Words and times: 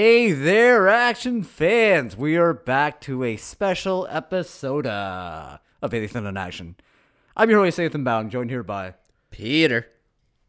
Hey 0.00 0.30
there, 0.30 0.86
action 0.88 1.42
fans! 1.42 2.16
We 2.16 2.36
are 2.36 2.54
back 2.54 3.00
to 3.00 3.24
a 3.24 3.36
special 3.36 4.06
episode 4.08 4.86
uh, 4.86 5.58
of 5.82 5.92
Anything 5.92 6.24
in 6.24 6.36
Action. 6.36 6.76
I'm 7.36 7.50
your 7.50 7.64
host, 7.64 7.80
Ethan 7.80 8.04
Bound, 8.04 8.30
joined 8.30 8.50
here 8.50 8.62
by. 8.62 8.94
Peter. 9.32 9.88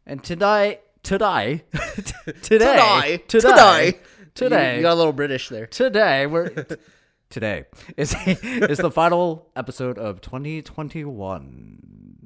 And 0.06 0.22
today, 0.22 0.78
today, 1.02 1.64
today, 1.72 2.32
Today. 2.42 3.18
today, 3.26 3.26
Today. 3.26 3.98
today, 4.36 4.70
You, 4.70 4.76
you 4.76 4.82
got 4.82 4.94
a 4.94 4.94
little 4.94 5.12
British 5.12 5.48
there. 5.48 5.66
today, 5.66 6.26
we're. 6.28 6.50
Today 7.28 7.64
is 7.96 8.14
is 8.26 8.78
the 8.78 8.92
final 8.92 9.48
episode 9.56 9.98
of 9.98 10.20
2021. 10.20 12.16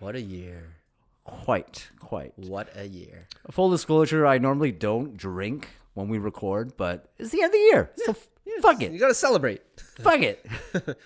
What 0.00 0.14
a 0.16 0.22
year. 0.22 0.76
Quite, 1.24 1.90
quite. 2.00 2.32
What 2.38 2.70
a 2.74 2.88
year. 2.88 3.28
Full 3.50 3.68
disclosure: 3.68 4.26
I 4.26 4.38
normally 4.38 4.72
don't 4.72 5.18
drink 5.18 5.68
when 5.94 6.08
we 6.08 6.18
record, 6.18 6.76
but 6.76 7.10
it's 7.18 7.30
the 7.30 7.42
end 7.42 7.46
of 7.50 7.52
the 7.52 7.58
year, 7.58 7.90
so 7.96 8.12
f- 8.12 8.28
fuck 8.60 8.82
it. 8.82 8.92
You 8.92 8.98
gotta 8.98 9.14
celebrate. 9.14 9.60
Fuck 10.00 10.20
it. 10.22 10.46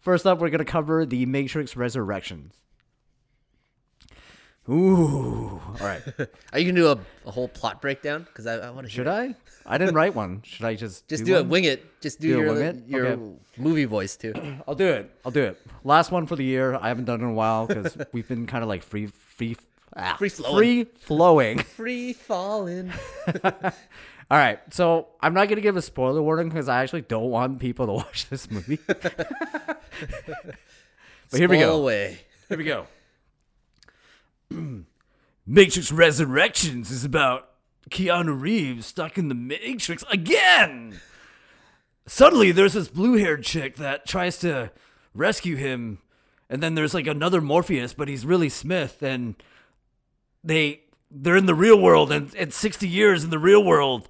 First 0.00 0.26
up, 0.26 0.40
we're 0.40 0.50
going 0.50 0.58
to 0.58 0.64
cover 0.64 1.06
the 1.06 1.26
Matrix 1.26 1.76
Resurrections. 1.76 2.54
Ooh. 4.68 5.60
All 5.64 5.76
right. 5.80 6.02
Are 6.52 6.58
you 6.58 6.72
gonna 6.72 6.80
do 6.80 6.88
a, 6.88 6.98
a 7.28 7.30
whole 7.32 7.48
plot 7.48 7.80
breakdown? 7.80 8.24
Because 8.24 8.46
I, 8.46 8.56
I 8.58 8.70
want 8.70 8.86
to. 8.86 8.92
Should 8.92 9.08
I? 9.08 9.34
I 9.66 9.78
didn't 9.78 9.94
write 9.94 10.14
one. 10.14 10.42
Should 10.44 10.66
I 10.66 10.74
just 10.74 11.08
Just 11.08 11.24
do, 11.24 11.32
one? 11.34 11.42
it. 11.42 11.48
Wing 11.48 11.64
it. 11.64 12.00
Just 12.00 12.20
do, 12.20 12.28
Do 12.28 12.40
it, 12.40 12.44
your 12.44 12.62
it? 12.62 12.76
your 12.86 13.06
Okay. 13.06 13.32
movie 13.58 13.84
voice 13.84 14.16
too. 14.16 14.32
I'll 14.68 14.74
do 14.76 14.86
it. 14.86 15.10
I'll 15.24 15.32
do 15.32 15.42
it. 15.42 15.60
Last 15.84 16.10
one 16.12 16.26
for 16.26 16.36
the 16.36 16.44
year. 16.44 16.74
I 16.76 16.88
haven't 16.88 17.04
done 17.06 17.20
it 17.20 17.24
in 17.24 17.30
a 17.30 17.34
while 17.34 17.66
because 17.66 17.96
we've 18.12 18.26
been 18.28 18.46
kind 18.46 18.62
of 18.62 18.68
like 18.68 18.82
free, 18.84 19.06
free, 19.06 19.56
ah, 19.96 20.14
Free 20.18 20.28
flowing. 20.28 20.84
free 20.84 20.84
flowing. 20.94 21.58
Free 21.60 22.12
falling. 22.12 22.92
All 24.32 24.38
right. 24.38 24.60
So 24.72 25.08
I'm 25.20 25.34
not 25.34 25.48
going 25.48 25.56
to 25.56 25.62
give 25.62 25.76
a 25.76 25.82
spoiler 25.82 26.22
warning 26.22 26.48
because 26.48 26.66
I 26.66 26.82
actually 26.82 27.02
don't 27.02 27.28
want 27.28 27.58
people 27.58 27.84
to 27.86 27.92
watch 27.92 28.30
this 28.30 28.50
movie. 28.50 28.78
but 28.86 29.76
here 31.30 31.50
we 31.50 31.58
go. 31.58 31.78
Away. 31.78 32.18
Here 32.48 32.56
we 32.56 32.64
go. 32.64 32.86
Matrix 35.46 35.92
Resurrections 35.92 36.90
is 36.90 37.04
about 37.04 37.50
Keanu 37.90 38.40
Reeves 38.40 38.86
stuck 38.86 39.18
in 39.18 39.28
the 39.28 39.34
Matrix 39.34 40.02
again. 40.10 40.98
Suddenly, 42.06 42.52
there's 42.52 42.72
this 42.72 42.88
blue 42.88 43.18
haired 43.18 43.44
chick 43.44 43.76
that 43.76 44.06
tries 44.06 44.38
to 44.38 44.72
rescue 45.12 45.56
him. 45.56 45.98
And 46.48 46.62
then 46.62 46.74
there's 46.74 46.94
like 46.94 47.06
another 47.06 47.42
Morpheus, 47.42 47.92
but 47.92 48.08
he's 48.08 48.24
really 48.24 48.48
Smith. 48.48 49.02
And 49.02 49.34
they. 50.42 50.84
They're 51.14 51.36
in 51.36 51.46
the 51.46 51.54
real 51.54 51.78
world, 51.80 52.10
and 52.10 52.32
it's 52.34 52.56
60 52.56 52.88
years 52.88 53.22
in 53.24 53.30
the 53.30 53.38
real 53.38 53.62
world. 53.62 54.08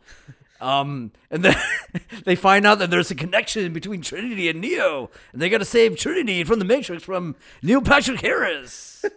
Um, 0.60 1.10
and 1.30 1.44
then 1.44 1.56
they 2.24 2.36
find 2.36 2.64
out 2.64 2.78
that 2.78 2.90
there's 2.90 3.10
a 3.10 3.16
connection 3.16 3.72
between 3.72 4.00
Trinity 4.02 4.48
and 4.48 4.60
Neo, 4.60 5.10
and 5.32 5.42
they 5.42 5.48
got 5.48 5.58
to 5.58 5.64
save 5.64 5.96
Trinity 5.96 6.44
from 6.44 6.60
the 6.60 6.64
Matrix 6.64 7.02
from 7.02 7.34
Neil 7.62 7.82
Patrick 7.82 8.20
Harris. 8.20 9.04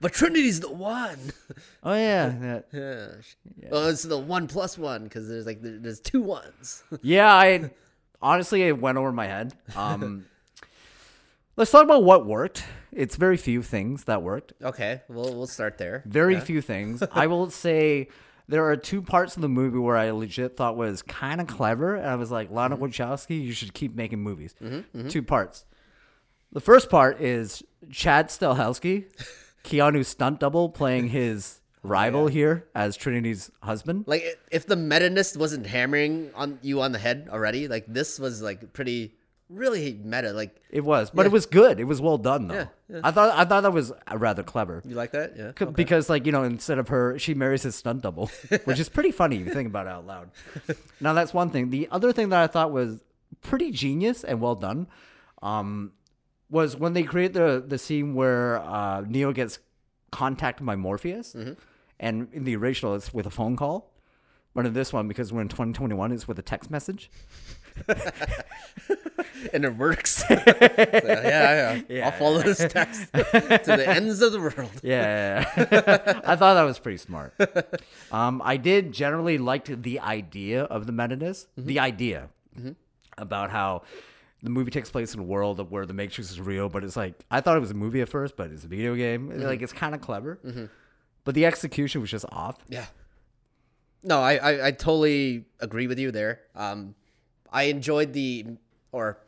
But 0.00 0.12
Trinity's 0.12 0.60
the 0.60 0.70
one. 0.70 1.18
Oh 1.82 1.94
yeah, 1.94 2.60
yeah. 2.72 3.08
Yeah. 3.56 3.68
Well, 3.70 3.86
it's 3.88 4.02
the 4.02 4.18
one 4.18 4.48
plus 4.48 4.76
one 4.76 5.04
because 5.04 5.28
there's 5.28 5.46
like 5.46 5.60
there's 5.62 6.00
two 6.00 6.20
ones. 6.20 6.84
yeah. 7.00 7.32
I 7.32 7.70
honestly 8.20 8.60
it 8.64 8.78
went 8.78 8.98
over 8.98 9.12
my 9.12 9.26
head. 9.26 9.54
Um, 9.74 10.26
let's 11.56 11.70
talk 11.70 11.84
about 11.84 12.04
what 12.04 12.26
worked. 12.26 12.64
It's 12.96 13.16
very 13.16 13.36
few 13.36 13.62
things 13.62 14.04
that 14.04 14.22
worked. 14.22 14.52
okay, 14.62 15.02
well 15.08 15.34
we'll 15.34 15.46
start 15.46 15.78
there. 15.78 16.02
Very 16.06 16.34
Yeah. 16.34 16.40
few 16.40 16.60
things. 16.60 17.02
I 17.12 17.26
will 17.26 17.50
say 17.50 18.08
there 18.48 18.64
are 18.68 18.76
two 18.76 19.00
parts 19.02 19.36
of 19.36 19.42
the 19.42 19.48
movie 19.48 19.78
where 19.78 19.96
I 19.96 20.10
legit 20.10 20.56
thought 20.56 20.76
was 20.76 21.02
kind 21.02 21.40
of 21.40 21.46
clever, 21.46 21.94
and 21.96 22.06
I 22.06 22.16
was 22.16 22.30
like, 22.30 22.50
Lana 22.50 22.76
Mm-hmm. 22.76 22.84
Wachowski, 22.84 23.42
you 23.42 23.52
should 23.52 23.72
keep 23.74 23.94
making 23.94 24.20
movies. 24.20 24.54
Two 25.08 25.22
parts. 25.22 25.64
The 26.52 26.60
first 26.60 26.88
part 26.90 27.20
is 27.20 27.62
Chad 27.90 28.28
Stahelski, 28.28 29.06
Keanu's 29.64 30.08
stunt 30.08 30.40
double, 30.40 30.68
playing 30.68 31.08
his 31.08 31.60
rival 31.82 32.28
here 32.28 32.66
as 32.74 32.96
Trinity's 32.96 33.50
husband. 33.62 34.04
Like 34.06 34.24
if 34.52 34.66
the 34.66 34.76
metaness 34.76 35.36
wasn't 35.36 35.66
hammering 35.66 36.30
on 36.34 36.58
you 36.62 36.80
on 36.82 36.92
the 36.92 36.98
head 36.98 37.28
already, 37.32 37.66
like 37.66 37.86
this 37.88 38.18
was 38.20 38.40
like 38.42 38.72
pretty 38.72 39.14
really 39.48 40.00
meta. 40.02 40.32
Like 40.32 40.60
It 40.70 40.82
was, 40.84 41.10
but 41.10 41.26
it 41.26 41.32
was 41.32 41.46
good. 41.46 41.78
It 41.80 41.84
was 41.84 42.00
well 42.00 42.18
done 42.18 42.48
though. 42.48 42.54
Yeah, 42.54 42.66
yeah. 42.88 43.00
I 43.04 43.10
thought 43.10 43.38
I 43.38 43.44
thought 43.44 43.62
that 43.62 43.72
was 43.72 43.92
rather 44.12 44.42
clever. 44.42 44.82
you 44.84 44.94
like 44.94 45.12
that? 45.12 45.34
Yeah. 45.36 45.52
C- 45.58 45.66
Because 45.72 46.08
like 46.08 46.26
you 46.26 46.32
know, 46.32 46.42
instead 46.44 46.78
of 46.78 46.88
her, 46.88 47.18
she 47.18 47.34
marries 47.34 47.62
his 47.62 47.74
stunt 47.76 48.02
double, 48.02 48.26
which 48.64 48.78
is 48.80 48.88
pretty 48.88 49.10
funny 49.12 49.36
if 49.40 49.46
you 49.46 49.52
think 49.52 49.68
about 49.68 49.86
it 49.86 49.90
out 49.90 50.06
loud. 50.06 50.30
now 51.00 51.12
that's 51.12 51.32
one 51.34 51.50
thing. 51.50 51.70
The 51.70 51.88
other 51.90 52.12
thing 52.12 52.30
that 52.30 52.40
I 52.42 52.46
thought 52.46 52.72
was 52.72 53.02
pretty 53.42 53.70
genius 53.70 54.24
and 54.24 54.40
well 54.40 54.54
done, 54.54 54.86
um, 55.42 55.92
was 56.50 56.76
when 56.76 56.92
they 56.94 57.02
create 57.02 57.32
the 57.34 57.62
the 57.66 57.78
scene 57.78 58.14
where 58.14 58.58
uh, 58.58 59.02
Neo 59.02 59.32
gets 59.32 59.58
contacted 60.10 60.64
by 60.66 60.76
Morpheus, 60.76 61.34
Mm-hmm. 61.34 61.52
and 62.00 62.28
in 62.32 62.44
the 62.44 62.56
original 62.56 62.94
it's 62.94 63.12
with 63.12 63.26
a 63.26 63.30
phone 63.30 63.56
call, 63.56 63.92
but 64.54 64.64
in 64.64 64.72
this 64.72 64.92
one 64.92 65.08
because 65.08 65.32
we're 65.32 65.42
in 65.42 65.48
2021, 65.48 66.12
it's 66.12 66.26
with 66.28 66.38
a 66.38 66.42
text 66.42 66.70
message. 66.70 67.10
and 69.52 69.64
it 69.64 69.76
works. 69.76 70.24
So, 70.34 70.34
yeah, 70.36 71.22
yeah, 71.76 71.80
Yeah. 71.88 72.06
I'll 72.06 72.12
follow 72.18 72.40
this 72.42 72.58
text 72.58 73.12
to 73.12 73.22
the 73.22 73.84
ends 73.88 74.20
of 74.22 74.32
the 74.32 74.40
world. 74.40 74.70
Yeah, 74.82 75.44
I 76.24 76.36
thought 76.36 76.54
that 76.54 76.62
was 76.62 76.78
pretty 76.78 76.98
smart. 76.98 77.34
Um, 78.10 78.40
I 78.44 78.56
did 78.56 78.92
generally 78.92 79.38
liked 79.38 79.82
the 79.82 80.00
idea 80.00 80.64
of 80.64 80.86
the 80.86 80.92
meta-ness, 80.92 81.46
the 81.56 81.78
idea 81.80 82.28
about 83.18 83.50
how 83.50 83.82
the 84.42 84.50
movie 84.50 84.70
takes 84.70 84.90
place 84.90 85.14
in 85.14 85.20
a 85.20 85.24
world 85.24 85.70
where 85.70 85.86
the 85.86 85.94
Matrix 85.94 86.30
is 86.30 86.40
real, 86.40 86.68
but 86.68 86.84
it's 86.84 86.96
like 86.96 87.14
I 87.30 87.40
thought 87.40 87.56
it 87.56 87.60
was 87.60 87.70
a 87.70 87.74
movie 87.74 88.00
at 88.00 88.08
first, 88.08 88.36
but 88.36 88.50
it's 88.50 88.64
a 88.64 88.68
video 88.68 88.94
game. 88.94 89.30
Like 89.40 89.62
it's 89.62 89.72
kind 89.72 89.94
of 89.94 90.00
clever, 90.00 90.38
but 91.24 91.34
the 91.34 91.46
execution 91.46 92.00
was 92.00 92.10
just 92.10 92.26
off. 92.30 92.56
Yeah. 92.68 92.86
No, 94.02 94.20
I, 94.20 94.34
I, 94.36 94.66
I 94.66 94.70
totally 94.72 95.46
agree 95.60 95.86
with 95.86 95.98
you 95.98 96.10
there. 96.10 96.40
Um, 96.54 96.94
I 97.54 97.64
enjoyed 97.64 98.12
the, 98.12 98.46
or 98.92 99.18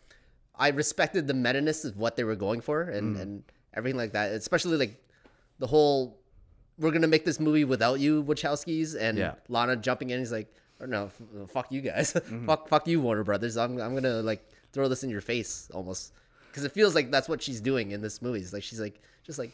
I 0.54 0.69
respected 0.70 1.26
the 1.26 1.34
meta-ness 1.34 1.84
of 1.84 1.97
what 1.97 2.16
they 2.16 2.25
were 2.25 2.37
going 2.37 2.60
for 2.60 2.82
and, 2.82 3.16
mm. 3.16 3.20
and 3.22 3.42
everything 3.72 3.97
like 3.97 4.12
that. 4.12 4.32
Especially 4.32 4.76
like 4.76 5.03
the 5.59 5.66
whole, 5.66 6.19
we're 6.78 6.91
gonna 6.91 7.06
make 7.06 7.25
this 7.25 7.41
movie 7.41 7.64
without 7.64 8.00
you, 8.00 8.22
Wachowskis, 8.25 9.00
and 9.00 9.16
Yeah. 9.16 9.34
Lana 9.48 9.76
jumping 9.76 10.10
in. 10.10 10.19
He's 10.19 10.32
like, 10.32 10.53
or 10.81 10.87
no, 10.87 11.06
f- 11.06 11.50
fuck 11.50 11.72
you 11.72 11.81
guys, 11.81 12.12
mm-hmm. 12.14 12.47
fuck 12.47 12.69
fuck 12.69 12.87
you, 12.87 13.00
Warner 13.00 13.25
Brothers. 13.25 13.56
I'm 13.56 13.81
I'm 13.81 13.94
gonna 13.94 14.20
like 14.20 14.47
throw 14.72 14.88
this 14.88 15.04
in 15.04 15.08
your 15.08 15.22
face 15.22 15.70
almost, 15.72 16.12
because 16.50 16.64
it 16.64 16.72
feels 16.72 16.94
like 16.94 17.10
that's 17.10 17.31
what 17.31 17.41
she's 17.43 17.62
doing 17.62 17.93
in 17.93 18.03
this 18.03 18.20
movie. 18.20 18.41
It's 18.41 18.53
like 18.53 18.62
she's 18.62 18.81
like 18.81 19.00
just 19.25 19.38
like. 19.38 19.53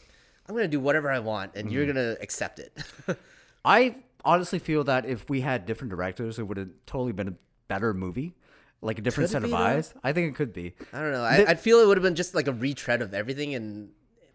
I'm 0.48 0.56
gonna 0.56 0.66
do 0.66 0.80
whatever 0.80 1.08
I 1.08 1.20
want, 1.20 1.52
and 1.54 1.70
you're 1.70 1.84
mm-hmm. 1.84 1.94
gonna 1.94 2.16
accept 2.20 2.58
it. 2.58 2.76
I 3.64 3.94
honestly 4.24 4.58
feel 4.58 4.82
that 4.84 5.06
if 5.06 5.30
we 5.30 5.40
had 5.40 5.66
different 5.66 5.90
directors, 5.90 6.40
it 6.40 6.42
would 6.42 6.56
have 6.56 6.70
totally 6.84 7.12
been 7.12 7.28
a 7.28 7.34
better 7.68 7.94
movie, 7.94 8.34
like 8.82 8.98
a 8.98 9.03
different 9.03 9.28
Could 9.28 9.32
set 9.32 9.43
of 9.44 9.48
be, 9.48 9.53
though? 9.53 9.56
eyes. 9.56 9.94
I 10.03 10.12
think 10.12 10.28
it 10.31 10.34
could 10.37 10.53
be. 10.53 10.75
I 10.93 11.00
don't 11.00 11.12
know. 11.12 11.22
I, 11.22 11.44
I'd 11.48 11.60
feel 11.60 11.78
it 11.78 11.87
would 11.87 11.97
have 11.97 12.03
been 12.03 12.15
just 12.16 12.34
like 12.34 12.48
a 12.48 12.53
retread 12.53 13.00
of 13.00 13.15
everything 13.15 13.54
and 13.54 13.91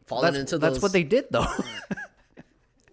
fallen 0.06 0.34
That's, 0.34 0.38
into 0.53 0.58
that's 0.58 0.75
those. 0.75 0.81
what 0.81 0.94
they 0.94 1.03
did 1.03 1.25
though. 1.30 1.46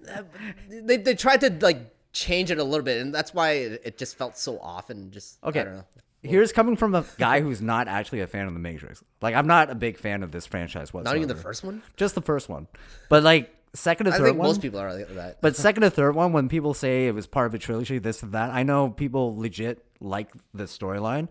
they 0.69 0.97
they 0.99 1.15
tried 1.15 1.41
to 1.41 1.51
like 1.61 1.95
change 2.13 2.51
it 2.51 2.59
a 2.59 2.65
little 2.65 2.85
bit, 2.85 3.01
and 3.01 3.15
that's 3.15 3.33
why 3.35 3.53
it, 3.53 3.83
it 3.85 3.99
just 3.99 4.17
felt 4.17 4.37
so 4.37 4.59
off 4.61 4.91
and 4.91 5.13
just 5.13 5.39
Okay. 5.45 5.61
I 5.61 5.65
don't 5.65 5.77
know. 5.77 5.85
Here's 6.23 6.53
coming 6.53 6.77
from 6.77 6.95
a 6.95 7.05
guy 7.19 7.43
who's 7.43 7.61
not 7.61 7.87
actually 7.87 8.21
a 8.21 8.27
fan 8.27 8.47
of 8.47 8.55
the 8.55 8.59
Matrix. 8.59 9.05
Like 9.21 9.35
I'm 9.35 9.47
not 9.47 9.71
a 9.71 9.75
big 9.75 9.99
fan 9.99 10.23
of 10.23 10.33
this 10.33 10.47
franchise 10.47 10.93
whatsoever. 10.93 11.17
Not 11.17 11.23
even 11.23 11.29
the 11.37 11.43
first 11.43 11.63
one. 11.65 11.83
Just 11.97 12.15
the 12.15 12.23
first 12.23 12.49
one. 12.49 12.67
But 13.11 13.23
like 13.23 13.54
second 13.75 14.09
I 14.09 14.13
third 14.17 14.25
think 14.25 14.39
one. 14.39 14.49
most 14.49 14.63
people 14.63 14.81
are 14.81 14.93
like 14.95 15.15
that. 15.15 15.41
but 15.41 15.57
second 15.67 15.85
or 15.85 15.91
third 15.91 16.15
one, 16.15 16.33
when 16.33 16.49
people 16.49 16.75
say 16.75 17.07
it 17.07 17.15
was 17.15 17.27
part 17.27 17.47
of 17.47 17.55
a 17.55 17.59
trilogy, 17.59 17.99
this 17.99 18.23
and 18.23 18.33
that, 18.33 18.51
I 18.51 18.63
know 18.63 18.91
people 18.91 19.37
legit 19.37 19.85
like 20.01 20.31
the 20.53 20.65
storyline. 20.65 21.29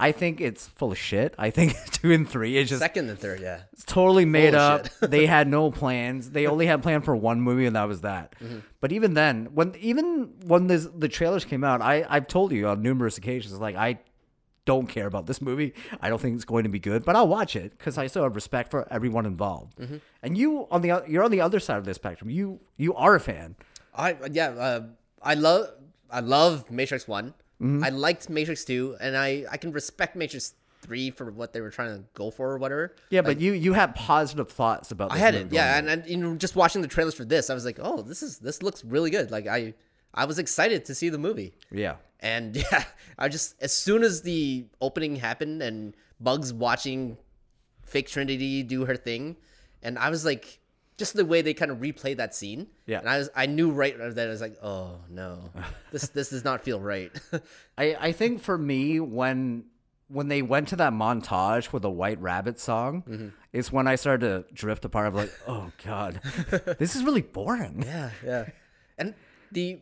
I 0.00 0.12
think 0.12 0.40
it's 0.40 0.68
full 0.68 0.92
of 0.92 0.98
shit. 0.98 1.34
I 1.38 1.50
think 1.50 1.74
two 1.90 2.12
and 2.12 2.28
three 2.28 2.56
is 2.56 2.68
just 2.68 2.80
Second 2.80 3.08
and 3.10 3.18
third, 3.18 3.40
yeah. 3.40 3.62
It's 3.72 3.84
totally 3.84 4.24
made 4.24 4.54
of 4.54 4.60
up. 4.60 4.88
shit. 5.00 5.10
they 5.10 5.26
had 5.26 5.48
no 5.48 5.72
plans. 5.72 6.30
They 6.30 6.46
only 6.46 6.66
had 6.66 6.82
plan 6.84 7.02
for 7.02 7.16
one 7.16 7.40
movie, 7.40 7.66
and 7.66 7.74
that 7.74 7.88
was 7.88 8.02
that. 8.02 8.34
Mm-hmm. 8.40 8.58
But 8.80 8.92
even 8.92 9.14
then, 9.14 9.48
when 9.54 9.74
even 9.80 10.34
when 10.44 10.68
this, 10.68 10.86
the 10.86 11.08
trailers 11.08 11.44
came 11.44 11.64
out, 11.64 11.82
I 11.82 12.06
I've 12.08 12.28
told 12.28 12.52
you 12.52 12.68
on 12.68 12.80
numerous 12.80 13.18
occasions, 13.18 13.58
like 13.58 13.74
I 13.74 13.98
don't 14.68 14.86
care 14.86 15.06
about 15.06 15.24
this 15.24 15.40
movie. 15.40 15.72
I 16.02 16.10
don't 16.10 16.20
think 16.20 16.36
it's 16.36 16.44
going 16.44 16.64
to 16.64 16.68
be 16.68 16.78
good, 16.78 17.02
but 17.02 17.16
I'll 17.16 17.26
watch 17.26 17.56
it 17.56 17.70
because 17.78 17.96
I 17.96 18.06
still 18.06 18.22
have 18.24 18.34
respect 18.34 18.70
for 18.70 18.86
everyone 18.92 19.24
involved. 19.24 19.78
Mm-hmm. 19.78 19.96
And 20.22 20.36
you 20.36 20.68
on 20.70 20.82
the 20.82 21.02
you're 21.08 21.24
on 21.24 21.30
the 21.30 21.40
other 21.40 21.58
side 21.58 21.78
of 21.78 21.86
the 21.86 21.94
spectrum. 21.94 22.28
You 22.28 22.60
you 22.76 22.94
are 22.94 23.14
a 23.14 23.20
fan. 23.20 23.56
I 23.94 24.16
yeah. 24.30 24.50
Uh, 24.50 24.80
I 25.22 25.34
love 25.34 25.70
I 26.10 26.20
love 26.20 26.70
Matrix 26.70 27.08
One. 27.08 27.32
Mm-hmm. 27.62 27.82
I 27.82 27.88
liked 27.88 28.28
Matrix 28.28 28.66
Two, 28.66 28.94
and 29.00 29.16
I 29.16 29.46
I 29.50 29.56
can 29.56 29.72
respect 29.72 30.16
Matrix 30.16 30.52
Three 30.82 31.10
for 31.10 31.30
what 31.30 31.54
they 31.54 31.62
were 31.62 31.70
trying 31.70 31.96
to 31.96 32.04
go 32.12 32.30
for 32.30 32.52
or 32.52 32.58
whatever. 32.58 32.94
Yeah, 33.08 33.22
but 33.22 33.40
you 33.40 33.52
you 33.52 33.72
had 33.72 33.94
positive 33.94 34.50
thoughts 34.50 34.90
about. 34.90 35.12
I 35.12 35.16
had 35.16 35.34
it, 35.34 35.50
yeah, 35.50 35.78
and, 35.78 35.88
and 35.88 36.06
you 36.06 36.18
know, 36.18 36.36
just 36.36 36.56
watching 36.56 36.82
the 36.82 36.88
trailers 36.88 37.14
for 37.14 37.24
this, 37.24 37.48
I 37.48 37.54
was 37.54 37.64
like, 37.64 37.78
oh, 37.80 38.02
this 38.02 38.22
is 38.22 38.38
this 38.38 38.62
looks 38.62 38.84
really 38.84 39.10
good. 39.10 39.30
Like 39.30 39.46
I 39.46 39.72
I 40.14 40.24
was 40.24 40.38
excited 40.38 40.84
to 40.86 40.94
see 40.94 41.08
the 41.08 41.18
movie. 41.18 41.54
Yeah. 41.70 41.96
And 42.20 42.56
yeah, 42.72 42.84
I 43.18 43.28
just 43.28 43.54
as 43.60 43.72
soon 43.72 44.02
as 44.02 44.22
the 44.22 44.66
opening 44.80 45.16
happened 45.16 45.62
and 45.62 45.94
Bugs 46.20 46.52
watching 46.52 47.16
fake 47.84 48.08
Trinity 48.08 48.62
do 48.62 48.84
her 48.86 48.96
thing, 48.96 49.36
and 49.82 49.98
I 49.98 50.10
was 50.10 50.24
like, 50.24 50.58
just 50.96 51.14
the 51.14 51.24
way 51.24 51.42
they 51.42 51.54
kind 51.54 51.70
of 51.70 51.78
replay 51.78 52.16
that 52.16 52.34
scene. 52.34 52.66
Yeah. 52.86 52.98
And 52.98 53.08
I 53.08 53.18
was 53.18 53.30
I 53.36 53.46
knew 53.46 53.70
right 53.70 53.96
that 53.96 54.18
I 54.26 54.30
was 54.30 54.40
like, 54.40 54.56
oh 54.62 54.98
no, 55.08 55.50
this 55.92 56.08
this 56.08 56.30
does 56.30 56.44
not 56.44 56.64
feel 56.64 56.80
right. 56.80 57.12
I, 57.78 57.96
I 58.00 58.12
think 58.12 58.40
for 58.42 58.58
me 58.58 58.98
when 58.98 59.66
when 60.08 60.26
they 60.28 60.40
went 60.42 60.66
to 60.68 60.76
that 60.76 60.92
montage 60.92 61.70
with 61.72 61.82
the 61.82 61.90
White 61.90 62.20
Rabbit 62.20 62.58
song, 62.58 63.04
Mm-hmm. 63.06 63.28
it's 63.52 63.70
when 63.70 63.86
I 63.86 63.94
started 63.94 64.26
to 64.48 64.54
drift 64.54 64.84
apart. 64.84 65.06
I'm 65.06 65.14
like, 65.14 65.32
oh 65.46 65.70
god, 65.84 66.20
this 66.78 66.96
is 66.96 67.04
really 67.04 67.22
boring. 67.22 67.84
yeah, 67.86 68.10
yeah. 68.24 68.48
And 68.98 69.14
the 69.52 69.78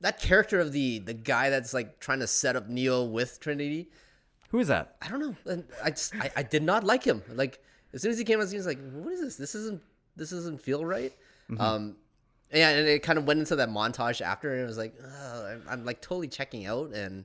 that 0.00 0.20
character 0.20 0.60
of 0.60 0.72
the 0.72 0.98
the 1.00 1.14
guy 1.14 1.50
that's 1.50 1.74
like 1.74 2.00
trying 2.00 2.20
to 2.20 2.26
set 2.26 2.56
up 2.56 2.68
Neo 2.68 3.04
with 3.04 3.40
Trinity, 3.40 3.90
Who 4.50 4.58
is 4.58 4.68
that? 4.68 4.96
I 5.02 5.08
don't 5.08 5.20
know. 5.20 5.36
And 5.46 5.64
I 5.82 5.90
just 5.90 6.14
I, 6.16 6.30
I 6.36 6.42
did 6.42 6.62
not 6.62 6.84
like 6.84 7.04
him. 7.04 7.22
Like 7.28 7.62
as 7.92 8.02
soon 8.02 8.10
as 8.12 8.18
he 8.18 8.24
came 8.24 8.40
on 8.40 8.46
scene, 8.46 8.56
I 8.58 8.60
was 8.60 8.66
like, 8.66 8.80
"What 8.92 9.12
is 9.12 9.20
this? 9.20 9.36
This 9.36 9.54
isn't 9.54 9.80
this 10.16 10.30
doesn't 10.30 10.60
feel 10.60 10.84
right." 10.84 11.12
Um, 11.58 11.96
yeah, 12.52 12.70
and 12.70 12.86
it 12.86 13.02
kind 13.02 13.18
of 13.18 13.26
went 13.26 13.40
into 13.40 13.56
that 13.56 13.68
montage 13.68 14.20
after, 14.20 14.52
and 14.52 14.62
it 14.62 14.66
was 14.66 14.78
like, 14.78 14.94
oh, 15.04 15.46
I'm, 15.46 15.62
I'm 15.68 15.84
like 15.84 16.00
totally 16.00 16.28
checking 16.28 16.66
out, 16.66 16.92
and 16.92 17.24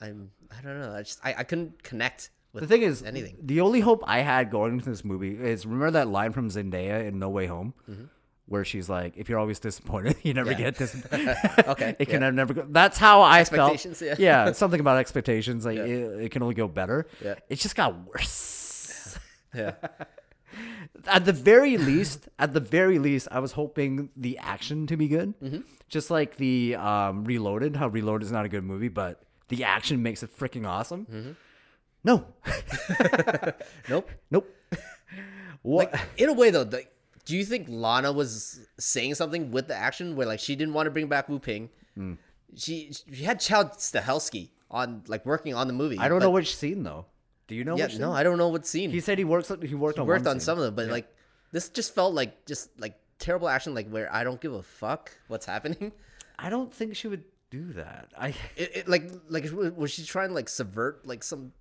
I'm 0.00 0.30
I 0.56 0.60
don't 0.62 0.80
know. 0.80 0.92
I 0.92 1.02
just 1.02 1.20
I, 1.24 1.34
I 1.38 1.44
couldn't 1.44 1.82
connect 1.82 2.30
with 2.52 2.62
The 2.62 2.68
thing 2.68 2.82
is, 2.82 3.02
anything. 3.02 3.36
the 3.42 3.60
only 3.60 3.80
hope 3.80 4.02
I 4.06 4.20
had 4.20 4.50
going 4.50 4.72
into 4.74 4.90
this 4.90 5.04
movie 5.04 5.36
is 5.36 5.66
remember 5.66 5.92
that 5.92 6.08
line 6.08 6.32
from 6.32 6.48
Zendaya 6.50 7.06
in 7.06 7.18
No 7.18 7.28
Way 7.30 7.46
Home, 7.46 7.74
where 8.46 8.64
she's 8.64 8.88
like, 8.88 9.16
"If 9.16 9.28
you're 9.28 9.38
always 9.38 9.58
disappointed, 9.58 10.16
you 10.22 10.34
never. 10.34 10.52
Yeah. 10.52 10.58
get 10.58 10.78
disappointed." 10.78 11.36
Okay, 11.66 11.96
it 12.00 12.08
can 12.08 12.22
yeah. 12.22 12.30
never 12.30 12.54
go. 12.54 12.66
That's 12.68 12.98
how 12.98 13.22
I 13.22 13.44
felt. 13.44 13.72
Expectations, 13.72 14.18
yeah. 14.20 14.46
yeah, 14.46 14.52
something 14.52 14.80
about 14.80 14.98
expectations. 14.98 15.64
Like 15.64 15.78
it, 15.78 16.24
it 16.24 16.30
can 16.30 16.42
only 16.42 16.54
go 16.54 16.68
better. 16.68 17.06
Yeah. 17.22 17.34
it 17.48 17.58
just 17.58 17.74
got 17.74 17.94
worse. 18.06 19.18
Yeah, 19.54 19.74
at 21.06 21.24
the 21.24 21.32
very 21.32 21.76
least, 21.76 22.28
at 22.38 22.52
the 22.52 22.60
very 22.60 22.98
least, 22.98 23.28
I 23.30 23.38
was 23.40 23.52
hoping 23.52 24.10
the 24.16 24.38
action 24.38 24.86
to 24.88 24.96
be 24.96 25.08
good. 25.08 25.34
Mm-hmm. 25.40 25.60
Just 25.88 26.10
like 26.10 26.36
the 26.36 26.76
um, 26.76 27.24
Reloaded, 27.24 27.76
how 27.76 27.88
Reloaded 27.88 28.26
is 28.26 28.32
not 28.32 28.44
a 28.44 28.48
good 28.48 28.64
movie, 28.64 28.88
but 28.88 29.22
the 29.48 29.64
action 29.64 30.02
makes 30.02 30.22
it 30.22 30.36
freaking 30.36 30.66
awesome. 30.66 31.06
Mm-hmm. 31.06 31.32
No, 32.04 32.26
nope. 33.88 34.10
nope. 34.30 34.54
what? 35.62 35.92
Like 35.92 36.02
in 36.18 36.28
a 36.28 36.32
way 36.34 36.50
though, 36.50 36.62
like, 36.62 36.93
do 37.24 37.36
you 37.36 37.44
think 37.44 37.66
Lana 37.68 38.12
was 38.12 38.60
saying 38.78 39.14
something 39.14 39.50
with 39.50 39.68
the 39.68 39.74
action 39.74 40.14
where 40.16 40.26
like 40.26 40.40
she 40.40 40.56
didn't 40.56 40.74
want 40.74 40.86
to 40.86 40.90
bring 40.90 41.06
back 41.08 41.28
Wu 41.28 41.38
Ping? 41.38 41.70
Hmm. 41.94 42.14
She 42.56 42.92
she 43.12 43.24
had 43.24 43.40
Chad 43.40 43.72
Stahelski 43.72 44.50
on 44.70 45.02
like 45.08 45.24
working 45.26 45.54
on 45.54 45.66
the 45.66 45.72
movie. 45.72 45.98
I 45.98 46.08
don't 46.08 46.18
but- 46.20 46.26
know 46.26 46.30
which 46.30 46.56
scene 46.56 46.82
though. 46.82 47.06
Do 47.46 47.54
you 47.54 47.64
know? 47.64 47.76
Yeah, 47.76 47.86
which 47.86 47.98
no. 47.98 48.12
I 48.12 48.22
don't 48.22 48.38
know 48.38 48.48
what 48.48 48.66
scene. 48.66 48.90
He 48.90 49.00
said 49.00 49.18
he 49.18 49.24
works. 49.24 49.52
He 49.62 49.74
worked 49.74 49.98
on. 49.98 50.06
worked 50.06 50.26
on 50.26 50.36
scene. 50.36 50.40
some 50.46 50.58
of 50.58 50.64
them, 50.64 50.74
but 50.74 50.88
like 50.88 51.06
this 51.52 51.68
just 51.68 51.94
felt 51.94 52.14
like 52.14 52.46
just 52.46 52.70
like 52.80 52.94
terrible 53.18 53.48
action, 53.48 53.74
like 53.74 53.88
where 53.90 54.12
I 54.12 54.24
don't 54.24 54.40
give 54.40 54.54
a 54.54 54.62
fuck 54.62 55.12
what's 55.28 55.44
happening. 55.46 55.92
I 56.38 56.48
don't 56.48 56.72
think 56.72 56.96
she 56.96 57.06
would 57.08 57.24
do 57.50 57.72
that. 57.74 58.12
I. 58.18 58.28
It, 58.56 58.76
it 58.76 58.88
like 58.88 59.10
like 59.28 59.44
was 59.76 59.90
she 59.90 60.04
trying 60.04 60.28
to 60.28 60.34
like 60.34 60.48
subvert 60.48 61.06
like 61.06 61.22
some? 61.22 61.52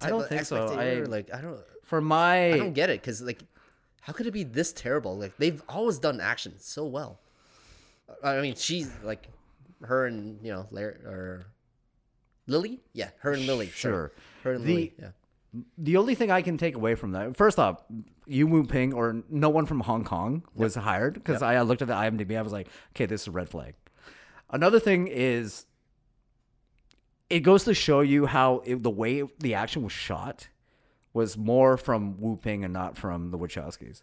I 0.00 0.08
don't 0.08 0.22
of 0.22 0.28
think 0.28 0.44
so. 0.46 0.66
I- 0.68 1.04
like 1.04 1.32
I 1.34 1.40
don't 1.42 1.60
For 1.84 2.00
my. 2.00 2.52
I 2.52 2.56
don't 2.58 2.72
get 2.72 2.88
it 2.90 3.00
because 3.02 3.20
like 3.20 3.42
how 4.06 4.12
could 4.12 4.26
it 4.28 4.30
be 4.30 4.44
this 4.44 4.72
terrible? 4.72 5.18
Like 5.18 5.36
they've 5.36 5.60
always 5.68 5.98
done 5.98 6.20
action 6.20 6.54
so 6.58 6.84
well. 6.86 7.18
I 8.22 8.40
mean, 8.40 8.54
she's 8.54 8.88
like 9.02 9.26
her 9.82 10.06
and 10.06 10.38
you 10.44 10.52
know 10.52 10.68
Larry 10.70 10.94
or 11.04 11.46
Lily. 12.46 12.78
Yeah, 12.92 13.10
her 13.18 13.32
and 13.32 13.44
Lily. 13.46 13.66
sorry. 13.66 13.72
Sure. 13.92 14.12
her 14.44 14.52
and 14.52 14.64
The- 14.64 14.72
Lily. 14.74 14.94
Yeah. 14.96 15.08
the 15.76 15.96
only 15.96 16.14
thing 16.14 16.30
I 16.30 16.40
can 16.40 16.56
take 16.56 16.76
away 16.76 16.94
from 16.94 17.12
that, 17.12 17.36
first 17.36 17.58
off, 17.58 17.82
Yu 18.26 18.46
Wu 18.46 18.64
Ping 18.64 18.92
or 18.94 19.24
no 19.28 19.48
one 19.48 19.66
from 19.66 19.80
Hong 19.80 20.04
Kong 20.04 20.44
was 20.54 20.76
hired 20.76 21.14
because 21.14 21.42
I 21.42 21.60
looked 21.62 21.82
at 21.82 21.88
the 21.88 21.94
IMDb. 21.94 22.38
I 22.38 22.42
was 22.42 22.52
like, 22.52 22.68
okay, 22.94 23.06
this 23.06 23.22
is 23.22 23.26
a 23.26 23.32
red 23.32 23.48
flag. 23.48 23.74
Another 24.50 24.78
thing 24.78 25.08
is, 25.08 25.66
it 27.28 27.40
goes 27.40 27.64
to 27.64 27.74
show 27.74 28.02
you 28.02 28.26
how 28.26 28.62
it, 28.64 28.84
the 28.84 28.90
way 28.90 29.24
the 29.40 29.54
action 29.54 29.82
was 29.82 29.92
shot 29.92 30.46
was 31.16 31.38
more 31.38 31.78
from 31.78 32.20
Wu 32.20 32.36
Ping 32.36 32.62
and 32.62 32.74
not 32.74 32.98
from 32.98 33.30
the 33.30 33.38
Wachowskis. 33.38 34.02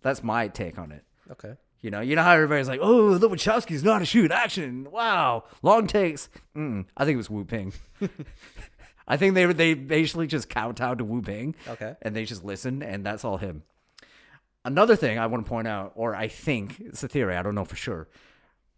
That's 0.00 0.22
my 0.22 0.46
take 0.46 0.78
on 0.78 0.92
it. 0.92 1.02
Okay. 1.28 1.54
You 1.80 1.90
know, 1.90 2.00
you 2.00 2.14
know 2.14 2.22
how 2.22 2.34
everybody's 2.34 2.68
like, 2.68 2.78
"Oh, 2.80 3.18
the 3.18 3.28
Wachowskis 3.28 3.84
how 3.84 3.98
to 3.98 4.04
shoot 4.04 4.30
action. 4.30 4.86
Wow, 4.92 5.42
long 5.62 5.88
takes." 5.88 6.28
Mm, 6.56 6.86
I 6.96 7.04
think 7.04 7.14
it 7.14 7.16
was 7.16 7.28
Wu 7.28 7.44
Ping. 7.44 7.72
I 9.08 9.16
think 9.16 9.34
they 9.34 9.44
they 9.46 9.74
basically 9.74 10.28
just 10.28 10.48
kowtowed 10.48 10.98
to 10.98 11.04
Wu 11.04 11.20
Ping. 11.20 11.56
Okay. 11.68 11.96
and 12.00 12.14
they 12.14 12.24
just 12.24 12.44
listened, 12.44 12.84
and 12.84 13.04
that's 13.04 13.24
all 13.24 13.38
him. 13.38 13.64
Another 14.64 14.94
thing 14.94 15.18
I 15.18 15.26
want 15.26 15.44
to 15.44 15.48
point 15.48 15.66
out, 15.66 15.90
or 15.96 16.14
I 16.14 16.28
think 16.28 16.78
it's 16.78 17.02
a 17.02 17.08
theory, 17.08 17.36
I 17.36 17.42
don't 17.42 17.56
know 17.56 17.64
for 17.64 17.74
sure. 17.74 18.08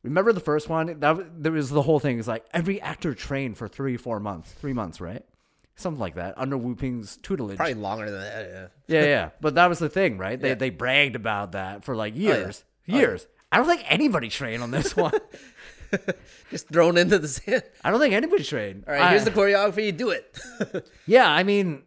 Remember 0.03 0.33
the 0.33 0.41
first 0.41 0.71
one? 0.71 1.01
That 1.01 1.43
there 1.43 1.53
was 1.53 1.69
the 1.69 1.83
whole 1.83 2.01
thing. 2.01 2.19
Is 2.19 2.27
like 2.27 2.47
every 2.55 2.81
actor 2.81 3.13
trained 3.13 3.59
for 3.59 3.69
three, 3.69 3.99
four 3.99 4.21
months, 4.21 4.53
three 4.53 4.73
months, 4.73 5.03
right? 5.03 5.25
Something 5.77 6.01
like 6.01 6.15
that 6.15 6.35
under 6.37 6.57
Wu 6.57 6.77
Ping's 6.77 7.17
tutelage. 7.17 7.57
Probably 7.57 7.75
longer 7.75 8.11
than 8.11 8.21
that. 8.21 8.71
Yeah. 8.87 9.01
Yeah, 9.01 9.07
yeah. 9.07 9.31
But 9.41 9.55
that 9.57 9.69
was 9.69 9.79
the 9.79 9.89
thing, 9.89 10.19
right? 10.19 10.41
They 10.41 10.51
Yeah. 10.51 10.55
they 10.55 10.71
bragged 10.71 11.17
about 11.17 11.53
that 11.53 11.85
for 11.85 11.97
like 11.97 12.13
oh, 12.15 12.19
yeah. 12.19 12.29
years. 12.35 12.65
Oh, 12.67 12.71
yeah. 12.87 12.99
years. 12.99 13.27
I 13.51 13.57
don't 13.57 13.67
think 13.67 13.83
anybody 13.89 14.29
trained 14.29 14.63
on 14.63 14.71
this 14.71 14.97
one. 14.97 15.13
Just 16.51 16.69
thrown 16.69 16.97
into 16.97 17.19
the 17.19 17.29
sand. 17.29 17.63
I 17.85 17.91
don't 17.91 18.01
think 18.01 18.15
anybody 18.15 18.43
trained. 18.45 18.85
All 18.87 18.95
right, 18.95 19.11
here's 19.11 19.25
the 19.25 19.31
choreography. 19.31 19.87
You 19.87 19.93
do 19.93 20.11
it. 20.11 20.39
Yeah, 21.07 21.29
I 21.31 21.43
mean, 21.43 21.83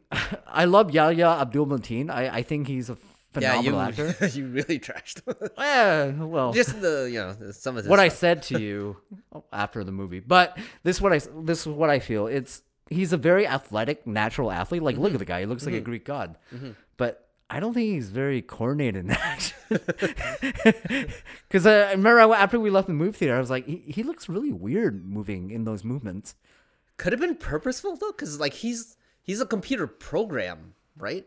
I 0.45 0.65
love 0.65 0.91
Yahya 0.91 1.27
Abdul 1.41 1.65
Mateen. 1.67 2.09
I, 2.09 2.29
I 2.29 2.43
think 2.43 2.67
he's 2.67 2.89
a 2.89 2.97
yeah, 3.39 3.53
phenomenal 3.57 3.79
actor. 3.81 4.27
you 4.33 4.47
really 4.47 4.79
trashed. 4.79 5.21
Yeah, 5.57 6.11
well, 6.23 6.53
Just 6.53 6.79
the 6.81 7.09
you 7.11 7.19
know 7.19 7.51
some 7.51 7.77
of 7.77 7.83
this 7.83 7.89
what 7.89 7.99
I 7.99 8.07
stuff. 8.09 8.19
said 8.19 8.43
to 8.43 8.61
you 8.61 8.97
after 9.51 9.83
the 9.83 9.91
movie. 9.91 10.19
But 10.19 10.57
this 10.83 10.97
is 10.97 11.01
what 11.01 11.13
I 11.13 11.19
this 11.41 11.61
is 11.61 11.67
what 11.67 11.89
I 11.89 11.99
feel. 11.99 12.27
It's 12.27 12.61
he's 12.89 13.13
a 13.13 13.17
very 13.17 13.47
athletic, 13.47 14.05
natural 14.07 14.51
athlete. 14.51 14.83
Like 14.83 14.95
Mm-hmm. 14.95 15.03
look 15.03 15.13
at 15.13 15.19
the 15.19 15.25
guy; 15.25 15.41
he 15.41 15.45
looks 15.45 15.65
like 15.65 15.73
a 15.73 15.77
mm-hmm. 15.77 15.85
Greek 15.85 16.05
god. 16.05 16.37
Mm-hmm. 16.53 16.71
But 16.97 17.27
I 17.49 17.59
don't 17.59 17.73
think 17.73 17.93
he's 17.93 18.09
very 18.09 18.41
coordinated 18.41 19.05
in 19.05 19.11
action. 19.11 19.57
Because 21.47 21.65
uh, 21.65 21.87
I 21.89 21.91
remember 21.91 22.19
after 22.33 22.59
we 22.59 22.69
left 22.69 22.87
the 22.87 22.93
movie 22.93 23.13
theater, 23.17 23.35
I 23.35 23.39
was 23.39 23.49
like, 23.49 23.65
he, 23.65 23.83
he 23.87 24.03
looks 24.03 24.27
really 24.27 24.51
weird 24.51 25.05
moving 25.05 25.51
in 25.51 25.63
those 25.63 25.83
movements. 25.83 26.35
could 26.97 27.13
have 27.13 27.21
been 27.21 27.35
purposeful 27.35 27.95
though, 27.95 28.11
because 28.11 28.39
like 28.39 28.53
he's 28.53 28.97
he's 29.21 29.39
a 29.39 29.45
computer 29.45 29.87
program, 29.87 30.73
right? 30.97 31.25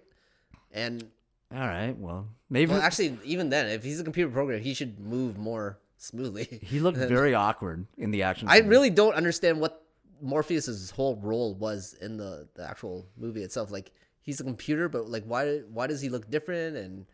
And 0.73 1.11
All 1.55 1.67
right, 1.67 1.97
well, 1.97 2.29
maybe 2.49 2.73
well, 2.73 2.83
actually, 2.83 3.19
even 3.25 3.49
then, 3.49 3.67
if 3.69 3.83
he's 3.83 3.99
a 3.99 4.05
computer 4.05 4.31
program, 4.31 4.61
he 4.61 4.75
should 4.75 5.00
move 5.00 5.38
more 5.38 5.79
smoothly. 5.97 6.61
he 6.62 6.81
looked 6.81 6.99
very 7.17 7.35
awkward 7.35 7.87
in 7.97 8.11
the 8.11 8.23
action. 8.25 8.49
I 8.49 8.61
scene. 8.61 8.69
really 8.69 8.90
don't 8.90 9.14
understand 9.14 9.61
what 9.61 9.83
Morpheus's 10.21 10.91
whole 10.91 11.17
role 11.17 11.55
was 11.55 11.95
in 12.00 12.17
the, 12.17 12.49
the 12.55 12.69
actual 12.69 13.07
movie 13.17 13.43
itself. 13.43 13.71
Like 13.71 13.93
he's 14.21 14.41
a 14.41 14.45
computer, 14.45 14.89
but 14.89 15.09
like 15.09 15.25
why 15.25 15.59
why 15.71 15.87
does 15.87 16.00
he 16.00 16.09
look 16.09 16.31
different? 16.31 16.77
And 16.77 17.07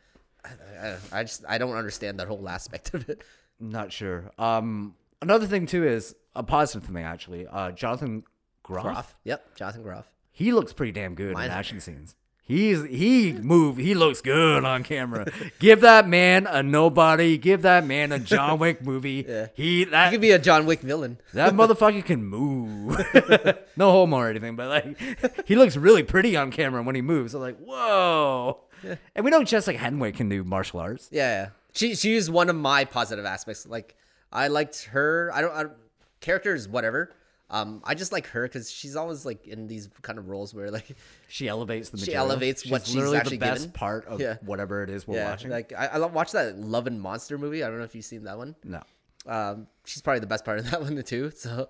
I, 0.44 0.48
I, 0.88 0.96
I 1.20 1.22
just 1.24 1.44
I 1.48 1.58
don't 1.58 1.76
understand 1.76 2.18
that 2.20 2.28
whole 2.28 2.48
aspect 2.48 2.94
of 2.94 3.08
it. 3.08 3.22
Not 3.58 3.92
sure. 3.92 4.30
Um, 4.38 4.94
another 5.22 5.46
thing 5.46 5.66
too 5.66 5.86
is 5.86 6.14
a 6.34 6.42
positive 6.42 6.88
thing 6.88 7.02
actually. 7.04 7.46
Uh, 7.46 7.70
Jonathan 7.72 8.24
Groff, 8.62 8.82
Groff, 8.84 9.16
yep, 9.24 9.54
Jonathan 9.54 9.82
Groff. 9.82 10.10
he 10.32 10.52
looks 10.52 10.72
pretty 10.72 10.92
damn 10.92 11.14
good 11.14 11.34
Mine- 11.34 11.46
in 11.46 11.50
action 11.52 11.80
scenes. 11.80 12.14
He's 12.46 12.84
he 12.84 13.32
move. 13.32 13.76
He 13.76 13.94
looks 13.94 14.20
good 14.20 14.64
on 14.64 14.84
camera. 14.84 15.26
Give 15.58 15.80
that 15.80 16.08
man 16.08 16.46
a 16.46 16.62
nobody. 16.62 17.38
Give 17.38 17.62
that 17.62 17.84
man 17.84 18.12
a 18.12 18.20
John 18.20 18.58
Wick 18.60 18.82
movie. 18.82 19.24
Yeah. 19.28 19.48
He 19.54 19.78
He 19.78 19.84
that 19.86 20.12
could 20.12 20.20
be 20.20 20.30
a 20.30 20.38
John 20.38 20.64
Wick 20.64 20.80
villain. 20.80 21.18
that 21.34 21.52
motherfucker 21.54 22.04
can 22.04 22.24
move. 22.24 22.96
no 23.76 23.90
homo 23.90 24.18
or 24.18 24.30
anything, 24.30 24.54
but 24.54 24.68
like 24.68 25.46
he 25.46 25.56
looks 25.56 25.76
really 25.76 26.04
pretty 26.04 26.36
on 26.36 26.52
camera 26.52 26.82
when 26.84 26.94
he 26.94 27.02
moves. 27.02 27.34
I'm 27.34 27.40
like, 27.40 27.58
whoa. 27.58 28.60
And 29.16 29.24
we 29.24 29.30
know 29.32 29.42
Jessica 29.42 29.78
Henwick 29.78 30.14
can 30.16 30.28
do 30.28 30.44
martial 30.44 30.78
arts. 30.78 31.08
Yeah, 31.10 31.42
yeah. 31.42 31.48
She 31.72 31.96
she 31.96 32.14
is 32.14 32.30
one 32.30 32.48
of 32.48 32.54
my 32.54 32.84
positive 32.84 33.24
aspects. 33.24 33.66
Like 33.66 33.96
I 34.30 34.46
liked 34.48 34.84
her. 34.92 35.32
I 35.34 35.40
don't. 35.40 35.52
I 35.52 35.62
don't 35.64 35.74
characters, 36.20 36.68
whatever. 36.68 37.12
Um, 37.48 37.80
I 37.84 37.94
just 37.94 38.10
like 38.10 38.26
her 38.28 38.42
because 38.42 38.68
she's 38.70 38.96
always 38.96 39.24
like 39.24 39.46
in 39.46 39.68
these 39.68 39.88
kind 40.02 40.18
of 40.18 40.28
roles 40.28 40.52
where 40.52 40.70
like 40.70 40.96
She 41.28 41.46
elevates 41.48 41.90
the 41.90 41.98
She 41.98 42.06
material. 42.10 42.24
elevates 42.30 42.66
what 42.68 42.84
she's 42.86 42.96
literally 42.96 43.18
actually 43.18 43.36
the 43.36 43.46
best 43.46 43.60
given. 43.60 43.72
part 43.72 44.06
of 44.06 44.20
Yeah. 44.20 44.36
whatever 44.44 44.82
it 44.82 44.90
is 44.90 45.06
we're 45.06 45.16
yeah, 45.18 45.30
watching. 45.30 45.50
like 45.50 45.72
I, 45.72 45.86
I 45.86 45.98
watched 46.06 46.32
that 46.32 46.58
Love 46.58 46.86
and 46.88 47.00
Monster 47.00 47.38
movie. 47.38 47.62
I 47.62 47.68
don't 47.68 47.78
know 47.78 47.84
if 47.84 47.94
you've 47.94 48.04
seen 48.04 48.24
that 48.24 48.36
one. 48.36 48.56
no. 48.64 48.82
Um, 49.26 49.66
she's 49.84 50.02
probably 50.02 50.20
the 50.20 50.26
best 50.28 50.44
part 50.44 50.58
of 50.60 50.70
that 50.70 50.80
one 50.82 51.00
too. 51.04 51.30
So 51.30 51.68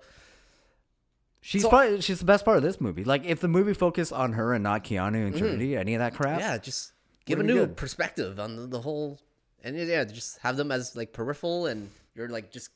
She's 1.41 1.61
So- 1.61 1.69
probably 1.69 2.01
she's 2.01 2.19
the 2.19 2.25
best 2.25 2.43
part 2.43 2.57
of 2.57 2.63
this 2.63 2.81
movie. 2.81 3.03
Like 3.03 3.23
if 3.25 3.39
the 3.39 3.47
movie 3.47 3.73
focused 3.73 4.11
on 4.11 4.33
her 4.33 4.53
and 4.53 4.63
not 4.63 4.83
Keanu 4.83 5.27
and 5.27 5.37
Trinity, 5.37 5.77
any 5.77 5.93
of 5.95 5.99
that 5.99 6.13
crap. 6.15 6.39
Mm-hmm. 6.39 6.49
yeah, 6.49 6.57
just 6.57 6.91
give 7.25 7.39
a 7.39 7.43
new 7.43 7.53
good. 7.53 7.77
perspective 7.77 8.39
on 8.39 8.55
the, 8.55 8.67
the 8.67 8.81
whole, 8.81 9.19
and 9.63 9.77
yeah, 9.77 10.03
just 10.03 10.39
have 10.39 10.57
them 10.57 10.71
as 10.71 10.95
like 10.95 11.13
peripheral, 11.13 11.67
and 11.67 11.89
you're 12.15 12.27
like 12.29 12.51
just 12.51 12.71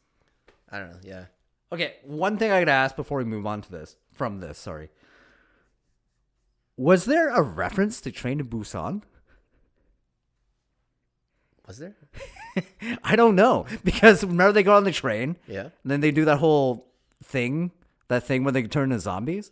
I 0.71 0.79
don't 0.79 0.91
know. 0.91 0.99
Yeah, 1.03 1.25
Okay, 1.73 1.95
one 2.03 2.37
thing 2.37 2.51
I 2.51 2.59
gotta 2.61 2.71
ask 2.71 2.95
before 2.95 3.17
we 3.19 3.23
move 3.23 3.45
on 3.47 3.61
to 3.61 3.71
this 3.71 3.95
from 4.11 4.39
this. 4.39 4.57
Sorry. 4.57 4.89
Was 6.77 7.05
there 7.05 7.29
a 7.29 7.41
reference 7.41 8.01
to 8.01 8.11
Train 8.11 8.39
to 8.39 8.43
Busan? 8.43 9.03
Was 11.67 11.77
there? 11.77 11.95
I 13.03 13.15
don't 13.15 13.35
know 13.35 13.65
because 13.83 14.23
remember 14.23 14.51
they 14.51 14.63
go 14.63 14.75
on 14.75 14.83
the 14.83 14.91
train, 14.91 15.37
Yeah. 15.47 15.61
and 15.61 15.71
then 15.85 16.01
they 16.01 16.11
do 16.11 16.25
that 16.25 16.37
whole 16.39 16.87
thing, 17.23 17.71
that 18.09 18.23
thing 18.23 18.43
where 18.43 18.51
they 18.51 18.63
turn 18.63 18.91
into 18.91 18.99
zombies. 18.99 19.51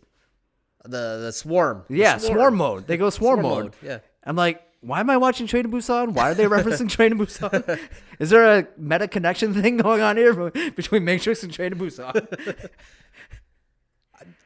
The 0.84 1.20
the 1.22 1.32
swarm. 1.32 1.84
The 1.88 1.96
Yeah, 1.96 2.18
swarm, 2.18 2.56
mode. 2.56 2.86
They 2.86 2.96
go 2.96 3.08
swarm, 3.10 3.40
Swarm 3.40 3.54
mode. 3.54 3.64
mode, 3.64 3.74
yeah. 3.82 3.98
I'm 4.24 4.36
like, 4.36 4.62
why 4.80 5.00
am 5.00 5.10
I 5.10 5.16
watching 5.16 5.46
Train 5.46 5.64
to 5.64 5.68
Busan? 5.68 6.12
Why 6.14 6.30
are 6.30 6.34
they 6.34 6.44
referencing 6.56 6.88
Train 6.88 7.10
to 7.10 7.16
Busan? 7.16 7.78
Is 8.18 8.30
there 8.30 8.58
a 8.58 8.66
meta 8.78 9.08
connection 9.08 9.52
thing 9.54 9.76
going 9.76 10.00
on 10.00 10.16
here 10.16 10.50
between 10.50 11.04
Matrix 11.04 11.42
and 11.42 11.52
Train 11.52 11.70
to 11.70 11.76
Busan? 11.76 12.68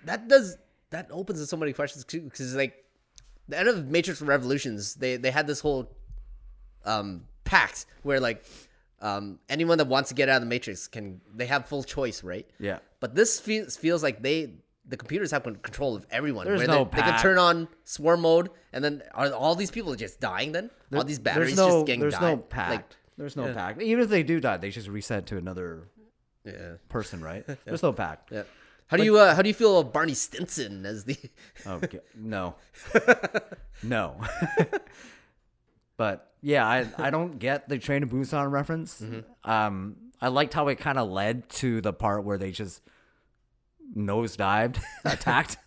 That 0.04 0.28
does 0.28 0.56
that 0.90 1.08
opens 1.10 1.40
up 1.42 1.48
so 1.48 1.56
many 1.56 1.72
questions 1.72 2.04
too 2.04 2.20
because 2.20 2.54
like 2.54 2.84
the 3.48 3.58
end 3.58 3.68
of 3.68 3.88
Matrix 3.88 4.20
Revolutions, 4.20 4.94
they 4.94 5.16
they 5.16 5.30
had 5.30 5.46
this 5.46 5.60
whole 5.60 5.90
um 6.84 7.24
pact 7.44 7.86
where 8.02 8.20
like 8.20 8.44
um 9.00 9.38
anyone 9.48 9.78
that 9.78 9.86
wants 9.86 10.10
to 10.10 10.14
get 10.14 10.28
out 10.28 10.36
of 10.36 10.42
the 10.42 10.46
Matrix 10.48 10.88
can 10.88 11.20
they 11.34 11.46
have 11.46 11.66
full 11.66 11.82
choice, 11.82 12.22
right? 12.22 12.46
yeah. 12.58 12.78
But 13.00 13.14
this 13.14 13.40
feels 13.40 13.76
feels 13.76 14.02
like 14.02 14.22
they 14.22 14.52
the 14.86 14.96
computers 14.96 15.30
have 15.30 15.42
control 15.44 15.96
of 15.96 16.06
everyone. 16.10 16.46
There's 16.46 16.58
where 16.58 16.68
no 16.68 16.84
they, 16.84 16.96
they 16.96 17.02
can 17.02 17.20
turn 17.20 17.38
on 17.38 17.68
swarm 17.84 18.20
mode, 18.20 18.50
and 18.72 18.84
then 18.84 19.02
are 19.12 19.32
all 19.32 19.54
these 19.54 19.70
people 19.70 19.94
just 19.94 20.20
dying? 20.20 20.52
Then 20.52 20.70
all 20.94 21.04
these 21.04 21.18
batteries 21.18 21.56
no, 21.56 21.68
just 21.68 21.86
getting 21.86 22.00
there's 22.00 22.14
died. 22.14 22.20
no 22.20 22.36
pact. 22.36 22.70
Like, 22.70 22.84
there's 23.16 23.36
no 23.36 23.52
pact. 23.52 23.80
Even 23.80 24.04
if 24.04 24.10
they 24.10 24.22
do 24.22 24.40
die, 24.40 24.56
they 24.56 24.70
just 24.70 24.88
reset 24.88 25.26
to 25.26 25.36
another 25.36 25.88
yeah, 26.44 26.74
person, 26.88 27.22
right? 27.22 27.46
There's 27.64 27.82
no 27.82 27.92
pact. 27.92 28.32
yeah. 28.32 28.42
How 28.88 28.98
do 28.98 29.04
you 29.04 29.18
uh, 29.18 29.34
how 29.34 29.40
do 29.40 29.48
you 29.48 29.54
feel 29.54 29.78
about 29.78 29.92
Barney 29.94 30.14
Stinson 30.14 30.84
as 30.84 31.04
the? 31.04 31.16
Okay. 31.66 32.00
No. 32.14 32.56
no. 33.82 34.20
but 35.96 36.32
yeah, 36.42 36.66
I 36.66 36.86
I 36.98 37.10
don't 37.10 37.38
get 37.38 37.68
the 37.68 37.78
Train 37.78 38.02
to 38.02 38.06
Busan 38.06 38.50
reference. 38.50 39.00
Mm-hmm. 39.00 39.50
Um, 39.50 39.96
I 40.20 40.28
liked 40.28 40.52
how 40.52 40.68
it 40.68 40.78
kind 40.78 40.98
of 40.98 41.08
led 41.08 41.48
to 41.50 41.80
the 41.80 41.92
part 41.92 42.24
where 42.24 42.36
they 42.36 42.50
just 42.50 42.82
nosedived, 43.96 44.82
attacked. 45.04 45.56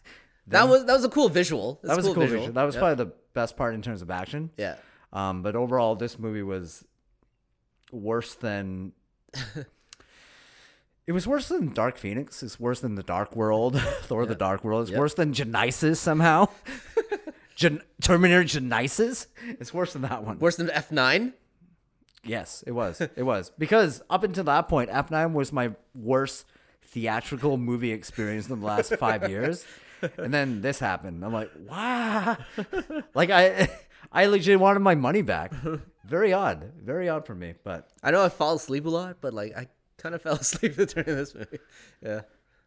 That 0.50 0.70
was 0.70 0.86
that 0.86 0.94
was 0.94 1.04
a 1.04 1.10
cool 1.10 1.28
visual. 1.28 1.78
that 1.84 1.98
was 1.98 2.08
a 2.08 2.14
cool 2.14 2.24
visual. 2.24 2.50
That 2.54 2.64
was 2.64 2.76
Yeah. 2.76 2.80
probably 2.80 3.04
the 3.04 3.12
best 3.34 3.58
part 3.58 3.76
in 3.76 3.82
terms 3.82 4.02
of 4.02 4.10
action. 4.10 4.50
yeah. 4.58 4.76
Um, 5.12 5.42
but 5.42 5.58
overall, 5.58 5.96
this 5.98 6.18
movie 6.18 6.42
was 6.42 6.86
worse 7.92 8.34
than. 8.36 8.94
It 11.06 11.14
was 11.14 11.26
worse 11.26 11.48
than 11.48 11.74
Dark 11.74 11.98
Phoenix. 11.98 12.44
It's 12.44 12.60
worse 12.60 12.82
than 12.82 12.96
the 12.96 13.04
Dark 13.04 13.34
World, 13.36 13.80
Thor: 14.04 14.26
The 14.26 14.36
Dark 14.36 14.64
World. 14.66 14.82
It's 14.84 14.92
Yep. 14.92 15.00
worse 15.00 15.14
than 15.14 15.34
Genisys 15.34 15.96
somehow. 15.98 16.48
Gen- 17.56 17.82
Terminator 18.02 18.44
Genisys. 18.44 19.28
It's 19.60 19.74
worse 19.74 19.94
than 19.94 20.02
that 20.04 20.24
one. 20.24 20.38
Worse 20.40 20.58
than 20.58 20.70
F 20.70 20.92
nine. 20.92 21.34
Yes, 22.26 22.62
it 22.68 22.72
was. 22.72 23.00
It 23.00 23.24
was 23.24 23.52
because 23.58 24.02
up 24.10 24.24
until 24.24 24.44
that 24.46 24.68
point, 24.68 24.90
F 24.92 25.10
nine 25.10 25.34
was 25.34 25.54
my 25.54 25.72
worst 25.96 26.46
theatrical 26.88 27.58
movie 27.58 27.92
experience 27.92 28.50
in 28.50 28.60
the 28.60 28.66
last 28.66 28.96
five 28.96 29.30
years, 29.30 29.66
and 30.18 30.34
then 30.34 30.62
this 30.62 30.80
happened. 30.80 31.24
I'm 31.24 31.34
like, 31.34 31.52
wow, 31.68 32.38
like 33.14 33.30
I, 33.30 33.70
I 34.12 34.26
legit 34.28 34.60
wanted 34.60 34.80
my 34.80 34.96
money 34.96 35.22
back. 35.22 35.54
Very 36.06 36.32
odd, 36.34 36.72
very 36.82 37.10
odd 37.10 37.26
for 37.26 37.36
me, 37.36 37.54
but 37.64 37.90
I 38.02 38.12
know 38.12 38.24
I 38.24 38.30
fall 38.30 38.56
asleep 38.56 38.86
a 38.86 38.90
lot, 38.90 39.18
but 39.22 39.34
like 39.34 39.56
I 39.58 39.68
kind 39.98 40.16
of 40.16 40.22
fell 40.24 40.36
asleep 40.36 40.76
during 40.76 41.16
this 41.16 41.36
movie. 41.36 41.60
Yeah. 42.02 42.22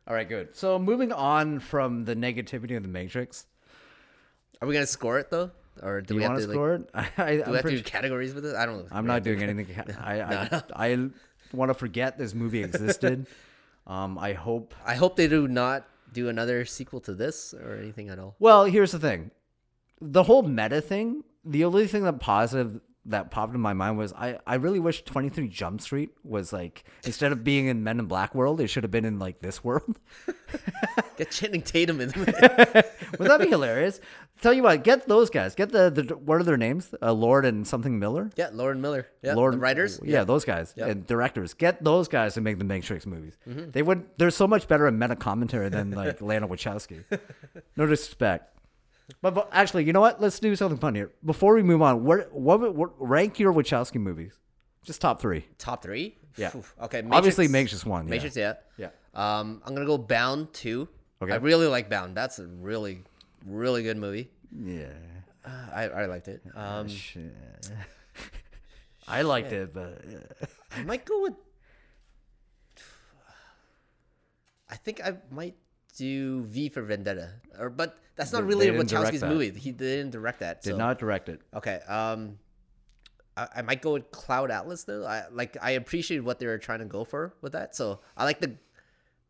all 0.07 0.15
right, 0.15 0.29
good. 0.29 0.55
So 0.55 0.79
moving 0.79 1.13
on 1.13 1.59
from 1.61 2.05
the 2.05 2.15
negativity 2.15 2.77
of 2.77 2.83
the 2.83 2.89
Matrix, 2.89 3.47
Are 4.61 4.69
we 4.69 4.75
gonna 4.75 4.87
score 4.87 5.19
it 5.19 5.31
though, 5.31 5.51
or 5.83 6.03
do, 6.03 6.09
do 6.09 6.15
we 6.17 6.23
want 6.23 6.39
to 6.39 6.47
like, 6.47 6.55
score 6.55 6.75
it? 6.75 6.91
I, 6.95 7.37
do 7.37 7.43
I'm 7.45 7.51
we 7.51 7.57
have 7.57 7.65
to 7.65 7.71
do 7.71 7.83
categories 7.83 8.35
with 8.35 8.45
it? 8.45 8.55
I 8.57 8.67
don't 8.67 8.79
know. 8.79 8.89
I'm 8.91 9.07
not 9.07 9.23
doing 9.23 9.43
anything. 9.43 9.67
I 9.99 10.21
I, 10.21 10.63
I 10.75 11.09
want 11.55 11.71
to 11.71 11.75
forget 11.75 12.19
this 12.19 12.35
movie 12.35 12.63
existed. 12.63 13.27
Um, 13.91 14.19
I 14.19 14.35
hope. 14.35 14.73
I 14.87 14.95
hope 14.95 15.17
they 15.17 15.27
do 15.27 15.49
not 15.49 15.85
do 16.13 16.29
another 16.29 16.65
sequel 16.65 17.01
to 17.01 17.15
this 17.15 17.53
or 17.53 17.75
anything 17.75 18.09
at 18.09 18.21
all. 18.21 18.37
Well, 18.39 18.65
here's 18.65 18.93
the 18.93 19.01
thing: 19.01 19.33
the 20.01 20.23
whole 20.23 20.43
meta 20.43 20.81
thing. 20.81 21.25
The 21.45 21.65
only 21.65 21.89
thing 21.89 22.05
that 22.05 22.21
positive 22.21 22.81
that 23.07 23.31
popped 23.31 23.55
in 23.55 23.61
my 23.61 23.73
mind 23.73 23.99
was 23.99 24.13
I, 24.13 24.39
I 24.47 24.57
really 24.57 24.79
wish 24.79 25.03
23 25.03 25.49
Jump 25.49 25.81
Street 25.81 26.11
was 26.23 26.53
like 26.53 26.85
instead 27.05 27.33
of 27.33 27.43
being 27.43 27.67
in 27.67 27.83
Men 27.83 27.99
in 27.99 28.07
Black 28.07 28.35
world, 28.35 28.61
it 28.61 28.69
should 28.69 28.85
have 28.85 28.91
been 28.91 29.05
in 29.05 29.19
like 29.19 29.41
this 29.41 29.65
world. 29.65 29.99
Get 31.17 31.31
Channing 31.31 31.63
Tatum 31.63 32.01
in 32.01 32.11
there. 32.11 32.85
Would 33.19 33.29
that 33.29 33.41
be 33.41 33.49
hilarious? 33.49 34.01
Tell 34.41 34.55
you 34.55 34.63
what, 34.63 34.83
get 34.85 35.07
those 35.07 35.29
guys. 35.29 35.55
Get 35.55 35.71
the, 35.71 35.91
the 35.91 36.17
what 36.17 36.41
are 36.41 36.43
their 36.43 36.57
names? 36.57 36.95
Uh, 37.03 37.13
Lord 37.13 37.45
and 37.45 37.67
something 37.67 37.99
Miller. 37.99 38.31
yeah, 38.37 38.49
Lord 38.53 38.73
and 38.77 38.83
Miller. 38.83 39.07
Yeah, 39.23 39.35
Lord 39.35 39.53
the 39.55 39.59
writers. 39.59 40.01
yeah, 40.03 40.25
those 40.25 40.45
guys 40.47 40.73
Yep. 40.77 40.85
Mm-hmm. 40.85 40.91
and 40.93 41.07
directors. 41.07 41.53
Get 41.55 41.85
those 41.85 42.09
guys 42.09 42.35
to 42.35 42.41
make 42.41 42.59
the 42.59 42.65
Matrix 42.65 43.05
movies. 43.07 43.37
They 43.47 43.83
would. 43.83 44.05
They're 44.17 44.31
so 44.31 44.47
much 44.47 44.67
better 44.67 44.87
at 44.87 44.95
meta 44.95 45.17
commentary 45.17 45.69
than 45.69 45.91
like 45.91 46.21
Lana 46.23 46.49
Wachowski. 46.49 47.05
No 47.77 47.87
disrespect, 47.87 48.57
but, 49.21 49.35
but 49.35 49.49
actually, 49.53 49.85
you 49.85 49.93
know 49.93 50.01
what? 50.01 50.21
Let's 50.21 50.39
do 50.41 50.57
something 50.57 50.79
fun 50.79 50.95
here 50.95 51.11
before 51.25 51.55
we 51.55 51.63
move 51.63 51.83
on. 51.83 52.05
What 52.05 52.33
what, 52.33 52.75
what 52.75 52.91
rank 52.99 53.39
your 53.39 53.53
Wachowski 53.53 53.97
movies? 54.01 54.39
Just 54.85 55.03
top 55.03 55.21
three. 55.21 55.45
Top 55.59 55.83
three. 55.83 56.17
Yeah. 56.39 56.57
Oof. 56.57 56.75
Okay. 56.81 57.03
Obviously, 57.11 57.47
Matrix 57.49 57.85
one. 57.85 58.07
yeah. 58.07 58.11
Matrix. 58.11 58.37
Yeah. 58.37 58.55
Yeah. 58.79 58.89
Um, 59.15 59.61
I'm 59.67 59.75
gonna 59.75 59.85
go 59.87 59.99
Bound 59.99 60.53
two. 60.55 60.89
Okay. 61.21 61.33
I 61.35 61.37
really 61.37 61.67
like 61.67 61.91
Bound. 61.91 62.17
That's 62.17 62.39
a 62.39 62.47
really, 62.47 63.03
really 63.47 63.83
good 63.83 63.97
movie. 63.97 64.31
Yeah. 64.57 64.87
Uh, 65.45 65.67
I 65.75 65.83
I 65.89 66.07
liked 66.07 66.29
it. 66.29 66.43
Um, 66.55 66.89
Shit. 66.89 67.33
I 69.09 69.23
liked 69.23 69.53
it, 69.53 69.73
but. 69.75 70.03
I 70.77 70.83
might 70.85 71.05
go 71.05 71.23
with. 71.23 71.35
I 74.69 74.77
think 74.77 75.01
I 75.05 75.17
might 75.31 75.57
do 75.97 76.43
V 76.45 76.69
for 76.69 76.83
Vendetta, 76.83 77.31
or 77.59 77.71
but 77.71 77.99
that's 78.17 78.33
not 78.33 78.45
really 78.47 78.69
Wachowski's 78.69 79.23
movie. 79.23 79.51
He 79.59 79.73
didn't 79.73 80.11
direct 80.11 80.41
that. 80.41 80.63
did 80.63 80.71
so- 80.73 80.77
not 80.77 80.99
direct 80.99 81.29
it. 81.29 81.41
Okay. 81.55 81.81
Um, 81.89 82.39
I, 83.37 83.49
I 83.57 83.63
might 83.63 83.83
go 83.83 83.95
with 83.95 84.11
Cloud 84.13 84.51
Atlas 84.51 84.85
though. 84.85 85.05
I 85.05 85.25
like 85.33 85.57
I 85.61 85.73
appreciate 85.73 86.21
what 86.21 86.39
they 86.39 86.47
were 86.47 86.59
trying 86.59 86.81
to 86.81 86.85
go 86.85 87.05
for 87.05 87.35
with 87.41 87.53
that. 87.53 87.75
So 87.75 88.01
I 88.17 88.25
like 88.25 88.41
the 88.41 88.55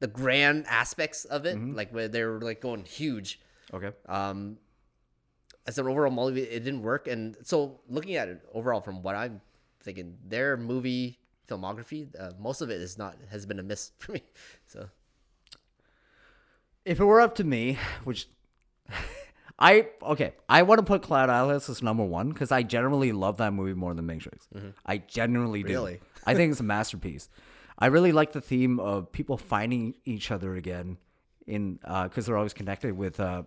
the 0.00 0.06
grand 0.08 0.66
aspects 0.68 1.24
of 1.24 1.46
it, 1.46 1.56
Mm-hmm. 1.56 1.74
like 1.74 1.92
where 1.92 2.08
they 2.08 2.22
were 2.24 2.40
like 2.40 2.60
going 2.60 2.84
huge. 2.84 3.40
Okay. 3.72 3.92
Um, 4.08 4.58
as 5.66 5.78
an 5.78 5.86
overall 5.86 6.10
movie, 6.10 6.42
it 6.42 6.64
didn't 6.64 6.82
work. 6.82 7.06
And 7.06 7.36
so 7.42 7.80
looking 7.88 8.16
at 8.16 8.28
it 8.28 8.40
overall, 8.52 8.80
from 8.80 9.02
what 9.02 9.14
I'm 9.14 9.40
thinking, 9.80 10.16
their 10.26 10.56
movie 10.56 11.18
filmography, 11.48 12.08
uh, 12.18 12.32
most 12.38 12.60
of 12.60 12.70
it 12.70 12.80
is 12.80 12.98
not 12.98 13.16
has 13.30 13.46
been 13.46 13.58
a 13.58 13.62
miss 13.62 13.92
for 13.98 14.12
me. 14.12 14.22
So 14.66 14.88
If 16.84 17.00
it 17.00 17.04
were 17.04 17.20
up 17.20 17.34
to 17.36 17.44
me, 17.44 17.78
which 18.04 18.28
I 19.58 19.88
okay, 20.02 20.32
I 20.48 20.62
want 20.62 20.78
to 20.78 20.84
put 20.84 21.02
Cloud 21.02 21.30
Atlas 21.30 21.68
as 21.68 21.82
number 21.82 22.04
one 22.04 22.30
because 22.30 22.50
I 22.50 22.62
generally 22.62 23.12
love 23.12 23.36
that 23.38 23.52
movie 23.52 23.74
more 23.74 23.94
than 23.94 24.06
Matrix. 24.06 24.48
I 24.86 24.98
genuinely 24.98 25.62
do. 25.62 25.68
Really? 25.68 26.00
I 26.26 26.34
think 26.34 26.50
it's 26.50 26.60
a 26.60 26.64
masterpiece. 26.64 27.28
I 27.78 27.86
really 27.86 28.12
like 28.12 28.32
the 28.32 28.40
theme 28.40 28.78
of 28.80 29.10
people 29.12 29.36
finding 29.36 29.94
each 30.04 30.30
other 30.30 30.54
again 30.54 30.98
in 31.46 31.78
because 31.82 32.26
they're 32.26 32.36
always 32.36 32.52
connected 32.54 32.96
with 32.96 33.20
uh, 33.20 33.42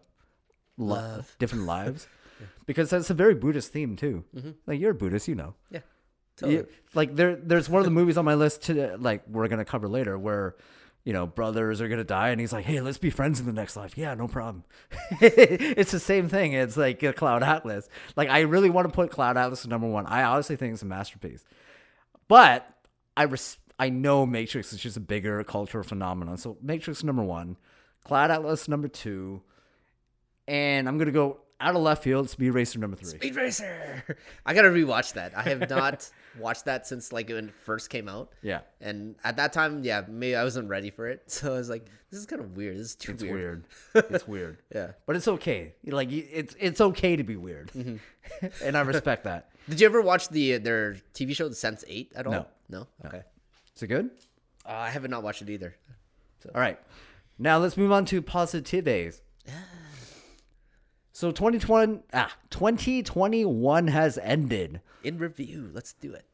love, 0.77 1.35
different 1.39 1.65
lives. 1.65 2.07
Because 2.65 2.89
that's 2.89 3.09
a 3.09 3.13
very 3.13 3.35
Buddhist 3.35 3.71
theme 3.71 3.95
too. 3.95 4.23
Mm-hmm. 4.35 4.51
Like 4.65 4.79
you're 4.79 4.91
a 4.91 4.95
Buddhist, 4.95 5.27
you 5.27 5.35
know. 5.35 5.53
yeah, 5.69 5.79
totally. 6.37 6.57
Yeah, 6.57 6.63
like 6.93 7.15
there, 7.15 7.35
there's 7.35 7.69
one 7.69 7.79
of 7.79 7.85
the 7.85 7.91
movies 7.91 8.17
on 8.17 8.25
my 8.25 8.33
list 8.35 8.63
to 8.63 8.97
like 8.97 9.23
we're 9.27 9.47
gonna 9.47 9.65
cover 9.65 9.87
later 9.87 10.17
where, 10.17 10.55
you 11.03 11.13
know, 11.13 11.25
brothers 11.27 11.79
are 11.81 11.87
gonna 11.87 12.03
die 12.03 12.29
and 12.29 12.39
he's 12.41 12.51
like, 12.53 12.65
hey, 12.65 12.81
let's 12.81 12.97
be 12.97 13.09
friends 13.09 13.39
in 13.39 13.45
the 13.45 13.53
next 13.53 13.75
life. 13.75 13.97
Yeah, 13.97 14.13
no 14.15 14.27
problem. 14.27 14.63
it's 15.21 15.91
the 15.91 15.99
same 15.99 16.27
thing. 16.29 16.53
It's 16.53 16.75
like 16.77 17.03
a 17.03 17.13
Cloud 17.13 17.43
Atlas. 17.43 17.87
Like 18.15 18.29
I 18.29 18.41
really 18.41 18.69
want 18.69 18.87
to 18.87 18.93
put 18.93 19.11
Cloud 19.11 19.37
Atlas 19.37 19.61
as 19.61 19.67
number 19.67 19.87
one. 19.87 20.05
I 20.05 20.23
honestly 20.23 20.55
think 20.55 20.73
it's 20.73 20.81
a 20.81 20.85
masterpiece, 20.85 21.45
but 22.27 22.67
I 23.15 23.23
res- 23.23 23.57
I 23.79 23.89
know 23.89 24.25
Matrix 24.25 24.71
is 24.73 24.79
just 24.79 24.97
a 24.97 25.01
bigger 25.01 25.43
cultural 25.43 25.83
phenomenon. 25.83 26.37
So 26.37 26.57
Matrix 26.61 27.03
number 27.03 27.23
one, 27.23 27.57
Cloud 28.05 28.31
Atlas 28.31 28.67
number 28.67 28.87
two, 28.87 29.41
and 30.47 30.87
I'm 30.87 30.97
gonna 30.97 31.11
go 31.11 31.39
out 31.59 31.75
of 31.75 31.81
left 31.81 32.03
field. 32.03 32.29
Speed 32.29 32.49
Racer 32.51 32.79
number 32.79 32.97
three. 32.97 33.09
Speed 33.09 33.35
Racer. 33.35 34.03
I 34.45 34.53
gotta 34.53 34.69
rewatch 34.69 35.13
that. 35.13 35.35
I 35.37 35.43
have 35.43 35.69
not 35.69 36.09
watched 36.39 36.65
that 36.65 36.85
since 36.87 37.11
like 37.13 37.29
when 37.29 37.49
it 37.49 37.53
first 37.63 37.89
came 37.89 38.09
out. 38.09 38.31
Yeah. 38.41 38.61
And 38.81 39.15
at 39.23 39.37
that 39.37 39.53
time, 39.53 39.83
yeah, 39.83 40.03
maybe 40.07 40.35
I 40.35 40.43
wasn't 40.43 40.69
ready 40.69 40.89
for 40.89 41.07
it. 41.07 41.23
So 41.27 41.53
I 41.53 41.57
was 41.57 41.69
like, 41.69 41.85
this 42.11 42.19
is 42.19 42.25
kind 42.25 42.41
of 42.41 42.55
weird. 42.57 42.77
This 42.77 42.87
is 42.87 42.95
too 42.95 43.13
It's 43.13 43.23
weird. 43.23 43.65
weird. 43.93 44.05
It's 44.11 44.27
weird. 44.27 44.57
Yeah. 44.73 44.91
But 45.05 45.15
it's 45.15 45.27
okay. 45.27 45.73
Like 45.85 46.11
it's 46.11 46.55
it's 46.59 46.81
okay 46.81 47.15
to 47.15 47.23
be 47.23 47.35
weird, 47.37 47.71
and 47.73 48.77
I 48.77 48.81
respect 48.81 49.23
that. 49.23 49.49
Did 49.69 49.79
you 49.79 49.85
ever 49.87 50.01
watch 50.01 50.29
the 50.29 50.57
their 50.57 50.97
TV 51.13 51.35
show, 51.35 51.47
The 51.49 51.55
Sense 51.55 51.83
Eight, 51.87 52.11
at 52.15 52.27
all? 52.27 52.33
No. 52.33 52.45
No. 52.69 52.87
Okay. 53.05 53.23
Is 53.75 53.81
it 53.83 53.87
good? 53.87 54.11
Uh, 54.65 54.73
I 54.73 54.89
have 54.89 55.01
not 55.03 55.09
not 55.11 55.23
watched 55.23 55.41
it 55.41 55.49
either. 55.49 55.75
All 56.53 56.61
right. 56.61 56.79
Now 57.39 57.57
let's 57.57 57.77
move 57.77 57.91
on 57.91 58.05
to 58.05 58.21
positives. 58.21 59.21
So 61.15 61.31
2020, 61.31 61.99
ah, 62.13 62.33
2021 62.49 63.87
has 63.87 64.17
ended. 64.17 64.81
In 65.03 65.19
review, 65.19 65.69
let's 65.71 65.93
do 65.93 66.11
it. 66.13 66.25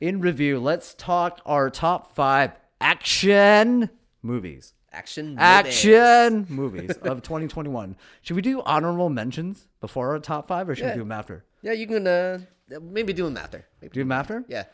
In 0.00 0.20
review, 0.20 0.58
let's 0.58 0.94
talk 0.94 1.40
our 1.44 1.68
top 1.68 2.14
five 2.14 2.52
action 2.80 3.90
movies. 4.22 4.72
Action. 4.92 5.26
movies. 5.34 5.38
Action 5.40 6.46
movies 6.48 6.90
of 7.02 7.20
2021. 7.22 7.96
Should 8.22 8.36
we 8.36 8.42
do 8.42 8.62
honorable 8.62 9.10
mentions 9.10 9.66
before 9.80 10.12
our 10.12 10.18
top 10.18 10.48
five, 10.48 10.68
or 10.68 10.74
should 10.74 10.84
Yeah. 10.84 10.90
we 10.92 10.94
do 10.96 11.00
them 11.00 11.12
after? 11.12 11.44
Yeah, 11.60 11.72
you 11.72 11.86
can 11.86 12.06
uh, 12.06 12.38
maybe 12.80 13.12
do 13.12 13.24
them 13.24 13.36
after. 13.36 13.66
Maybe. 13.82 13.92
Do 13.92 14.00
them 14.00 14.12
after? 14.12 14.44
Yeah. 14.48 14.64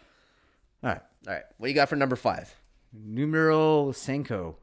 All 0.84 0.90
right. 0.90 1.02
All 1.26 1.34
right. 1.34 1.42
What 1.58 1.68
you 1.68 1.75
got 1.75 1.88
for 1.88 1.96
number 1.96 2.14
five? 2.16 2.54
Numero 2.92 3.90
cinco. 3.90 4.58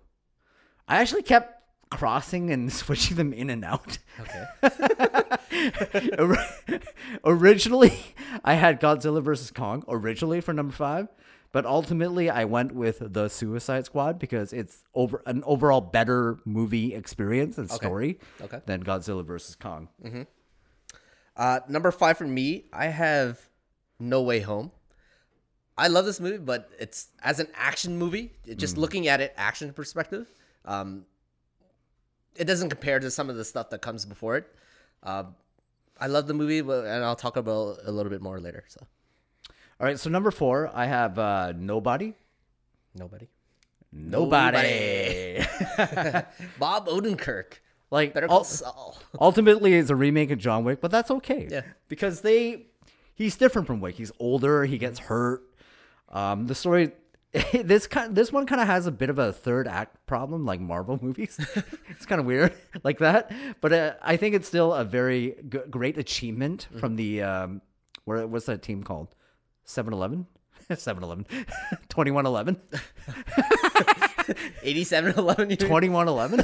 I 0.88 1.02
actually 1.02 1.24
kept 1.24 1.59
crossing 1.92 2.50
and 2.52 2.72
switching 2.82 3.18
them 3.18 3.34
in 3.34 3.50
and 3.50 3.64
out. 3.66 3.98
Okay. 4.20 5.28
Originally, 7.26 8.00
I 8.44 8.54
had 8.56 8.80
Godzilla 8.80 9.22
vs. 9.22 9.52
Kong 9.52 9.84
originally 9.88 10.42
for 10.42 10.54
number 10.54 10.74
five, 10.74 11.08
but 11.52 11.66
ultimately 11.66 12.30
I 12.30 12.46
went 12.46 12.74
with 12.74 13.02
the 13.14 13.28
Suicide 13.30 13.86
Squad 13.86 14.20
because 14.20 14.54
it's 14.54 14.84
over 14.94 15.22
an 15.26 15.44
overall 15.46 15.82
better 15.82 16.40
movie 16.46 16.94
experience 16.94 17.58
and 17.58 17.70
story 17.70 18.20
Okay. 18.42 18.62
than 18.66 18.84
Godzilla 18.84 19.26
vs. 19.26 19.56
Kong. 19.56 19.90
Uh, 21.36 21.60
number 21.70 21.92
five 21.92 22.18
for 22.18 22.28
me, 22.28 22.66
I 22.74 22.88
have 22.88 23.40
No 24.00 24.22
Way 24.22 24.42
Home. 24.42 24.72
I 25.78 25.88
love 25.88 26.06
this 26.06 26.20
movie, 26.20 26.38
but 26.38 26.70
it's 26.78 27.08
as 27.24 27.40
an 27.40 27.48
action 27.56 27.98
movie. 27.98 28.34
Just 28.58 28.78
looking 28.78 29.08
at 29.08 29.22
it, 29.22 29.34
action 29.38 29.72
perspective, 29.72 30.28
um, 30.66 31.06
it 32.36 32.46
doesn't 32.46 32.70
compare 32.70 33.00
to 33.00 33.12
some 33.12 33.30
of 33.30 33.36
the 33.36 33.46
stuff 33.46 33.70
that 33.72 33.82
comes 33.82 34.06
before 34.06 34.38
it. 34.38 34.54
Um, 35.04 35.36
I 36.00 36.08
love 36.08 36.28
the 36.28 36.34
movie, 36.34 36.62
but, 36.62 36.86
and 36.86 37.04
I'll 37.04 37.16
talk 37.16 37.36
about 37.38 37.80
it 37.80 37.84
a 37.88 37.92
little 37.92 38.10
bit 38.10 38.22
more 38.22 38.40
later. 38.40 38.64
So, 38.70 38.80
All 39.80 39.86
right, 39.86 40.00
so 40.00 40.10
number 40.10 40.32
four, 40.32 40.70
I 40.74 40.86
have 40.86 41.20
uh, 41.20 41.54
Nobody. 41.56 42.14
nobody. 42.96 43.28
Nobody. 43.92 45.38
Bob 46.60 46.88
Odenkirk. 46.88 47.54
like 47.92 48.14
Better 48.14 48.28
call 48.28 48.44
Saul. 48.44 48.98
ultimately, 49.20 49.74
it's 49.74 49.90
a 49.90 49.96
remake 49.96 50.32
of 50.32 50.38
John 50.40 50.64
Wick, 50.64 50.80
but 50.82 50.92
that's 50.92 51.10
okay. 51.12 51.48
Yeah. 51.50 51.62
because 51.88 52.22
they 52.22 52.68
he's 53.16 53.36
different 53.36 53.68
from 53.68 53.80
Wick. 53.82 53.96
He's 53.96 54.12
older. 54.20 54.66
He 54.66 54.78
gets 54.78 55.00
hurt. 55.00 55.42
Um, 56.10 56.48
the 56.48 56.56
story. 56.56 56.92
This 57.64 57.86
kind, 57.88 58.16
this 58.16 58.32
one 58.32 58.46
kind 58.46 58.60
of 58.62 58.68
has 58.68 58.88
a 58.88 58.92
bit 58.92 59.10
of 59.10 59.20
a 59.20 59.32
third 59.32 59.68
act 59.68 60.06
problem, 60.08 60.46
like 60.46 60.60
Marvel 60.60 60.98
movies. 61.02 61.38
it's 61.90 62.06
kind 62.06 62.20
of 62.20 62.26
weird, 62.26 62.54
like 62.84 63.00
that. 63.00 63.32
But 63.62 63.74
uh, 63.74 63.94
I 64.02 64.18
think 64.18 64.36
it's 64.36 64.48
still 64.48 64.74
a 64.74 64.84
very 64.84 65.36
g- 65.48 65.60
great 65.70 65.98
achievement 65.98 66.68
from 66.80 66.96
the 66.96 67.22
um, 67.22 67.62
where 68.06 68.26
what's 68.26 68.46
that 68.48 68.62
team 68.64 68.84
called? 68.84 69.14
7-Eleven? 69.68 70.26
7-Eleven. 70.72 71.26
2111? 71.90 72.60
8711. 74.64 75.50
You're, 75.50 75.58
2111? 75.58 76.44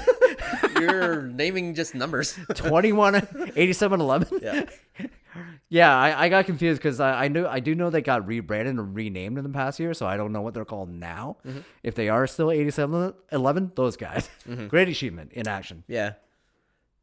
you're 0.80 1.22
naming 1.24 1.74
just 1.74 1.96
numbers. 1.96 2.38
21 2.54 3.16
8711? 3.56 4.40
Yeah. 4.42 5.08
Yeah, 5.70 5.96
I, 5.96 6.26
I 6.26 6.30
got 6.30 6.46
confused 6.46 6.80
because 6.80 7.00
I, 7.00 7.26
I 7.26 7.28
knew 7.28 7.46
I 7.46 7.60
do 7.60 7.76
know 7.76 7.90
they 7.90 8.02
got 8.02 8.26
rebranded 8.28 8.76
and 8.76 8.96
renamed 8.96 9.38
in 9.38 9.44
the 9.44 9.50
past 9.50 9.80
year, 9.80 9.94
so 9.94 10.06
I 10.06 10.18
don't 10.18 10.32
know 10.32 10.42
what 10.42 10.54
they're 10.54 10.66
called 10.66 10.90
now. 10.90 11.38
If 11.84 11.96
they 11.96 12.10
are 12.10 12.28
still 12.28 12.52
8711, 12.52 13.72
those 13.76 13.98
guys. 13.98 14.30
Great 14.68 14.90
achievement 14.90 15.34
in 15.34 15.48
action. 15.48 15.84
Yeah. 15.88 16.14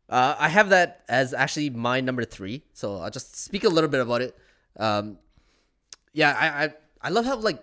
Uh, 0.09 0.37
I 0.39 0.49
have 0.49 0.71
that 0.71 1.05
as 1.09 1.33
actually 1.33 1.71
my 1.71 2.01
number 2.01 2.25
three, 2.25 2.65
so 2.75 2.99
I'll 2.99 3.11
just 3.11 3.37
speak 3.37 3.65
a 3.65 3.69
little 3.69 3.89
bit 3.89 4.01
about 4.01 4.21
it. 4.21 4.37
Um, 4.79 5.19
yeah, 6.13 6.37
I, 6.39 6.65
I 6.65 6.75
I 7.03 7.09
love 7.11 7.25
how 7.25 7.37
like 7.37 7.63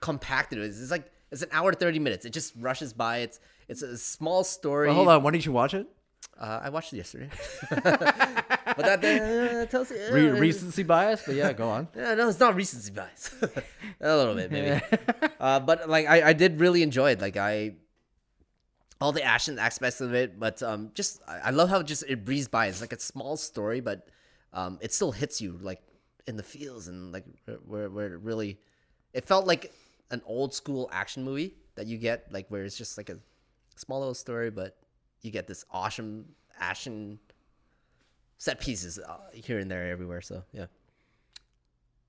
compacted 0.00 0.58
it 0.58 0.64
is. 0.64 0.82
It's 0.82 0.90
like 0.90 1.10
it's 1.30 1.42
an 1.42 1.50
hour 1.52 1.72
thirty 1.72 1.98
minutes. 2.00 2.24
It 2.24 2.30
just 2.30 2.52
rushes 2.58 2.92
by. 2.92 3.18
It's 3.18 3.38
it's 3.68 3.82
a 3.82 3.96
small 3.96 4.42
story. 4.44 4.88
Well, 4.88 4.96
hold 4.96 5.08
on, 5.08 5.22
when 5.22 5.32
did 5.32 5.44
you 5.46 5.52
watch 5.52 5.72
it? 5.74 5.86
Uh, 6.38 6.60
I 6.64 6.68
watched 6.70 6.92
it 6.92 6.96
yesterday, 6.96 7.30
but 7.70 8.76
that 8.76 9.04
uh, 9.04 9.66
tells 9.66 9.90
you 9.90 9.96
Re- 10.10 10.30
uh, 10.30 10.34
recency 10.34 10.82
bias, 10.82 11.22
but 11.24 11.36
yeah, 11.36 11.52
go 11.52 11.68
on. 11.68 11.88
Yeah, 11.96 12.14
no, 12.14 12.28
it's 12.28 12.40
not 12.40 12.56
recency 12.56 12.90
bias. 12.90 13.34
a 14.00 14.16
little 14.16 14.34
bit, 14.34 14.50
maybe. 14.50 14.80
uh, 15.38 15.60
but 15.60 15.88
like, 15.88 16.06
I, 16.08 16.30
I 16.30 16.32
did 16.32 16.58
really 16.58 16.82
enjoy 16.82 17.12
it. 17.12 17.20
Like, 17.20 17.36
I 17.36 17.74
all 19.00 19.12
the 19.12 19.22
action 19.22 19.58
aspects 19.58 20.00
of 20.00 20.14
it, 20.14 20.38
but 20.38 20.62
um, 20.62 20.90
just 20.94 21.20
I, 21.28 21.38
I 21.44 21.50
love 21.50 21.68
how 21.68 21.82
just 21.82 22.04
it 22.08 22.24
breezed 22.24 22.50
by. 22.50 22.66
It's 22.66 22.80
like 22.80 22.92
a 22.92 22.98
small 23.00 23.36
story, 23.36 23.80
but 23.80 24.08
um, 24.52 24.78
it 24.80 24.92
still 24.92 25.12
hits 25.12 25.40
you 25.40 25.58
like 25.60 25.82
in 26.26 26.36
the 26.36 26.42
feels 26.42 26.88
and 26.88 27.12
like 27.12 27.24
where 27.66 27.90
where 27.90 28.14
it 28.14 28.20
really, 28.20 28.58
it 29.12 29.26
felt 29.26 29.46
like 29.46 29.72
an 30.10 30.22
old 30.26 30.54
school 30.54 30.88
action 30.92 31.24
movie 31.24 31.54
that 31.76 31.86
you 31.86 31.98
get 31.98 32.32
like 32.32 32.48
where 32.48 32.64
it's 32.64 32.76
just 32.78 32.96
like 32.96 33.10
a 33.10 33.18
small 33.76 34.00
little 34.00 34.14
story, 34.14 34.50
but 34.50 34.76
you 35.24 35.30
get 35.30 35.48
this 35.48 35.64
awesome 35.70 36.26
action 36.60 37.18
set 38.38 38.60
pieces 38.60 38.98
uh, 38.98 39.16
here 39.32 39.58
and 39.58 39.70
there 39.70 39.90
everywhere. 39.90 40.20
So 40.20 40.44
yeah. 40.52 40.66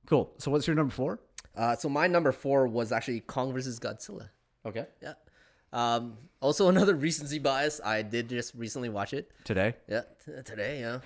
Cool. 0.06 0.32
So 0.38 0.51
what's 0.51 0.67
your 0.67 0.75
number 0.75 0.93
four? 0.93 1.19
Uh, 1.56 1.75
so 1.75 1.89
my 1.89 2.06
number 2.06 2.32
four 2.32 2.67
was 2.67 2.91
actually 2.91 3.21
Kong 3.21 3.54
versus 3.54 3.80
Godzilla. 3.80 4.30
Okay. 4.65 4.86
Yeah. 5.01 5.13
Um, 5.71 6.17
also 6.41 6.67
another 6.75 6.95
recency 6.95 7.39
bias. 7.39 7.80
I 7.84 8.01
did 8.01 8.30
just 8.30 8.54
recently 8.54 8.89
watch 8.89 9.13
it. 9.13 9.32
Today? 9.45 9.75
Yeah, 9.88 10.01
t- 10.23 10.32
today. 10.43 10.82
Yeah. 10.82 10.99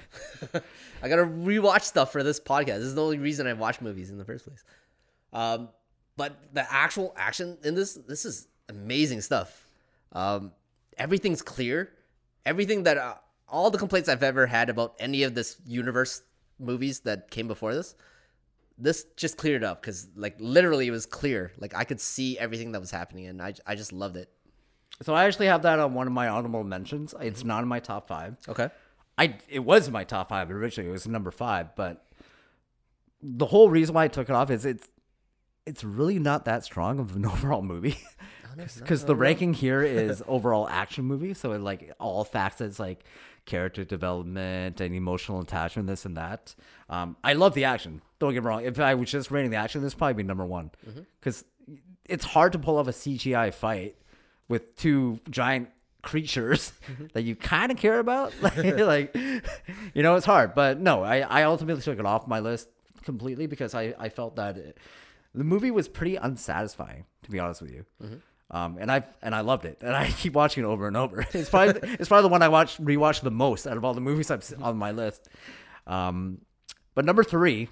I 1.04 1.08
gotta 1.08 1.24
rewatch 1.24 1.84
stuff 1.84 2.12
for 2.12 2.24
this 2.24 2.39
podcast. 2.39 2.80
This 2.80 2.88
is 2.88 2.95
the 2.95 3.04
only 3.04 3.19
reason 3.19 3.45
I 3.48 3.54
watch 3.54 3.82
movies 3.82 4.10
in 4.10 4.17
the 4.17 4.26
first 4.26 4.45
place. 4.45 4.63
Um, 5.32 5.69
but 6.17 6.54
the 6.54 6.72
actual 6.74 7.13
action 7.15 7.58
in 7.63 7.76
this, 7.76 7.93
this 7.93 8.26
is 8.26 8.48
amazing 8.67 9.22
stuff. 9.22 9.67
Um, 10.12 10.52
everything's 10.98 11.41
clear. 11.41 11.91
Everything 12.49 12.83
that 12.83 12.97
uh, 12.97 13.13
all 13.47 13.69
the 13.69 13.77
complaints 13.77 14.09
I've 14.09 14.23
ever 14.23 14.47
had 14.47 14.69
about 14.69 14.95
any 14.99 15.21
of 15.21 15.35
this 15.35 15.57
universe 15.67 16.23
movies 16.57 17.01
that 17.01 17.29
came 17.29 17.47
before 17.47 17.75
this, 17.75 17.95
this 18.77 19.05
just 19.15 19.38
cleared 19.38 19.63
up 19.63 19.81
because 19.81 20.07
like 20.15 20.35
literally 20.39 20.88
it 20.88 20.91
was 20.91 21.05
clear. 21.05 21.51
Like 21.59 21.75
I 21.75 21.83
could 21.83 22.01
see 22.01 22.39
everything 22.39 22.71
that 22.71 22.79
was 22.79 22.91
happening, 22.91 23.27
and 23.27 23.39
I 23.41 23.53
I 23.67 23.75
just 23.75 23.93
loved 23.93 24.17
it. 24.17 24.29
So 25.03 25.13
I 25.13 25.25
actually 25.25 25.45
have 25.45 25.62
that 25.62 25.79
on 25.79 25.93
one 25.93 26.07
of 26.07 26.13
my 26.13 26.27
honorable 26.27 26.63
mentions. 26.63 27.13
It's 27.21 27.43
not 27.43 27.62
in 27.62 27.69
my 27.69 27.79
top 27.79 28.07
five. 28.07 28.38
Okay. 28.47 28.69
I 29.17 29.38
it 29.47 29.59
was 29.59 29.88
in 29.88 29.93
my 29.93 30.05
top 30.05 30.29
five 30.29 30.49
originally. 30.49 30.89
It 30.89 30.93
was 30.93 31.07
number 31.07 31.31
five, 31.31 31.75
but 31.75 32.05
the 33.21 33.45
whole 33.45 33.69
reason 33.69 33.93
why 33.93 34.05
I 34.05 34.07
took 34.07 34.29
it 34.29 34.33
off 34.33 34.49
is 34.49 34.65
it's 34.65 34.88
it's 35.65 35.83
really 35.83 36.17
not 36.17 36.45
that 36.45 36.63
strong 36.63 36.99
of 36.99 37.15
an 37.15 37.25
overall 37.33 37.62
movie. 37.62 37.97
Because 38.83 39.05
the 39.05 39.15
ranking 39.15 39.53
here 39.53 39.81
is 39.83 40.23
overall 40.27 40.67
action 40.69 41.05
movie, 41.05 41.33
so 41.33 41.51
it 41.53 41.62
like 41.62 41.93
all 41.99 42.23
facets 42.23 42.79
like 42.79 43.03
character 43.45 43.83
development 43.83 44.79
and 44.81 44.93
emotional 44.93 45.41
attachment, 45.41 45.88
this 45.88 46.05
and 46.05 46.17
that. 46.17 46.55
Um, 46.89 47.15
I 47.23 47.33
love 47.33 47.53
the 47.53 47.65
action. 47.65 48.01
Don't 48.19 48.33
get 48.33 48.43
me 48.43 48.47
wrong. 48.47 48.63
If 48.63 48.79
I 48.79 48.93
was 48.95 49.09
just 49.09 49.31
rating 49.31 49.51
the 49.51 49.57
action, 49.57 49.81
this 49.81 49.93
would 49.93 49.97
probably 49.97 50.13
be 50.15 50.23
number 50.23 50.45
one. 50.45 50.71
Because 51.19 51.45
it's 52.05 52.25
hard 52.25 52.53
to 52.53 52.59
pull 52.59 52.77
off 52.77 52.88
a 52.88 52.91
CGI 52.91 53.53
fight 53.53 53.95
with 54.47 54.75
two 54.75 55.19
giant 55.29 55.69
creatures 56.01 56.73
that 57.13 57.21
you 57.23 57.35
kind 57.35 57.71
of 57.71 57.77
care 57.77 57.99
about. 57.99 58.33
like, 58.41 59.15
you 59.15 60.03
know, 60.03 60.15
it's 60.15 60.25
hard. 60.25 60.53
But 60.55 60.79
no, 60.79 61.03
I, 61.03 61.19
I 61.19 61.43
ultimately 61.43 61.81
took 61.81 61.99
it 61.99 62.05
off 62.05 62.27
my 62.27 62.39
list 62.39 62.67
completely 63.03 63.47
because 63.47 63.73
I, 63.73 63.93
I 63.97 64.09
felt 64.09 64.35
that 64.35 64.57
it, 64.57 64.77
the 65.33 65.43
movie 65.43 65.71
was 65.71 65.88
pretty 65.88 66.15
unsatisfying, 66.15 67.05
to 67.23 67.31
be 67.31 67.39
honest 67.39 67.62
with 67.62 67.71
you. 67.71 67.85
Um, 68.51 68.77
and 68.79 68.91
I 68.91 69.03
and 69.21 69.35
I 69.35 69.41
loved 69.41 69.65
it, 69.65 69.77
and 69.81 69.95
I 69.95 70.09
keep 70.17 70.33
watching 70.33 70.63
it 70.63 70.67
over 70.67 70.88
and 70.88 70.97
over. 70.97 71.25
It's 71.33 71.49
probably 71.49 71.89
it's 71.99 72.07
probably 72.07 72.23
the 72.23 72.31
one 72.31 72.41
I 72.41 72.49
watch 72.49 72.77
rewatch 72.77 73.21
the 73.21 73.31
most 73.31 73.67
out 73.67 73.77
of 73.77 73.85
all 73.85 73.93
the 73.93 74.01
movies 74.01 74.31
I've 74.31 74.43
on 74.62 74.77
my 74.77 74.91
list. 74.91 75.29
Um, 75.85 76.39
but 76.95 77.05
number 77.05 77.23
three, 77.23 77.69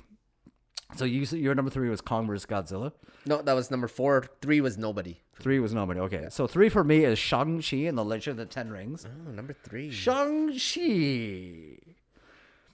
so 0.96 1.06
you 1.06 1.22
your 1.38 1.56
number 1.56 1.72
three 1.72 1.90
was 1.90 2.02
Kong 2.02 2.28
vs 2.28 2.46
Godzilla. 2.46 2.92
No, 3.26 3.42
that 3.42 3.54
was 3.54 3.72
number 3.72 3.88
four. 3.88 4.26
Three 4.42 4.62
was 4.62 4.78
nobody. 4.78 5.20
Three 5.40 5.60
was 5.60 5.74
nobody. 5.74 6.00
Okay, 6.00 6.28
so 6.30 6.48
three 6.48 6.70
for 6.70 6.84
me 6.84 7.04
is 7.04 7.20
Shang 7.20 7.62
Chi 7.62 7.78
and 7.78 7.98
the 7.98 8.06
Legend 8.06 8.40
of 8.40 8.48
the 8.48 8.54
Ten 8.54 8.70
Rings. 8.70 9.06
Oh, 9.06 9.32
number 9.32 9.54
three. 9.54 9.92
Shang 9.92 10.50
Chi. 10.50 11.78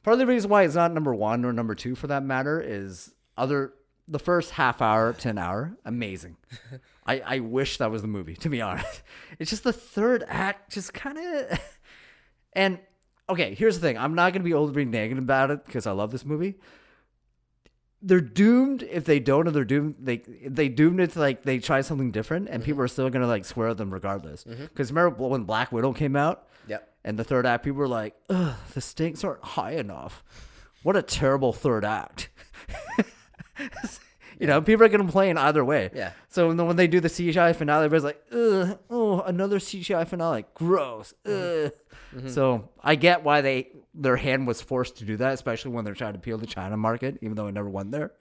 Part 0.03 0.13
of 0.13 0.19
the 0.19 0.25
reason 0.25 0.49
why 0.49 0.63
it's 0.63 0.75
not 0.75 0.93
number 0.93 1.15
one 1.15 1.45
or 1.45 1.53
number 1.53 1.75
two 1.75 1.95
for 1.95 2.07
that 2.07 2.23
matter 2.23 2.61
is 2.61 3.13
other 3.37 3.73
the 4.07 4.19
first 4.19 4.51
half 4.51 4.81
hour 4.81 5.13
to 5.13 5.29
an 5.29 5.37
hour 5.37 5.77
amazing. 5.85 6.37
I 7.05 7.19
I 7.19 7.39
wish 7.39 7.77
that 7.77 7.91
was 7.91 8.01
the 8.01 8.07
movie 8.07 8.35
to 8.35 8.49
be 8.49 8.61
honest. 8.61 9.01
It's 9.39 9.49
just 9.49 9.63
the 9.63 9.73
third 9.73 10.23
act 10.27 10.73
just 10.73 10.93
kind 10.93 11.17
of 11.17 11.59
and 12.53 12.79
okay. 13.29 13.55
Here's 13.55 13.79
the 13.79 13.81
thing. 13.87 13.97
I'm 13.97 14.13
not 14.15 14.33
gonna 14.33 14.43
be 14.43 14.53
overly 14.53 14.85
negative 14.85 15.23
about 15.23 15.51
it 15.51 15.65
because 15.65 15.87
I 15.87 15.91
love 15.91 16.11
this 16.11 16.25
movie. 16.25 16.55
they're 18.01 18.19
doomed 18.21 18.83
if 18.83 19.05
they 19.05 19.19
don't, 19.19 19.47
or 19.47 19.51
they're 19.51 19.63
doomed. 19.63 19.95
They 19.99 20.17
they 20.45 20.67
doomed 20.69 20.99
it 20.99 21.11
to 21.13 21.19
like 21.19 21.43
they 21.43 21.59
try 21.59 21.81
something 21.81 22.11
different, 22.11 22.49
and 22.49 22.61
people 22.61 22.75
mm-hmm. 22.77 22.83
are 22.83 22.87
still 22.89 23.09
gonna 23.09 23.27
like 23.27 23.45
swear 23.45 23.69
at 23.69 23.77
them 23.77 23.93
regardless. 23.93 24.43
Mm-hmm. 24.43 24.65
Because 24.65 24.91
remember 24.91 25.23
when 25.27 25.43
Black 25.45 25.71
Widow 25.71 25.93
came 25.93 26.15
out, 26.17 26.47
Yep. 26.67 26.89
and 27.05 27.17
the 27.17 27.23
third 27.23 27.45
act, 27.45 27.63
people 27.63 27.79
were 27.79 27.87
like, 27.87 28.13
"Ugh, 28.29 28.55
the 28.73 28.81
stakes 28.81 29.23
aren't 29.23 29.43
high 29.43 29.71
enough." 29.71 30.21
What 30.83 30.97
a 30.97 31.01
terrible 31.01 31.53
third 31.53 31.85
act. 31.85 32.29
you 34.39 34.47
know, 34.47 34.61
people 34.61 34.85
are 34.85 34.89
gonna 34.89 35.03
complain 35.03 35.37
either 35.37 35.63
way. 35.63 35.89
Yeah. 35.93 36.11
So 36.29 36.47
when, 36.47 36.57
when 36.65 36.75
they 36.75 36.87
do 36.87 36.99
the 36.99 37.07
CGI 37.07 37.55
finale, 37.55 37.85
everybody's 37.85 38.03
like, 38.03 38.21
"Ugh, 38.31 38.79
oh, 38.89 39.21
another 39.21 39.59
CGI 39.59 40.07
finale, 40.07 40.45
gross." 40.53 41.13
Ugh. 41.25 41.71
So 42.27 42.69
I 42.83 42.95
get 42.95 43.23
why 43.23 43.41
they 43.41 43.69
their 43.93 44.17
hand 44.17 44.47
was 44.47 44.61
forced 44.61 44.97
to 44.97 45.05
do 45.05 45.17
that, 45.17 45.33
especially 45.33 45.71
when 45.71 45.85
they're 45.85 45.93
trying 45.93 46.13
to 46.13 46.19
appeal 46.19 46.37
the 46.37 46.47
China 46.47 46.77
market, 46.77 47.17
even 47.21 47.35
though 47.35 47.47
it 47.47 47.53
never 47.53 47.69
went 47.69 47.91
there. 47.91 48.11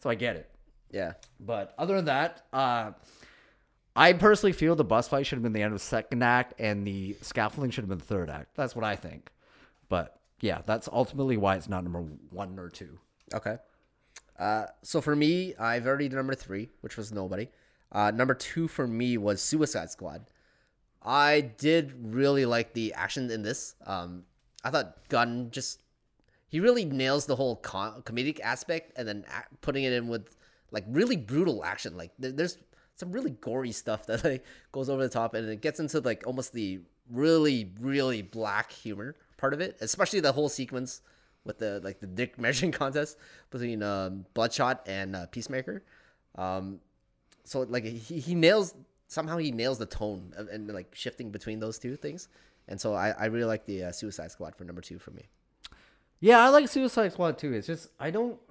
So 0.00 0.10
I 0.10 0.14
get 0.14 0.36
it. 0.36 0.50
Yeah. 0.90 1.14
But 1.40 1.74
other 1.78 1.96
than 1.96 2.06
that, 2.06 2.46
uh, 2.52 2.92
I 3.96 4.12
personally 4.12 4.52
feel 4.52 4.76
the 4.76 4.84
bus 4.84 5.08
fight 5.08 5.26
should 5.26 5.36
have 5.36 5.42
been 5.42 5.52
the 5.52 5.62
end 5.62 5.72
of 5.72 5.80
the 5.80 5.84
second 5.84 6.22
act, 6.22 6.54
and 6.58 6.86
the 6.86 7.16
scaffolding 7.20 7.70
should 7.70 7.82
have 7.82 7.88
been 7.88 7.98
the 7.98 8.04
third 8.04 8.30
act. 8.30 8.54
That's 8.54 8.76
what 8.76 8.84
I 8.84 8.96
think. 8.96 9.30
But 9.88 10.20
yeah, 10.40 10.62
that's 10.66 10.88
ultimately 10.92 11.36
why 11.36 11.56
it's 11.56 11.68
not 11.68 11.82
number 11.84 12.00
one 12.30 12.58
or 12.58 12.68
two. 12.68 12.98
Okay. 13.34 13.56
Uh, 14.38 14.66
so 14.82 15.00
for 15.00 15.16
me, 15.16 15.54
I've 15.56 15.86
already 15.86 16.08
number 16.08 16.34
three, 16.34 16.68
which 16.80 16.96
was 16.96 17.12
nobody. 17.12 17.48
Uh, 17.90 18.10
number 18.10 18.34
two 18.34 18.68
for 18.68 18.86
me 18.86 19.18
was 19.18 19.40
Suicide 19.40 19.90
Squad. 19.90 20.26
I 21.02 21.40
did 21.58 21.94
really 22.14 22.44
like 22.46 22.72
the 22.74 22.92
action 22.94 23.30
in 23.30 23.42
this. 23.42 23.74
Um, 23.86 24.24
I 24.64 24.70
thought 24.70 24.96
Gunn 25.08 25.50
just 25.50 25.82
he 26.48 26.60
really 26.60 26.84
nails 26.84 27.26
the 27.26 27.36
whole 27.36 27.56
com- 27.56 28.02
comedic 28.02 28.40
aspect, 28.40 28.92
and 28.96 29.06
then 29.06 29.24
a- 29.28 29.56
putting 29.60 29.84
it 29.84 29.92
in 29.92 30.08
with 30.08 30.36
like 30.70 30.84
really 30.88 31.16
brutal 31.16 31.64
action. 31.64 31.96
Like 31.96 32.12
there- 32.18 32.32
there's 32.32 32.58
some 32.96 33.12
really 33.12 33.30
gory 33.30 33.72
stuff 33.72 34.06
that 34.06 34.24
like 34.24 34.44
goes 34.72 34.88
over 34.88 35.02
the 35.02 35.08
top, 35.08 35.34
and 35.34 35.48
it 35.48 35.62
gets 35.62 35.80
into 35.80 36.00
like 36.00 36.26
almost 36.26 36.52
the 36.52 36.80
really 37.10 37.72
really 37.80 38.22
black 38.22 38.70
humor 38.70 39.16
part 39.36 39.54
of 39.54 39.60
it, 39.60 39.78
especially 39.80 40.20
the 40.20 40.32
whole 40.32 40.48
sequence 40.48 41.00
with 41.44 41.58
the 41.58 41.80
like 41.82 42.00
the 42.00 42.06
dick 42.06 42.38
measuring 42.40 42.72
contest 42.72 43.18
between 43.50 43.82
um, 43.82 44.26
Bloodshot 44.34 44.82
and 44.86 45.16
uh, 45.16 45.26
Peacemaker. 45.26 45.82
Um, 46.36 46.80
so 47.44 47.60
like 47.62 47.84
he, 47.84 48.20
he 48.20 48.34
nails 48.34 48.74
somehow 49.08 49.38
he 49.38 49.50
nails 49.50 49.78
the 49.78 49.86
tone 49.86 50.32
of, 50.36 50.48
and 50.48 50.72
like 50.72 50.94
shifting 50.94 51.30
between 51.30 51.58
those 51.60 51.78
two 51.78 51.96
things. 51.96 52.28
And 52.68 52.80
so 52.80 52.94
I, 52.94 53.10
I 53.10 53.24
really 53.26 53.46
like 53.46 53.64
the 53.64 53.84
uh, 53.84 53.92
Suicide 53.92 54.30
Squad 54.30 54.54
for 54.54 54.64
number 54.64 54.82
two 54.82 54.98
for 54.98 55.10
me. 55.10 55.24
Yeah, 56.20 56.44
I 56.44 56.48
like 56.50 56.68
Suicide 56.68 57.12
Squad 57.12 57.38
too. 57.38 57.52
It's 57.52 57.66
just 57.66 57.88
I 57.98 58.10
don't. 58.10 58.38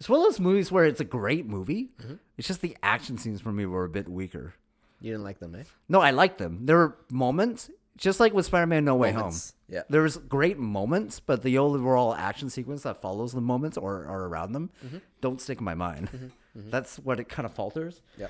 It's 0.00 0.08
one 0.08 0.20
of 0.20 0.26
those 0.26 0.38
movies 0.38 0.70
where 0.70 0.84
it's 0.84 1.00
a 1.00 1.04
great 1.04 1.44
movie. 1.44 1.88
It's 2.36 2.46
just 2.46 2.60
the 2.60 2.76
action 2.84 3.18
scenes 3.18 3.40
for 3.40 3.50
me 3.50 3.66
were 3.66 3.82
a 3.84 3.88
bit 3.88 4.08
weaker. 4.08 4.54
You 5.00 5.10
didn't 5.10 5.24
like 5.24 5.40
them, 5.40 5.56
eh? 5.56 5.64
No, 5.88 6.00
I 6.00 6.12
like 6.12 6.38
them. 6.38 6.66
There 6.66 6.76
were 6.76 6.96
moments, 7.10 7.68
just 7.98 8.20
like 8.20 8.32
with 8.32 8.46
Spider-Man: 8.46 8.84
No 8.84 8.94
Way 8.94 9.12
Moments, 9.12 9.54
Home. 9.68 9.76
yeah. 9.76 9.82
there 9.90 10.02
was 10.02 10.16
great 10.16 10.58
moments, 10.58 11.20
but 11.20 11.42
the 11.42 11.58
overall 11.58 12.14
action 12.14 12.48
sequence 12.48 12.82
that 12.84 13.02
follows 13.02 13.32
the 13.32 13.42
moments 13.42 13.76
or 13.76 14.06
are 14.06 14.26
around 14.26 14.52
them 14.52 14.70
mm-hmm. 14.84 14.98
don't 15.20 15.40
stick 15.40 15.58
in 15.58 15.64
my 15.64 15.74
mind. 15.74 16.10
Mm-hmm. 16.10 16.26
Mm-hmm. 16.58 16.70
That's 16.70 16.98
what 16.98 17.20
it 17.20 17.28
kind 17.28 17.44
of 17.44 17.52
falters. 17.52 18.00
Yeah. 18.16 18.28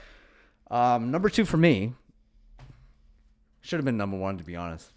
Um, 0.70 1.10
number 1.10 1.28
two 1.28 1.44
for 1.44 1.56
me 1.56 1.92
should 3.60 3.78
have 3.78 3.84
been 3.84 3.96
number 3.96 4.16
one, 4.16 4.38
to 4.38 4.44
be 4.44 4.56
honest. 4.56 4.92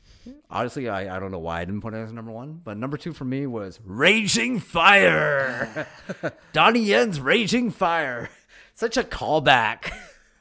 Honestly, 0.50 0.88
I, 0.88 1.16
I 1.16 1.20
don't 1.20 1.32
know 1.32 1.40
why 1.40 1.62
I 1.62 1.66
didn't 1.66 1.82
put 1.82 1.94
it 1.94 1.98
as 1.98 2.14
number 2.14 2.32
one, 2.32 2.62
but 2.64 2.78
number 2.78 2.96
two 2.96 3.12
for 3.12 3.26
me 3.26 3.48
was 3.48 3.80
Raging 3.84 4.60
Fire. 4.60 5.88
Donnie 6.54 6.84
Yen's 6.84 7.20
Raging 7.20 7.72
Fire. 7.72 8.30
Such 8.74 8.98
a 8.98 9.04
callback. 9.04 9.92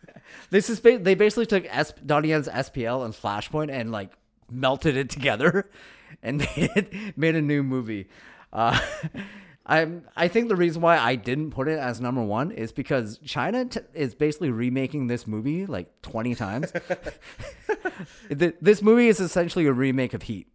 this 0.50 0.68
is 0.68 0.80
ba- 0.80 0.98
they 0.98 1.14
basically 1.14 1.46
took 1.46 1.64
S- 1.68 1.94
Donnie 2.04 2.28
Yen's 2.28 2.46
SPL 2.46 3.04
and 3.04 3.14
Flashpoint 3.14 3.70
and 3.70 3.90
like 3.90 4.12
melted 4.50 4.96
it 4.96 5.10
together 5.10 5.70
and 6.22 6.38
made, 6.56 7.14
made 7.16 7.36
a 7.36 7.42
new 7.42 7.62
movie. 7.62 8.08
Uh, 8.52 8.78
I'm 9.66 10.04
I 10.16 10.26
think 10.26 10.48
the 10.48 10.56
reason 10.56 10.82
why 10.82 10.98
I 10.98 11.14
didn't 11.14 11.52
put 11.52 11.68
it 11.68 11.78
as 11.78 12.00
number 12.00 12.22
one 12.22 12.50
is 12.50 12.72
because 12.72 13.18
China 13.18 13.66
t- 13.66 13.80
is 13.94 14.14
basically 14.14 14.50
remaking 14.50 15.06
this 15.06 15.26
movie 15.26 15.64
like 15.66 16.02
20 16.02 16.34
times. 16.34 16.72
Th- 18.36 18.56
this 18.60 18.82
movie 18.82 19.06
is 19.06 19.20
essentially 19.20 19.66
a 19.66 19.72
remake 19.72 20.12
of 20.12 20.22
Heat. 20.22 20.48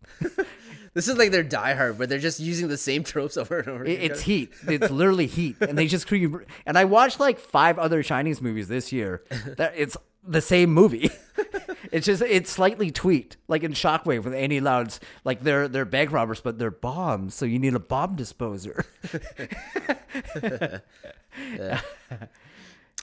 This 0.96 1.08
is 1.10 1.18
like 1.18 1.32
their 1.32 1.44
Die 1.44 1.74
Hard, 1.76 2.00
where 2.00 2.08
they're 2.08 2.18
just 2.20 2.40
using 2.40 2.70
the 2.70 2.78
same 2.78 3.04
tropes 3.12 3.38
over 3.38 3.60
and 3.60 3.68
over. 3.68 3.86
It- 3.86 3.92
again. 3.98 4.12
It's 4.12 4.22
Heat. 4.22 4.54
It's 4.68 4.90
literally 4.90 5.28
Heat, 5.28 5.58
and 5.62 5.78
they 5.78 5.88
just 5.88 6.08
create. 6.08 6.32
And 6.66 6.78
I 6.78 6.86
watched 6.86 7.20
like 7.20 7.38
five 7.38 7.78
other 7.78 8.02
Chinese 8.02 8.42
movies 8.42 8.68
this 8.70 8.92
year. 8.92 9.22
That 9.58 9.74
it's 9.78 9.96
the 10.28 10.42
same 10.42 10.74
movie. 10.74 11.12
It's 11.92 12.08
just 12.08 12.22
it's 12.24 12.50
slightly 12.50 12.90
tweaked, 12.92 13.38
like 13.48 13.64
in 13.64 13.72
Shockwave 13.74 14.24
with 14.24 14.34
Andy 14.34 14.60
Lau's. 14.60 15.00
Like 15.24 15.42
they're 15.42 15.68
they're 15.68 15.86
bank 15.86 16.12
robbers, 16.12 16.42
but 16.42 16.58
they're 16.58 16.72
bombs, 16.72 17.36
so 17.36 17.46
you 17.46 17.60
need 17.60 17.76
a 17.76 17.80
bomb 17.80 18.16
disposer. 18.16 18.86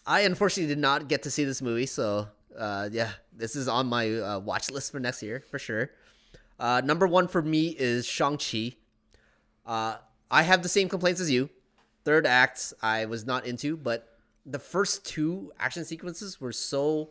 I 0.07 0.21
unfortunately 0.23 0.67
did 0.75 0.81
not 0.81 1.09
get 1.09 1.23
to 1.23 1.31
see 1.31 1.45
this 1.45 1.63
movie, 1.63 1.87
so 1.87 2.29
uh, 2.59 2.89
yeah, 2.93 3.11
this 3.33 3.55
is 3.57 3.69
on 3.69 3.87
my 3.87 4.11
uh, 4.13 4.39
watch 4.41 4.71
list 4.71 4.91
for 4.93 4.99
next 5.01 5.23
year 5.23 5.45
for 5.51 5.59
sure. 5.59 5.91
Uh, 6.63 6.81
number 6.83 7.09
one 7.09 7.27
for 7.27 7.43
me 7.43 7.75
is 7.77 8.07
Shang 8.07 8.39
Chi. 8.39 8.77
Uh, 9.67 9.97
I 10.31 10.43
have 10.43 10.63
the 10.63 10.69
same 10.69 10.89
complaints 10.89 11.21
as 11.21 11.29
you. 11.29 11.51
Third 12.05 12.27
act, 12.27 12.73
I 12.81 13.07
was 13.07 13.27
not 13.27 13.47
into, 13.47 13.77
but 13.77 14.17
the 14.47 14.61
first 14.61 15.05
two 15.05 15.53
action 15.59 15.85
sequences 15.85 16.41
were 16.41 16.53
so, 16.53 17.11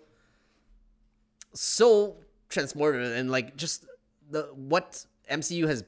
so 1.54 2.16
transformative 2.50 3.16
and 3.18 3.30
like 3.30 3.58
just 3.58 3.86
the 4.30 4.44
what 4.56 5.06
MCU 5.30 5.68
has 5.68 5.84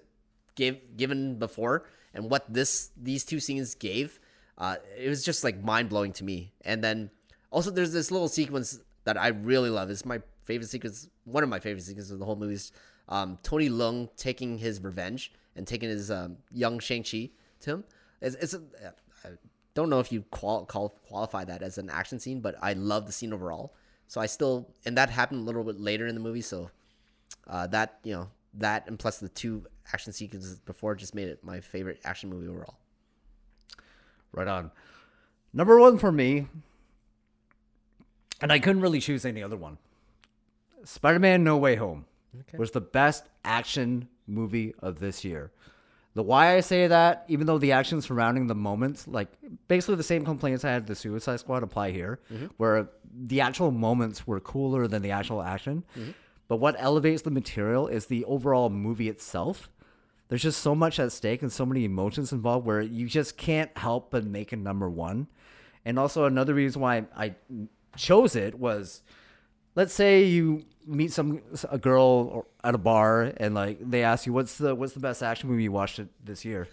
given 0.56 1.40
before 1.40 1.86
and 2.14 2.30
what 2.30 2.54
this 2.54 2.92
these 3.02 3.24
two 3.24 3.40
scenes 3.40 3.76
gave 3.76 4.20
uh, 4.58 4.76
it 4.98 5.10
was 5.10 5.24
just 5.24 5.44
like 5.44 5.64
mind 5.64 5.90
blowing 5.90 6.14
to 6.14 6.24
me. 6.24 6.54
And 6.62 6.84
then 6.84 7.10
also 7.52 7.72
there's 7.72 7.92
this 7.92 8.12
little 8.12 8.28
sequence 8.28 8.80
that 9.04 9.18
I 9.18 9.30
really 9.30 9.70
love. 9.70 9.90
It's 9.90 10.06
my 10.06 10.22
favorite 10.46 10.70
sequence, 10.70 11.10
one 11.26 11.44
of 11.44 11.50
my 11.50 11.60
favorite 11.60 11.84
sequences 11.84 12.12
of 12.12 12.20
the 12.20 12.26
whole 12.26 12.36
movie. 12.36 12.60
Um, 13.10 13.38
Tony 13.44 13.70
Leung 13.70 14.10
taking 14.18 14.58
his 14.58 14.82
revenge 14.82 15.32
and 15.56 15.68
taking 15.68 15.90
his 15.90 16.10
um, 16.10 16.38
young 16.52 16.80
Shang 16.80 17.04
Chi 17.04 17.30
to 17.62 17.72
him. 17.72 17.84
It's, 18.22 18.36
it's 18.36 18.54
a, 18.54 18.62
I 19.26 19.30
don't 19.74 19.90
know 19.90 20.00
if 20.00 20.12
you 20.12 20.24
qual, 20.32 20.66
qual, 20.66 20.90
qualify 21.08 21.44
that 21.46 21.62
as 21.62 21.78
an 21.78 21.90
action 21.90 22.20
scene, 22.20 22.40
but 22.40 22.56
I 22.62 22.74
love 22.74 23.06
the 23.06 23.12
scene 23.12 23.34
overall. 23.34 23.74
So 24.08 24.22
I 24.22 24.26
still 24.28 24.70
and 24.86 24.98
that 24.98 25.10
happened 25.10 25.42
a 25.42 25.44
little 25.44 25.64
bit 25.64 25.80
later 25.80 26.08
in 26.08 26.16
the 26.16 26.22
movie. 26.22 26.42
So 26.42 26.70
uh, 27.48 27.68
that 27.68 28.00
you 28.04 28.14
know 28.14 28.30
that 28.56 28.88
and 28.88 29.00
plus 29.00 29.18
the 29.18 29.30
two 29.30 29.66
action 29.92 30.14
sequences 30.14 30.60
before 30.60 30.96
just 30.96 31.16
made 31.16 31.28
it 31.28 31.44
my 31.44 31.60
favorite 31.60 32.00
action 32.04 32.30
movie 32.30 32.48
overall. 32.48 32.78
Right 34.32 34.48
on. 34.48 34.72
Number 35.52 35.80
one 35.80 35.98
for 35.98 36.12
me, 36.12 36.48
and 38.42 38.52
I 38.52 38.60
couldn't 38.60 38.82
really 38.82 39.00
choose 39.00 39.26
any 39.26 39.44
other 39.44 39.58
one. 39.58 39.78
Spider 40.84 41.20
Man 41.20 41.44
No 41.44 41.58
Way 41.58 41.76
Home 41.76 42.06
was 42.58 42.72
the 42.72 42.82
best 42.82 43.26
action 43.44 44.08
movie 44.28 44.74
of 44.80 45.00
this 45.00 45.24
year. 45.24 45.52
The 46.16 46.24
why 46.24 46.56
I 46.56 46.60
say 46.60 46.88
that, 46.88 47.26
even 47.28 47.48
though 47.48 47.58
the 47.58 47.72
action 47.72 48.02
surrounding 48.02 48.46
the 48.46 48.56
moments, 48.56 49.08
like 49.08 49.30
basically 49.68 49.96
the 49.96 50.04
same 50.04 50.24
complaints 50.24 50.64
I 50.64 50.72
had 50.72 50.86
the 50.86 50.96
Suicide 50.96 51.40
Squad 51.40 51.64
apply 51.64 51.92
here, 51.92 52.20
mm-hmm. 52.32 52.48
where 52.58 52.90
the 53.12 53.42
actual 53.42 53.72
moments 53.72 54.28
were 54.28 54.40
cooler 54.40 54.88
than 54.88 55.02
the 55.02 55.12
actual 55.12 55.42
action. 55.42 55.84
Mm-hmm. 55.98 56.12
But 56.48 56.58
what 56.58 56.76
elevates 56.78 57.24
the 57.24 57.32
material 57.32 57.88
is 57.88 58.06
the 58.06 58.26
overall 58.26 58.70
movie 58.70 59.10
itself 59.10 59.70
there's 60.34 60.42
just 60.42 60.62
so 60.62 60.74
much 60.74 61.00
at 61.00 61.12
stake 61.12 61.44
and 61.44 61.52
so 61.52 61.64
many 61.64 61.86
emotions 61.86 62.32
involved 62.32 62.66
where 62.66 62.82
you 62.82 63.08
just 63.08 63.38
can't 63.38 63.70
help 63.78 64.10
but 64.10 64.26
make 64.26 64.52
it 64.52 64.58
number 64.58 64.90
one. 64.90 65.28
And 65.86 66.00
also 66.00 66.26
another 66.26 66.56
reason 66.56 66.82
why 66.82 67.06
I 67.16 67.36
chose 67.96 68.36
it 68.36 68.58
was, 68.58 69.04
let's 69.76 69.94
say 69.94 70.24
you 70.24 70.64
meet 70.86 71.12
some 71.12 71.42
a 71.70 71.78
girl 71.78 72.46
at 72.64 72.76
a 72.76 72.78
bar 72.78 73.34
and 73.38 73.56
like 73.56 73.80
they 73.82 74.04
ask 74.04 74.26
you 74.26 74.34
what's 74.34 74.58
the 74.58 74.76
what's 74.76 74.94
the 74.94 75.00
best 75.00 75.24
action 75.24 75.50
movie 75.50 75.64
you 75.64 75.72
watched 75.72 76.00
it 76.00 76.10
this 76.24 76.44
year. 76.46 76.68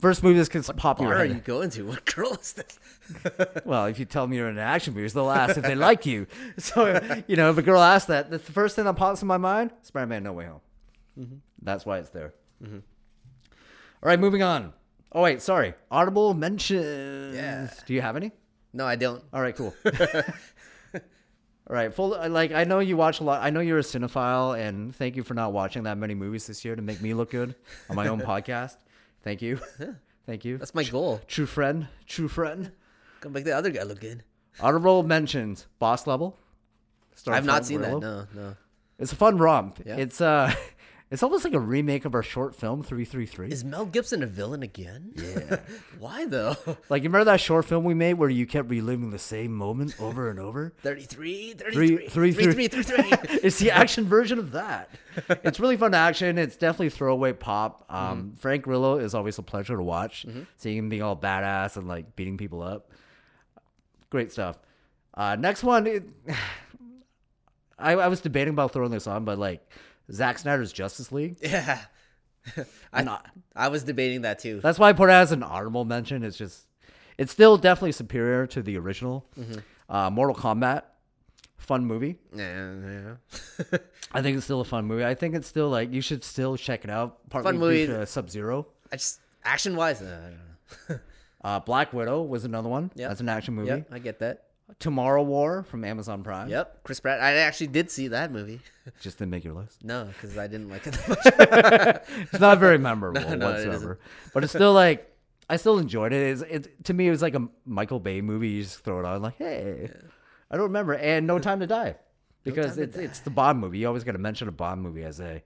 First 0.00 0.22
movie 0.22 0.38
that's 0.38 0.48
gonna 0.48 0.64
pop 0.78 0.98
in 0.98 1.06
your 1.06 1.14
Where 1.14 1.22
are 1.22 1.26
you 1.26 1.34
going 1.40 1.68
to? 1.70 1.86
What 1.86 2.04
girl 2.06 2.32
is 2.32 2.52
this? 2.54 2.78
Well, 3.64 3.86
if 3.86 3.98
you 3.98 4.04
tell 4.04 4.26
me 4.26 4.36
you're 4.36 4.48
in 4.48 4.56
an 4.56 4.62
action 4.62 4.94
movie, 4.94 5.08
they'll 5.08 5.30
ask 5.30 5.58
if 5.58 5.64
they 5.64 5.74
like 5.74 6.06
you. 6.06 6.26
So, 6.58 7.22
you 7.26 7.36
know, 7.36 7.50
if 7.50 7.58
a 7.58 7.62
girl 7.62 7.82
asks 7.82 8.06
that, 8.06 8.30
the 8.30 8.38
first 8.38 8.76
thing 8.76 8.84
that 8.84 8.94
pops 8.94 9.20
in 9.20 9.28
my 9.28 9.36
mind, 9.36 9.72
Spider-Man 9.82 10.22
No 10.22 10.32
Way 10.32 10.46
Home. 10.46 10.60
Mm-hmm. 11.18 11.36
That's 11.62 11.84
why 11.84 11.98
it's 11.98 12.10
there. 12.10 12.32
All 12.62 12.70
right, 14.02 14.18
moving 14.18 14.42
on. 14.42 14.72
Oh 15.12 15.22
wait, 15.22 15.42
sorry. 15.42 15.74
Audible 15.90 16.34
mentions. 16.34 17.34
Yeah. 17.34 17.68
Do 17.84 17.94
you 17.94 18.00
have 18.00 18.16
any? 18.16 18.30
No, 18.72 18.86
I 18.86 18.96
don't. 18.96 19.22
All 19.32 19.42
right, 19.42 19.56
cool. 19.56 19.74
All 21.68 21.76
right, 21.76 21.92
full. 21.94 22.16
Like 22.28 22.52
I 22.52 22.64
know 22.64 22.80
you 22.80 22.96
watch 22.96 23.20
a 23.20 23.24
lot. 23.24 23.42
I 23.42 23.50
know 23.50 23.60
you're 23.60 23.78
a 23.78 23.82
cinephile, 23.82 24.58
and 24.58 24.94
thank 24.94 25.14
you 25.16 25.22
for 25.22 25.34
not 25.34 25.52
watching 25.52 25.84
that 25.84 25.98
many 25.98 26.14
movies 26.14 26.46
this 26.46 26.64
year 26.64 26.74
to 26.74 26.82
make 26.82 27.00
me 27.00 27.14
look 27.14 27.30
good 27.30 27.54
on 27.88 27.96
my 27.96 28.08
own 28.08 28.20
podcast. 28.32 28.76
Thank 29.22 29.42
you. 29.42 29.60
Thank 30.26 30.44
you. 30.44 30.58
That's 30.58 30.74
my 30.74 30.84
goal. 30.84 31.20
True 31.26 31.46
friend. 31.46 31.88
True 32.06 32.28
friend. 32.28 32.70
Gonna 33.20 33.32
make 33.34 33.44
the 33.44 33.56
other 33.56 33.70
guy 33.70 33.82
look 33.82 34.00
good. 34.00 34.22
Honorable 34.60 35.02
mentions. 35.02 35.66
Boss 35.78 36.06
level. 36.06 36.38
Starring 37.14 37.38
I've 37.38 37.44
not 37.44 37.66
seen 37.66 37.78
Grillo. 37.78 38.00
that. 38.00 38.34
No, 38.34 38.42
no. 38.42 38.56
It's 38.98 39.12
a 39.12 39.16
fun 39.16 39.38
romp. 39.38 39.80
Yeah. 39.84 39.96
It's 39.96 40.20
uh, 40.20 40.52
it's 41.10 41.24
almost 41.24 41.44
like 41.44 41.54
a 41.54 41.60
remake 41.60 42.04
of 42.04 42.14
our 42.14 42.22
short 42.22 42.54
film 42.54 42.84
Three 42.84 43.04
Three 43.04 43.26
Three. 43.26 43.50
Is 43.50 43.64
Mel 43.64 43.84
Gibson 43.84 44.22
a 44.22 44.26
villain 44.26 44.62
again? 44.62 45.12
Yeah. 45.16 45.56
Why 45.98 46.24
though? 46.26 46.56
Like 46.88 47.02
you 47.02 47.08
remember 47.08 47.26
that 47.26 47.40
short 47.40 47.64
film 47.64 47.84
we 47.84 47.94
made 47.94 48.14
where 48.14 48.28
you 48.28 48.46
kept 48.46 48.68
reliving 48.70 49.10
the 49.10 49.18
same 49.18 49.52
moment 49.52 49.94
over 50.00 50.30
and 50.30 50.38
over? 50.38 50.72
33, 50.82 51.54
Three, 51.54 51.96
33, 52.08 52.08
three, 52.08 52.32
three. 52.32 52.68
33, 52.68 53.08
33. 53.08 53.40
it's 53.42 53.58
the 53.58 53.70
action 53.70 54.06
version 54.06 54.38
of 54.38 54.52
that. 54.52 54.90
It's 55.28 55.58
really 55.60 55.76
fun 55.76 55.94
action. 55.94 56.38
It's 56.38 56.56
definitely 56.56 56.90
throwaway 56.90 57.32
pop. 57.32 57.88
Mm-hmm. 57.88 57.96
Um, 57.96 58.34
Frank 58.38 58.64
Grillo 58.64 58.98
is 58.98 59.14
always 59.14 59.38
a 59.38 59.42
pleasure 59.42 59.76
to 59.76 59.82
watch. 59.82 60.26
Seeing 60.56 60.78
him 60.78 60.88
being 60.88 61.02
all 61.02 61.16
badass 61.16 61.76
and 61.76 61.88
like 61.88 62.16
beating 62.16 62.36
people 62.36 62.62
up, 62.62 62.90
great 64.10 64.32
stuff. 64.32 64.58
Uh, 65.14 65.36
next 65.36 65.62
one, 65.64 65.86
it, 65.86 66.04
I, 67.78 67.92
I 67.92 68.08
was 68.08 68.20
debating 68.20 68.54
about 68.54 68.72
throwing 68.72 68.90
this 68.90 69.06
on, 69.06 69.24
but 69.24 69.38
like 69.38 69.66
Zack 70.12 70.38
Snyder's 70.38 70.72
Justice 70.72 71.12
League. 71.12 71.36
yeah. 71.42 71.80
I, 72.92 73.02
Not- 73.02 73.26
I 73.54 73.68
was 73.68 73.82
debating 73.84 74.22
that 74.22 74.38
too. 74.38 74.60
That's 74.62 74.78
why 74.78 74.88
I 74.88 74.92
put 74.92 75.10
it 75.10 75.12
as 75.14 75.32
an 75.32 75.42
honorable 75.42 75.84
mention. 75.84 76.22
It's 76.24 76.36
just, 76.36 76.66
it's 77.18 77.30
still 77.32 77.56
definitely 77.56 77.92
superior 77.92 78.46
to 78.48 78.62
the 78.62 78.78
original. 78.78 79.26
Mm-hmm. 79.38 79.58
Uh, 79.94 80.10
Mortal 80.10 80.34
Kombat, 80.34 80.82
fun 81.58 81.84
movie. 81.84 82.16
Yeah, 82.34 82.74
yeah. 83.70 83.78
I 84.12 84.22
think 84.22 84.36
it's 84.36 84.44
still 84.44 84.60
a 84.60 84.64
fun 84.64 84.86
movie. 84.86 85.04
I 85.04 85.14
think 85.14 85.34
it's 85.34 85.46
still 85.48 85.68
like 85.68 85.92
you 85.92 86.00
should 86.00 86.24
still 86.24 86.56
check 86.56 86.84
it 86.84 86.90
out. 86.90 87.28
Partly 87.28 87.52
Fun 87.52 87.58
movie. 87.58 87.86
to 87.86 88.06
Sub 88.06 88.30
Zero. 88.30 88.66
I 88.92 88.96
just 88.96 89.20
action 89.44 89.76
wise, 89.76 90.00
uh, 90.02 90.20
I 90.24 90.30
don't 90.30 90.88
know. 90.88 91.00
Uh, 91.42 91.58
Black 91.60 91.92
Widow 91.92 92.22
was 92.22 92.44
another 92.44 92.68
one. 92.68 92.90
Yeah, 92.94 93.08
That's 93.08 93.20
an 93.20 93.28
action 93.28 93.54
movie. 93.54 93.68
Yep, 93.68 93.88
I 93.92 93.98
get 93.98 94.18
that. 94.18 94.44
Tomorrow 94.78 95.22
War 95.22 95.62
from 95.64 95.84
Amazon 95.84 96.22
Prime. 96.22 96.48
Yep, 96.48 96.84
Chris 96.84 97.00
Pratt. 97.00 97.20
I 97.20 97.32
actually 97.36 97.66
did 97.68 97.90
see 97.90 98.08
that 98.08 98.30
movie. 98.32 98.60
Just 99.00 99.18
didn't 99.18 99.30
make 99.30 99.44
your 99.44 99.54
list. 99.54 99.84
No, 99.84 100.04
because 100.06 100.36
I 100.38 100.46
didn't 100.46 100.68
like 100.70 100.86
it 100.86 100.92
that 100.94 102.06
much. 102.08 102.18
It's 102.32 102.40
not 102.40 102.58
very 102.58 102.78
memorable 102.78 103.20
No, 103.28 103.34
no, 103.34 103.48
it 103.50 103.52
whatsoever. 103.54 103.98
but 104.32 104.44
it's 104.44 104.52
still 104.52 104.72
like 104.72 105.06
I 105.48 105.56
still 105.56 105.78
enjoyed 105.78 106.12
it. 106.12 106.22
It's, 106.22 106.42
it's 106.42 106.68
to 106.84 106.94
me 106.94 107.08
it 107.08 107.10
was 107.10 107.22
like 107.22 107.34
a 107.34 107.48
Michael 107.66 108.00
Bay 108.00 108.20
movie. 108.20 108.48
You 108.48 108.62
just 108.62 108.84
throw 108.84 109.00
it 109.00 109.04
on 109.04 109.20
like, 109.22 109.36
hey, 109.38 109.90
I 110.50 110.54
don't 110.56 110.64
remember. 110.64 110.94
And 110.94 111.26
No 111.26 111.38
Time 111.38 111.60
to 111.60 111.66
Die. 111.66 111.96
Because 112.44 112.66
Time 112.68 112.76
to 112.76 112.82
it's 112.82 112.96
it's 112.96 113.20
the 113.20 113.30
Bond 113.30 113.58
movie. 113.58 113.78
You 113.78 113.86
always 113.88 114.04
got 114.04 114.12
to 114.12 114.18
mention 114.18 114.48
a 114.48 114.52
Bond 114.52 114.80
movie 114.82 115.02
as 115.02 115.20
a 115.20 115.42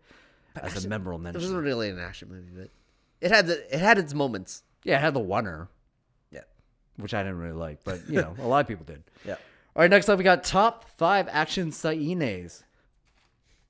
as 0.56 0.84
a 0.84 0.88
memorable 0.88 1.18
It 1.18 1.22
mention. 1.22 1.42
wasn't 1.42 1.62
really 1.64 1.88
an 1.90 1.98
action 1.98 2.28
movie, 2.28 2.50
but 2.54 2.68
it 3.20 3.30
had 3.32 3.46
the, 3.46 3.74
it 3.74 3.80
had 3.80 3.98
its 3.98 4.14
moments. 4.14 4.62
Yeah, 4.84 4.98
it 4.98 5.00
had 5.00 5.14
the 5.14 5.20
oner, 5.20 5.68
Yeah, 5.70 5.73
which 6.96 7.14
I 7.14 7.22
didn't 7.22 7.38
really 7.38 7.54
like, 7.54 7.85
but 7.85 8.09
you 8.09 8.20
know, 8.20 8.35
a 8.38 8.46
lot 8.46 8.61
of 8.61 8.68
people 8.68 8.85
did. 8.85 9.02
yeah. 9.24 9.37
All 9.76 9.83
right, 9.83 9.90
next 9.90 10.09
up 10.09 10.18
we 10.18 10.24
got 10.24 10.44
top 10.44 10.85
five 10.96 11.28
action 11.30 11.72
scenes. 11.72 12.62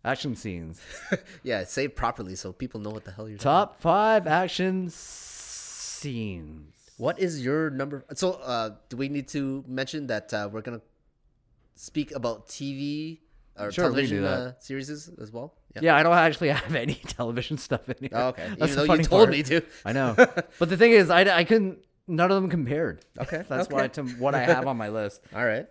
Action 0.05 0.37
scenes. 0.37 0.81
yeah, 1.43 1.65
say 1.65 1.85
it 1.85 1.97
properly 1.97 2.35
so 2.37 2.53
people 2.53 2.79
know 2.81 2.91
what 2.91 3.05
the 3.05 3.11
hell 3.11 3.27
you're 3.29 3.39
talking 3.39 3.51
Top 3.51 3.81
five 3.81 4.27
action 4.27 4.91
scenes. 4.91 6.73
What 6.99 7.19
is 7.19 7.43
your 7.45 7.71
number? 7.71 8.05
So, 8.15 8.33
uh, 8.33 8.71
do 8.89 8.97
we 8.97 9.09
need 9.09 9.29
to 9.29 9.65
mention 9.67 10.07
that 10.09 10.33
uh, 10.33 10.49
we're 10.53 10.61
gonna 10.61 10.83
speak 11.75 12.13
about 12.13 12.49
TV 12.49 13.19
or 13.59 13.73
Sure, 13.73 13.91
we 13.91 14.03
can 14.03 14.11
do 14.11 14.21
television 14.21 14.25
uh, 14.25 14.53
series 14.61 14.91
as 14.91 15.33
well? 15.33 15.55
Yeah. 15.75 15.81
Yeah, 15.83 15.97
I 15.97 16.03
don't 16.03 16.15
actually 16.15 16.49
have 16.51 16.75
any 16.75 16.95
television 16.95 17.59
stuff 17.59 17.89
in 17.89 17.97
here. 18.01 18.11
Oh, 18.13 18.29
okay. 18.29 18.49
That's 18.59 18.73
Even 18.73 18.87
though 18.87 18.95
you 18.95 19.03
told 19.03 19.29
part. 19.29 19.31
me 19.31 19.43
to. 19.45 19.63
I 19.85 19.93
know, 19.93 20.15
but 20.59 20.69
the 20.69 20.77
thing 20.77 20.93
is, 20.93 21.11
I, 21.11 21.23
I 21.23 21.45
couldn't. 21.45 21.79
None 22.07 22.31
of 22.31 22.41
them 22.43 22.51
compared. 22.51 23.05
Okay, 23.19 23.45
that's 23.49 23.67
okay. 23.69 23.75
why 23.75 23.89
to 23.89 24.03
what 24.05 24.35
I 24.35 24.41
have 24.41 24.67
on 24.67 24.77
my 24.77 24.89
list. 24.89 25.23
All 25.35 25.45
right. 25.45 25.67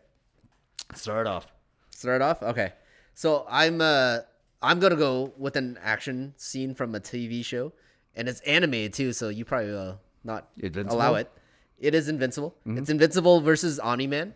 Start 0.96 1.28
off. 1.28 1.48
Start 1.92 2.22
off. 2.22 2.42
Okay. 2.42 2.74
So 3.14 3.46
I'm 3.50 3.82
uh 3.82 4.20
I'm 4.62 4.80
gonna 4.80 4.96
go 4.96 5.34
with 5.38 5.56
an 5.56 5.78
action 5.82 6.34
scene 6.38 6.74
from 6.74 6.96
a 6.96 7.00
TV 7.00 7.44
show, 7.46 7.74
and 8.16 8.28
it's 8.28 8.42
animated 8.42 8.94
too. 8.94 9.14
So 9.14 9.30
you 9.30 9.46
probably 9.46 9.72
will 9.72 10.00
not 10.24 10.50
Invincible? 10.58 10.96
allow 10.98 11.16
it. 11.16 11.32
It 11.78 11.94
is 11.94 12.08
Invincible. 12.08 12.56
It's 12.66 12.90
Invincible 12.90 13.42
versus 13.42 13.80
Omni 13.80 14.08
Man, 14.08 14.34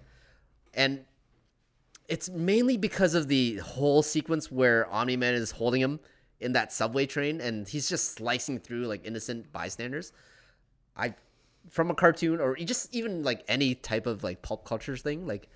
and 0.73 1.05
it's 2.07 2.29
mainly 2.29 2.77
because 2.77 3.15
of 3.15 3.27
the 3.27 3.57
whole 3.57 4.03
sequence 4.03 4.51
where 4.51 4.85
Omni 4.91 5.17
Man 5.17 5.33
is 5.33 5.51
holding 5.51 5.81
him 5.81 5.99
in 6.39 6.53
that 6.53 6.71
subway 6.71 7.05
train, 7.05 7.41
and 7.41 7.67
he's 7.67 7.89
just 7.89 8.13
slicing 8.13 8.59
through 8.59 8.85
like 8.87 9.05
innocent 9.05 9.51
bystanders. 9.51 10.11
I 10.95 11.15
from 11.69 11.89
a 11.91 11.95
cartoon 11.95 12.39
or 12.39 12.55
just 12.55 12.93
even 12.93 13.23
like 13.23 13.43
any 13.47 13.75
type 13.75 14.05
of 14.05 14.23
like 14.23 14.41
pop 14.41 14.65
culture 14.65 14.95
thing 14.95 15.25
like 15.27 15.49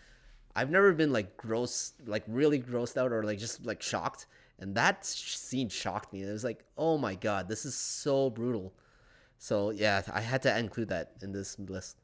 i've 0.55 0.69
never 0.69 0.93
been 0.93 1.13
like 1.13 1.37
gross 1.37 1.93
like 2.05 2.23
really 2.27 2.59
grossed 2.59 2.97
out 2.97 3.11
or 3.11 3.23
like 3.23 3.39
just 3.39 3.65
like 3.65 3.81
shocked. 3.81 4.25
And 4.59 4.75
that 4.75 5.03
scene 5.03 5.69
shocked 5.69 6.13
me. 6.13 6.21
It 6.21 6.31
was 6.31 6.43
like 6.43 6.63
oh 6.77 6.97
my 6.97 7.15
god 7.15 7.47
this 7.47 7.65
is 7.65 7.75
so 7.75 8.29
brutal. 8.29 8.73
So 9.37 9.71
yeah 9.71 10.01
i 10.13 10.21
had 10.21 10.41
to 10.43 10.57
include 10.57 10.89
that 10.89 11.13
in 11.21 11.31
this 11.31 11.57
list. 11.59 11.97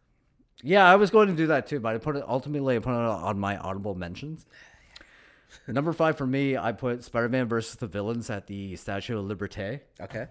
Yeah, 0.63 0.89
I 0.91 0.95
was 0.95 1.11
going 1.11 1.27
to 1.27 1.35
do 1.35 1.47
that 1.47 1.67
too, 1.67 1.79
but 1.79 1.93
I 1.93 1.97
put 1.99 2.15
it 2.15 2.23
ultimately 2.27 2.77
I 2.77 2.79
put 2.79 2.91
it 2.91 2.95
on 2.95 3.39
my 3.39 3.57
audible 3.57 3.93
mentions. 3.93 4.45
Number 5.67 5.93
five 5.93 6.17
for 6.17 6.25
me, 6.25 6.57
I 6.57 6.71
put 6.71 7.03
Spider-Man 7.03 7.47
versus 7.47 7.75
the 7.75 7.87
villains 7.87 8.29
at 8.29 8.47
the 8.47 8.75
Statue 8.75 9.17
of 9.17 9.25
Liberty, 9.25 9.79
okay. 10.01 10.27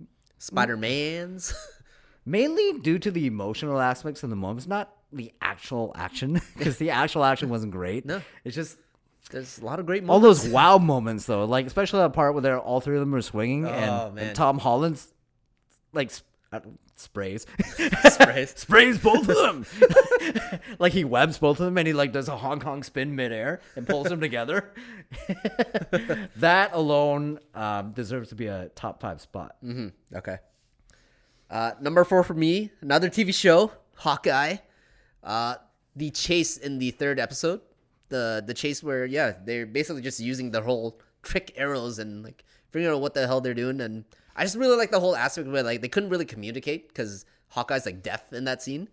Mm. 0.00 0.06
Spider-man's 0.38 1.54
mainly 2.28 2.78
due 2.80 2.98
to 2.98 3.10
the 3.10 3.26
emotional 3.26 3.80
aspects 3.80 4.22
of 4.22 4.30
the 4.30 4.36
moments, 4.36 4.66
not 4.66 4.94
the 5.12 5.32
actual 5.40 5.92
action, 5.96 6.40
because 6.56 6.76
the 6.78 6.90
actual 6.90 7.24
action 7.24 7.48
wasn't 7.48 7.72
great. 7.72 8.04
No. 8.04 8.20
it's 8.44 8.54
just 8.54 8.78
there's 9.30 9.58
a 9.58 9.64
lot 9.64 9.78
of 9.78 9.84
great 9.84 10.08
all 10.08 10.20
those 10.20 10.48
wow 10.48 10.78
moments 10.78 11.26
though, 11.26 11.44
like 11.44 11.66
especially 11.66 12.00
that 12.00 12.12
part 12.14 12.32
where 12.34 12.40
they're 12.40 12.58
all 12.58 12.80
three 12.80 12.96
of 12.96 13.00
them 13.00 13.14
are 13.14 13.20
swinging 13.22 13.66
Oh, 13.66 14.08
and, 14.10 14.18
and 14.18 14.36
Tom 14.36 14.58
Holland's 14.58 15.12
like 15.92 16.10
sp- 16.12 16.24
uh, 16.50 16.60
sprays. 16.94 17.44
sprays. 18.10 18.50
sprays 18.56 18.98
both 18.98 19.28
of 19.28 19.36
them. 19.36 19.66
like 20.78 20.94
he 20.94 21.04
webs 21.04 21.36
both 21.36 21.60
of 21.60 21.66
them 21.66 21.76
and 21.76 21.86
he 21.86 21.92
like 21.92 22.10
does 22.12 22.28
a 22.28 22.36
Hong 22.38 22.58
Kong 22.58 22.82
spin 22.82 23.14
midair 23.16 23.60
and 23.76 23.86
pulls 23.86 24.08
them 24.08 24.18
together. 24.20 24.72
that 26.36 26.70
alone 26.72 27.38
um, 27.54 27.92
deserves 27.92 28.30
to 28.30 28.34
be 28.34 28.46
a 28.46 28.70
top 28.74 29.00
five 29.00 29.20
spot. 29.20 29.56
Okay. 30.14 30.38
Uh, 31.50 31.72
number 31.80 32.04
four 32.04 32.22
for 32.22 32.34
me, 32.34 32.70
another 32.80 33.08
TV 33.08 33.34
show, 33.34 33.72
Hawkeye. 33.96 34.56
Uh, 35.22 35.56
the 35.96 36.10
chase 36.10 36.56
in 36.56 36.78
the 36.78 36.90
third 36.92 37.18
episode, 37.18 37.60
the 38.08 38.42
the 38.46 38.54
chase 38.54 38.82
where 38.82 39.04
yeah 39.04 39.32
they're 39.44 39.66
basically 39.66 40.02
just 40.02 40.20
using 40.20 40.50
the 40.50 40.60
whole 40.62 41.00
trick 41.22 41.52
arrows 41.56 41.98
and 41.98 42.22
like 42.22 42.44
figuring 42.70 42.94
out 42.94 43.00
what 43.00 43.14
the 43.14 43.26
hell 43.26 43.40
they're 43.40 43.54
doing, 43.54 43.80
and 43.80 44.04
I 44.36 44.44
just 44.44 44.56
really 44.56 44.76
like 44.76 44.90
the 44.90 45.00
whole 45.00 45.16
aspect 45.16 45.48
where 45.48 45.62
like 45.62 45.80
they 45.80 45.88
couldn't 45.88 46.10
really 46.10 46.24
communicate 46.26 46.88
because 46.88 47.24
Hawkeye's 47.48 47.86
like 47.86 48.02
deaf 48.02 48.32
in 48.32 48.44
that 48.44 48.62
scene. 48.62 48.88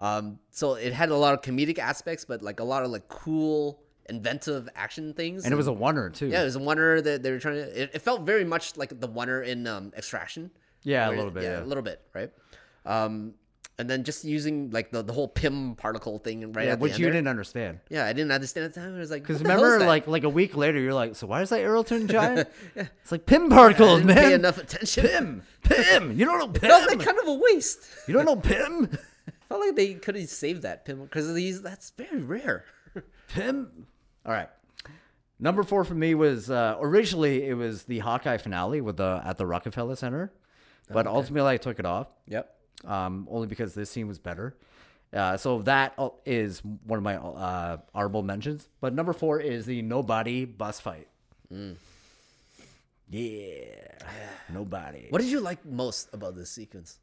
Um, 0.00 0.38
so 0.50 0.74
it 0.74 0.92
had 0.92 1.10
a 1.10 1.16
lot 1.16 1.34
of 1.34 1.42
comedic 1.42 1.78
aspects, 1.78 2.24
but 2.24 2.42
like 2.42 2.60
a 2.60 2.64
lot 2.64 2.84
of 2.84 2.90
like 2.90 3.08
cool, 3.08 3.80
inventive 4.08 4.68
action 4.74 5.12
things. 5.12 5.44
And 5.44 5.52
it 5.52 5.56
was 5.56 5.68
a 5.68 5.72
oner 5.72 6.10
too. 6.10 6.28
yeah, 6.28 6.42
it 6.42 6.44
was 6.44 6.56
a 6.56 6.60
oner 6.60 7.00
that 7.00 7.22
they 7.22 7.30
were 7.30 7.38
trying 7.38 7.56
to. 7.56 7.82
It, 7.82 7.90
it 7.94 8.02
felt 8.02 8.22
very 8.22 8.44
much 8.44 8.76
like 8.76 8.98
the 8.98 9.08
oner 9.08 9.42
in 9.42 9.66
um, 9.66 9.92
Extraction. 9.96 10.50
Yeah, 10.82 11.08
a 11.08 11.12
little 11.12 11.30
bit. 11.30 11.42
Yeah, 11.44 11.62
a 11.62 11.64
little 11.64 11.82
bit, 11.82 12.00
right? 12.14 12.30
Um, 12.86 13.34
and 13.80 13.88
then 13.88 14.02
just 14.02 14.24
using 14.24 14.70
like 14.70 14.90
the, 14.90 15.02
the 15.02 15.12
whole 15.12 15.28
Pym 15.28 15.76
particle 15.76 16.18
thing 16.18 16.52
right 16.52 16.66
Yeah, 16.66 16.72
at 16.72 16.80
which 16.80 16.98
you 16.98 17.04
there. 17.04 17.12
didn't 17.12 17.28
understand. 17.28 17.78
Yeah, 17.88 18.06
I 18.06 18.12
didn't 18.12 18.32
understand 18.32 18.64
at 18.66 18.74
the 18.74 18.80
time. 18.80 18.96
I 18.96 18.98
was 18.98 19.10
like, 19.10 19.22
Because 19.22 19.40
what 19.40 19.50
hell 19.50 19.58
is 19.64 19.64
remember, 19.72 19.86
like 19.86 20.06
like 20.08 20.24
a 20.24 20.28
week 20.28 20.56
later, 20.56 20.80
you're 20.80 20.94
like, 20.94 21.14
so 21.14 21.26
why 21.28 21.42
is 21.42 21.50
that 21.50 21.60
arrow 21.60 21.82
turning 21.84 22.08
giant? 22.18 22.48
It's 22.74 23.12
like 23.12 23.24
Pym 23.26 23.48
particles, 23.50 24.00
I 24.00 24.04
man. 24.04 24.16
pay 24.16 24.32
enough 24.34 24.58
attention. 24.58 25.04
Pym, 25.06 25.42
Pym. 25.62 26.18
You 26.18 26.24
don't 26.24 26.38
know 26.40 26.48
Pym. 26.48 26.70
Felt 26.70 26.88
Pym. 26.88 26.98
like 26.98 27.06
kind 27.06 27.18
of 27.20 27.28
a 27.28 27.34
waste. 27.34 27.86
You 28.08 28.14
don't 28.14 28.24
know 28.24 28.36
Pym. 28.36 28.88
Felt 29.48 29.60
like 29.60 29.76
they 29.76 29.94
could 29.94 30.16
have 30.16 30.28
saved 30.28 30.62
that 30.62 30.84
Pym 30.84 31.00
because 31.02 31.32
these 31.34 31.62
that's 31.62 31.90
very 31.90 32.20
rare. 32.22 32.64
Pym. 33.28 33.86
All 34.26 34.32
right. 34.32 34.48
Number 35.38 35.62
four 35.62 35.84
for 35.84 35.94
me 35.94 36.14
was 36.16 36.50
uh, 36.50 36.76
originally 36.80 37.46
it 37.46 37.54
was 37.54 37.84
the 37.84 38.00
Hawkeye 38.00 38.38
finale 38.38 38.80
with 38.80 38.96
the 38.96 39.22
at 39.24 39.36
the 39.36 39.46
Rockefeller 39.46 39.94
Center, 39.94 40.32
but 40.90 41.06
ultimately 41.06 41.50
I 41.50 41.56
took 41.56 41.78
it 41.78 41.86
off 41.86 42.08
Yep. 42.26 42.54
um, 42.86 43.26
only 43.30 43.46
because 43.46 43.74
this 43.74 43.90
scene 43.90 44.08
was 44.08 44.18
better. 44.18 44.56
Uh, 45.12 45.36
so 45.38 45.62
that 45.62 45.94
uh, 45.96 46.10
one 46.84 46.98
of 46.98 47.02
my 47.02 47.16
uh, 47.16 47.78
honorable 47.94 48.22
mentions. 48.22 48.68
But 48.80 48.92
number 48.94 49.12
four 49.14 49.40
is 49.40 49.64
the 49.66 49.80
Nobody 49.82 50.44
bus 50.44 50.80
fight. 50.80 51.08
Yeah, 53.10 53.64
nobody. 54.52 55.06
What 55.10 55.20
did 55.22 55.30
you 55.30 55.40
like 55.40 55.64
most 55.64 56.08
about 56.12 56.36
this 56.36 56.50
sequence? 56.50 56.98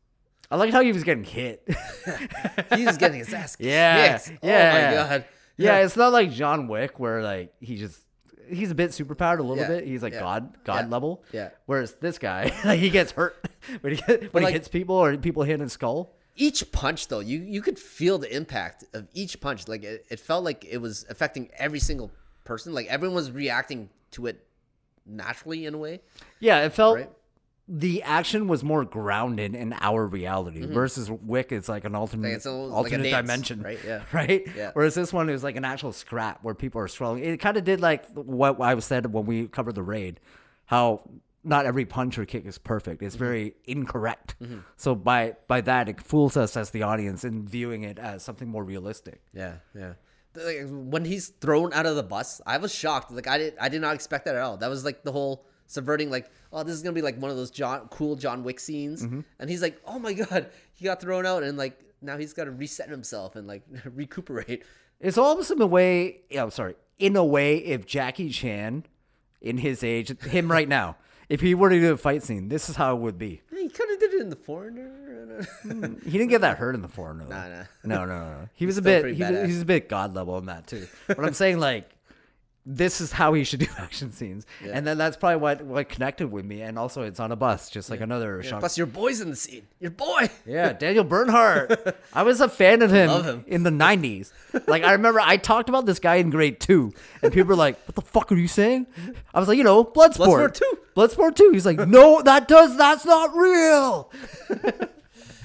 I 0.51 0.57
like 0.57 0.71
how 0.71 0.81
he 0.81 0.91
was 0.91 1.03
getting 1.03 1.23
hit. 1.23 1.67
He 2.75 2.85
was 2.85 2.97
getting 2.97 3.17
his 3.19 3.33
ass 3.33 3.57
Yeah, 3.59 4.17
kicked. 4.19 4.43
yeah. 4.43 4.71
Oh 4.71 5.05
my 5.07 5.09
god. 5.17 5.25
yeah, 5.57 5.77
it's 5.77 5.95
not 5.97 6.11
like 6.13 6.29
John 6.31 6.67
Wick 6.67 6.99
where 6.99 7.23
like 7.23 7.53
he 7.59 7.77
just 7.77 7.99
he's 8.49 8.71
a 8.71 8.75
bit 8.75 8.91
superpowered 8.91 9.39
a 9.39 9.43
little 9.43 9.57
Yeah, 9.63 9.67
bit. 9.67 9.85
He's 9.85 10.03
like 10.03 10.13
yeah, 10.13 10.19
god 10.19 10.57
god 10.63 10.85
yeah, 10.85 10.91
level. 10.91 11.23
yeah. 11.31 11.49
Whereas 11.65 11.93
this 11.93 12.17
guy, 12.17 12.51
like 12.65 12.79
he 12.79 12.89
gets 12.89 13.11
hurt 13.11 13.35
when 13.81 13.95
he 13.95 14.01
when 14.31 14.41
he 14.41 14.45
like- 14.45 14.53
hits 14.53 14.67
people 14.67 14.95
or 14.95 15.15
people 15.17 15.43
hit 15.43 15.59
his 15.59 15.73
skull. 15.73 16.13
each 16.37 16.69
punch 16.71 17.07
though 17.07 17.21
you 17.21 17.39
you 17.39 17.61
could 17.61 17.79
feel 17.79 18.17
the 18.17 18.33
impact 18.35 18.83
of 18.93 19.07
each 19.13 19.39
punch 19.39 19.67
like 19.67 19.83
it, 19.83 20.05
it 20.09 20.19
felt 20.19 20.43
like 20.43 20.65
it 20.65 20.79
was 20.79 21.05
affecting 21.09 21.49
every 21.57 21.79
single 21.79 22.11
person 22.43 22.73
like 22.73 22.87
everyone 22.87 23.15
was 23.15 23.31
reacting 23.31 23.89
to 24.11 24.25
it 24.27 24.45
naturally 25.05 25.65
in 25.65 25.73
a 25.73 25.77
way 25.77 26.01
Yeah, 26.39 26.65
it 26.65 26.73
felt 26.73 26.95
right 26.97 27.09
the 27.67 28.03
action 28.03 28.47
was 28.47 28.63
more 28.63 28.85
grounded 28.85 29.55
in 29.55 29.73
our 29.81 30.05
reality 30.05 30.65
versus 30.65 31.09
Wick 31.09 31.51
is 31.51 31.67
like 31.67 31.83
an 31.83 31.95
alternate 31.95 32.41
Mm-hmm. 32.41 32.49
like 32.49 32.71
a 32.71 32.73
alternate 32.75 33.09
dance, 33.09 33.23
dimension, 33.27 33.61
right? 33.61 33.79
Yeah. 33.85 34.03
right. 34.13 34.47
Yeah. 34.55 34.69
Whereas 34.73 34.93
this 34.93 35.11
one 35.11 35.29
is 35.29 35.43
like 35.43 35.55
an 35.55 35.65
actual 35.65 35.91
scrap 35.91 36.43
where 36.43 36.53
people 36.53 36.79
are 36.81 36.87
struggling. 36.87 37.23
It 37.23 37.37
kind 37.39 37.57
of 37.57 37.63
did 37.63 37.81
like 37.81 38.05
what 38.13 38.61
I 38.61 38.77
said 38.79 39.11
when 39.11 39.25
we 39.25 39.47
covered 39.47 39.73
the 39.75 39.81
raid, 39.83 40.19
how 40.65 41.01
not 41.43 41.65
every 41.65 41.85
punch 41.85 42.17
or 42.19 42.25
kick 42.25 42.45
is 42.45 42.57
perfect. 42.59 42.97
Mm-hmm. 42.97 43.07
It's 43.07 43.15
very 43.15 43.55
incorrect. 43.65 44.35
So 44.77 44.93
by 44.93 45.35
by 45.47 45.61
that, 45.61 45.89
it 45.89 46.01
fools 46.01 46.37
us 46.37 46.55
as 46.55 46.69
the 46.69 46.83
audience 46.83 47.23
in 47.23 47.47
viewing 47.47 47.83
it 47.83 47.97
as 47.97 48.21
something 48.23 48.47
more 48.47 48.63
realistic. 48.63 49.21
yeah 49.33 49.55
yeah 49.73 49.93
like, 50.35 50.65
when 50.69 51.05
he's 51.05 51.29
thrown 51.29 51.71
out 51.73 51.85
of 51.85 51.95
the 51.95 52.03
bus 52.03 52.41
i 52.45 52.57
was 52.57 52.73
shocked 52.75 53.09
like 53.09 53.25
i 53.25 53.37
did 53.37 53.53
i 53.59 53.69
did 53.69 53.79
not 53.79 53.95
expect 53.95 54.25
that 54.25 54.35
at 54.35 54.41
all 54.41 54.57
that 54.57 54.69
was 54.69 54.83
like 54.83 55.01
the 55.03 55.11
whole 55.13 55.45
subverting 55.67 56.09
like 56.09 56.29
oh 56.53 56.63
this 56.63 56.75
is 56.75 56.81
gonna 56.81 56.93
be 56.93 57.01
like 57.01 57.17
one 57.17 57.31
of 57.31 57.37
those 57.37 57.51
john 57.51 57.87
cool 57.89 58.15
john 58.15 58.43
wick 58.43 58.59
scenes 58.59 59.03
Mm-hmm. 59.03 59.21
and 59.39 59.49
he's 59.49 59.61
like 59.61 59.79
oh 59.85 59.97
my 59.99 60.13
god 60.13 60.47
he 60.73 60.85
got 60.85 61.01
thrown 61.01 61.25
out 61.25 61.43
and 61.43 61.57
like 61.57 61.79
now 62.01 62.17
he's 62.17 62.33
got 62.33 62.43
to 62.45 62.51
reset 62.51 62.89
himself 62.89 63.35
and 63.35 63.47
like 63.47 63.63
recuperate 63.93 64.63
It's 64.99 65.17
almost 65.17 65.49
in 65.51 65.61
a 65.61 65.65
way. 65.65 66.21
Yeah, 66.29 66.43
I'm 66.43 66.51
sorry. 66.51 66.75
In 66.99 67.15
a 67.15 67.25
way, 67.25 67.57
if 67.57 67.85
Jackie 67.85 68.29
Chan, 68.29 68.85
in 69.41 69.57
his 69.57 69.83
age, 69.83 70.17
him 70.21 70.49
right 70.51 70.69
now, 70.69 70.95
if 71.29 71.41
he 71.41 71.53
were 71.55 71.69
to 71.69 71.79
do 71.79 71.91
a 71.93 71.97
fight 71.97 72.21
scene, 72.23 72.47
this 72.47 72.69
is 72.69 72.75
how 72.75 72.95
it 72.95 72.99
would 73.01 73.17
be. 73.17 73.41
he 73.49 73.67
kind 73.69 73.91
of 73.91 73.99
did 73.99 74.13
it 74.13 74.21
in 74.21 74.29
the 74.29 74.35
foreigner 74.35 74.91
He 76.05 76.11
didn't 76.11 76.29
get 76.29 76.41
that 76.41 76.57
hurt 76.57 76.75
in 76.75 76.81
the 76.81 76.87
foreign. 76.87 77.17
Nah, 77.17 77.25
nah. 77.27 77.63
No, 77.83 78.05
no, 78.05 78.05
no, 78.05 78.29
no. 78.29 78.49
He 78.53 78.65
was 78.65 78.77
a 78.77 78.81
bit. 78.81 79.15
he's 79.15 79.61
a 79.61 79.65
bit 79.65 79.89
god 79.89 80.13
level 80.15 80.37
in 80.37 80.45
that 80.45 80.67
too. 80.67 80.87
But 81.07 81.19
I'm 81.25 81.33
saying 81.33 81.59
like, 81.59 81.89
this 82.65 82.99
is 82.99 83.11
how 83.11 83.33
he 83.33 83.43
should 83.43 83.59
do 83.59 83.67
action 83.77 84.11
scenes, 84.11 84.45
and 84.63 84.87
then 84.87 84.97
that's 84.97 85.17
probably 85.17 85.37
what 85.37 85.61
what 85.63 85.87
connected 85.89 86.31
with 86.31 86.45
me. 86.45 86.61
And 86.61 86.79
also, 86.79 87.03
it's 87.03 87.19
on 87.19 87.31
a 87.31 87.35
bus, 87.35 87.69
just 87.69 87.89
like 87.89 88.01
another. 88.01 88.41
Sean- 88.41 88.59
plus 88.59 88.77
your 88.77 88.87
boy's 88.87 89.21
in 89.21 89.29
the 89.29 89.35
scene 89.35 89.67
your 89.79 89.91
boy 89.91 90.29
Yeah, 90.45 90.73
Daniel 90.73 91.03
Bernhardt. 91.03 91.95
I 92.13 92.23
was 92.23 92.41
a 92.41 92.49
fan 92.49 92.81
of 92.81 92.91
him, 92.91 93.09
him. 93.23 93.43
in 93.47 93.63
the 93.63 93.69
'90s. 93.69 94.31
Like 94.67 94.83
I 94.83 94.93
remember, 94.93 95.19
I 95.21 95.37
talked 95.37 95.69
about 95.69 95.85
this 95.85 95.99
guy 95.99 96.15
in 96.15 96.29
grade 96.31 96.59
two, 96.59 96.93
and 97.21 97.31
people 97.31 97.49
were 97.49 97.55
like, 97.55 97.77
"What 97.87 97.95
the 97.95 98.01
fuck 98.01 98.31
are 98.31 98.35
you 98.35 98.47
saying?" 98.47 98.87
I 99.33 99.39
was 99.39 99.47
like, 99.47 99.57
"You 99.57 99.63
know, 99.63 99.83
Bloodsport, 99.83 100.17
Bloodsport 100.17 100.53
2. 100.55 100.77
Bloodsport 100.95 101.35
two. 101.35 101.51
He's 101.53 101.65
like, 101.65 101.79
"No, 101.87 102.21
that 102.23 102.47
does. 102.47 102.77
That's 102.77 103.05
not 103.05 103.35
real." 103.35 104.11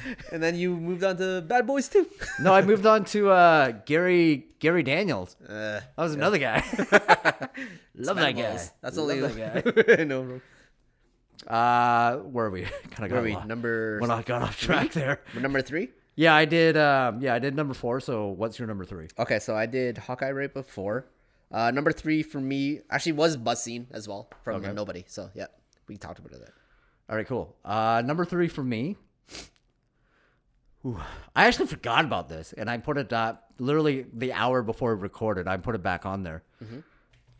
and 0.33 0.43
then 0.43 0.55
you 0.57 0.77
moved 0.77 1.05
on 1.05 1.17
to 1.17 1.43
bad 1.43 1.67
boys 1.67 1.89
too 1.89 2.07
No, 2.41 2.53
I 2.55 2.63
moved 2.63 2.87
on 2.87 3.05
to 3.07 3.31
uh, 3.31 3.73
Gary 3.87 4.47
Gary 4.59 4.83
Daniels. 4.83 5.37
uh, 5.49 5.81
That 5.81 5.85
was 5.97 6.15
another 6.15 6.39
guy. 6.39 6.63
Love 7.95 8.17
that 8.17 8.33
guy. 8.37 8.59
That's 8.83 8.97
Love 8.97 8.99
only 8.99 9.21
that 9.21 9.87
guy. 9.97 10.05
Know, 10.05 10.23
bro. 10.23 10.41
Uh, 11.47 12.17
where 12.19 12.47
are 12.47 12.51
we? 12.51 12.63
Kind 12.91 13.05
of 13.05 13.11
got 13.11 13.19
are 13.19 13.23
we? 13.23 13.35
lost. 13.35 13.47
Number 13.49 13.99
When 14.01 14.11
I 14.11 14.23
got 14.23 14.43
off 14.43 14.61
track 14.61 14.93
there. 14.93 15.21
number 15.39 15.63
three. 15.63 15.89
Yeah, 16.17 16.35
I 16.35 16.45
did. 16.45 16.77
Um, 16.77 17.21
yeah, 17.23 17.35
I 17.35 17.39
did 17.39 17.55
number 17.57 17.73
four. 17.73 18.01
So, 18.01 18.29
what's 18.29 18.59
your 18.59 18.69
number 18.69 18.85
three? 18.85 19.09
Okay, 19.19 19.39
so 19.39 19.57
I 19.57 19.65
did 19.67 19.97
Hawkeye 19.97 20.33
right 20.33 20.53
before. 20.53 21.07
Uh, 21.51 21.71
number 21.71 21.93
three 21.93 22.23
for 22.23 22.41
me 22.41 22.81
actually 22.91 23.13
was 23.13 23.37
bus 23.37 23.63
scene 23.63 23.87
as 23.91 24.07
well 24.07 24.29
from 24.45 24.57
Okay. 24.57 24.73
Nobody. 24.73 25.05
So 25.09 25.31
yeah, 25.35 25.47
we 25.89 25.97
talked 25.97 26.19
about 26.19 26.33
that. 26.33 26.53
All 27.09 27.17
right, 27.17 27.27
cool. 27.27 27.57
Uh, 27.65 28.03
number 28.05 28.25
three 28.25 28.47
for 28.49 28.63
me. 28.63 28.97
Ooh, 30.85 30.99
I 31.37 31.47
actually 31.47 31.67
forgot 31.67 32.05
about 32.05 32.29
this, 32.29 32.53
and 32.55 32.71
I 32.71 32.79
put 32.79 32.97
it 32.97 33.13
uh, 33.13 33.35
literally 33.59 34.07
the 34.13 34.33
hour 34.33 34.63
before 34.63 34.95
we 34.97 35.03
recorded. 35.03 35.47
I 35.47 35.57
put 35.59 35.75
it 35.75 35.83
back 35.83 36.07
on 36.07 36.23
there. 36.23 36.43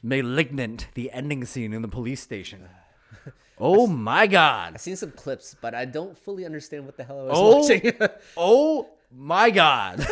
Malignant, 0.03 0.89
the 0.95 1.11
ending 1.11 1.45
scene 1.45 1.73
in 1.73 1.83
the 1.83 1.89
police 1.89 2.21
station. 2.23 2.69
Oh 3.63 3.87
my 3.87 4.27
god! 4.27 4.73
I've 4.73 4.81
seen 4.81 4.97
some 4.97 5.11
clips, 5.11 5.55
but 5.61 5.75
I 5.75 5.85
don't 5.85 6.17
fully 6.17 6.47
understand 6.47 6.87
what 6.87 6.97
the 6.97 7.05
hell 7.05 7.21
I 7.21 7.23
was 7.25 7.33
Oh, 7.39 7.59
watching. 7.59 7.93
oh 8.39 8.89
my 9.15 9.51
god. 9.51 10.07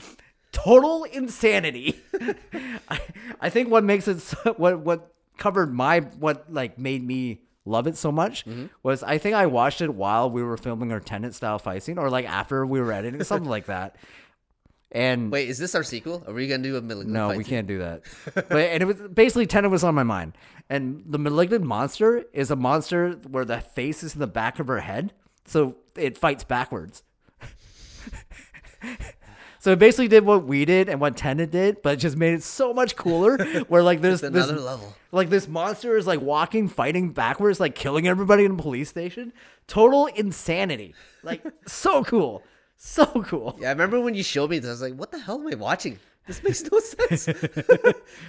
Total 0.52 1.02
insanity. 1.02 1.98
I, 2.88 3.00
I 3.40 3.50
think 3.50 3.70
what 3.70 3.82
makes 3.82 4.06
it 4.06 4.20
so, 4.20 4.54
what 4.56 4.78
what 4.80 5.12
covered 5.36 5.74
my 5.74 5.98
what 6.20 6.52
like 6.52 6.78
made 6.78 7.04
me 7.04 7.42
love 7.64 7.86
it 7.86 7.96
so 7.96 8.10
much 8.10 8.44
Mm-hmm. 8.44 8.66
was 8.82 9.02
I 9.02 9.18
think 9.18 9.34
I 9.36 9.46
watched 9.46 9.80
it 9.80 9.94
while 9.94 10.28
we 10.30 10.42
were 10.42 10.56
filming 10.56 10.90
our 10.92 11.00
Tenet 11.00 11.34
style 11.34 11.58
fight 11.58 11.82
scene 11.82 11.98
or 11.98 12.10
like 12.10 12.26
after 12.28 12.66
we 12.66 12.80
were 12.80 12.92
editing 12.92 13.22
something 13.24 13.48
like 13.48 13.66
that. 13.66 13.96
And 14.94 15.32
Wait, 15.32 15.48
is 15.48 15.56
this 15.58 15.74
our 15.74 15.82
sequel? 15.82 16.22
Are 16.26 16.34
we 16.34 16.46
gonna 16.48 16.62
do 16.62 16.76
a 16.76 16.82
million? 16.82 17.12
no, 17.12 17.30
we 17.34 17.44
can't 17.44 17.66
do 17.66 17.78
that. 17.78 18.02
but 18.34 18.52
and 18.52 18.82
it 18.82 18.86
was 18.86 18.96
basically 19.14 19.46
Tenet 19.46 19.70
was 19.70 19.84
on 19.84 19.94
my 19.94 20.02
mind. 20.02 20.34
And 20.68 21.02
the 21.06 21.18
malignant 21.18 21.64
monster 21.64 22.24
is 22.32 22.50
a 22.50 22.56
monster 22.56 23.12
where 23.28 23.44
the 23.44 23.60
face 23.60 24.02
is 24.02 24.14
in 24.14 24.20
the 24.20 24.26
back 24.26 24.58
of 24.58 24.66
her 24.68 24.80
head, 24.80 25.12
so 25.46 25.76
it 25.96 26.18
fights 26.18 26.44
backwards. 26.44 27.02
so 29.62 29.70
it 29.70 29.78
basically 29.78 30.08
did 30.08 30.26
what 30.26 30.44
we 30.44 30.64
did 30.64 30.88
and 30.88 31.00
what 31.00 31.16
Tenet 31.16 31.52
did, 31.52 31.82
but 31.82 31.92
it 31.92 31.96
just 31.98 32.16
made 32.16 32.34
it 32.34 32.42
so 32.42 32.74
much 32.74 32.96
cooler. 32.96 33.38
Where 33.68 33.80
like 33.84 34.00
there's 34.00 34.20
this 34.20 34.28
another 34.30 34.58
level. 34.58 34.92
like 35.12 35.30
this 35.30 35.46
monster 35.46 35.96
is 35.96 36.04
like 36.04 36.20
walking, 36.20 36.66
fighting 36.66 37.12
backwards, 37.12 37.60
like 37.60 37.76
killing 37.76 38.08
everybody 38.08 38.44
in 38.44 38.50
a 38.50 38.56
police 38.56 38.88
station. 38.88 39.32
Total 39.68 40.06
insanity. 40.06 40.96
Like 41.22 41.44
so 41.68 42.02
cool, 42.02 42.42
so 42.76 43.06
cool. 43.06 43.56
Yeah, 43.60 43.68
I 43.68 43.70
remember 43.70 44.00
when 44.00 44.14
you 44.14 44.24
showed 44.24 44.50
me 44.50 44.58
this. 44.58 44.66
I 44.66 44.72
was 44.72 44.82
like, 44.82 44.94
"What 44.94 45.12
the 45.12 45.20
hell 45.20 45.40
am 45.40 45.46
I 45.46 45.54
watching? 45.54 46.00
This 46.26 46.42
makes 46.42 46.64
no 46.68 46.80
sense. 46.80 47.28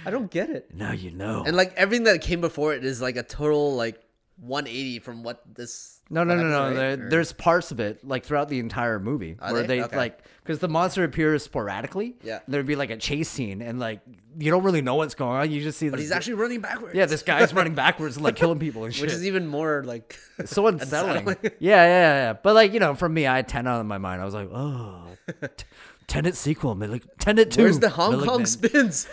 I 0.06 0.10
don't 0.12 0.30
get 0.30 0.50
it." 0.50 0.72
Now 0.72 0.92
you 0.92 1.10
know. 1.10 1.42
And 1.44 1.56
like 1.56 1.74
everything 1.74 2.04
that 2.04 2.20
came 2.20 2.42
before 2.42 2.74
it 2.74 2.84
is 2.84 3.02
like 3.02 3.16
a 3.16 3.24
total 3.24 3.74
like 3.74 4.00
180 4.38 4.98
from 5.00 5.22
what 5.22 5.42
this. 5.54 6.00
No, 6.10 6.22
no, 6.24 6.36
no, 6.36 6.42
no. 6.48 6.64
right? 6.66 6.74
There, 6.74 6.96
there's 7.08 7.32
parts 7.32 7.70
of 7.70 7.80
it 7.80 8.06
like 8.06 8.24
throughout 8.24 8.48
the 8.48 8.58
entire 8.58 9.00
movie 9.00 9.36
Are 9.40 9.52
where 9.52 9.62
they? 9.62 9.78
they, 9.78 9.84
Okay. 9.84 9.96
like 9.96 10.18
because 10.42 10.58
the 10.58 10.68
monster 10.68 11.02
appears 11.04 11.42
sporadically. 11.42 12.16
Yeah. 12.22 12.40
There'd 12.46 12.66
be 12.66 12.76
like 12.76 12.90
a 12.90 12.96
chase 12.98 13.28
scene, 13.30 13.62
and 13.62 13.78
like 13.80 14.00
you 14.38 14.50
don't 14.50 14.62
really 14.64 14.82
know 14.82 14.96
what's 14.96 15.14
going 15.14 15.38
on. 15.40 15.50
You 15.50 15.62
just 15.62 15.78
see. 15.78 15.88
But 15.88 15.98
he's 16.00 16.10
actually 16.10 16.34
running 16.34 16.60
backwards. 16.60 16.94
yeah, 16.94 17.06
this 17.06 17.22
guy's 17.22 17.54
running 17.54 17.74
backwards 17.74 18.16
and 18.16 18.24
like 18.24 18.36
killing 18.36 18.58
people 18.58 18.84
and 18.84 18.94
shit. 18.94 19.02
which 19.02 19.12
is 19.12 19.24
even 19.24 19.46
more 19.46 19.82
like 19.84 20.18
so 20.44 20.66
unsettling. 20.66 21.28
unsettling. 21.28 21.52
yeah, 21.60 21.84
yeah, 21.84 21.86
yeah. 21.86 22.32
But 22.34 22.54
like 22.54 22.72
you 22.74 22.80
know, 22.80 22.94
for 22.94 23.08
me, 23.08 23.26
I 23.26 23.36
had 23.36 23.48
Tenet 23.48 23.86
my 23.86 23.98
mind. 23.98 24.20
I 24.20 24.24
was 24.24 24.34
like, 24.34 24.50
oh, 24.52 25.06
t- 25.56 25.64
Tenet 26.06 26.34
sequel, 26.34 26.76
Malig- 26.76 27.08
Tenet 27.18 27.50
two. 27.50 27.62
Where's 27.62 27.78
the 27.78 27.88
Hong 27.88 28.22
Kong 28.26 28.44
spins? 28.44 29.08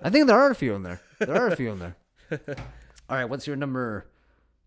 I 0.00 0.10
think 0.10 0.28
there 0.28 0.38
are 0.38 0.50
a 0.50 0.54
few 0.54 0.74
in 0.74 0.84
there. 0.84 1.00
There 1.18 1.34
are 1.34 1.48
a 1.48 1.56
few 1.56 1.72
in 1.72 1.78
there. 1.80 1.96
All 3.10 3.16
right, 3.16 3.24
what's 3.24 3.46
your 3.48 3.56
number 3.56 4.06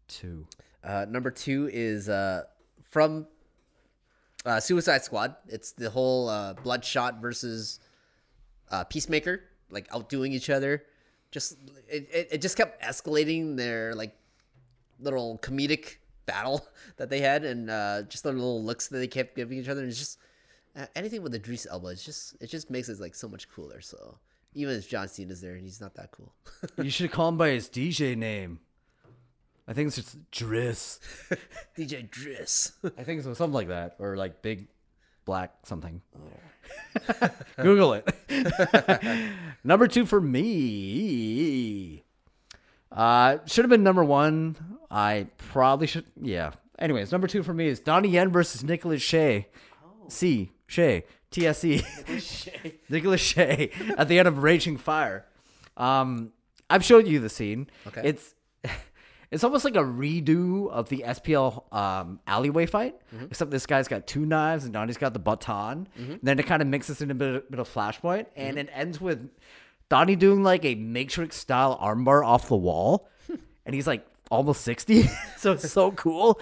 two? 0.07 0.45
Uh, 0.83 1.05
number 1.09 1.31
two 1.31 1.69
is 1.71 2.09
uh, 2.09 2.43
from 2.83 3.27
uh, 4.45 4.59
Suicide 4.59 5.03
Squad. 5.03 5.35
It's 5.47 5.71
the 5.71 5.89
whole 5.89 6.29
uh, 6.29 6.53
Bloodsport 6.55 7.21
versus 7.21 7.79
uh, 8.71 8.83
Peacemaker, 8.85 9.43
like 9.69 9.87
outdoing 9.93 10.31
each 10.31 10.49
other. 10.49 10.83
Just 11.31 11.57
it, 11.89 12.07
it, 12.11 12.27
it 12.31 12.41
just 12.41 12.55
kept 12.55 12.81
escalating 12.81 13.57
their 13.57 13.93
like 13.93 14.15
little 14.99 15.39
comedic 15.39 15.97
battle 16.25 16.65
that 16.97 17.09
they 17.09 17.19
had, 17.19 17.43
and 17.43 17.69
uh, 17.69 18.03
just 18.03 18.23
the 18.23 18.31
little 18.31 18.63
looks 18.63 18.87
that 18.87 18.97
they 18.97 19.07
kept 19.07 19.35
giving 19.35 19.57
each 19.57 19.67
other. 19.67 19.81
And 19.81 19.89
it's 19.89 19.99
just 19.99 20.19
uh, 20.77 20.85
anything 20.95 21.21
with 21.21 21.35
Idris 21.35 21.67
Elba. 21.69 21.89
It's 21.89 22.05
just 22.05 22.37
it 22.41 22.47
just 22.47 22.69
makes 22.69 22.89
it 22.89 22.99
like 22.99 23.15
so 23.15 23.27
much 23.27 23.49
cooler. 23.49 23.81
So 23.81 24.17
even 24.53 24.75
if 24.75 24.89
John 24.89 25.07
Cena's 25.07 25.41
there, 25.41 25.55
he's 25.55 25.81
not 25.81 25.95
that 25.95 26.11
cool. 26.11 26.33
You 26.83 26.89
should 26.89 27.11
call 27.11 27.29
him 27.29 27.37
by 27.37 27.49
his 27.49 27.69
DJ 27.69 28.15
name. 28.15 28.59
I 29.67 29.73
think 29.73 29.87
it's 29.87 29.97
just 29.97 30.31
Driss. 30.31 30.99
DJ 31.77 32.09
Driss. 32.09 32.71
I 32.97 33.03
think 33.03 33.21
so, 33.23 33.33
something 33.33 33.53
like 33.53 33.67
that, 33.67 33.95
or 33.99 34.15
like 34.15 34.41
big 34.41 34.67
black 35.25 35.53
something. 35.63 36.01
Google 37.61 37.93
it. 37.93 38.07
number 39.63 39.87
two 39.87 40.05
for 40.05 40.21
me. 40.21 42.03
Uh, 42.91 43.39
should 43.45 43.65
have 43.65 43.69
been 43.69 43.83
number 43.83 44.03
one. 44.03 44.55
I 44.89 45.27
probably 45.37 45.87
should. 45.87 46.05
Yeah. 46.21 46.51
Anyways, 46.79 47.11
number 47.11 47.27
two 47.27 47.43
for 47.43 47.53
me 47.53 47.67
is 47.67 47.79
Donnie 47.79 48.09
Yen 48.09 48.31
versus 48.31 48.63
Nicholas 48.63 49.03
Tse. 49.03 49.47
C. 50.07 50.51
Shea. 50.67 51.03
TSE. 51.31 51.83
Nicholas 52.89 53.21
Tse 53.21 53.69
at 53.97 54.07
the 54.07 54.17
end 54.19 54.27
of 54.27 54.43
Raging 54.43 54.77
Fire. 54.77 55.25
Um, 55.75 56.31
I've 56.69 56.85
showed 56.85 57.05
you 57.07 57.19
the 57.19 57.29
scene. 57.29 57.67
Okay. 57.87 58.01
It's 58.05 58.33
it's 59.29 59.43
almost 59.43 59.65
like 59.65 59.75
a 59.75 59.83
redo 59.83 60.69
of 60.69 60.87
the 60.89 61.03
SPL 61.05 61.73
um, 61.73 62.19
alleyway 62.27 62.65
fight, 62.65 62.95
mm-hmm. 63.13 63.25
except 63.25 63.51
this 63.51 63.65
guy's 63.65 63.87
got 63.87 64.07
two 64.07 64.25
knives 64.25 64.63
and 64.63 64.73
Donnie's 64.73 64.97
got 64.97 65.13
the 65.13 65.19
baton. 65.19 65.87
Mm-hmm. 65.99 66.15
Then 66.23 66.39
it 66.39 66.43
kind 66.43 66.61
of 66.61 66.67
mixes 66.67 67.01
in 67.01 67.11
a 67.11 67.15
bit, 67.15 67.51
bit 67.51 67.59
of 67.59 67.71
flashpoint, 67.71 68.27
and 68.35 68.57
mm-hmm. 68.57 68.67
it 68.67 68.69
ends 68.73 69.01
with 69.01 69.29
Donnie 69.89 70.15
doing 70.15 70.43
like 70.43 70.63
a 70.63 70.75
Matrix 70.75 71.35
style 71.35 71.77
armbar 71.81 72.25
off 72.25 72.47
the 72.47 72.55
wall, 72.55 73.09
and 73.65 73.75
he's 73.75 73.87
like 73.87 74.05
almost 74.31 74.61
sixty, 74.61 75.03
so 75.37 75.53
it's 75.53 75.71
so 75.71 75.91
cool. 75.91 76.39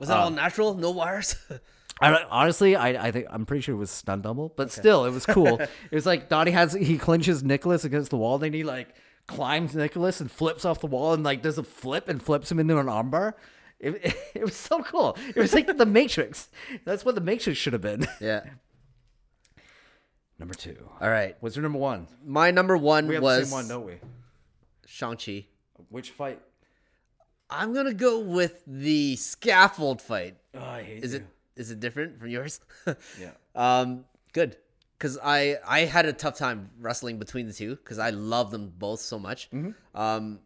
Was 0.00 0.08
that 0.08 0.18
all 0.18 0.28
um, 0.28 0.34
natural? 0.34 0.74
No 0.74 0.90
wires? 0.90 1.36
I 2.00 2.22
honestly, 2.30 2.76
I, 2.76 3.08
I 3.08 3.10
think 3.10 3.26
I'm 3.28 3.44
pretty 3.44 3.60
sure 3.62 3.74
it 3.74 3.78
was 3.78 3.90
stunt 3.90 4.22
double, 4.22 4.52
but 4.56 4.70
still, 4.70 5.04
it 5.04 5.10
was 5.10 5.26
cool. 5.26 5.60
it 5.60 5.70
was 5.90 6.06
like 6.06 6.28
Donnie 6.28 6.52
has 6.52 6.72
he 6.72 6.96
clinches 6.96 7.42
Nicholas 7.42 7.84
against 7.84 8.10
the 8.10 8.16
wall, 8.16 8.38
then 8.38 8.52
he 8.52 8.62
like 8.62 8.94
climbs 9.28 9.76
Nicholas 9.76 10.20
and 10.20 10.28
flips 10.30 10.64
off 10.64 10.80
the 10.80 10.88
wall 10.88 11.12
and 11.12 11.22
like 11.22 11.42
does 11.42 11.58
a 11.58 11.62
flip 11.62 12.08
and 12.08 12.20
flips 12.20 12.50
him 12.50 12.58
into 12.58 12.78
an 12.78 12.86
armbar. 12.86 13.34
It, 13.78 14.16
it, 14.34 14.42
was 14.42 14.56
so 14.56 14.82
cool. 14.82 15.16
It 15.28 15.36
was 15.36 15.54
like 15.54 15.66
the 15.68 15.86
Matrix. 15.86 16.48
That's 16.84 17.04
what 17.04 17.14
the 17.14 17.20
Matrix 17.20 17.58
should 17.58 17.74
have 17.74 17.82
been. 17.82 18.06
yeah. 18.20 18.44
Number 20.38 20.54
two. 20.54 20.88
All 21.00 21.10
right. 21.10 21.36
What's 21.40 21.54
your 21.54 21.62
number 21.62 21.78
one? 21.78 22.08
My 22.24 22.50
number 22.50 22.76
one 22.76 23.06
We 23.06 23.14
have 23.14 23.22
was 23.22 23.40
the 23.40 23.46
same 23.46 23.52
one, 23.52 23.68
don't 23.68 23.86
we? 23.86 23.98
Shang-Chi. 24.86 25.46
Which 25.90 26.10
fight? 26.10 26.40
I'm 27.50 27.72
gonna 27.72 27.94
go 27.94 28.20
with 28.20 28.62
the 28.66 29.16
scaffold 29.16 30.02
fight. 30.02 30.36
Oh, 30.54 30.60
I 30.62 30.82
hate 30.82 31.02
Is 31.04 31.14
it 31.14 31.24
is 31.56 31.70
it 31.70 31.80
different 31.80 32.18
from 32.18 32.28
yours? 32.28 32.60
Yeah. 33.20 33.30
um, 33.54 34.04
good. 34.32 34.56
Cause 34.98 35.16
I 35.22 35.56
I 35.66 35.80
had 35.80 36.06
a 36.06 36.12
tough 36.12 36.36
time 36.36 36.70
wrestling 36.80 37.18
between 37.18 37.46
the 37.46 37.52
two 37.52 37.76
because 37.76 37.98
I 38.00 38.10
love 38.10 38.50
them 38.50 38.72
both 38.76 38.98
so 39.00 39.18
much. 39.18 39.48
Um, 39.94 40.40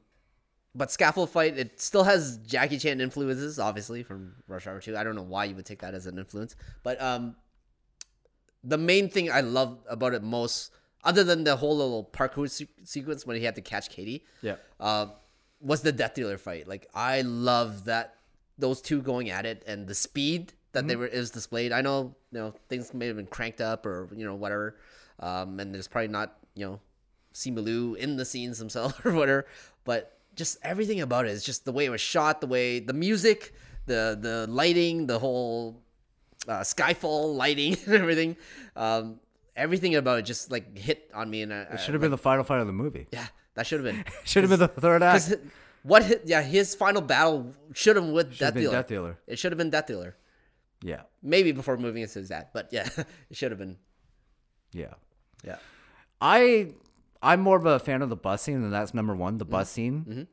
but 0.75 0.91
scaffold 0.91 1.31
fight 1.31 1.57
it 1.59 1.81
still 1.81 2.05
has 2.05 2.37
Jackie 2.47 2.79
Chan 2.79 3.01
influences, 3.01 3.59
obviously 3.59 4.03
from 4.03 4.35
Rush 4.49 4.67
Hour 4.67 4.81
Two. 4.81 4.97
I 4.97 5.05
don't 5.05 5.17
know 5.17 5.23
why 5.23 5.47
you 5.47 5.55
would 5.55 5.65
take 5.67 5.81
that 5.81 5.95
as 5.95 6.07
an 6.07 6.19
influence, 6.19 6.55
but 6.83 7.01
um, 7.01 7.35
the 8.63 8.79
main 8.79 9.09
thing 9.09 9.31
I 9.31 9.41
love 9.41 9.79
about 9.89 10.13
it 10.15 10.23
most, 10.23 10.71
other 11.03 11.25
than 11.25 11.45
the 11.45 11.57
whole 11.57 11.77
little 11.77 12.05
parkour 12.13 12.49
se- 12.51 12.69
sequence 12.85 13.27
when 13.27 13.37
he 13.39 13.45
had 13.45 13.55
to 13.57 13.61
catch 13.63 13.89
Katy, 13.91 14.25
Yeah. 14.43 14.57
uh, 14.79 15.07
was 15.61 15.81
the 15.83 15.93
Death 15.93 16.15
Dealer 16.15 16.37
fight. 16.39 16.69
Like 16.69 16.89
I 16.95 17.23
love 17.23 17.85
that 17.87 18.17
those 18.59 18.81
two 18.83 19.01
going 19.03 19.31
at 19.31 19.47
it 19.47 19.63
and 19.67 19.87
the 19.87 19.95
speed 19.95 20.53
that 20.73 20.89
they 20.89 20.97
were 20.97 21.07
is 21.07 21.31
displayed. 21.31 21.73
I 21.73 21.81
know 21.81 22.15
you 22.33 22.39
know 22.39 22.55
things 22.69 22.93
may 22.95 23.07
have 23.07 23.17
been 23.17 23.27
cranked 23.27 23.61
up 23.61 23.87
or 23.87 24.09
you 24.15 24.25
know 24.25 24.35
whatever, 24.35 24.77
um, 25.21 25.61
and 25.61 25.75
there's 25.75 25.89
probably 25.89 26.09
not 26.09 26.37
you 26.55 26.67
know 26.67 26.81
Simu 27.35 27.97
in 27.97 28.17
the 28.17 28.25
scenes 28.25 28.59
themselves 28.59 28.95
or 29.05 29.13
whatever, 29.13 29.47
but 29.85 30.19
just 30.35 30.59
everything 30.63 31.01
about 31.01 31.27
it 31.27 31.31
is 31.33 31.45
just 31.45 31.65
the 31.65 31.73
way 31.73 31.85
it 31.85 31.91
was 31.91 32.01
shot, 32.01 32.41
the 32.41 32.47
way 32.47 32.79
the 32.81 32.93
music, 32.93 33.55
the 33.87 34.17
the 34.21 34.47
lighting, 34.51 35.07
the 35.07 35.19
whole 35.19 35.83
uh, 36.49 36.61
Skyfall 36.61 37.35
lighting 37.37 37.77
and 37.87 37.95
everything. 37.95 38.37
Um, 38.77 39.21
everything 39.55 39.95
about 39.97 40.19
it 40.19 40.23
just 40.23 40.51
like 40.51 40.77
hit 40.77 41.11
on 41.15 41.29
me, 41.31 41.43
and 41.43 41.53
I, 41.53 41.63
It 41.75 41.81
should 41.81 41.95
have 41.95 42.01
been 42.01 42.11
the 42.11 42.19
final 42.19 42.45
fight 42.45 42.61
of 42.61 42.67
the 42.67 42.73
movie. 42.73 43.07
yeah, 43.13 43.27
that 43.55 43.67
should 43.67 43.85
have 43.85 43.95
been. 43.95 44.05
Should 44.25 44.43
have 44.45 44.51
been 44.51 44.59
the 44.61 44.69
third 44.69 45.03
act. 45.03 45.33
What? 45.83 46.23
Yeah, 46.27 46.43
his 46.43 46.75
final 46.77 47.03
battle 47.03 47.53
should 47.75 47.97
have 47.97 48.05
with 48.07 48.33
Should 48.33 48.39
Death 48.39 48.55
been 48.55 48.63
Dealer. 48.63 48.73
Death 48.77 48.89
Dealer. 48.89 49.19
It 49.27 49.39
should 49.39 49.51
have 49.53 49.59
been 49.59 49.71
Death 49.71 49.87
Dealer. 49.87 50.15
Yeah. 50.83 51.03
Maybe 51.23 51.53
before 51.53 51.77
moving 51.77 52.03
into 52.03 52.21
that, 52.23 52.53
but 52.53 52.69
yeah, 52.73 52.89
it 53.31 53.37
should 53.37 53.51
have 53.53 53.59
been. 53.59 53.77
Yeah. 54.73 54.95
Yeah. 55.45 55.57
I 56.21 56.73
I'm 57.23 57.41
more 57.41 57.57
of 57.57 57.67
a 57.67 57.79
fan 57.79 58.03
of 58.03 58.09
the 58.09 58.17
bus 58.17 58.43
scene, 58.43 58.57
and 58.57 58.73
that's 58.73 58.95
number 58.95 59.15
one, 59.15 59.39
the 59.39 59.45
bus 59.45 59.69
Mm-hmm. 59.77 60.13
scene. 60.13 60.29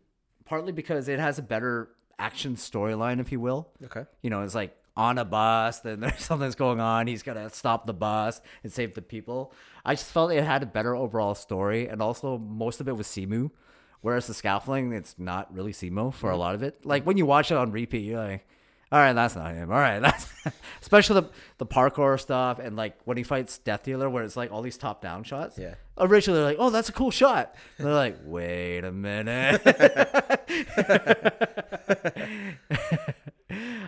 Partly 0.45 0.72
because 0.72 1.08
it 1.08 1.20
has 1.20 1.38
a 1.38 1.43
better 1.43 1.89
action 2.18 2.56
storyline, 2.56 3.20
if 3.20 3.32
you 3.32 3.39
will. 3.39 3.70
Okay. 3.86 4.06
You 4.24 4.30
know, 4.32 4.41
it's 4.41 4.56
like 4.56 4.76
on 4.97 5.18
a 5.20 5.26
bus, 5.26 5.80
then 5.82 6.00
there's 6.02 6.24
something's 6.24 6.56
going 6.56 6.80
on. 6.80 7.06
He's 7.08 7.22
gonna 7.24 7.50
stop 7.52 7.86
the 7.86 7.93
bus 7.93 8.41
and 8.64 8.72
save 8.72 8.95
the 8.95 9.02
people. 9.02 9.54
I 9.86 9.93
just 9.93 10.12
felt 10.12 10.32
it 10.32 10.43
had 10.43 10.64
a 10.64 10.66
better 10.66 10.95
overall 10.95 11.36
story, 11.36 11.88
and 11.88 12.02
also 12.02 12.38
most 12.39 12.82
of 12.82 12.88
it 12.88 12.95
was 12.97 13.08
Simu. 13.08 13.52
Whereas 14.02 14.28
the 14.28 14.34
scaffolding, 14.34 14.93
it's 14.93 15.16
not 15.20 15.54
really 15.54 15.74
Simu 15.74 16.14
for 16.14 16.30
a 16.30 16.34
Mm-hmm. 16.34 16.39
lot 16.39 16.56
of 16.56 16.64
it. 16.64 16.86
Like 16.86 17.06
when 17.06 17.18
you 17.18 17.26
watch 17.26 17.52
it 17.52 17.58
on 17.58 17.72
repeat, 17.72 18.00
you're 18.06 18.18
like, 18.24 18.47
all 18.92 19.00
right, 19.00 19.14
that's 19.14 19.36
not 19.36 19.54
him. 19.54 19.72
All 19.72 19.78
right, 19.78 20.00
that's 20.04 20.28
especially 20.82 21.22
the 21.22 21.30
the 21.60 21.66
parkour 21.66 22.20
stuff 22.20 22.60
and 22.60 22.76
like 22.76 22.98
when 23.06 23.18
he 23.18 23.24
fights 23.24 23.58
Death 23.60 23.84
Dealer, 23.84 24.10
where 24.10 24.24
it's 24.24 24.38
like 24.38 24.52
all 24.52 24.62
these 24.62 24.78
top 24.78 25.02
down 25.02 25.24
shots. 25.24 25.58
Yeah. 25.58 25.76
Originally, 25.98 26.40
they're 26.40 26.50
like, 26.50 26.58
oh, 26.60 26.70
that's 26.70 26.90
a 26.90 26.94
cool 26.94 27.12
shot. 27.12 27.54
And 27.78 27.86
they're 27.86 27.94
like, 27.94 28.18
wait 28.24 28.86
a 28.86 28.92
minute. 28.92 29.62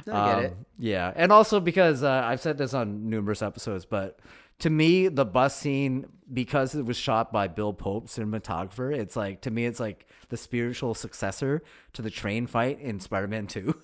I 0.08 0.34
get 0.36 0.44
it. 0.44 0.52
Um, 0.52 0.66
Yeah, 0.78 1.14
and 1.16 1.32
also 1.32 1.60
because 1.60 2.04
uh, 2.04 2.24
I've 2.26 2.42
said 2.42 2.58
this 2.58 2.74
on 2.74 3.10
numerous 3.10 3.42
episodes, 3.42 3.86
but 3.86 4.20
to 4.60 4.70
me, 4.70 5.08
the 5.08 5.26
bus 5.26 5.56
scene 5.56 6.08
because 6.32 6.76
it 6.76 6.86
was 6.86 6.98
shot 6.98 7.32
by 7.32 7.48
Bill 7.48 7.74
Pope, 7.74 8.08
cinematographer, 8.08 8.96
it's 8.96 9.16
like 9.16 9.42
to 9.42 9.52
me, 9.52 9.66
it's 9.66 9.80
like 9.80 10.08
the 10.30 10.38
spiritual 10.38 10.94
successor 10.94 11.62
to 11.94 12.02
the 12.02 12.10
train 12.10 12.48
fight 12.48 12.80
in 12.80 13.00
Spider-Man 13.00 13.48
Two. 13.48 13.76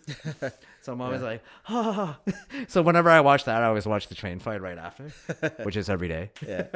So 0.88 0.94
I'm 0.94 1.02
always 1.02 1.22
like, 1.22 1.44
ah. 1.68 2.18
so 2.70 2.82
whenever 2.82 3.10
I 3.10 3.20
watch 3.20 3.44
that, 3.44 3.62
I 3.62 3.66
always 3.66 3.86
watch 3.86 4.08
the 4.08 4.16
train 4.16 4.40
fight 4.40 4.62
right 4.62 4.78
after, 4.78 5.10
which 5.64 5.76
is 5.76 5.90
every 5.90 6.08
day. 6.08 6.32
Yeah. 6.48 6.68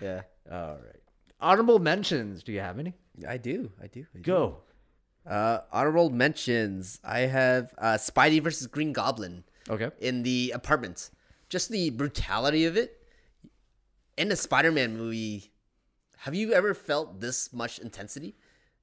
Yeah. 0.00 0.22
All 0.50 0.74
right. 0.84 1.00
Honorable 1.40 1.78
mentions. 1.78 2.42
Do 2.42 2.50
you 2.50 2.58
have 2.58 2.80
any? 2.80 2.94
I 3.28 3.36
do. 3.36 3.70
I 3.80 3.86
do. 3.86 4.04
I 4.12 4.18
do. 4.18 4.22
Go. 4.22 4.56
Uh, 5.24 5.60
honorable 5.70 6.10
mentions. 6.10 6.98
I 7.04 7.20
have 7.20 7.72
uh, 7.78 7.92
Spidey 7.94 8.42
versus 8.42 8.66
Green 8.66 8.92
Goblin 8.92 9.44
Okay. 9.68 9.90
in 10.00 10.24
the 10.24 10.50
apartment. 10.52 11.10
Just 11.48 11.68
the 11.70 11.90
brutality 11.90 12.64
of 12.64 12.76
it. 12.76 12.96
In 14.16 14.30
the 14.30 14.36
Spider-Man 14.36 14.96
movie, 14.98 15.52
have 16.18 16.34
you 16.34 16.52
ever 16.54 16.74
felt 16.74 17.20
this 17.20 17.52
much 17.52 17.78
intensity? 17.78 18.34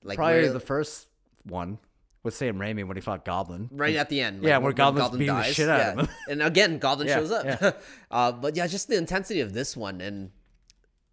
Like 0.01 0.15
Probably 0.15 0.43
where- 0.43 0.53
the 0.53 0.61
first 0.61 1.07
one 1.43 1.77
with 2.23 2.33
Sam 2.35 2.57
Raimi 2.57 2.85
when 2.85 2.97
he 2.97 3.01
fought 3.01 3.23
Goblin. 3.25 3.69
right 3.71 3.95
at 3.95 4.09
the 4.09 4.21
end. 4.21 4.43
Yeah, 4.43 4.55
like, 4.55 4.63
where 4.63 4.69
when 4.69 4.75
Goblin's 4.75 5.09
beating 5.11 5.35
the 5.35 5.43
shit 5.43 5.69
out 5.69 5.97
of 5.97 5.99
him. 6.01 6.15
and 6.29 6.41
again, 6.41 6.77
Goblin 6.79 7.07
Yeah, 7.07 7.15
shows 7.15 7.31
up. 7.31 7.45
yeah. 7.45 7.71
uh, 8.11 8.31
but 8.31 8.55
yeah, 8.55 8.67
just 8.67 8.87
the 8.87 8.97
intensity 8.97 9.39
of 9.41 9.53
this 9.53 9.77
one 9.77 10.01
and 10.01 10.31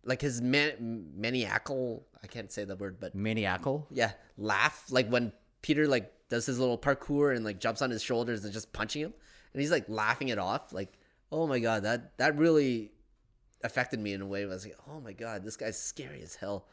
like 0.05 0.21
his 0.21 0.41
man- 0.43 1.11
maniacal. 1.17 2.07
I 2.23 2.27
can't 2.27 2.51
say 2.51 2.65
the 2.65 2.77
word, 2.77 2.99
but 3.01 3.15
Maniacal. 3.15 3.87
yeah, 3.91 4.13
laugh 4.39 4.85
like 4.91 5.09
when 5.09 5.33
Peter 5.63 5.87
like 5.87 6.11
does 6.29 6.47
his 6.47 6.59
little 6.59 6.79
parkour 6.79 7.35
and 7.37 7.45
like 7.45 7.61
jumps 7.61 7.83
on 7.83 7.91
his 7.91 8.03
shoulders 8.03 8.45
and 8.45 8.53
just 8.53 8.73
punching 8.73 9.03
him, 9.03 9.15
and 9.53 9.61
he's 9.61 9.71
like 9.71 9.85
laughing 9.89 10.29
it 10.29 10.39
off. 10.39 10.73
Like, 10.73 10.93
oh 11.31 11.47
my 11.47 11.59
god, 11.59 11.85
that 11.85 12.17
that 12.19 12.37
really 12.39 12.93
affected 13.63 14.01
me 14.01 14.13
in 14.15 14.21
a 14.21 14.27
way. 14.27 14.43
I 14.43 14.47
was 14.47 14.65
like, 14.67 14.77
oh 14.89 15.01
my 15.01 15.13
god, 15.13 15.45
this 15.45 15.57
guy's 15.57 15.79
scary 15.81 16.23
as 16.23 16.35
hell. 16.35 16.67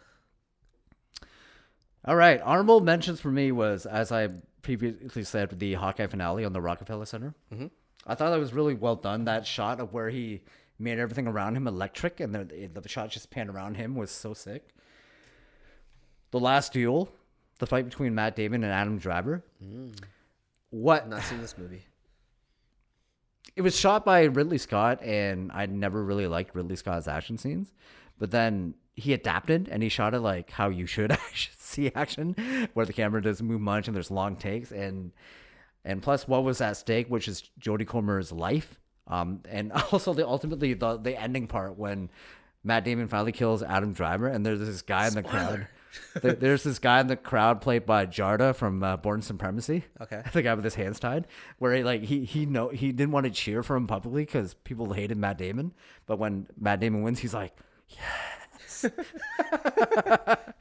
All 2.06 2.16
right. 2.16 2.42
Honorable 2.42 2.82
mentions 2.82 3.20
for 3.22 3.30
me 3.30 3.52
was, 3.52 3.86
as 3.86 4.12
I 4.12 4.30
previously 4.62 5.24
said, 5.24 5.60
the 5.60 5.76
Hawkeye 5.76 6.08
finale 6.08 6.46
on 6.46 6.54
the 6.54 6.62
Rockefeller 6.62 7.06
Center. 7.06 7.34
Mm-hmm. 7.54 7.68
I 8.08 8.16
thought 8.16 8.32
that 8.32 8.40
was 8.40 8.54
really 8.54 8.74
well 8.74 8.96
done. 8.96 9.26
That 9.26 9.46
shot 9.46 9.80
of 9.80 9.94
where 9.94 10.10
he 10.10 10.42
made 10.80 10.98
everything 10.98 11.28
around 11.28 11.56
him 11.56 11.68
electric 11.68 12.20
and 12.20 12.34
the, 12.34 12.70
the 12.74 12.90
shot 12.90 13.12
just 13.12 13.30
panned 13.30 13.50
around 13.50 13.76
him 13.76 13.96
was 13.96 14.10
so 14.10 14.34
sick. 14.34 14.70
The 16.32 16.40
last 16.40 16.74
duel, 16.74 17.12
the 17.60 17.68
fight 17.68 17.86
between 17.86 18.16
Matt 18.16 18.36
Damon 18.36 18.64
and 18.64 18.74
Adam 18.74 18.98
Driver. 18.98 19.44
What 20.72 21.04
I've 21.04 21.10
not 21.10 21.24
seen 21.24 21.42
this 21.42 21.58
movie. 21.58 21.86
it 23.56 23.62
was 23.62 23.78
shot 23.78 24.06
by 24.06 24.24
Ridley 24.24 24.58
Scott, 24.58 25.04
and 25.04 25.52
I 25.54 25.66
never 25.66 26.04
really 26.04 26.28
liked 26.28 26.56
Ridley 26.56 26.78
Scott's 26.78 27.08
action 27.08 27.38
scenes. 27.38 27.72
But 28.18 28.32
then 28.32 28.76
he 28.96 29.14
adapted 29.14 29.68
and 29.70 29.84
he 29.84 29.90
shot 29.90 30.14
it 30.14 30.20
like 30.20 30.52
how 30.52 30.70
you 30.70 30.86
should 30.86 31.12
see 31.72 31.92
action, 31.96 32.70
where 32.74 32.86
the 32.86 32.94
camera 32.94 33.22
doesn't 33.22 33.46
move 33.46 33.62
much 33.62 33.88
and 33.88 33.96
there's 33.96 34.12
long 34.12 34.36
takes, 34.36 34.72
and 34.72 35.12
and 35.84 36.02
plus 36.02 36.28
what 36.28 36.44
was 36.44 36.62
at 36.62 36.78
stake, 36.78 37.08
which 37.08 37.28
is 37.28 37.50
Jodie 37.60 37.88
Comer's 37.88 38.32
life, 38.32 38.80
um, 39.08 39.42
and 39.50 39.72
also 39.92 40.14
the 40.14 40.28
ultimately 40.28 40.74
the 40.74 40.98
the 40.98 41.20
ending 41.20 41.48
part 41.48 41.78
when 41.78 42.10
Matt 42.64 42.86
Damon 42.86 43.08
finally 43.08 43.32
kills 43.32 43.64
Adam 43.64 43.94
Driver, 43.94 44.28
and 44.28 44.46
there's 44.46 44.60
this 44.60 44.82
guy 44.82 45.08
in 45.08 45.14
the 45.14 45.24
crowd. 45.24 45.68
There's 46.22 46.64
this 46.64 46.80
guy 46.80 47.02
in 47.02 47.08
the 47.08 47.18
crowd 47.18 47.60
played 47.60 47.86
by 47.86 48.06
Jarda 48.06 48.56
from 48.56 48.82
uh, 48.82 48.96
Bourne 48.96 49.22
Supremacy. 49.22 49.84
Okay. 50.00 50.24
the 50.32 50.42
guy 50.42 50.54
with 50.54 50.64
his 50.64 50.76
hands 50.76 51.02
tied, 51.02 51.28
where 51.58 51.76
he 51.76 51.84
like 51.84 52.04
he 52.04 52.24
he 52.24 52.46
know 52.46 52.70
he 52.70 52.94
didn't 52.94 53.12
want 53.12 53.26
to 53.26 53.30
cheer 53.30 53.62
for 53.62 53.76
him 53.76 53.88
publicly 53.88 54.24
because 54.24 54.54
people 54.54 54.94
hated 54.94 55.18
Matt 55.18 55.38
Damon, 55.38 55.74
but 56.06 56.18
when 56.18 56.48
Matt 56.58 56.80
Damon 56.80 57.02
wins, 57.02 57.20
he's 57.20 57.34
like, 57.34 57.54
yes. 58.84 58.96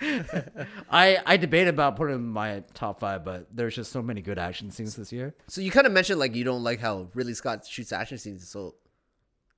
I 0.91 1.19
I 1.27 1.37
debated 1.37 1.69
about 1.71 1.97
putting 1.97 2.17
in 2.17 2.27
my 2.27 2.63
top 2.75 3.01
five, 3.01 3.25
but 3.25 3.47
there's 3.55 3.75
just 3.75 3.93
so 3.93 4.03
many 4.03 4.23
good 4.23 4.39
action 4.39 4.71
scenes 4.71 4.97
this 4.97 5.13
year. 5.13 5.35
So 5.49 5.61
you 5.61 5.71
kind 5.71 5.87
of 5.87 5.93
mentioned 5.93 6.19
like 6.19 6.35
you 6.35 6.45
don't 6.45 6.63
like 6.65 6.81
how 6.81 7.09
Ridley 7.15 7.35
Scott 7.35 7.67
shoots 7.67 7.93
action 7.93 8.19
scenes. 8.19 8.49
So 8.49 8.77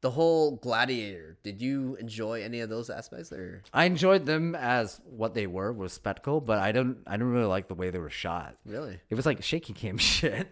the 0.01 0.11
whole 0.11 0.57
Gladiator, 0.57 1.39
did 1.45 1.63
you 1.63 1.97
enjoy 2.01 2.43
any 2.43 2.61
of 2.61 2.69
those 2.69 2.91
aspects? 2.91 3.33
Or 3.33 3.63
I 3.73 3.85
enjoyed 3.85 4.27
them 4.27 4.55
as 4.57 5.01
what 5.05 5.35
they 5.35 5.47
were 5.47 5.73
was 5.73 5.93
spectacle, 5.93 6.41
but 6.41 6.59
I 6.59 6.73
don't 6.73 6.99
I 7.07 7.17
don't 7.17 7.29
really 7.29 7.47
like 7.47 7.69
the 7.69 7.75
way 7.75 7.91
they 7.91 7.99
were 8.01 8.11
shot. 8.11 8.57
really? 8.67 9.01
It 9.09 9.15
was 9.15 9.27
like 9.27 9.43
shaky 9.43 9.73
cam 9.73 9.99
shit. 9.99 10.49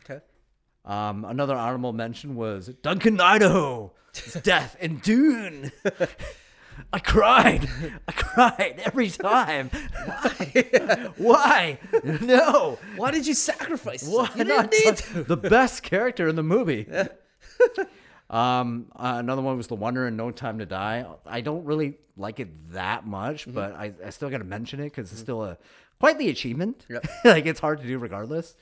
Okay. 0.00 0.20
Um, 0.84 1.24
another 1.24 1.56
honorable 1.56 1.92
mention 1.94 2.36
was 2.36 2.68
Duncan 2.82 3.18
Idaho, 3.18 3.92
death 4.42 4.76
in 4.80 4.98
Dune. 4.98 5.72
I 6.92 6.98
cried. 6.98 7.68
I 8.08 8.12
cried 8.12 8.80
every 8.84 9.10
time. 9.10 9.70
Why? 9.70 11.08
Why? 11.16 11.78
No. 12.20 12.78
Why 12.96 13.10
did 13.10 13.26
you 13.26 13.34
sacrifice? 13.34 14.06
Why 14.06 14.28
You 14.36 14.44
not? 14.44 14.70
didn't 14.70 14.84
need 14.84 14.96
to. 15.14 15.24
The 15.24 15.36
best 15.36 15.82
character 15.82 16.28
in 16.28 16.36
the 16.36 16.42
movie. 16.42 16.86
um, 18.30 18.86
uh, 18.96 19.14
another 19.18 19.42
one 19.42 19.56
was 19.56 19.66
The 19.66 19.76
oner 19.76 20.06
in 20.06 20.16
No 20.16 20.30
Time 20.30 20.58
to 20.58 20.66
Die. 20.66 21.04
I 21.26 21.40
don't 21.40 21.64
really 21.64 21.98
like 22.16 22.40
it 22.40 22.72
that 22.72 23.06
much, 23.06 23.42
Mm-hmm. 23.42 23.52
but 23.54 23.74
I, 23.74 23.92
I 24.04 24.10
still 24.10 24.30
got 24.30 24.38
to 24.38 24.44
mention 24.44 24.80
it 24.80 24.84
because 24.84 25.10
it's 25.12 25.20
still 25.20 25.44
a 25.44 25.58
quite 26.00 26.18
the 26.18 26.28
achievement. 26.28 26.86
Yep. 26.88 27.06
like 27.24 27.46
it's 27.46 27.60
hard 27.60 27.80
to 27.80 27.86
do 27.86 27.98
regardless. 27.98 28.54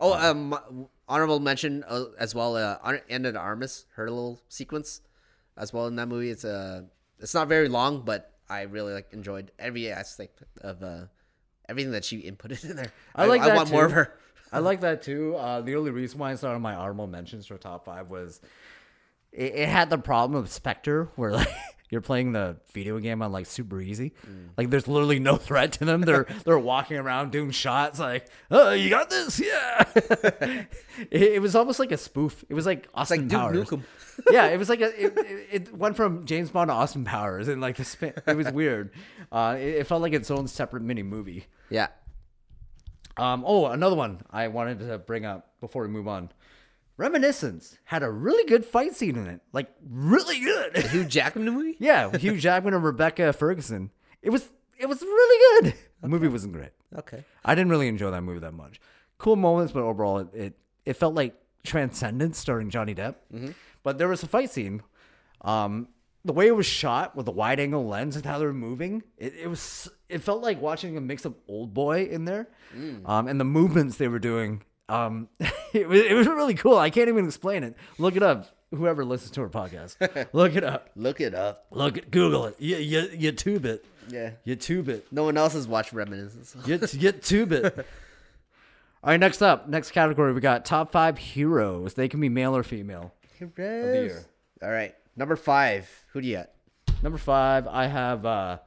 Oh, 0.00 0.12
um, 0.14 0.88
honorable 1.08 1.40
mention 1.40 1.84
uh, 1.88 2.04
as 2.18 2.34
well. 2.34 2.56
Uh, 2.56 2.76
Ana 3.10 3.32
de 3.32 3.38
Armas, 3.38 3.86
her 3.96 4.08
little 4.08 4.40
sequence, 4.48 5.00
as 5.56 5.72
well 5.72 5.86
in 5.88 5.96
that 5.96 6.06
movie. 6.06 6.30
It's 6.30 6.44
uh, 6.44 6.82
it's 7.20 7.34
not 7.34 7.48
very 7.48 7.68
long, 7.68 8.02
but 8.02 8.32
I 8.48 8.62
really 8.62 8.94
like 8.94 9.12
enjoyed 9.12 9.52
every 9.58 9.90
aspect 9.90 10.42
of 10.60 10.82
uh, 10.82 11.04
everything 11.68 11.92
that 11.92 12.04
she 12.04 12.22
inputted 12.22 12.68
in 12.68 12.76
there. 12.76 12.92
I 13.14 13.26
like 13.26 13.42
I 13.42 13.54
want 13.54 13.70
more 13.70 13.84
of 13.84 13.92
her. 13.92 14.14
I 14.52 14.58
like 14.60 14.80
that 14.80 15.02
too. 15.02 15.36
Uh, 15.36 15.60
the 15.60 15.76
only 15.76 15.90
reason 15.90 16.18
why 16.18 16.32
it's 16.32 16.42
not 16.42 16.54
on 16.54 16.62
my 16.62 16.74
honorable 16.74 17.06
mentions 17.06 17.46
for 17.46 17.58
top 17.58 17.84
five 17.84 18.08
was 18.08 18.40
it, 19.32 19.54
it 19.54 19.68
had 19.68 19.90
the 19.90 19.98
problem 19.98 20.40
of 20.40 20.48
Spectre, 20.50 21.08
where 21.16 21.32
like 21.32 21.48
you're 21.90 22.00
playing 22.00 22.32
the 22.32 22.56
video 22.72 22.98
game 22.98 23.22
on 23.22 23.32
like 23.32 23.46
super 23.46 23.80
easy. 23.80 24.12
Mm. 24.26 24.50
Like 24.56 24.70
there's 24.70 24.88
literally 24.88 25.18
no 25.18 25.36
threat 25.48 25.72
to 25.72 25.84
them. 25.84 26.02
They're 26.02 26.26
they're 26.44 26.58
walking 26.58 26.96
around 26.96 27.32
doing 27.32 27.50
shots 27.50 27.98
like, 27.98 28.26
oh, 28.50 28.72
you 28.72 28.90
got 28.90 29.10
this, 29.10 29.40
yeah. 29.40 29.84
it, 29.94 31.22
it 31.22 31.42
was 31.42 31.54
almost 31.54 31.78
like 31.78 31.92
a 31.92 31.96
spoof. 31.96 32.44
It 32.48 32.54
was 32.54 32.66
like 32.66 32.88
Austin 32.94 33.28
like 33.28 33.30
Powers. 33.30 33.72
Yeah, 34.30 34.46
it 34.46 34.58
was 34.58 34.68
like 34.68 34.80
a, 34.80 35.04
it, 35.04 35.16
it, 35.16 35.46
it 35.50 35.76
went 35.76 35.96
from 35.96 36.26
James 36.26 36.50
Bond 36.50 36.68
to 36.68 36.74
Austin 36.74 37.04
Powers, 37.04 37.46
and 37.46 37.60
like 37.60 37.76
the 37.76 37.84
spin. 37.84 38.12
It 38.26 38.36
was 38.36 38.50
weird. 38.50 38.90
Uh, 39.30 39.56
it, 39.58 39.76
it 39.76 39.86
felt 39.86 40.02
like 40.02 40.12
its 40.12 40.30
own 40.30 40.48
separate 40.48 40.82
mini 40.82 41.02
movie. 41.02 41.46
Yeah. 41.70 41.88
Um, 43.16 43.44
oh, 43.46 43.66
another 43.66 43.96
one 43.96 44.22
I 44.30 44.48
wanted 44.48 44.78
to 44.80 44.98
bring 44.98 45.24
up 45.24 45.50
before 45.60 45.82
we 45.82 45.88
move 45.88 46.06
on. 46.06 46.30
Reminiscence 46.98 47.78
had 47.84 48.02
a 48.02 48.10
really 48.10 48.44
good 48.48 48.64
fight 48.64 48.94
scene 48.94 49.16
in 49.16 49.26
it, 49.28 49.40
like 49.52 49.68
really 49.88 50.40
good. 50.40 50.76
Hugh 50.76 51.04
Jackman 51.04 51.44
movie. 51.54 51.76
yeah, 51.78 52.14
Hugh 52.16 52.36
Jackman 52.36 52.74
and 52.74 52.82
Rebecca 52.84 53.32
Ferguson. 53.32 53.90
It 54.20 54.30
was 54.30 54.48
it 54.78 54.86
was 54.88 55.00
really 55.00 55.62
good. 55.62 55.74
The 56.02 56.08
movie 56.08 56.28
wasn't 56.28 56.52
great. 56.52 56.70
Okay. 56.96 57.24
I 57.44 57.54
didn't 57.54 57.70
really 57.70 57.88
enjoy 57.88 58.10
that 58.10 58.22
movie 58.22 58.40
that 58.40 58.52
much. 58.52 58.80
Cool 59.16 59.36
moments, 59.36 59.72
but 59.72 59.82
overall, 59.82 60.18
it 60.18 60.28
it, 60.34 60.52
it 60.84 60.92
felt 60.94 61.14
like 61.14 61.34
Transcendence 61.64 62.36
starring 62.38 62.68
Johnny 62.70 62.94
Depp. 62.94 63.14
But 63.82 63.98
there 63.98 64.08
was 64.08 64.22
a 64.22 64.26
fight 64.28 64.50
scene. 64.50 64.82
Um, 65.40 65.88
the 66.24 66.32
way 66.32 66.48
it 66.48 66.56
was 66.56 66.66
shot 66.66 67.14
with 67.16 67.26
the 67.26 67.32
wide 67.32 67.60
angle 67.60 67.86
lens 67.86 68.16
and 68.16 68.24
how 68.26 68.38
they 68.40 68.44
were 68.44 68.52
moving, 68.52 69.04
it, 69.16 69.34
it 69.42 69.46
was 69.48 69.88
it 70.08 70.18
felt 70.18 70.42
like 70.42 70.60
watching 70.60 70.96
a 70.96 71.00
mix 71.00 71.24
of 71.24 71.34
Old 71.46 71.72
Boy 71.74 72.04
in 72.04 72.24
there, 72.24 72.48
um, 73.06 73.28
and 73.28 73.38
the 73.40 73.44
movements 73.44 73.96
they 73.98 74.08
were 74.08 74.18
doing. 74.18 74.62
Um, 74.88 75.28
it 75.72 75.88
was 75.88 76.00
it 76.00 76.14
was 76.14 76.26
really 76.26 76.54
cool. 76.54 76.78
I 76.78 76.90
can't 76.90 77.08
even 77.08 77.26
explain 77.26 77.64
it. 77.64 77.76
Look 77.98 78.16
it 78.16 78.22
up. 78.22 78.46
Whoever 78.70 79.04
listens 79.04 79.30
to 79.32 79.40
our 79.42 79.48
podcast, 79.48 79.96
look 80.32 80.54
it 80.54 80.64
up. 80.64 80.90
Look 80.94 81.20
it 81.20 81.34
up. 81.34 81.66
Look 81.70 81.96
it, 81.96 82.10
Google 82.10 82.46
it. 82.46 82.56
You 82.58 82.76
you, 82.76 83.08
you 83.16 83.32
tube 83.32 83.64
it. 83.64 83.84
Yeah. 84.08 84.32
You 84.44 84.56
tube 84.56 84.88
it. 84.88 85.06
No 85.10 85.24
one 85.24 85.36
else 85.36 85.54
has 85.54 85.66
watched 85.66 85.92
Reminiscence. 85.92 86.54
Get 86.66 86.98
get 86.98 87.22
tube 87.22 87.52
it. 87.52 87.64
All 89.04 89.10
right, 89.10 89.20
next 89.20 89.42
up, 89.42 89.68
next 89.68 89.92
category, 89.92 90.32
we 90.32 90.40
got 90.40 90.64
top 90.64 90.90
five 90.90 91.18
heroes. 91.18 91.94
They 91.94 92.08
can 92.08 92.20
be 92.20 92.28
male 92.28 92.56
or 92.56 92.64
female. 92.64 93.14
year. 93.40 94.24
All 94.60 94.70
right. 94.70 94.94
Number 95.16 95.36
five. 95.36 95.88
Who 96.12 96.20
do 96.20 96.26
you 96.26 96.36
got? 96.36 96.50
Number 97.02 97.18
five, 97.18 97.68
I 97.68 97.86
have 97.86 98.26
uh, 98.26 98.58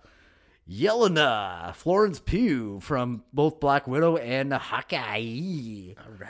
Yelena 0.70 1.76
Florence 1.76 2.20
Pugh 2.20 2.80
from 2.82 3.24
both 3.34 3.60
Black 3.60 3.88
Widow 3.88 4.18
and 4.18 4.54
Hawkeye. 4.54 5.94
All 5.98 6.14
right. 6.20 6.30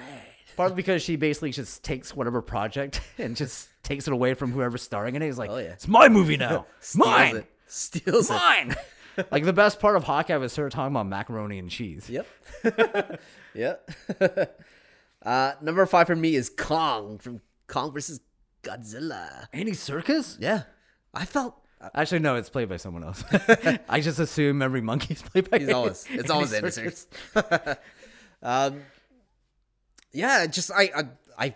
Partly 0.58 0.76
because 0.76 1.02
she 1.02 1.16
basically 1.16 1.52
just 1.52 1.84
takes 1.84 2.16
whatever 2.16 2.42
project 2.42 3.02
and 3.18 3.36
just 3.36 3.70
takes 3.84 4.08
it 4.08 4.14
away 4.14 4.34
from 4.34 4.52
whoever's 4.52 4.82
starring 4.82 5.16
in 5.16 5.22
it. 5.22 5.26
He's 5.26 5.38
like, 5.38 5.50
Oh, 5.50 5.58
yeah. 5.58 5.70
it's 5.72 5.88
my 5.88 6.10
movie 6.10 6.38
now. 6.38 6.66
Steals 6.80 7.08
Mine. 7.08 7.36
it. 7.38 7.46
Steals 7.68 8.30
it. 8.30 8.34
Mine. 8.34 8.76
like 9.32 9.44
the 9.44 9.54
best 9.54 9.80
part 9.80 9.96
of 9.96 10.04
Hawkeye 10.04 10.38
was 10.38 10.56
her 10.56 10.70
talking 10.70 10.94
about 10.94 11.08
macaroni 11.08 11.60
and 11.60 11.70
cheese. 11.70 12.10
Yep. 12.10 12.28
yep. 13.54 14.60
uh, 15.24 15.54
number 15.62 15.86
five 15.86 16.08
for 16.08 16.16
me 16.16 16.36
is 16.36 16.50
Kong 16.50 17.18
from 17.18 17.42
Kong 17.68 17.92
versus 17.94 18.20
Godzilla. 18.64 19.48
Andy 19.54 19.72
Serkis? 19.72 20.38
Yeah. 20.40 20.64
I 21.14 21.26
felt 21.26 21.56
Actually, 21.96 22.20
no, 22.20 22.36
it's 22.36 22.50
played 22.50 22.70
by 22.70 22.78
someone 22.78 23.04
else. 23.04 23.24
I 23.90 24.02
just 24.02 24.20
assume 24.20 24.62
every 24.62 24.82
monkey's 24.82 25.22
played 25.22 25.50
by. 25.50 25.60
he's 25.60 25.70
always 25.70 26.06
it's 26.10 26.30
always 26.30 26.54
Andy 26.54 26.68
Andy 26.68 26.90
Serkis. 26.92 27.08
Serkis. 27.34 27.78
um, 28.44 28.82
yeah, 30.12 30.46
just 30.46 30.72
I, 30.72 30.92
I 30.96 31.04
I 31.38 31.56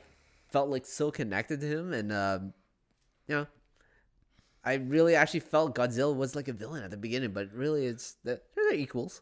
felt 0.52 0.70
like 0.70 0.86
so 0.86 1.12
connected 1.12 1.60
to 1.62 1.68
him, 1.68 1.94
and 1.94 2.12
um, 2.12 2.54
you 3.28 3.36
know, 3.36 3.48
I 4.64 4.76
really 4.76 5.16
actually 5.16 5.42
felt 5.42 5.76
Godzilla 5.76 6.16
was 6.16 6.36
like 6.36 6.48
a 6.48 6.54
villain 6.54 6.84
at 6.84 6.92
the 6.92 6.98
beginning, 6.98 7.32
but 7.32 7.52
really 7.54 7.86
it's 7.86 8.16
they're 8.24 8.40
they're 8.56 8.74
equals. 8.74 9.22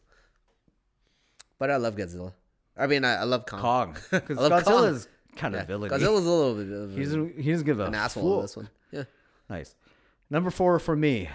But 1.58 1.70
I 1.70 1.76
love 1.76 1.96
Godzilla. 1.96 2.32
I 2.76 2.86
mean, 2.86 3.04
I, 3.04 3.16
I 3.16 3.24
love 3.24 3.46
Kong. 3.46 3.60
Kong. 3.60 3.96
I 4.12 4.16
love 4.32 4.64
Kong. 4.64 4.74
Godzilla's 4.74 5.08
kind 5.36 5.54
of 5.54 5.60
Yeah, 5.62 5.66
villainy. 5.66 5.94
Godzilla's 5.94 6.26
a 6.26 6.30
little 6.30 6.54
bit 6.54 6.72
of 6.72 6.92
a- 6.92 6.94
He's 6.96 7.12
he 7.44 7.50
doesn't 7.52 7.66
give 7.66 7.78
a 7.80 7.84
an 7.86 7.94
asshole 7.94 8.22
fool. 8.22 8.36
in 8.36 8.42
this 8.42 8.56
one. 8.56 8.68
Yeah. 8.90 9.04
Nice. 9.50 9.74
Number 10.30 10.50
four 10.50 10.78
for 10.78 10.96
me. 10.96 11.28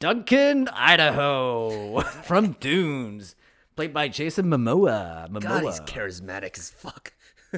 Duncan 0.00 0.68
Idaho 0.68 2.00
from 2.24 2.56
Dunes, 2.60 3.36
played 3.76 3.94
by 3.94 4.08
Jason 4.08 4.46
Momoa. 4.46 5.28
Momoa. 5.30 5.40
God, 5.42 5.62
he's 5.64 5.80
charismatic 5.80 6.58
as 6.58 6.70
fuck. 6.70 7.12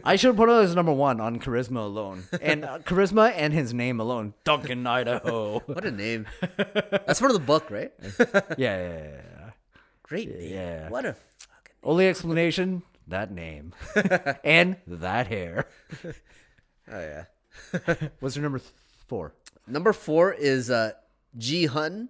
I 0.05 0.16
should 0.16 0.36
put 0.36 0.51
him 0.51 0.57
as 0.57 0.74
number 0.74 0.92
one 0.92 1.20
on 1.20 1.40
charisma 1.40 1.78
alone, 1.78 2.24
and 2.42 2.64
uh, 2.64 2.78
charisma 2.80 3.32
and 3.34 3.55
his 3.55 3.72
name 3.72 3.99
alone. 3.99 4.34
Duncan 4.44 4.86
Idaho. 4.86 5.61
what 5.66 5.84
a 5.86 5.90
name. 5.90 6.26
That's 6.57 7.18
for 7.18 7.32
the 7.32 7.38
book, 7.38 7.70
right? 7.70 7.92
yeah, 8.01 8.16
yeah, 8.59 8.88
yeah, 8.88 9.20
yeah. 9.38 9.51
Great 10.03 10.28
name. 10.38 10.53
Yeah. 10.53 10.88
What 10.90 11.07
a 11.07 11.14
fucking 11.14 11.74
Only 11.82 12.09
explanation: 12.09 12.82
that 13.09 13.30
name 13.32 13.72
and 14.44 14.76
that 14.86 15.28
hair. 15.28 15.66
Oh 16.92 17.01
yeah. 17.01 17.24
What's 18.20 18.36
your 18.36 18.42
number 18.42 18.59
th- 18.59 18.70
four? 19.07 19.32
Number 19.66 19.92
four 19.92 20.32
is 20.32 20.70
uh 20.70 20.92
Gi-hun, 21.38 22.08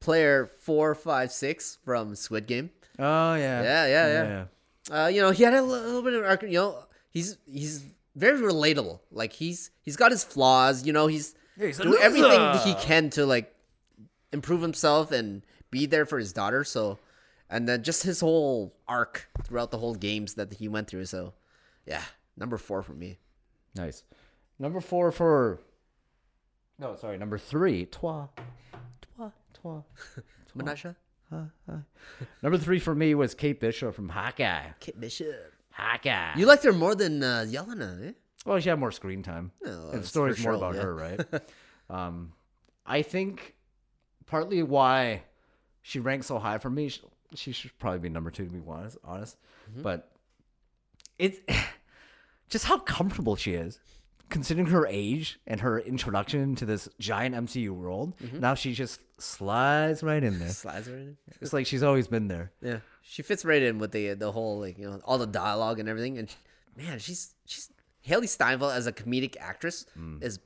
player 0.00 0.46
four 0.46 0.94
five 0.94 1.32
six 1.32 1.78
from 1.84 2.14
Squid 2.14 2.46
Game. 2.46 2.70
Oh 2.98 3.34
yeah, 3.34 3.62
Yeah, 3.62 3.86
yeah, 3.86 4.22
yeah. 4.22 4.44
Uh, 5.04 5.06
you 5.06 5.20
know, 5.20 5.30
he 5.30 5.42
had 5.44 5.54
a 5.54 5.62
little 5.62 6.02
bit 6.02 6.14
of 6.14 6.24
arc. 6.24 6.42
You 6.42 6.50
know, 6.50 6.84
he's 7.10 7.38
he's 7.50 7.84
very 8.14 8.38
relatable. 8.40 9.00
Like 9.10 9.32
he's 9.32 9.70
he's 9.82 9.96
got 9.96 10.10
his 10.10 10.24
flaws. 10.24 10.84
You 10.86 10.92
know, 10.92 11.06
he's 11.06 11.34
Yeah, 11.56 11.66
he's 11.66 11.78
doing 11.78 11.98
everything 12.00 12.58
he 12.64 12.74
can 12.74 13.10
to 13.10 13.24
like 13.26 13.54
improve 14.32 14.60
himself 14.62 15.12
and 15.12 15.42
be 15.70 15.86
there 15.86 16.04
for 16.04 16.18
his 16.18 16.32
daughter. 16.32 16.64
So, 16.64 16.98
and 17.48 17.68
then 17.68 17.82
just 17.82 18.02
his 18.02 18.20
whole 18.20 18.74
arc 18.88 19.28
throughout 19.44 19.70
the 19.70 19.78
whole 19.78 19.94
games 19.94 20.34
that 20.34 20.52
he 20.54 20.68
went 20.68 20.88
through. 20.88 21.06
So, 21.06 21.32
yeah, 21.86 22.02
number 22.36 22.58
four 22.58 22.82
for 22.82 22.92
me. 22.92 23.18
Nice. 23.74 24.02
Number 24.58 24.80
four 24.80 25.10
for. 25.12 25.60
No, 26.82 26.96
sorry. 26.96 27.16
Number 27.16 27.38
three. 27.38 27.86
Twa. 27.86 28.28
Twa. 29.14 29.32
Twa. 29.54 29.84
Menasha, 30.58 30.96
Number 32.42 32.58
three 32.58 32.80
for 32.80 32.92
me 32.92 33.14
was 33.14 33.34
Kate 33.34 33.60
Bishop 33.60 33.94
from 33.94 34.08
Hawkeye. 34.08 34.64
Kit 34.80 35.00
Bishop. 35.00 35.54
Hawkeye. 35.70 36.32
You 36.36 36.44
liked 36.44 36.64
her 36.64 36.72
more 36.72 36.96
than 36.96 37.22
uh, 37.22 37.46
Yelena, 37.48 38.08
eh? 38.08 38.12
well, 38.44 38.58
she 38.58 38.68
had 38.68 38.80
more 38.80 38.90
screen 38.90 39.22
time. 39.22 39.52
Oh, 39.64 39.90
and 39.92 40.02
the 40.02 40.06
story's 40.06 40.42
more 40.42 40.54
sure, 40.54 40.56
about 40.56 40.74
yeah. 40.74 40.82
her, 40.82 40.94
right? 40.94 41.20
um, 41.90 42.32
I 42.84 43.02
think 43.02 43.54
partly 44.26 44.64
why 44.64 45.22
she 45.82 46.00
ranks 46.00 46.26
so 46.26 46.40
high 46.40 46.58
for 46.58 46.68
me, 46.68 46.88
she, 46.88 47.00
she 47.34 47.52
should 47.52 47.78
probably 47.78 48.00
be 48.00 48.08
number 48.08 48.32
two 48.32 48.44
to 48.44 48.50
be 48.50 48.60
honest. 48.66 48.98
honest. 49.04 49.36
Mm-hmm. 49.70 49.82
But 49.82 50.10
it's 51.16 51.38
just 52.50 52.64
how 52.64 52.80
comfortable 52.80 53.36
she 53.36 53.52
is. 53.52 53.78
Considering 54.32 54.66
her 54.68 54.86
age 54.86 55.38
and 55.46 55.60
her 55.60 55.78
introduction 55.78 56.54
to 56.56 56.64
this 56.64 56.88
giant 56.98 57.34
MCU 57.34 57.70
world, 57.70 58.14
Mm-hmm. 58.18 58.40
now 58.40 58.54
she 58.54 58.72
just 58.72 59.00
slides 59.20 60.02
right 60.02 60.24
in 60.24 60.38
there. 60.38 60.48
Slides 60.48 60.88
right 60.88 60.98
in. 60.98 61.16
It's 61.42 61.52
like 61.52 61.66
she's 61.66 61.82
always 61.82 62.08
been 62.08 62.28
there. 62.28 62.50
Yeah, 62.62 62.78
she 63.02 63.22
fits 63.22 63.44
right 63.44 63.62
in 63.62 63.78
with 63.78 63.92
the 63.92 64.14
the 64.14 64.32
whole 64.32 64.58
like 64.58 64.78
you 64.78 64.88
know 64.88 65.00
all 65.04 65.18
the 65.18 65.26
dialogue 65.26 65.78
and 65.80 65.88
everything. 65.88 66.16
And 66.18 66.28
man, 66.76 66.98
she's 66.98 67.34
she's 67.46 67.70
Hailee 68.08 68.28
Steinfeld 68.28 68.72
as 68.72 68.86
a 68.86 68.92
comedic 68.92 69.36
actress 69.38 69.84
Mm. 69.98 70.22
is 70.22 70.38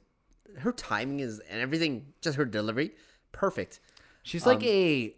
her 0.59 0.73
timing 0.73 1.21
is 1.21 1.39
and 1.49 1.61
everything, 1.61 2.13
just 2.21 2.37
her 2.37 2.45
delivery, 2.45 2.91
perfect. 3.33 3.79
She's 4.25 4.45
Um, 4.47 4.55
like 4.55 4.65
a 4.65 5.15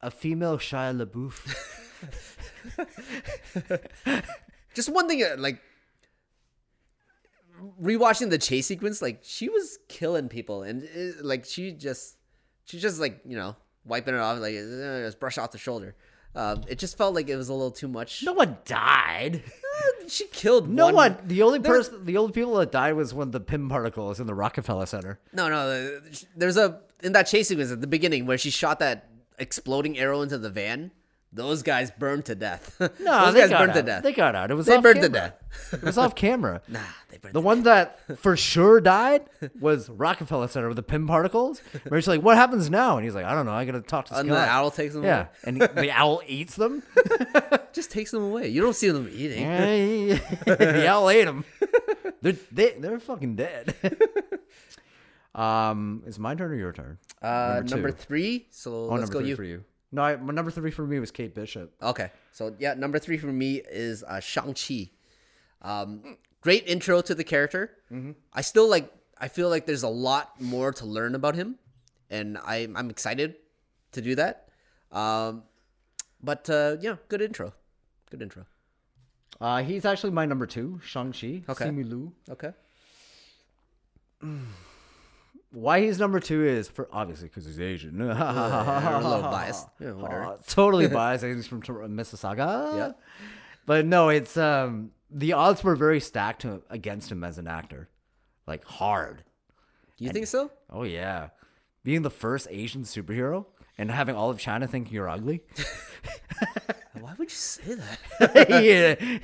a 0.00 0.10
female 0.10 0.58
Shia 0.58 0.90
LaBeouf. 1.00 1.38
Just 4.74 4.90
one 4.90 5.08
thing, 5.08 5.22
uh, 5.24 5.34
like 5.38 5.60
rewatching 7.82 8.30
the 8.30 8.38
chase 8.38 8.66
sequence, 8.66 9.00
like 9.02 9.20
she 9.22 9.48
was 9.48 9.78
killing 9.88 10.28
people, 10.28 10.62
and 10.62 10.82
uh, 10.84 11.22
like 11.22 11.44
she 11.44 11.72
just 11.72 12.16
she 12.64 12.78
just 12.78 13.00
like 13.00 13.20
you 13.24 13.36
know 13.36 13.56
wiping 13.84 14.14
it 14.14 14.20
off, 14.20 14.38
like 14.38 14.54
eh, 14.54 15.02
just 15.04 15.18
brush 15.20 15.38
off 15.38 15.50
the 15.52 15.58
shoulder. 15.58 15.94
Um, 16.34 16.62
it 16.68 16.78
just 16.78 16.96
felt 16.98 17.14
like 17.14 17.28
it 17.28 17.36
was 17.36 17.48
a 17.48 17.52
little 17.54 17.70
too 17.70 17.88
much. 17.88 18.22
No 18.24 18.32
one 18.34 18.58
died. 18.64 19.42
She 20.08 20.26
killed 20.26 20.68
No 20.68 20.86
one. 20.86 20.94
one. 20.94 21.18
The 21.24 21.42
only 21.42 21.58
person, 21.60 22.04
the 22.04 22.16
only 22.16 22.32
people 22.32 22.54
that 22.56 22.70
died 22.72 22.92
was 22.94 23.12
when 23.14 23.30
the 23.30 23.40
Pym 23.40 23.68
particle 23.68 24.10
in 24.12 24.26
the 24.26 24.34
Rockefeller 24.34 24.86
Center. 24.86 25.18
No, 25.32 25.48
no. 25.48 25.56
uh, 25.56 26.00
There's 26.36 26.56
a 26.56 26.80
in 27.02 27.12
that 27.12 27.24
chase 27.24 27.48
sequence 27.48 27.70
at 27.70 27.80
the 27.80 27.86
beginning 27.86 28.26
where 28.26 28.38
she 28.38 28.50
shot 28.50 28.78
that 28.80 29.08
exploding 29.38 29.98
arrow 29.98 30.22
into 30.22 30.38
the 30.38 30.50
van. 30.50 30.90
Those 31.30 31.62
guys 31.62 31.90
burned 31.90 32.24
to 32.26 32.34
death. 32.34 32.74
No, 33.00 33.26
those 33.26 33.34
they 33.34 33.40
guys 33.40 33.50
got 33.50 33.58
burned 33.58 33.70
out. 33.72 33.74
to 33.74 33.82
death. 33.82 34.02
They 34.02 34.12
got 34.12 34.34
out. 34.34 34.50
It 34.50 34.54
was 34.54 34.64
They 34.66 34.78
burned 34.80 35.02
to 35.02 35.08
death. 35.10 35.34
It 35.72 35.82
was 35.82 35.98
off 35.98 36.14
camera. 36.14 36.62
Nah, 36.68 36.80
they 37.10 37.18
burned. 37.18 37.34
The 37.34 37.40
one 37.42 37.64
that 37.64 37.98
for 38.18 38.34
sure 38.36 38.80
died 38.80 39.28
was 39.60 39.90
Rockefeller 39.90 40.48
Center 40.48 40.68
with 40.68 40.76
the 40.76 40.82
Pym 40.82 41.06
particles. 41.06 41.60
Where 41.88 42.00
she's 42.00 42.08
like, 42.08 42.22
"What 42.22 42.36
happens 42.36 42.70
now?" 42.70 42.96
And 42.96 43.04
he's 43.04 43.14
like, 43.14 43.26
"I 43.26 43.34
don't 43.34 43.44
know. 43.46 43.52
I 43.52 43.64
gotta 43.66 43.82
talk 43.82 44.06
to 44.06 44.10
death. 44.12 44.18
Scott." 44.20 44.26
And 44.26 44.30
the 44.30 44.38
owl 44.50 44.70
takes 44.70 44.94
them. 44.94 45.04
yeah, 45.04 45.20
away. 45.20 45.28
and 45.44 45.60
the 45.60 45.90
owl 45.90 46.22
eats 46.26 46.56
them. 46.56 46.82
just 47.74 47.90
takes 47.90 48.10
them 48.10 48.22
away. 48.22 48.48
You 48.48 48.62
don't 48.62 48.74
see 48.74 48.88
them 48.90 49.08
eating. 49.12 49.46
the 50.46 50.86
owl 50.88 51.10
ate 51.10 51.24
them. 51.24 51.44
They're 52.22 52.36
they, 52.50 52.70
they're 52.78 52.98
fucking 53.00 53.36
dead. 53.36 53.74
um, 55.34 56.02
is 56.06 56.18
my 56.18 56.34
turn 56.34 56.50
or 56.52 56.54
your 56.54 56.72
turn? 56.72 56.98
Uh, 57.22 57.56
Number 57.64 57.70
number, 57.76 57.92
three. 57.92 58.46
So 58.50 58.72
Oh, 58.72 58.94
let's 58.94 59.10
go 59.10 59.20
three 59.20 59.28
you. 59.28 59.36
for 59.36 59.44
you. 59.44 59.64
No, 59.90 60.02
I, 60.02 60.16
my 60.16 60.34
number 60.34 60.50
three 60.50 60.70
for 60.70 60.86
me 60.86 60.98
was 61.00 61.10
Kate 61.10 61.34
Bishop. 61.34 61.72
Okay, 61.82 62.10
so 62.32 62.54
yeah, 62.58 62.74
number 62.74 62.98
three 62.98 63.16
for 63.16 63.28
me 63.28 63.62
is 63.70 64.02
uh, 64.04 64.20
Shang 64.20 64.54
Chi. 64.54 64.90
Um, 65.62 66.18
great 66.42 66.66
intro 66.66 67.00
to 67.00 67.14
the 67.14 67.24
character. 67.24 67.70
Mm-hmm. 67.92 68.12
I 68.32 68.42
still 68.42 68.68
like. 68.68 68.92
I 69.20 69.28
feel 69.28 69.48
like 69.48 69.66
there's 69.66 69.82
a 69.82 69.88
lot 69.88 70.40
more 70.40 70.72
to 70.74 70.84
learn 70.84 71.14
about 71.14 71.34
him, 71.34 71.56
and 72.10 72.38
I, 72.38 72.68
I'm 72.76 72.90
excited 72.90 73.34
to 73.92 74.02
do 74.02 74.14
that. 74.14 74.48
Um, 74.92 75.42
but 76.22 76.48
uh, 76.50 76.76
yeah, 76.80 76.96
good 77.08 77.22
intro. 77.22 77.54
Good 78.10 78.22
intro. 78.22 78.44
Uh, 79.40 79.62
he's 79.62 79.84
actually 79.84 80.12
my 80.12 80.26
number 80.26 80.46
two, 80.46 80.80
Shang 80.84 81.12
Chi. 81.12 81.42
Okay. 81.48 81.64
Simu 81.64 81.88
Liu. 81.88 82.12
Okay. 82.30 82.52
Why 85.50 85.80
he's 85.80 85.98
number 85.98 86.20
two 86.20 86.44
is 86.44 86.68
for 86.68 86.88
obviously 86.92 87.28
because 87.28 87.46
he's 87.46 87.60
Asian. 87.60 88.00
a 88.02 89.00
little 89.02 89.22
biased. 89.30 89.66
Yeah. 89.80 89.90
Uh, 89.92 90.36
totally 90.46 90.88
biased. 90.88 91.24
He's 91.24 91.46
from 91.46 91.62
Mississauga. 91.62 92.76
Yeah. 92.76 92.92
But 93.64 93.86
no, 93.86 94.08
it's 94.08 94.36
um 94.36 94.90
the 95.10 95.32
odds 95.32 95.64
were 95.64 95.76
very 95.76 96.00
stacked 96.00 96.42
to, 96.42 96.62
against 96.68 97.10
him 97.10 97.24
as 97.24 97.38
an 97.38 97.46
actor, 97.46 97.88
like 98.46 98.64
hard. 98.64 99.24
You 99.98 100.10
think 100.10 100.26
so? 100.26 100.50
Oh 100.70 100.84
yeah, 100.84 101.30
being 101.82 102.02
the 102.02 102.10
first 102.10 102.46
Asian 102.50 102.82
superhero 102.82 103.46
and 103.76 103.90
having 103.90 104.14
all 104.14 104.30
of 104.30 104.38
China 104.38 104.66
think 104.66 104.92
you're 104.92 105.08
ugly. 105.08 105.42
Why 107.00 107.14
would 107.18 107.30
you 107.30 107.36
say 107.36 107.74
that? 107.74 108.50
yeah. 108.62 109.18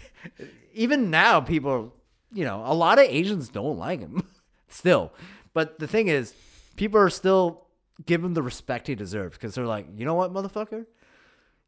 Even 0.73 1.11
now, 1.11 1.41
people, 1.41 1.95
you 2.33 2.45
know, 2.45 2.63
a 2.65 2.75
lot 2.75 2.99
of 2.99 3.05
Asians 3.05 3.49
don't 3.49 3.79
like 3.79 4.01
him 4.01 4.27
still. 4.69 5.13
But 5.55 5.79
the 5.79 5.87
thing 5.89 6.09
is, 6.09 6.35
people 6.77 7.01
are 7.01 7.09
still 7.11 7.65
giving 8.05 8.27
him 8.27 8.35
the 8.35 8.43
respect 8.43 8.89
he 8.89 8.95
deserves 8.95 9.37
because 9.39 9.55
they're 9.55 9.67
like, 9.67 9.87
you 9.97 10.05
know 10.05 10.15
what, 10.15 10.33
motherfucker, 10.33 10.85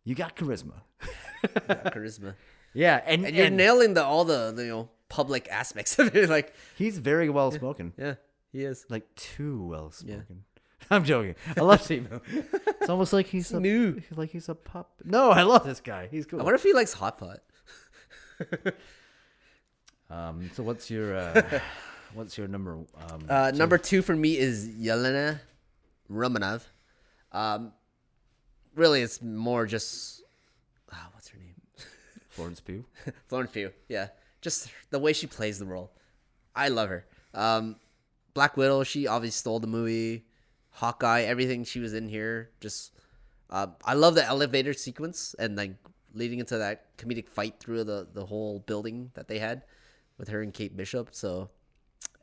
you 0.04 0.14
got 0.14 0.36
charisma. 0.36 0.82
Charisma. 1.44 2.34
Yeah, 2.74 3.00
and, 3.06 3.24
And 3.24 3.34
you're 3.34 3.46
and 3.46 3.56
nailing 3.56 3.94
the 3.94 4.04
all 4.04 4.26
the, 4.26 4.52
the 4.54 4.64
you 4.64 4.68
know 4.68 4.90
public 5.08 5.48
aspects 5.50 5.98
of 5.98 6.14
it. 6.14 6.28
Like, 6.36 6.52
he's 6.76 6.98
very 6.98 7.30
well 7.30 7.50
spoken, 7.50 7.94
yeah, 7.96 8.16
he 8.52 8.64
is. 8.64 8.84
like 8.90 9.14
too 9.14 9.64
well 9.64 9.90
spoken. 9.90 10.44
I'm 10.90 11.02
joking. 11.02 11.36
I 11.56 11.62
love 11.62 11.80
Simu. 11.80 12.20
it's 12.80 12.90
almost 12.90 13.14
like 13.14 13.28
he's 13.28 13.50
a 13.50 13.60
New. 13.60 14.02
like 14.14 14.28
he's 14.28 14.50
a 14.50 14.54
pup. 14.54 15.00
No, 15.06 15.30
I 15.30 15.42
love 15.42 15.64
this 15.64 15.80
guy. 15.80 16.08
He's 16.10 16.26
cool. 16.26 16.38
I 16.38 16.42
wonder 16.44 16.56
if 16.56 16.62
he 16.64 16.74
likes 16.74 16.92
hot 16.92 17.16
pot. 17.16 17.40
Um, 20.10 20.50
so 20.54 20.62
what's 20.62 20.90
your 20.90 21.16
uh, 21.16 21.60
what's 22.14 22.36
your 22.38 22.48
number? 22.48 22.72
Um, 22.74 23.26
Uh, 23.28 23.50
number 23.54 23.78
two 23.78 24.02
for 24.02 24.14
me 24.16 24.36
is 24.38 24.68
Yelena 24.68 25.40
Romanov. 26.10 26.62
Um, 27.32 27.72
really, 28.74 29.02
it's 29.02 29.20
more 29.22 29.66
just 29.66 30.22
ah, 30.92 31.08
what's 31.12 31.28
her 31.28 31.38
name? 31.38 31.54
Florence 32.28 32.60
Pugh. 32.60 32.84
Florence 33.28 33.50
Pugh. 33.52 33.72
Yeah, 33.88 34.08
just 34.40 34.68
the 34.90 34.98
way 34.98 35.12
she 35.12 35.26
plays 35.26 35.58
the 35.58 35.66
role. 35.66 35.92
I 36.54 36.68
love 36.68 36.88
her. 36.88 37.06
Um, 37.34 37.76
Black 38.34 38.56
Widow. 38.56 38.82
She 38.84 39.06
obviously 39.06 39.36
stole 39.38 39.60
the 39.60 39.66
movie. 39.66 40.24
Hawkeye. 40.70 41.22
Everything 41.22 41.64
she 41.64 41.80
was 41.80 41.94
in 41.94 42.08
here. 42.08 42.50
Just, 42.60 42.92
uh, 43.50 43.68
I 43.84 43.94
love 43.94 44.14
the 44.14 44.24
elevator 44.24 44.72
sequence 44.74 45.34
and 45.38 45.56
like 45.56 45.72
leading 46.14 46.38
into 46.38 46.58
that 46.58 46.96
comedic 46.96 47.28
fight 47.28 47.60
through 47.60 47.84
the 47.84 48.08
the 48.12 48.24
whole 48.24 48.60
building 48.60 49.10
that 49.14 49.28
they 49.28 49.38
had 49.38 49.62
with 50.18 50.28
her 50.28 50.40
and 50.42 50.52
Kate 50.54 50.74
Bishop. 50.76 51.14
So 51.14 51.50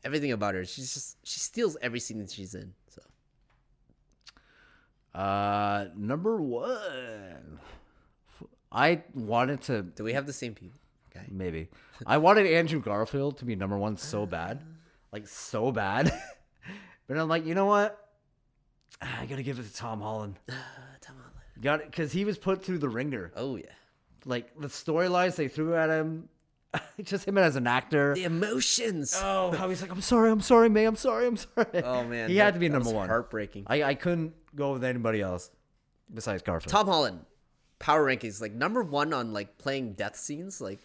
everything 0.04 0.32
about 0.32 0.56
her, 0.56 0.66
she's 0.66 0.94
just 0.94 1.18
she 1.24 1.40
steals 1.40 1.78
every 1.82 2.00
scene 2.00 2.20
that 2.20 2.32
she's 2.32 2.56
in. 2.56 2.74
So 2.90 3.02
Uh, 5.20 5.88
number 5.96 6.38
one. 6.42 7.60
I 8.72 9.04
wanted 9.14 9.62
to 9.64 9.84
do 9.84 10.04
we 10.04 10.14
have 10.14 10.26
the 10.26 10.34
same 10.34 10.56
people? 10.56 10.80
Okay. 11.16 11.26
maybe. 11.30 11.70
I 12.08 12.18
wanted 12.18 12.48
Andrew 12.48 12.82
Garfield 12.82 13.38
to 13.38 13.46
be 13.46 13.56
number 13.56 13.78
one 13.78 13.98
so 13.98 14.26
bad, 14.26 14.64
like 15.12 15.28
so 15.28 15.72
bad. 15.72 16.12
but 17.08 17.18
I'm 17.18 17.28
like, 17.28 17.46
you 17.46 17.54
know 17.54 17.68
what? 17.68 18.00
I 19.00 19.26
gotta 19.28 19.44
give 19.44 19.60
it 19.60 19.64
to 19.68 19.74
Tom 19.74 20.02
Holland. 20.02 20.40
Tom 20.48 21.16
Holland. 21.18 21.34
Got 21.62 21.82
it 21.82 21.92
because 21.92 22.12
he 22.12 22.26
was 22.26 22.40
put 22.40 22.64
through 22.66 22.80
the 22.80 22.90
ringer. 22.90 23.32
Oh 23.36 23.56
yeah. 23.58 23.66
Like 24.26 24.60
the 24.60 24.70
storylines 24.70 25.36
they 25.36 25.48
threw 25.50 25.76
at 25.76 25.90
him, 25.90 26.30
just 27.04 27.28
him 27.28 27.38
as 27.38 27.56
an 27.56 27.68
actor. 27.68 28.14
The 28.16 28.24
emotions. 28.24 29.14
Oh, 29.22 29.52
how 29.52 29.70
he's 29.70 29.82
like, 29.82 29.92
I'm 29.92 30.02
sorry, 30.02 30.32
I'm 30.32 30.42
sorry, 30.42 30.70
May, 30.70 30.86
I'm 30.86 30.96
sorry, 30.96 31.28
I'm 31.28 31.38
sorry. 31.38 31.84
Oh 31.84 32.04
man, 32.04 32.30
he 32.30 32.36
that- 32.36 32.44
had 32.44 32.54
to 32.56 32.60
be 32.60 32.70
number 32.70 32.90
one. 32.90 33.10
Heartbreaking. 33.10 33.66
I, 33.68 33.84
I 33.84 33.96
couldn't 33.96 34.34
go 34.56 34.74
with 34.74 34.84
anybody 34.84 35.22
else 35.22 35.52
besides 36.14 36.42
Garfield. 36.42 36.72
Tom 36.72 36.88
Holland, 36.88 37.26
power 37.80 38.06
rankings 38.06 38.42
like 38.42 38.54
number 38.54 38.84
one 38.84 39.14
on 39.14 39.34
like 39.34 39.58
playing 39.58 39.94
death 39.94 40.16
scenes. 40.16 40.62
Like 40.62 40.80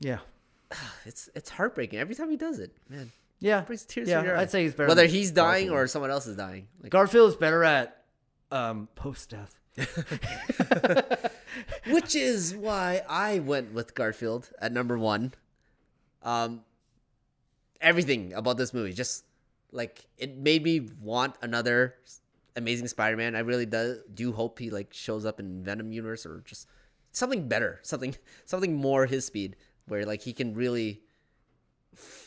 yeah, 0.00 0.18
it's 1.06 1.28
it's 1.34 1.50
heartbreaking 1.50 1.98
every 1.98 2.14
time 2.14 2.30
he 2.30 2.36
does 2.36 2.58
it. 2.58 2.72
Man, 2.88 3.10
yeah, 3.40 3.62
brings 3.62 3.84
tears 3.84 4.08
yeah. 4.08 4.20
to 4.20 4.26
your 4.26 4.36
I'd 4.36 4.50
say 4.50 4.62
he's 4.62 4.74
better. 4.74 4.88
Whether 4.88 5.06
he's 5.06 5.30
dying 5.30 5.68
Garfield. 5.68 5.84
or 5.84 5.86
someone 5.88 6.10
else 6.10 6.26
is 6.26 6.36
dying. 6.36 6.68
Like, 6.82 6.92
Garfield 6.92 7.30
is 7.30 7.36
better 7.36 7.64
at 7.64 8.04
um, 8.50 8.88
post 8.94 9.30
death. 9.30 9.58
which 11.86 12.14
is 12.14 12.54
why 12.54 13.02
I 13.08 13.38
went 13.38 13.72
with 13.72 13.94
Garfield 13.94 14.50
at 14.60 14.72
number 14.72 14.98
one. 14.98 15.32
Um, 16.22 16.62
everything 17.80 18.32
about 18.32 18.56
this 18.56 18.72
movie 18.72 18.92
just 18.92 19.24
like 19.72 20.04
it 20.18 20.36
made 20.36 20.62
me 20.62 20.88
want 21.00 21.34
another 21.42 21.94
Amazing 22.54 22.88
Spider-Man. 22.88 23.34
I 23.34 23.40
really 23.40 23.66
do 23.66 24.00
do 24.12 24.32
hope 24.32 24.58
he 24.58 24.70
like 24.70 24.92
shows 24.92 25.24
up 25.24 25.40
in 25.40 25.64
Venom 25.64 25.92
universe 25.92 26.26
or 26.26 26.42
just 26.44 26.68
something 27.12 27.48
better, 27.48 27.80
something 27.82 28.14
something 28.44 28.74
more 28.74 29.06
his 29.06 29.24
speed, 29.24 29.56
where 29.86 30.04
like 30.04 30.22
he 30.22 30.32
can 30.32 30.54
really 30.54 31.02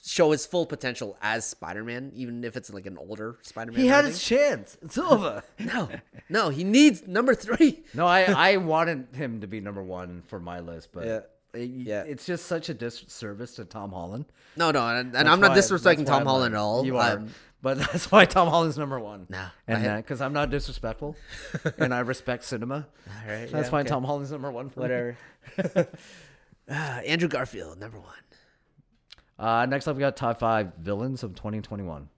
show 0.06 0.32
his 0.32 0.46
full 0.46 0.66
potential 0.66 1.18
as 1.22 1.46
Spider-Man, 1.46 2.12
even 2.16 2.44
if 2.44 2.56
it's 2.58 2.70
like 2.72 2.86
an 2.86 2.98
older 2.98 3.38
Spider-Man. 3.42 3.80
He 3.82 3.88
had 3.88 4.06
his 4.06 4.22
chance. 4.24 4.78
It's 4.82 4.98
over. 4.98 5.44
no, 5.60 5.90
no, 6.30 6.50
he 6.50 6.64
needs 6.64 7.08
number 7.08 7.34
three. 7.36 7.84
no, 7.94 8.06
I, 8.06 8.24
I 8.54 8.58
wanted 8.58 9.08
him 9.14 9.42
to 9.42 9.48
be 9.48 9.60
number 9.62 9.82
one 9.84 10.24
for 10.28 10.40
my 10.40 10.60
list, 10.60 10.90
but 10.92 11.06
Yeah. 11.06 11.20
it- 11.54 11.70
Yeah. 11.70 12.02
it's 12.04 12.26
just 12.26 12.46
such 12.46 12.70
a 12.70 12.74
disservice 12.74 13.56
to 13.56 13.66
Tom 13.66 13.92
Holland. 13.92 14.26
No, 14.58 14.72
no, 14.72 14.88
and, 14.88 15.16
and 15.16 15.28
I'm 15.28 15.40
not 15.40 15.52
disrespecting 15.58 16.06
Tom 16.06 16.22
I'm 16.22 16.26
Holland 16.28 16.54
like- 16.54 16.60
at 16.60 16.64
all. 16.64 16.86
You 16.86 16.98
are, 16.98 17.18
Um, 17.18 17.30
but 17.62 17.78
that's 17.80 18.12
why 18.12 18.26
Tom 18.26 18.48
Holland's 18.48 18.78
number 18.78 19.00
one. 19.00 19.26
Nah, 19.30 19.48
and 19.68 19.98
because 20.04 20.22
I'm 20.22 20.34
not 20.34 20.50
disrespectful, 20.52 21.16
and 21.80 21.94
I 21.94 22.00
respect 22.02 22.44
cinema. 22.44 22.76
all 23.08 23.14
right, 23.28 23.50
That's 23.52 23.68
yeah, 23.68 23.70
why 23.72 23.80
okay. 23.82 23.90
Tom 23.90 24.04
Holland's 24.04 24.32
number 24.32 24.52
one. 24.52 24.70
For 24.70 24.82
me. 24.82 24.84
Whatever. 24.84 25.18
Ah, 26.70 27.00
Andrew 27.06 27.28
Garfield, 27.28 27.80
number 27.80 28.00
one. 28.00 28.14
Uh, 29.38 29.66
next 29.66 29.88
up, 29.88 29.96
we 29.96 30.00
got 30.00 30.16
top 30.16 30.40
five 30.40 30.74
villains 30.78 31.24
of 31.24 31.36
2021. 31.36 32.10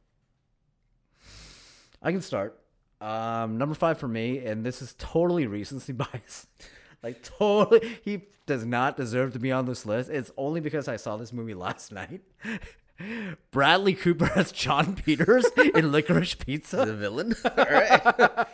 I 2.02 2.12
can 2.12 2.22
start. 2.22 2.60
Um, 3.02 3.58
number 3.58 3.76
five 3.76 3.98
for 3.98 4.08
me, 4.08 4.40
and 4.40 4.66
this 4.66 4.82
is 4.82 4.96
totally 4.98 5.48
recency 5.48 5.94
bias. 5.94 6.48
like 7.04 7.24
totally, 7.24 8.00
he 8.04 8.24
does 8.46 8.66
not 8.66 8.98
deserve 8.98 9.34
to 9.34 9.40
be 9.40 9.52
on 9.52 9.66
this 9.66 9.86
list. 9.86 10.10
It's 10.10 10.32
only 10.38 10.62
because 10.62 10.88
I 10.88 10.96
saw 10.96 11.18
this 11.18 11.34
movie 11.34 11.54
last 11.56 11.92
night. 11.92 12.22
Bradley 13.52 13.94
Cooper 13.94 14.32
as 14.36 14.52
Jon 14.52 14.96
Peters 14.96 15.46
in 15.76 15.92
Licorice 15.92 16.36
Pizza. 16.36 16.86
The 16.86 16.96
villain. 16.96 17.36
all 17.46 17.66
right. 17.66 18.02
but 18.04 18.48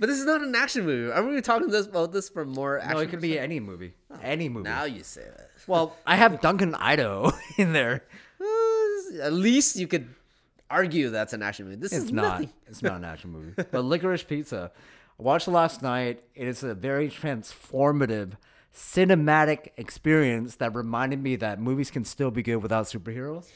this 0.00 0.18
is 0.18 0.24
not 0.24 0.42
an 0.42 0.54
action 0.54 0.84
movie. 0.84 1.12
Are 1.12 1.22
we 1.22 1.40
talking 1.40 1.68
this 1.68 1.86
about 1.86 2.12
this 2.12 2.28
for 2.28 2.44
more 2.44 2.78
action? 2.78 2.94
No, 2.94 3.00
it 3.00 3.10
could 3.10 3.20
be 3.20 3.38
any 3.38 3.60
movie. 3.60 3.94
Any 4.22 4.48
movie. 4.48 4.64
Now 4.68 4.84
you 4.84 5.02
say 5.02 5.22
that. 5.24 5.50
Well, 5.66 5.96
I 6.06 6.16
have 6.16 6.40
Duncan 6.40 6.74
Idaho 6.74 7.32
in 7.56 7.72
there. 7.72 8.04
Uh, 8.40 9.22
at 9.22 9.32
least 9.32 9.76
you 9.76 9.86
could 9.86 10.08
argue 10.70 11.10
that's 11.10 11.32
an 11.32 11.42
action 11.42 11.66
movie. 11.66 11.76
This 11.76 11.92
It's 11.92 12.06
is 12.06 12.12
not. 12.12 12.22
nothing. 12.40 12.52
It's 12.66 12.82
not 12.82 12.96
an 12.96 13.04
action 13.04 13.30
movie. 13.30 13.52
But 13.56 13.84
Licorice 13.84 14.26
Pizza, 14.26 14.70
I 15.18 15.22
watched 15.22 15.48
it 15.48 15.52
last 15.52 15.82
night. 15.82 16.22
It 16.34 16.46
is 16.46 16.62
a 16.62 16.74
very 16.74 17.08
transformative 17.08 18.32
cinematic 18.74 19.68
experience 19.78 20.56
that 20.56 20.74
reminded 20.74 21.22
me 21.22 21.36
that 21.36 21.60
movies 21.60 21.90
can 21.90 22.04
still 22.04 22.30
be 22.30 22.42
good 22.42 22.56
without 22.56 22.84
superheroes. 22.84 23.48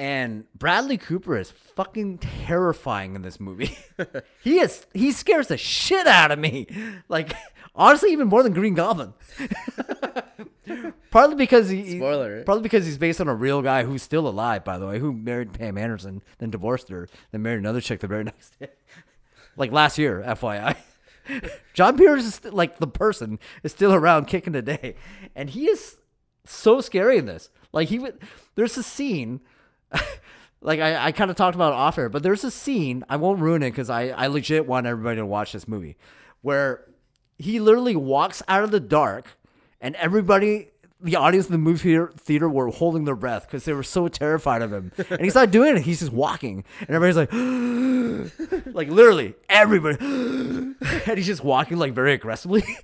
And 0.00 0.50
Bradley 0.54 0.96
Cooper 0.96 1.36
is 1.36 1.50
fucking 1.50 2.18
terrifying 2.18 3.14
in 3.14 3.20
this 3.20 3.38
movie. 3.38 3.76
he 4.42 4.58
is 4.58 4.86
he 4.94 5.12
scares 5.12 5.48
the 5.48 5.58
shit 5.58 6.06
out 6.06 6.30
of 6.30 6.38
me. 6.38 6.66
Like 7.10 7.34
honestly 7.74 8.10
even 8.10 8.26
more 8.28 8.42
than 8.42 8.54
Green 8.54 8.72
Goblin. 8.72 9.12
Partly 11.10 11.36
because 11.36 11.68
he 11.68 11.98
Spoiler. 11.98 12.44
Probably 12.44 12.62
because 12.62 12.86
he's 12.86 12.96
based 12.96 13.20
on 13.20 13.28
a 13.28 13.34
real 13.34 13.60
guy 13.60 13.84
who's 13.84 14.02
still 14.02 14.26
alive, 14.26 14.64
by 14.64 14.78
the 14.78 14.86
way, 14.86 14.98
who 15.00 15.12
married 15.12 15.52
Pam 15.52 15.76
Anderson, 15.76 16.22
then 16.38 16.48
divorced 16.48 16.88
her, 16.88 17.06
then 17.30 17.42
married 17.42 17.58
another 17.58 17.82
chick 17.82 18.00
the 18.00 18.06
very 18.06 18.24
next 18.24 18.58
day. 18.58 18.68
like 19.58 19.70
last 19.70 19.98
year, 19.98 20.24
FYI. 20.26 20.76
John 21.74 21.98
Pierce 21.98 22.24
is 22.24 22.36
st- 22.36 22.54
like 22.54 22.78
the 22.78 22.86
person 22.86 23.38
is 23.62 23.72
still 23.72 23.92
around 23.92 24.28
kicking 24.28 24.54
today, 24.54 24.94
and 25.34 25.50
he 25.50 25.68
is 25.68 25.96
so 26.46 26.80
scary 26.80 27.18
in 27.18 27.26
this. 27.26 27.50
Like 27.70 27.88
he 27.88 27.98
would, 27.98 28.18
there's 28.54 28.78
a 28.78 28.82
scene, 28.82 29.40
like 30.60 30.80
I, 30.80 31.06
I 31.06 31.12
kind 31.12 31.30
of 31.30 31.36
talked 31.36 31.54
about 31.54 31.72
it 31.72 31.76
off 31.76 31.98
air, 31.98 32.08
but 32.08 32.22
there's 32.22 32.44
a 32.44 32.50
scene. 32.50 33.04
I 33.08 33.16
won't 33.16 33.40
ruin 33.40 33.62
it 33.62 33.70
because 33.70 33.90
I, 33.90 34.08
I 34.08 34.26
legit 34.26 34.66
want 34.66 34.86
everybody 34.86 35.16
to 35.16 35.26
watch 35.26 35.52
this 35.52 35.66
movie, 35.66 35.96
where 36.42 36.84
he 37.38 37.60
literally 37.60 37.96
walks 37.96 38.42
out 38.48 38.64
of 38.64 38.70
the 38.70 38.80
dark, 38.80 39.38
and 39.80 39.96
everybody, 39.96 40.68
the 41.00 41.16
audience 41.16 41.46
in 41.46 41.52
the 41.52 41.58
movie 41.58 41.78
theater, 41.78 42.12
theater 42.16 42.48
were 42.48 42.68
holding 42.68 43.04
their 43.04 43.16
breath 43.16 43.46
because 43.46 43.64
they 43.64 43.72
were 43.72 43.82
so 43.82 44.08
terrified 44.08 44.62
of 44.62 44.72
him. 44.72 44.92
And 45.08 45.22
he's 45.22 45.34
not 45.34 45.50
doing 45.50 45.76
it; 45.76 45.82
he's 45.82 46.00
just 46.00 46.12
walking, 46.12 46.64
and 46.80 46.90
everybody's 46.90 47.16
like, 47.16 47.32
like 48.74 48.88
literally 48.88 49.34
everybody, 49.48 49.96
and 50.00 51.16
he's 51.16 51.26
just 51.26 51.42
walking 51.42 51.78
like 51.78 51.94
very 51.94 52.12
aggressively. 52.12 52.62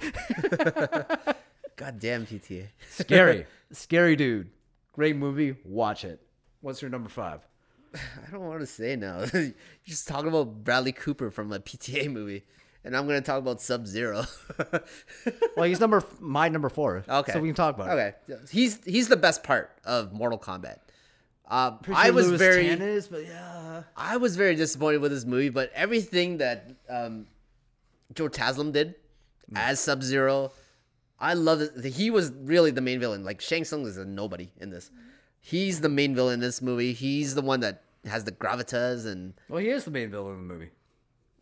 God 1.76 2.00
damn 2.00 2.24
PTA. 2.24 2.68
scary, 2.88 3.46
scary 3.72 4.16
dude. 4.16 4.48
Great 4.92 5.16
movie. 5.16 5.56
Watch 5.62 6.06
it. 6.06 6.25
What's 6.60 6.82
your 6.82 6.90
number 6.90 7.08
five? 7.08 7.40
I 7.94 8.30
don't 8.30 8.40
want 8.46 8.60
to 8.60 8.66
say 8.66 8.96
now. 8.96 9.24
You're 9.34 9.52
just 9.84 10.08
talking 10.08 10.28
about 10.28 10.64
Bradley 10.64 10.92
Cooper 10.92 11.30
from 11.30 11.52
a 11.52 11.58
PTA 11.60 12.10
movie, 12.10 12.44
and 12.84 12.96
I'm 12.96 13.06
gonna 13.06 13.20
talk 13.20 13.38
about 13.38 13.60
Sub 13.60 13.86
Zero. 13.86 14.24
Well, 15.56 15.64
he's 15.64 15.80
number 15.80 16.02
my 16.20 16.48
number 16.48 16.68
four. 16.68 17.04
okay, 17.08 17.32
so 17.32 17.40
we 17.40 17.48
can 17.48 17.54
talk 17.54 17.74
about 17.74 17.96
it. 17.98 18.16
Okay, 18.30 18.42
he's 18.50 18.78
he's 18.84 19.08
the 19.08 19.16
best 19.16 19.42
part 19.42 19.70
of 19.84 20.12
Mortal 20.12 20.38
Kombat. 20.38 20.78
Uh, 21.48 21.76
I 21.94 22.10
was 22.10 22.28
Louis 22.28 22.38
very 22.38 22.76
but 23.10 23.24
yeah. 23.24 23.84
I 23.96 24.16
was 24.16 24.36
very 24.36 24.54
disappointed 24.56 24.98
with 25.00 25.12
this 25.12 25.24
movie, 25.24 25.48
but 25.48 25.70
everything 25.74 26.38
that 26.38 26.70
um, 26.90 27.26
Joe 28.14 28.28
Taslim 28.28 28.72
did 28.72 28.96
Mm. 29.52 29.58
as 29.58 29.78
Sub 29.78 30.02
Zero, 30.02 30.50
I 31.20 31.34
love 31.34 31.60
it. 31.60 31.84
He 31.84 32.10
was 32.10 32.32
really 32.32 32.72
the 32.72 32.80
main 32.80 32.98
villain. 32.98 33.24
Like 33.24 33.40
Shang 33.40 33.64
Tsung 33.64 33.86
is 33.86 33.96
a 33.96 34.04
nobody 34.04 34.50
in 34.60 34.70
this. 34.70 34.90
He's 35.48 35.80
the 35.80 35.88
main 35.88 36.12
villain 36.16 36.34
in 36.34 36.40
this 36.40 36.60
movie. 36.60 36.92
He's 36.92 37.36
the 37.36 37.40
one 37.42 37.60
that 37.60 37.84
has 38.04 38.24
the 38.24 38.32
gravitas 38.32 39.06
and 39.06 39.32
Well, 39.48 39.60
he 39.60 39.68
is 39.68 39.84
the 39.84 39.92
main 39.92 40.10
villain 40.10 40.34
in 40.40 40.48
the 40.48 40.54
movie. 40.54 40.70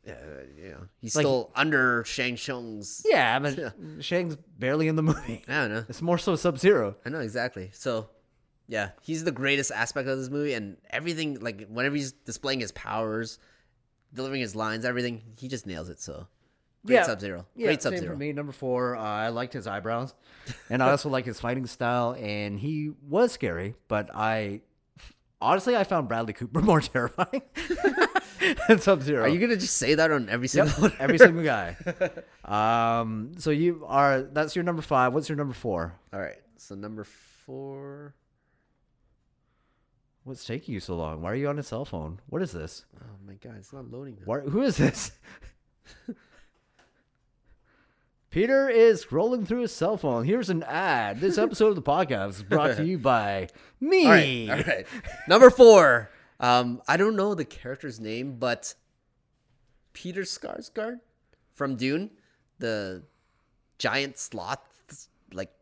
Yeah, 0.06 0.16
you 0.58 0.68
know 0.72 0.88
he's 1.00 1.16
Like- 1.16 1.22
still 1.22 1.50
under 1.54 2.04
Shang 2.04 2.36
Tsung's. 2.36 3.02
Yeah, 3.06 3.38
but 3.38 3.58
Shang's 4.00 4.36
barely 4.58 4.88
in 4.88 4.96
the 4.96 5.02
movie. 5.02 5.42
I 5.48 5.52
don't 5.54 5.70
know. 5.72 5.84
It's 5.88 6.02
more 6.02 6.18
so 6.18 6.36
Sub 6.36 6.58
Zero. 6.58 6.96
I 7.06 7.08
know 7.08 7.20
exactly. 7.20 7.70
So, 7.72 8.10
yeah, 8.68 8.90
he's 9.00 9.24
the 9.24 9.32
greatest 9.32 9.72
aspect 9.72 10.06
of 10.06 10.18
this 10.18 10.28
movie, 10.28 10.52
and 10.52 10.76
everything. 10.90 11.40
Like 11.40 11.66
whenever 11.68 11.96
he's 11.96 12.12
displaying 12.12 12.60
his 12.60 12.72
powers, 12.72 13.38
delivering 14.12 14.42
his 14.42 14.54
lines, 14.54 14.84
everything, 14.84 15.22
he 15.38 15.48
just 15.48 15.66
nails 15.66 15.88
it. 15.88 15.98
So, 16.00 16.26
great 16.86 16.96
Yeah. 16.96 17.02
Sub 17.04 17.20
Zero. 17.20 17.46
Yeah, 17.56 17.66
Great 17.68 17.82
Sub 17.82 17.92
same 17.92 18.00
for 18.00 18.04
Zero. 18.06 18.16
me. 18.16 18.32
Number 18.32 18.52
four, 18.52 18.96
uh, 18.96 19.02
I 19.02 19.28
liked 19.28 19.52
his 19.52 19.66
eyebrows, 19.66 20.14
and 20.70 20.82
I 20.82 20.90
also 20.90 21.08
like 21.08 21.24
his 21.24 21.40
fighting 21.40 21.66
style. 21.66 22.16
And 22.18 22.58
he 22.58 22.90
was 23.08 23.32
scary, 23.32 23.74
but 23.88 24.10
I 24.14 24.60
honestly 25.40 25.76
I 25.76 25.84
found 25.84 26.08
Bradley 26.08 26.32
Cooper 26.32 26.60
more 26.62 26.80
terrifying 26.80 27.42
than 28.68 28.78
Sub 28.80 29.02
Zero. 29.02 29.22
Are 29.24 29.28
you 29.28 29.40
gonna 29.40 29.56
just 29.56 29.76
say 29.76 29.94
that 29.94 30.10
on 30.10 30.28
every 30.28 30.48
single 30.48 30.72
one? 30.82 30.92
every 30.98 31.18
single 31.18 31.42
guy. 31.44 31.76
Um, 32.44 33.32
so 33.38 33.50
you 33.50 33.84
are 33.86 34.22
that's 34.22 34.54
your 34.56 34.62
number 34.64 34.82
five. 34.82 35.12
What's 35.14 35.28
your 35.28 35.36
number 35.36 35.54
four? 35.54 35.94
All 36.12 36.20
right. 36.20 36.36
So 36.56 36.74
number 36.74 37.04
four. 37.04 38.14
What's 40.24 40.46
taking 40.46 40.72
you 40.72 40.80
so 40.80 40.96
long? 40.96 41.20
Why 41.20 41.32
are 41.32 41.34
you 41.34 41.48
on 41.48 41.58
a 41.58 41.62
cell 41.62 41.84
phone? 41.84 42.18
What 42.30 42.40
is 42.40 42.50
this? 42.52 42.86
Oh 42.98 43.04
my 43.26 43.34
god, 43.34 43.56
it's 43.58 43.74
not 43.74 43.90
loading. 43.90 44.16
Why, 44.24 44.40
who 44.40 44.62
is 44.62 44.78
this? 44.78 45.12
Peter 48.34 48.68
is 48.68 49.04
scrolling 49.04 49.46
through 49.46 49.60
his 49.60 49.70
cell 49.72 49.96
phone. 49.96 50.24
Here's 50.24 50.50
an 50.50 50.64
ad. 50.64 51.20
This 51.20 51.38
episode 51.38 51.68
of 51.68 51.76
the 51.76 51.82
podcast 51.82 52.30
is 52.30 52.42
brought 52.42 52.76
to 52.78 52.84
you 52.84 52.98
by 52.98 53.46
me. 53.78 54.06
All 54.06 54.10
right. 54.10 54.50
All 54.50 54.56
right. 54.74 54.86
number 55.28 55.50
four. 55.50 56.10
Um, 56.40 56.82
I 56.88 56.96
don't 56.96 57.14
know 57.14 57.36
the 57.36 57.44
character's 57.44 58.00
name, 58.00 58.40
but 58.40 58.74
Peter 59.92 60.22
Skarsgård 60.22 60.98
from 61.52 61.76
Dune, 61.76 62.10
the 62.58 63.04
giant 63.78 64.18
sloth, 64.18 64.58
like 65.32 65.52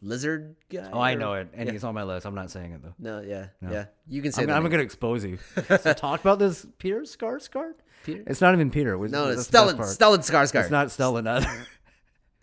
lizard 0.00 0.56
guy. 0.70 0.88
Oh, 0.90 1.00
I 1.00 1.12
or- 1.12 1.18
know 1.18 1.34
it, 1.34 1.48
and 1.52 1.66
Yeah. 1.66 1.72
he's 1.72 1.84
on 1.84 1.92
my 1.94 2.02
list. 2.04 2.24
I'm 2.24 2.34
not 2.34 2.50
saying 2.50 2.72
it 2.72 2.82
though. 2.82 2.94
No, 2.98 3.20
yeah, 3.20 3.48
yeah. 3.60 3.84
You 4.08 4.22
can 4.22 4.32
say 4.32 4.40
I'm, 4.40 4.48
that. 4.48 4.56
I'm 4.56 4.62
gonna 4.70 4.82
expose 4.82 5.22
you. 5.22 5.38
so 5.68 5.92
talk 5.92 6.22
about 6.22 6.38
this 6.38 6.64
Peter 6.78 7.02
Skarsgård. 7.02 7.74
Peter? 8.04 8.24
It's 8.26 8.40
not 8.40 8.54
even 8.54 8.70
Peter. 8.70 8.96
Which- 8.96 9.12
No, 9.12 9.28
it's 9.28 9.46
Stellan. 9.50 9.76
Stellan 9.76 10.20
Skarsgård. 10.20 10.62
It's 10.62 10.70
not 10.70 10.86
Stellan 10.86 11.28
either. 11.28 11.66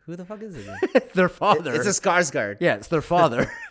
Who 0.10 0.16
the 0.16 0.26
fuck 0.26 0.42
is 0.42 0.56
it? 0.96 1.14
their 1.14 1.30
father. 1.30 1.74
it's 1.76 1.86
a 1.86 2.02
Skarsgård. 2.02 2.58
yeah, 2.60 2.76
it's 2.76 2.88
their 2.88 3.02
father. 3.02 3.52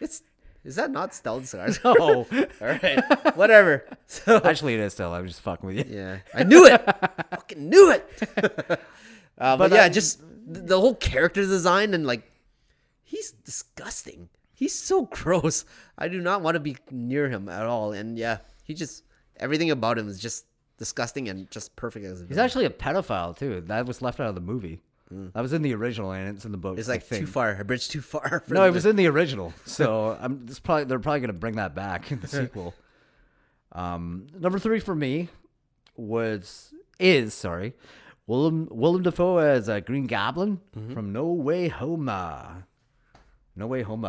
It's 0.00 0.22
is 0.64 0.76
that 0.76 0.90
not 0.90 1.10
Stellan 1.12 1.42
Skarsgård? 1.42 1.96
oh, 2.00 2.26
All 2.60 2.66
right, 2.66 3.36
whatever. 3.36 3.84
So 4.06 4.40
actually, 4.42 4.74
it 4.74 4.80
is 4.80 4.94
Stellan. 4.94 5.12
I'm 5.18 5.26
just 5.28 5.40
fucking 5.42 5.66
with 5.66 5.76
you. 5.86 5.96
yeah, 5.96 6.18
I 6.34 6.42
knew 6.44 6.64
it. 6.66 6.82
Fucking 7.30 7.68
knew 7.68 7.90
it. 7.92 8.04
uh, 8.36 8.76
but, 9.36 9.58
But 9.58 9.72
yeah, 9.72 9.84
I- 9.84 9.88
just 9.90 10.20
the 10.46 10.80
whole 10.80 10.94
character 10.96 11.42
design 11.42 11.94
and 11.94 12.06
like, 12.06 12.22
he's 13.02 13.30
disgusting. 13.30 14.28
He's 14.54 14.74
so 14.74 15.04
gross. 15.06 15.64
I 15.98 16.08
do 16.08 16.20
not 16.20 16.42
want 16.42 16.54
to 16.56 16.60
be 16.60 16.76
near 16.90 17.28
him 17.28 17.48
at 17.48 17.66
all. 17.66 17.92
And 17.92 18.16
yeah, 18.18 18.38
he 18.64 18.74
just 18.74 19.04
everything 19.36 19.70
about 19.70 19.98
him 19.98 20.08
is 20.08 20.18
just 20.18 20.46
disgusting 20.78 21.28
and 21.28 21.48
just 21.50 21.76
perfect 21.76 22.04
as 22.06 22.22
a 22.22 22.26
He's 22.26 22.38
actually 22.38 22.64
a 22.64 22.70
pedophile 22.70 23.36
too. 23.38 23.60
That 23.66 23.86
was 23.86 24.02
left 24.02 24.18
out 24.20 24.28
of 24.28 24.34
the 24.34 24.40
movie. 24.40 24.80
That 25.34 25.40
was 25.40 25.52
in 25.52 25.62
the 25.62 25.74
original, 25.74 26.12
and 26.12 26.34
it's 26.36 26.44
in 26.44 26.52
the 26.52 26.58
book. 26.58 26.78
It's 26.78 26.88
like 26.88 27.06
too 27.08 27.26
far, 27.26 27.56
a 27.58 27.64
bridge 27.64 27.88
too 27.88 28.00
far. 28.00 28.42
No, 28.48 28.64
it 28.64 28.72
was 28.72 28.86
in 28.86 28.96
the 28.96 29.06
original. 29.06 29.52
So 29.64 30.16
I'm 30.20 30.46
it's 30.48 30.58
probably 30.60 30.84
they're 30.84 30.98
probably 30.98 31.20
gonna 31.20 31.32
bring 31.32 31.56
that 31.56 31.74
back 31.74 32.10
in 32.12 32.20
the 32.20 32.28
sequel. 32.38 32.74
Um, 33.72 34.26
number 34.38 34.58
three 34.58 34.80
for 34.80 34.94
me 34.94 35.28
was 35.96 36.72
is 36.98 37.34
sorry, 37.34 37.74
Willem 38.26 38.68
Willem 38.70 39.02
Dafoe 39.02 39.38
as 39.38 39.68
a 39.68 39.80
Green 39.80 40.06
Goblin 40.06 40.60
from 40.92 41.12
No 41.12 41.26
Way 41.32 41.68
Home. 41.68 42.06
No 42.06 43.66
Way 43.66 43.82
Home. 43.82 44.04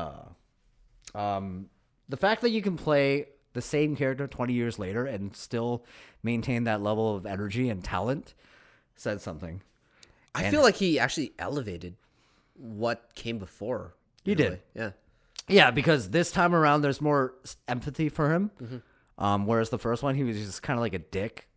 Um, 1.15 1.69
the 2.09 2.17
fact 2.17 2.41
that 2.41 2.49
you 2.51 2.61
can 2.61 2.77
play 2.77 3.27
the 3.53 3.61
same 3.61 3.95
character 3.95 4.27
20 4.27 4.53
years 4.53 4.79
later 4.79 5.05
and 5.05 5.35
still 5.35 5.85
maintain 6.23 6.63
that 6.63 6.81
level 6.81 7.15
of 7.15 7.25
energy 7.25 7.69
and 7.69 7.83
talent 7.83 8.33
says 8.95 9.21
something. 9.21 9.61
I 10.35 10.49
feel 10.49 10.61
like 10.61 10.75
he 10.75 10.99
actually 10.99 11.33
elevated 11.37 11.95
what 12.55 13.13
came 13.15 13.37
before. 13.39 13.95
He 14.23 14.35
did. 14.35 14.51
way. 14.53 14.61
Yeah. 14.75 14.91
Yeah, 15.47 15.71
because 15.71 16.09
this 16.09 16.31
time 16.31 16.55
around 16.55 16.81
there's 16.81 17.01
more 17.01 17.35
empathy 17.67 18.09
for 18.09 18.31
him. 18.31 18.51
Um, 19.17 19.45
whereas 19.45 19.69
the 19.69 19.77
first 19.77 20.01
one 20.01 20.15
he 20.15 20.23
was 20.23 20.37
just 20.37 20.63
kind 20.63 20.77
of 20.77 20.81
like 20.81 20.93
a 20.93 20.99
dick 20.99 21.47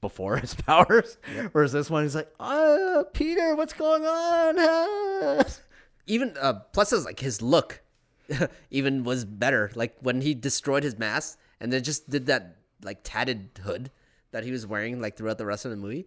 before 0.00 0.36
his 0.38 0.54
powers. 0.54 1.18
Whereas 1.52 1.72
this 1.72 1.90
one 1.90 2.04
he's 2.04 2.14
like, 2.14 2.32
"Uh, 2.40 3.04
Peter, 3.12 3.54
what's 3.54 3.72
going 3.72 4.04
on?" 4.04 4.56
Ah." 4.58 5.44
even 6.06 6.34
uh 6.40 6.54
plus 6.72 6.92
is 6.92 7.04
like 7.04 7.20
his 7.20 7.40
look 7.40 7.80
even 8.70 9.04
was 9.04 9.24
better 9.24 9.70
like 9.74 9.96
when 10.00 10.20
he 10.20 10.34
destroyed 10.34 10.82
his 10.82 10.98
mask 10.98 11.38
and 11.60 11.72
then 11.72 11.82
just 11.82 12.10
did 12.10 12.26
that 12.26 12.56
like 12.82 12.98
tatted 13.04 13.50
hood 13.62 13.90
that 14.32 14.42
he 14.42 14.50
was 14.50 14.66
wearing 14.66 15.00
like 15.00 15.16
throughout 15.16 15.38
the 15.38 15.46
rest 15.46 15.64
of 15.64 15.70
the 15.70 15.76
movie 15.76 16.06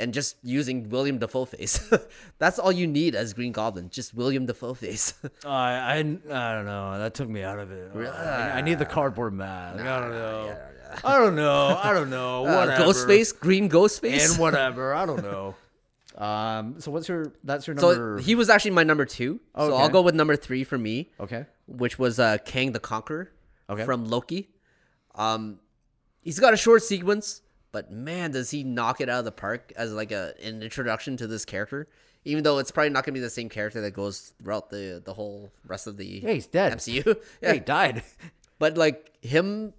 and 0.00 0.12
just 0.14 0.36
using 0.42 0.88
Willem 0.88 1.18
Dafoe 1.18 1.44
face. 1.44 1.92
That's 2.38 2.58
all 2.58 2.72
you 2.72 2.86
need 2.86 3.14
as 3.14 3.32
Green 3.34 3.52
Goblin, 3.52 3.90
just 3.90 4.14
Willem 4.14 4.46
Dafoe 4.46 4.74
face. 4.74 5.14
I, 5.44 5.50
I, 5.50 5.98
I 5.98 6.52
don't 6.54 6.64
know. 6.66 6.98
That 6.98 7.14
took 7.14 7.28
me 7.28 7.42
out 7.42 7.58
of 7.58 7.70
it. 7.70 7.92
Uh, 7.94 8.00
I, 8.08 8.58
I 8.58 8.60
need 8.62 8.78
the 8.78 8.86
cardboard 8.86 9.34
mask. 9.34 9.80
I 9.80 10.00
don't 10.00 10.10
know. 10.10 10.56
I 11.04 11.18
don't 11.18 11.36
know. 11.36 11.80
I 11.82 11.92
don't 11.92 12.10
know. 12.10 12.46
Uh, 12.46 12.56
Whatever. 12.56 12.84
ghost 12.84 13.06
face, 13.06 13.30
Green 13.32 13.68
Ghost 13.68 14.00
face. 14.00 14.30
and 14.30 14.40
whatever. 14.44 14.94
I 14.94 15.06
don't 15.06 15.22
know. 15.22 15.54
Um. 16.18 16.80
So 16.80 16.90
what's 16.90 17.08
your? 17.08 17.32
That's 17.44 17.66
your 17.68 17.76
number. 17.76 18.18
so 18.18 18.24
he 18.24 18.34
was 18.34 18.50
actually 18.50 18.72
my 18.72 18.82
number 18.82 19.04
two. 19.04 19.38
So 19.56 19.74
I'll 19.76 19.88
go 19.88 20.02
with 20.02 20.14
number 20.16 20.34
three 20.34 20.64
for 20.64 20.76
me. 20.76 21.10
okay. 21.20 21.46
which 21.68 21.98
was 21.98 22.18
uh, 22.18 22.38
Kang 22.44 22.72
the 22.72 22.80
Conqueror 22.80 23.30
Okay. 23.70 23.84
from 23.84 24.06
Loki. 24.06 24.48
Um, 25.14 25.60
he's 26.20 26.40
got 26.40 26.52
a 26.52 26.56
short 26.56 26.82
sequence, 26.82 27.42
but 27.72 27.90
man, 27.90 28.30
does 28.32 28.50
he 28.50 28.64
knock 28.64 29.00
it 29.00 29.08
out 29.08 29.20
of 29.20 29.24
the 29.24 29.32
park 29.32 29.72
as 29.76 29.92
like 29.92 30.12
a 30.12 30.34
an 30.42 30.62
introduction 30.62 31.16
to 31.18 31.26
this 31.26 31.44
character. 31.44 31.88
Even 32.24 32.44
though 32.44 32.58
it's 32.58 32.70
probably 32.70 32.90
not 32.90 33.04
gonna 33.06 33.14
be 33.14 33.20
the 33.20 33.30
same 33.30 33.48
character 33.48 33.80
that 33.80 33.92
goes 33.92 34.34
throughout 34.42 34.68
the 34.70 35.00
the 35.04 35.14
whole 35.14 35.50
rest 35.66 35.86
of 35.86 35.96
the 35.96 36.04
Yeah, 36.06 36.32
he's 36.32 36.46
dead. 36.46 36.72
MCU. 36.74 37.06
Yeah, 37.06 37.14
yeah, 37.42 37.52
he 37.54 37.60
died. 37.60 38.02
but 38.58 38.76
like 38.76 39.12
him, 39.24 39.72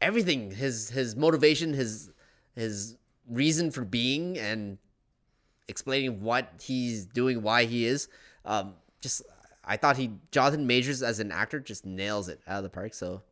everything 0.00 0.50
his 0.50 0.88
his 0.88 1.14
motivation, 1.16 1.74
his 1.74 2.10
his 2.54 2.96
reason 3.28 3.70
for 3.70 3.84
being, 3.84 4.38
and 4.38 4.78
explaining 5.68 6.22
what 6.22 6.50
he's 6.62 7.04
doing, 7.04 7.42
why 7.42 7.64
he 7.66 7.84
is. 7.84 8.08
Um, 8.46 8.74
just 9.02 9.22
I 9.64 9.76
thought 9.76 9.98
he 9.98 10.12
Jonathan 10.30 10.66
Majors 10.66 11.02
as 11.02 11.20
an 11.20 11.30
actor 11.30 11.60
just 11.60 11.84
nails 11.84 12.28
it 12.28 12.40
out 12.46 12.58
of 12.58 12.62
the 12.62 12.70
park. 12.70 12.94
So 12.94 13.22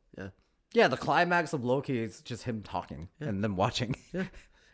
yeah. 0.76 0.82
Yeah, 0.84 0.88
the 0.88 0.96
climax 0.96 1.52
of 1.52 1.64
Loki 1.64 1.98
is 1.98 2.20
just 2.20 2.42
him 2.44 2.62
talking 2.62 3.08
and 3.20 3.42
them 3.42 3.56
watching. 3.56 3.96
Yeah. 4.12 4.24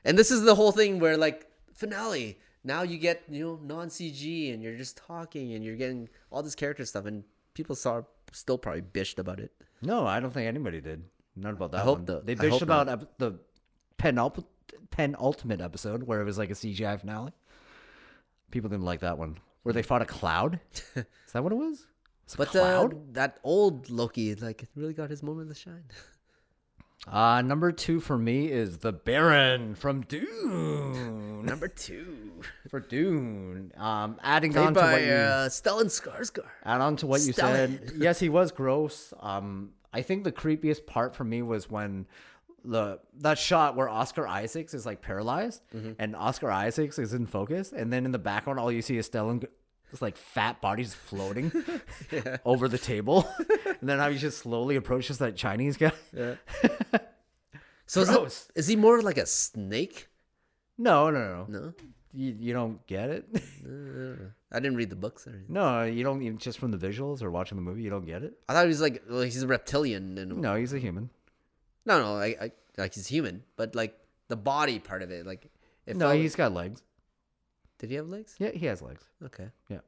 And 0.05 0.19
this 0.19 0.31
is 0.33 0.43
the 0.43 0.55
whole 0.57 0.73
thing 0.73 0.99
where 0.99 1.17
like 1.17 1.47
finale. 1.75 2.39
Now 2.65 2.83
you 2.83 2.99
get 2.99 3.23
you 3.31 3.45
know 3.45 3.61
non 3.77 3.89
CG 3.89 4.53
and 4.53 4.63
you're 4.63 4.77
just 4.77 4.97
talking 4.97 5.53
and 5.55 5.65
you're 5.65 5.77
getting 5.77 6.09
all 6.31 6.43
this 6.43 6.55
character 6.57 6.85
stuff 6.85 7.07
and 7.07 7.25
people 7.55 7.77
saw 7.77 8.03
still 8.33 8.59
probably 8.59 8.83
bitched 8.83 9.19
about 9.19 9.39
it. 9.41 9.53
No, 9.81 10.07
I 10.07 10.19
don't 10.21 10.33
think 10.33 10.49
anybody 10.49 10.81
did. 10.81 11.05
Not 11.37 11.53
about 11.55 11.71
that 11.73 11.81
I 11.83 11.85
hope 11.85 11.99
one. 11.99 12.05
the- 12.07 12.21
they 12.25 12.33
I 12.33 12.37
bitched 12.37 12.51
hope 12.51 12.63
about 12.63 12.89
ep- 12.89 13.19
the 13.19 13.39
penultimate, 13.97 14.47
penultimate 14.91 15.61
episode 15.61 16.03
where 16.03 16.21
it 16.21 16.25
was 16.25 16.39
like 16.39 16.51
a 16.51 16.55
CGI 16.55 16.99
finale. 17.01 17.33
People 18.51 18.71
didn't 18.71 18.85
like 18.85 19.01
that 19.01 19.19
one. 19.19 19.39
Where 19.63 19.73
they 19.73 19.83
fought 19.83 20.03
a 20.03 20.07
cloud. 20.07 20.59
Is 20.97 21.05
that 21.33 21.43
what 21.45 21.53
it 21.53 21.57
was? 21.57 21.87
Was 22.39 22.49
it 22.49 22.53
But 22.53 22.59
uh, 22.59 22.63
cloud? 22.63 23.15
that 23.15 23.39
old 23.45 23.91
Loki 23.91 24.35
like 24.35 24.65
really 24.75 24.95
got 24.95 25.11
his 25.11 25.23
moment 25.23 25.51
of 25.51 25.57
shine. 25.59 25.85
Uh, 27.09 27.43
number 27.43 27.73
two 27.73 27.99
for 27.99 28.17
me 28.17 28.47
is 28.47 28.79
the 28.79 28.93
Baron 28.93 29.75
from 29.75 30.03
Dune. 30.03 31.45
Number 31.45 31.67
two, 31.67 32.43
for 32.71 32.79
Dune. 32.79 33.73
Um, 33.77 34.21
adding 34.23 34.53
played 34.53 34.67
on 34.69 34.75
to 34.75 34.81
by 34.81 34.93
what 34.93 35.03
you 35.03 35.11
uh, 35.11 35.49
Stellan 35.49 35.87
Skarsgård. 35.87 36.45
add 36.65 36.81
on 36.81 36.95
to 36.99 37.09
what 37.09 37.23
you 37.23 37.33
said. 37.33 37.91
yes, 37.97 38.21
he 38.21 38.29
was 38.29 38.53
gross. 38.53 39.13
Um, 39.19 39.71
I 39.93 40.03
think 40.03 40.23
the 40.23 40.31
creepiest 40.31 40.87
part 40.87 41.17
for 41.17 41.25
me 41.25 41.43
was 41.43 41.69
when 41.69 42.07
the 42.65 43.01
that 43.19 43.37
shot 43.37 43.75
where 43.75 43.89
Oscar 43.89 44.29
Isaacs 44.29 44.73
is 44.73 44.87
like 44.87 45.03
paralyzed 45.03 45.61
Mm-hmm. 45.75 45.95
and 45.99 46.15
Oscar 46.15 46.53
Isaacs 46.53 47.01
is 47.01 47.15
in 47.15 47.27
focus, 47.27 47.73
and 47.73 47.93
then 47.93 48.05
in 48.07 48.13
the 48.13 48.19
background 48.21 48.61
all 48.61 48.71
you 48.71 48.81
see 48.81 48.97
is 48.97 49.09
Stellan. 49.11 49.45
This 49.93 50.03
like 50.03 50.17
fat 50.17 50.61
body 50.61 50.83
just 50.83 50.97
floating 50.97 51.53
over 52.45 52.67
the 52.67 52.79
table, 52.79 53.29
and 53.81 53.89
then 53.89 53.99
how 54.01 54.11
he 54.11 54.19
just 54.19 54.39
slowly 54.39 54.75
approaches 54.77 55.19
that 55.19 55.37
Chinese 55.37 55.77
guy. 55.77 55.93
So 57.87 58.01
is, 58.01 58.09
Gross. 58.09 58.49
it, 58.55 58.61
is 58.61 58.67
he 58.69 58.77
more 58.77 59.03
like 59.03 59.19
a 59.19 59.27
snake? 59.27 60.09
No, 60.79 61.11
no, 61.11 61.21
no, 61.21 61.47
No, 61.61 61.73
You, 62.15 62.33
you 62.39 62.53
don't 62.55 62.85
get 62.87 63.11
it. 63.11 63.27
Uh, 63.35 64.31
I 64.51 64.61
didn't 64.61 64.77
read 64.77 64.89
the 64.89 64.97
books 64.97 65.27
or 65.27 65.31
anything. 65.31 65.53
no, 65.53 65.83
you 65.83 66.03
don't 66.03 66.23
even 66.23 66.39
just 66.39 66.59
from 66.59 66.71
the 66.71 66.79
visuals 66.79 67.23
or 67.23 67.31
watching 67.31 67.57
the 67.57 67.63
movie. 67.63 67.83
You 67.83 67.91
don't 67.91 68.07
get 68.07 68.23
it. 68.23 68.33
I 68.49 68.55
thought 68.55 68.63
he 68.65 68.69
was 68.69 68.81
like 68.81 69.03
well, 69.11 69.21
he's 69.21 69.43
a 69.43 69.47
reptilian 69.47 70.17
and 70.17 70.39
No, 70.39 70.55
he's 70.55 70.73
a 70.73 70.79
human. 70.79 71.11
no, 71.85 72.01
no, 72.01 72.17
I, 72.17 72.37
I 72.41 72.53
like 72.79 72.95
he's 72.95 73.09
human, 73.09 73.43
but 73.57 73.75
like 73.75 73.95
the 74.29 74.37
body 74.37 74.79
part 74.79 75.03
of 75.03 75.11
it, 75.11 75.27
like 75.27 75.51
No, 75.87 76.13
he's 76.13 76.35
got 76.35 76.55
legs. 76.55 76.83
Did 77.83 77.91
he 77.91 77.97
have 77.97 78.09
legs? 78.09 78.35
Yeah, 78.39 78.51
he 78.53 78.65
has 78.67 78.81
legs. 78.81 79.05
Okay. 79.23 79.49
Yeah. 79.69 79.79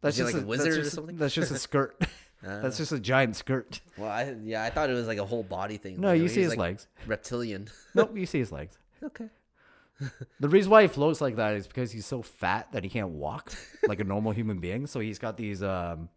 That's 0.00 0.16
he 0.16 0.22
just 0.24 0.34
like 0.34 0.42
a 0.42 0.44
that's 0.44 0.48
wizard 0.48 0.72
or 0.72 0.82
just- 0.82 0.94
something? 0.96 1.16
That's 1.16 1.34
just 1.34 1.52
a 1.52 1.58
skirt. 1.68 1.96
Ah. 2.02 2.06
that's 2.62 2.76
just 2.76 2.90
a 2.90 2.98
giant 2.98 3.36
skirt. 3.36 3.80
Well, 3.96 4.10
I, 4.10 4.34
yeah, 4.42 4.64
I 4.64 4.70
thought 4.70 4.90
it 4.90 4.94
was 4.94 5.06
like 5.06 5.18
a 5.18 5.24
whole 5.24 5.42
body 5.44 5.76
thing. 5.76 6.00
No, 6.00 6.08
Like, 6.08 6.16
you 6.16 6.22
he's 6.24 6.34
see 6.34 6.40
his 6.40 6.50
like 6.50 6.58
legs. 6.58 6.88
Reptilian. 7.06 7.68
Nope, 7.94 8.16
you 8.16 8.26
see 8.26 8.40
his 8.40 8.50
legs. 8.50 8.76
okay. 9.02 9.28
The 10.40 10.48
reason 10.48 10.70
why 10.72 10.82
he 10.82 10.88
floats 10.88 11.20
like 11.20 11.36
that 11.36 11.54
is 11.54 11.68
because 11.68 11.92
he's 11.92 12.04
so 12.04 12.20
fat 12.20 12.72
that 12.72 12.82
he 12.82 12.90
can't 12.90 13.10
walk 13.10 13.52
like 13.86 14.00
a 14.00 14.04
normal 14.04 14.32
human 14.32 14.58
being. 14.58 14.86
So 14.88 14.98
he's 14.98 15.20
got 15.20 15.36
these 15.36 15.62
um, 15.62 16.08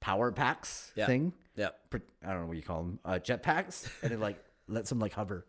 power 0.00 0.30
packs 0.30 0.92
Yeah. 0.94 1.06
thing. 1.06 1.32
Yeah. 1.56 1.70
Pr- 1.90 1.96
I 2.24 2.28
don't 2.32 2.42
know 2.42 2.46
what 2.46 2.56
you 2.56 2.62
call 2.62 2.82
them. 2.84 2.98
Uh, 3.04 3.18
jet 3.18 3.42
packs, 3.42 3.90
and 4.02 4.12
it 4.12 4.20
like 4.20 4.38
lets 4.68 4.92
him 4.92 5.00
like 5.00 5.12
hover. 5.12 5.44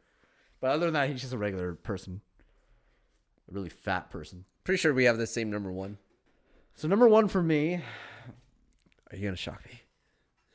But 0.59 0.71
other 0.71 0.85
than 0.87 0.95
that, 0.95 1.09
he's 1.09 1.21
just 1.21 1.33
a 1.33 1.37
regular 1.37 1.75
person, 1.75 2.21
a 3.49 3.53
really 3.53 3.69
fat 3.69 4.09
person. 4.09 4.43
Pretty 4.67 4.81
sure 4.81 4.93
we 4.93 5.05
have 5.05 5.17
the 5.17 5.25
same 5.25 5.49
number 5.49 5.71
one. 5.71 5.97
So 6.75 6.89
number 6.89 7.07
one 7.07 7.29
for 7.29 7.41
me, 7.41 7.75
Are 7.75 9.15
you 9.15 9.23
gonna 9.23 9.37
shock 9.37 9.63
me? 9.63 9.79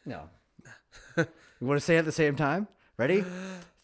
no. 0.04 0.28
you 1.16 1.66
want 1.66 1.80
to 1.80 1.84
say 1.84 1.96
it 1.96 2.00
at 2.00 2.04
the 2.04 2.12
same 2.12 2.36
time? 2.36 2.68
Ready? 2.98 3.24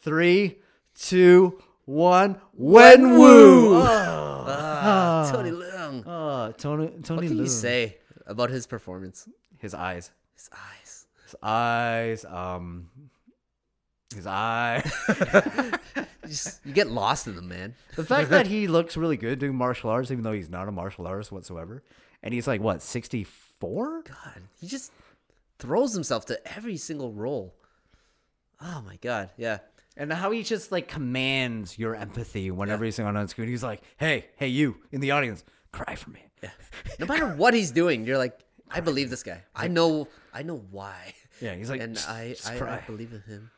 Three, 0.02 0.58
two, 0.94 1.62
one. 1.86 2.38
Wenwu. 2.60 3.80
Ah, 3.86 5.30
Tony 5.32 5.50
Leung. 5.50 6.02
Oh, 6.06 6.52
Tony. 6.58 6.88
Tony. 7.02 7.22
What 7.22 7.28
can 7.28 7.38
you 7.38 7.46
say 7.46 7.96
about 8.26 8.50
his 8.50 8.66
performance? 8.66 9.26
His 9.56 9.72
eyes. 9.72 10.10
His 10.34 10.50
eyes. 10.52 11.06
His 11.24 11.36
eyes. 11.42 12.24
Um. 12.26 12.90
His 14.14 14.26
eyes. 14.26 14.92
You, 16.28 16.34
just, 16.34 16.60
you 16.66 16.72
get 16.72 16.88
lost 16.90 17.26
in 17.26 17.34
them, 17.36 17.48
man. 17.48 17.74
the 17.96 18.04
fact 18.04 18.30
that 18.30 18.46
he 18.54 18.68
looks 18.68 18.96
really 18.96 19.16
good 19.16 19.38
doing 19.38 19.54
martial 19.54 19.90
arts, 19.90 20.10
even 20.10 20.22
though 20.24 20.32
he's 20.32 20.48
not 20.50 20.68
a 20.68 20.72
martial 20.72 21.06
artist 21.06 21.32
whatsoever, 21.32 21.82
and 22.22 22.32
he's 22.34 22.46
like 22.46 22.60
what 22.60 22.82
sixty 22.82 23.24
four? 23.24 24.02
God, 24.02 24.42
he 24.60 24.66
just 24.66 24.92
throws 25.58 25.92
himself 25.92 26.26
to 26.26 26.54
every 26.56 26.76
single 26.76 27.12
role. 27.12 27.54
Oh 28.60 28.82
my 28.84 28.96
god, 28.96 29.30
yeah. 29.36 29.58
And 29.96 30.12
how 30.12 30.30
he 30.30 30.42
just 30.44 30.70
like 30.70 30.86
commands 30.88 31.78
your 31.78 31.96
empathy 31.96 32.50
whenever 32.50 32.84
he's 32.84 32.98
on 33.00 33.16
on 33.16 33.26
screen. 33.28 33.48
He's 33.48 33.62
like, 33.64 33.82
"Hey, 33.96 34.26
hey, 34.36 34.48
you 34.48 34.76
in 34.92 35.00
the 35.00 35.10
audience, 35.10 35.44
cry 35.72 35.94
for 35.96 36.10
me." 36.10 36.22
Yeah. 36.42 36.50
No 37.00 37.06
matter 37.06 37.26
what 37.34 37.52
he's 37.54 37.72
doing, 37.72 38.04
you're 38.04 38.18
like, 38.18 38.38
I 38.70 38.80
believe 38.80 39.10
this 39.10 39.24
guy. 39.24 39.42
I 39.56 39.66
know, 39.66 40.06
I 40.32 40.42
know 40.42 40.62
why. 40.70 41.14
Yeah, 41.40 41.54
he's 41.56 41.68
like, 41.70 41.80
And 41.80 41.94
"Just- 41.96 42.08
I, 42.08 42.36
I, 42.46 42.76
I 42.76 42.80
believe 42.86 43.12
in 43.12 43.22
him. 43.22 43.50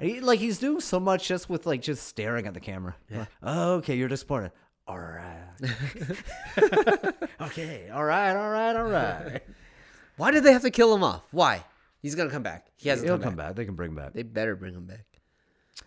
He, 0.00 0.20
like 0.20 0.38
he's 0.38 0.58
doing 0.58 0.80
so 0.80 1.00
much 1.00 1.28
just 1.28 1.48
with 1.48 1.66
like 1.66 1.82
just 1.82 2.06
staring 2.06 2.46
at 2.46 2.54
the 2.54 2.60
camera. 2.60 2.94
Like, 3.10 3.28
oh, 3.42 3.74
okay, 3.74 3.96
you're 3.96 4.08
disappointed. 4.08 4.52
All 4.86 4.98
right. 4.98 5.44
okay. 7.40 7.90
All 7.90 8.04
right. 8.04 8.34
All 8.34 8.50
right. 8.50 8.76
All 8.76 8.84
right. 8.84 9.42
Why 10.16 10.30
did 10.30 10.44
they 10.44 10.52
have 10.52 10.62
to 10.62 10.70
kill 10.70 10.94
him 10.94 11.02
off? 11.04 11.22
Why? 11.30 11.62
He's 12.00 12.14
gonna 12.14 12.30
come 12.30 12.42
back. 12.42 12.66
He 12.76 12.88
hasn't 12.88 13.06
He'll 13.06 13.16
come, 13.16 13.24
come 13.24 13.36
back. 13.36 13.48
back. 13.48 13.56
They 13.56 13.64
can 13.64 13.74
bring 13.74 13.90
him 13.90 13.96
back. 13.96 14.14
They 14.14 14.22
better 14.22 14.56
bring 14.56 14.74
him 14.74 14.86
back. 14.86 15.04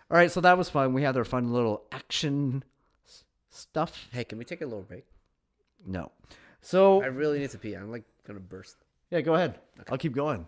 All 0.09 0.17
right. 0.17 0.31
So 0.31 0.41
that 0.41 0.57
was 0.57 0.69
fun. 0.69 0.93
We 0.93 1.03
had 1.03 1.17
our 1.17 1.23
fun 1.25 1.51
little 1.51 1.83
action 1.91 2.63
stuff. 3.49 4.07
Hey, 4.11 4.23
can 4.23 4.37
we 4.37 4.45
take 4.45 4.61
a 4.61 4.65
little 4.65 4.83
break? 4.83 5.05
No. 5.85 6.11
So 6.61 7.01
I 7.01 7.07
really 7.07 7.39
need 7.39 7.49
to 7.51 7.57
pee. 7.57 7.73
I'm 7.73 7.91
like 7.91 8.03
gonna 8.27 8.39
burst. 8.39 8.77
Yeah, 9.09 9.21
go 9.21 9.33
ahead. 9.33 9.59
I'll 9.89 9.97
keep 9.97 10.13
going. 10.13 10.47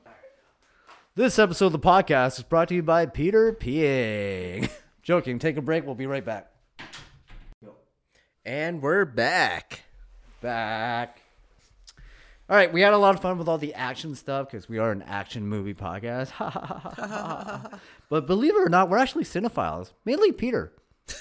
This 1.16 1.38
episode 1.38 1.68
of 1.68 1.72
the 1.74 1.80
podcast 1.80 2.40
is 2.40 2.44
brought 2.44 2.70
to 2.70 2.74
you 2.74 2.82
by 2.82 3.06
Peter 3.06 3.54
Peeing. 3.54 4.68
Joking. 5.04 5.38
Take 5.38 5.58
a 5.58 5.62
break. 5.62 5.86
We'll 5.86 5.94
be 5.94 6.08
right 6.08 6.26
back. 6.26 6.52
And 8.44 8.82
we're 8.82 9.06
back. 9.06 9.82
Back. 10.42 11.22
All 12.50 12.56
right, 12.56 12.74
we 12.74 12.82
had 12.82 12.94
a 12.94 12.98
lot 12.98 13.14
of 13.14 13.22
fun 13.22 13.38
with 13.38 13.48
all 13.48 13.60
the 13.60 13.76
action 13.76 14.16
stuff 14.16 14.50
because 14.50 14.68
we 14.68 14.80
are 14.80 14.92
an 14.92 15.04
action 15.04 15.48
movie 15.48 15.76
podcast. 15.76 16.32
but 18.10 18.26
believe 18.26 18.56
it 18.56 18.60
or 18.66 18.70
not, 18.70 18.90
we're 18.90 18.98
actually 18.98 19.24
cinephiles. 19.24 19.94
Mainly 20.06 20.32
Peter. 20.32 20.74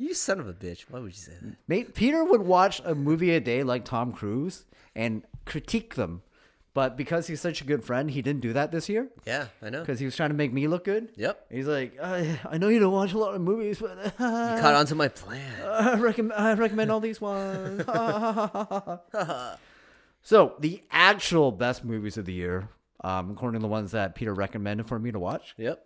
You 0.00 0.14
son 0.14 0.38
of 0.38 0.46
a 0.46 0.52
bitch. 0.52 0.82
Why 0.88 1.00
would 1.00 1.08
you 1.10 1.20
say 1.20 1.32
that? 1.42 1.56
Ma- 1.66 1.90
Peter 1.92 2.22
would 2.22 2.42
watch 2.42 2.80
a 2.84 2.94
movie 2.94 3.34
a 3.34 3.40
day 3.40 3.64
like 3.64 3.84
Tom 3.84 4.12
Cruise 4.12 4.64
and 4.94 5.24
critique 5.44 5.96
them. 5.96 6.22
But 6.78 6.96
because 6.96 7.26
he's 7.26 7.40
such 7.40 7.60
a 7.60 7.64
good 7.64 7.82
friend, 7.82 8.08
he 8.08 8.22
didn't 8.22 8.40
do 8.40 8.52
that 8.52 8.70
this 8.70 8.88
year 8.88 9.08
Yeah, 9.26 9.48
I 9.60 9.68
know. 9.68 9.80
because 9.80 9.98
he 9.98 10.04
was 10.04 10.14
trying 10.14 10.30
to 10.30 10.36
make 10.36 10.52
me 10.52 10.68
look 10.68 10.84
good. 10.84 11.08
Yep. 11.16 11.46
He's 11.50 11.66
like, 11.66 11.98
I, 12.00 12.38
I 12.48 12.56
know 12.56 12.68
you 12.68 12.78
don't 12.78 12.92
watch 12.92 13.12
a 13.14 13.18
lot 13.18 13.34
of 13.34 13.40
movies, 13.40 13.80
but 13.80 13.96
You 14.04 14.10
caught 14.62 14.74
on 14.74 14.86
to 14.86 14.94
my 14.94 15.08
plan. 15.08 15.60
I 15.66 15.94
recommend, 15.98 16.40
I 16.40 16.54
recommend 16.54 16.92
all 16.92 17.00
these 17.00 17.20
ones. 17.20 17.82
so, 20.22 20.54
the 20.60 20.80
actual 20.92 21.50
best 21.50 21.84
movies 21.84 22.16
of 22.16 22.26
the 22.26 22.32
year, 22.32 22.68
um, 23.02 23.32
according 23.32 23.58
to 23.58 23.62
the 23.62 23.68
ones 23.68 23.90
that 23.90 24.14
Peter 24.14 24.32
recommended 24.32 24.86
for 24.86 25.00
me 25.00 25.10
to 25.10 25.18
watch. 25.18 25.54
Yep. 25.56 25.84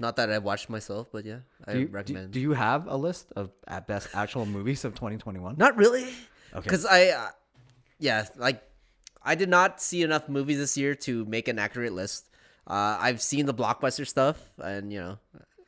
Not 0.00 0.16
that 0.16 0.32
I 0.32 0.38
watched 0.38 0.68
myself, 0.68 1.06
but 1.12 1.24
yeah, 1.24 1.38
I 1.64 1.74
Do 1.74 1.78
you, 1.78 1.86
do, 1.86 1.92
recommend. 1.92 2.32
do 2.32 2.40
you 2.40 2.54
have 2.54 2.88
a 2.88 2.96
list 2.96 3.32
of 3.36 3.50
at 3.68 3.86
best 3.86 4.08
actual 4.14 4.46
movies 4.46 4.84
of 4.84 4.96
2021? 4.96 5.54
Not 5.58 5.76
really. 5.76 6.02
Okay. 6.52 6.60
Because 6.64 6.84
I, 6.84 7.10
uh, 7.10 7.28
yeah, 8.00 8.26
like 8.36 8.62
I 9.26 9.34
did 9.34 9.48
not 9.50 9.80
see 9.82 10.02
enough 10.02 10.28
movies 10.28 10.58
this 10.58 10.78
year 10.78 10.94
to 11.06 11.24
make 11.26 11.48
an 11.48 11.58
accurate 11.58 11.92
list. 11.92 12.30
Uh, 12.66 12.96
I've 13.00 13.20
seen 13.20 13.44
the 13.46 13.54
blockbuster 13.54 14.06
stuff, 14.06 14.38
and 14.58 14.92
you 14.92 15.00
know, 15.00 15.18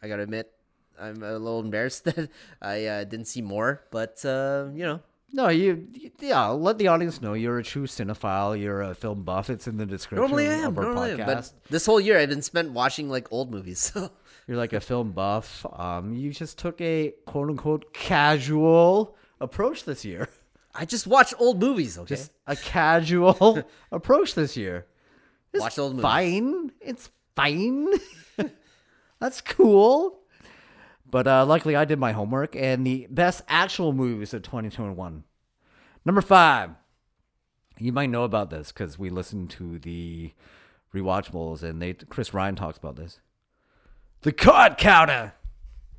I 0.03 0.09
gotta 0.09 0.23
admit, 0.23 0.51
I'm 0.99 1.23
a 1.23 1.33
little 1.33 1.61
embarrassed 1.61 2.05
that 2.09 2.31
I 2.63 2.87
uh, 2.87 3.05
didn't 3.05 3.27
see 3.27 3.43
more. 3.43 3.83
But 3.91 4.25
uh, 4.25 4.69
you 4.73 4.85
know, 4.85 5.01
No, 5.33 5.49
you, 5.49 5.87
yeah. 6.21 6.47
Let 6.47 6.79
the 6.79 6.89
audience 6.89 7.21
know 7.21 7.35
you're 7.35 7.59
a 7.59 7.63
true 7.65 7.87
cinephile. 7.87 8.59
You're 8.61 8.81
a 8.83 8.95
film 8.95 9.23
buff. 9.25 9.51
It's 9.51 9.67
in 9.69 9.77
the 9.77 9.87
description 9.87 10.23
Normally 10.23 10.49
I 10.49 10.55
am. 10.55 10.69
of 10.71 10.79
our 10.79 10.85
Normally 10.85 11.11
I 11.11 11.15
am. 11.19 11.27
But 11.27 11.53
this 11.69 11.85
whole 11.87 12.01
year 12.01 12.19
I've 12.19 12.31
been 12.31 12.43
spent 12.43 12.73
watching 12.73 13.09
like 13.11 13.29
old 13.31 13.51
movies. 13.51 13.93
So 13.99 14.11
You're 14.47 14.57
like 14.57 14.73
a 14.73 14.81
film 14.81 15.13
buff. 15.13 15.67
Um, 15.75 16.15
you 16.15 16.33
just 16.33 16.57
took 16.59 16.81
a 16.81 17.13
quote 17.27 17.51
unquote 17.51 17.93
casual 17.93 19.15
approach 19.41 19.85
this 19.85 20.05
year. 20.05 20.29
I 20.81 20.85
just 20.85 21.07
watch 21.09 21.35
old 21.39 21.61
movies. 21.61 21.99
Okay. 21.99 22.15
Just 22.15 22.33
a 22.47 22.55
casual 22.55 23.63
approach 23.93 24.35
this 24.35 24.57
year. 24.57 24.87
It's 25.53 25.61
Watch 25.61 25.79
old 25.79 25.93
movies. 25.93 26.03
fine. 26.03 26.73
It's 26.81 27.11
fine. 27.35 27.89
That's 29.21 29.41
cool. 29.41 30.21
But 31.11 31.27
uh, 31.27 31.45
luckily, 31.47 31.75
I 31.75 31.85
did 31.85 31.99
my 31.99 32.13
homework, 32.13 32.55
and 32.55 32.87
the 32.87 33.07
best 33.11 33.43
actual 33.49 33.93
movies 33.93 34.33
of 34.35 34.43
2021. 34.43 35.25
Number 36.05 36.21
five. 36.21 36.71
You 37.81 37.93
might 37.93 38.11
know 38.11 38.25
about 38.25 38.51
this 38.51 38.73
because 38.73 38.99
we 38.99 39.09
listened 39.09 39.51
to 39.51 39.79
the 39.79 40.33
rewatchables, 40.95 41.63
and 41.63 41.81
they 41.81 41.95
Chris 41.95 42.35
Ryan 42.35 42.57
talks 42.57 42.79
about 42.79 42.97
this. 42.97 43.21
The 44.23 44.33
Card 44.33 44.77
Counter. 44.79 45.33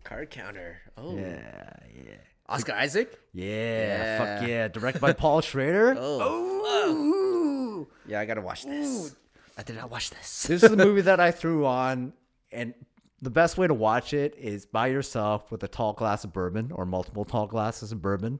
Card 0.03 0.29
counter. 0.29 0.77
Oh. 0.97 1.15
Yeah, 1.17 1.73
yeah. 1.93 2.15
Oscar 2.49 2.73
Isaac. 2.73 3.17
Yeah, 3.33 4.17
fuck 4.17 4.41
Yeah. 4.41 4.47
yeah. 4.47 4.67
Directed 4.67 4.99
by 5.01 5.13
Paul 5.13 5.41
Schrader. 5.41 5.95
Oh. 5.99 6.85
Ooh. 6.91 7.87
Yeah, 8.07 8.19
I 8.19 8.25
gotta 8.25 8.41
watch 8.41 8.63
this. 8.65 9.15
I 9.57 9.63
did 9.63 9.75
not 9.75 9.89
watch 9.91 10.09
this. 10.09 10.45
This 10.47 10.63
is 10.63 10.69
the 10.69 10.77
movie 10.85 11.01
that 11.01 11.19
I 11.19 11.31
threw 11.31 11.65
on, 11.65 12.13
and 12.51 12.73
the 13.21 13.29
best 13.29 13.57
way 13.57 13.67
to 13.67 13.73
watch 13.73 14.13
it 14.13 14.35
is 14.37 14.65
by 14.65 14.87
yourself 14.87 15.51
with 15.51 15.63
a 15.63 15.67
tall 15.67 15.93
glass 15.93 16.23
of 16.23 16.31
bourbon 16.33 16.71
or 16.73 16.85
multiple 16.85 17.25
tall 17.25 17.47
glasses 17.47 17.91
of 17.91 18.01
bourbon. 18.01 18.39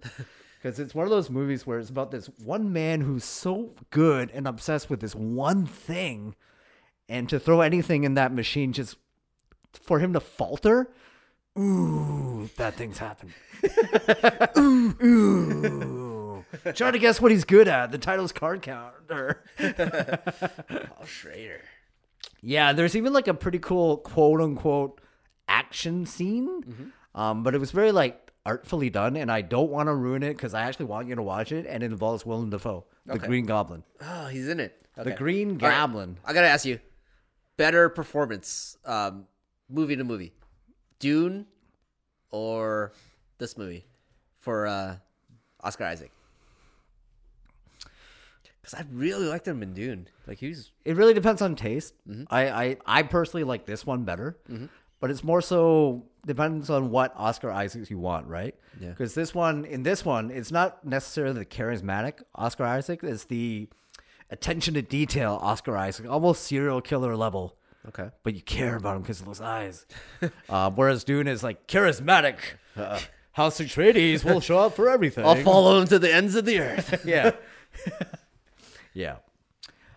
Because 0.62 0.80
it's 0.80 0.93
one 0.95 1.05
of 1.05 1.10
those 1.10 1.30
movies 1.30 1.66
where 1.68 1.80
it's 1.80 1.89
about 1.89 2.12
this 2.12 2.28
one 2.43 2.72
man 2.74 3.01
who's 3.01 3.24
so 3.26 3.76
good 3.91 4.32
and 4.34 4.47
obsessed 4.47 4.89
with 4.89 4.99
this 5.01 5.16
one 5.16 5.66
thing, 5.66 6.36
and 7.07 7.28
to 7.30 7.39
throw 7.39 7.62
anything 7.62 8.03
in 8.03 8.14
that 8.16 8.34
machine 8.34 8.72
just 8.74 8.97
for 9.74 9.99
him 9.99 10.14
to 10.14 10.20
falter. 10.20 10.89
Ooh, 11.60 12.49
bad 12.57 12.76
things 12.76 12.97
happen. 12.97 13.34
ooh, 14.57 14.95
ooh. 15.03 16.45
Try 16.74 16.91
to 16.91 16.99
guess 16.99 17.20
what 17.22 17.32
he's 17.32 17.43
good 17.43 17.68
at. 17.68 17.91
The 17.91 17.97
title's 17.97 18.32
card 18.32 18.62
counter. 18.62 19.43
Oh, 21.01 21.05
Schrader. 21.05 21.62
Yeah, 22.41 22.74
there's 22.74 22.95
even 22.95 23.12
like 23.14 23.28
a 23.28 23.34
pretty 23.34 23.60
cool 23.60 23.97
quote 23.97 24.39
unquote 24.41 25.01
action 25.47 26.05
scene. 26.05 26.93
Um, 27.16 27.43
but 27.43 27.53
it 27.55 27.57
was 27.60 27.72
very 27.72 27.91
like 27.91 28.32
artfully 28.45 28.89
done, 28.89 29.18
and 29.18 29.32
I 29.32 29.41
don't 29.41 29.70
want 29.70 29.88
to 29.88 29.95
ruin 29.95 30.24
it 30.24 30.34
because 30.38 30.53
I 30.53 30.62
actually 30.62 30.86
want 30.86 31.07
you 31.07 31.16
to 31.16 31.22
watch 31.22 31.51
it, 31.51 31.66
and 31.68 31.84
it 31.84 31.88
involves 31.91 32.26
Willem 32.26 32.49
Dafoe, 32.49 32.86
the 33.05 33.14
Okay. 33.16 33.28
Green 33.28 33.45
Goblin. 33.45 33.84
Oh, 34.01 34.28
he's 34.28 34.47
in 34.47 34.60
it. 34.60 34.86
The 34.95 35.12
Green 35.12 35.51
All 35.62 35.70
right. 35.70 35.76
Goblin. 35.78 36.18
I 36.26 36.34
gotta 36.34 36.47
ask 36.47 36.66
you, 36.66 36.80
better 37.57 37.89
performance, 37.89 38.78
um, 38.86 39.26
movie 39.70 39.95
to 39.95 40.03
movie, 40.03 40.34
Dune, 40.99 41.45
or 42.31 42.93
this 43.37 43.57
movie 43.57 43.85
for 44.39 44.67
uh, 44.67 44.97
Oscar 45.61 45.85
Isaac? 45.85 46.11
Because 48.61 48.73
I 48.73 48.85
really 48.91 49.25
liked 49.25 49.47
him 49.47 49.63
in 49.63 49.73
Dune. 49.73 50.07
Like 50.27 50.39
he 50.39 50.49
was. 50.49 50.71
It 50.85 50.95
really 50.95 51.13
depends 51.13 51.41
on 51.41 51.55
taste. 51.55 51.93
Mm-hmm. 52.07 52.23
I, 52.29 52.49
I 52.49 52.77
I 52.85 53.03
personally 53.03 53.43
like 53.43 53.65
this 53.65 53.85
one 53.85 54.03
better, 54.03 54.37
but 54.99 55.09
it's 55.09 55.23
more 55.23 55.41
so 55.41 56.03
depends 56.25 56.69
on 56.69 56.91
what 56.91 57.13
Oscar 57.15 57.51
Isaacs 57.51 57.89
you 57.89 57.97
want, 57.97 58.27
right? 58.27 58.55
Yeah. 58.79 58.89
Because 58.89 59.15
this 59.15 59.33
one, 59.33 59.65
in 59.65 59.83
this 59.83 60.03
one, 60.05 60.31
it's 60.31 60.51
not 60.51 60.85
necessarily 60.85 61.39
the 61.39 61.45
charismatic 61.45 62.21
Oscar 62.35 62.65
Isaac. 62.65 63.03
It's 63.03 63.25
the 63.25 63.69
attention 64.29 64.73
to 64.75 64.81
detail 64.81 65.39
Oscar 65.41 65.77
Isaac, 65.77 66.07
almost 66.09 66.43
serial 66.43 66.81
killer 66.81 67.15
level. 67.15 67.55
Okay. 67.88 68.09
but 68.23 68.36
you 68.36 68.41
care 68.41 68.75
about 68.75 68.97
him 68.97 69.01
because 69.01 69.19
of 69.21 69.25
those 69.25 69.41
eyes. 69.41 69.86
uh, 70.49 70.69
whereas 70.71 71.03
Dune 71.03 71.27
is 71.27 71.43
like 71.43 71.65
charismatic. 71.67 72.36
House 73.34 73.59
Atreides 73.59 74.23
will 74.25 74.41
show 74.41 74.59
up 74.59 74.75
for 74.75 74.89
everything. 74.89 75.25
I'll 75.25 75.36
follow 75.36 75.80
him 75.80 75.88
to 75.88 75.99
the 75.99 76.13
ends 76.13 76.36
of 76.36 76.45
the 76.45 76.59
earth. 76.59 77.05
yeah, 77.05 77.32
yeah. 78.93 79.17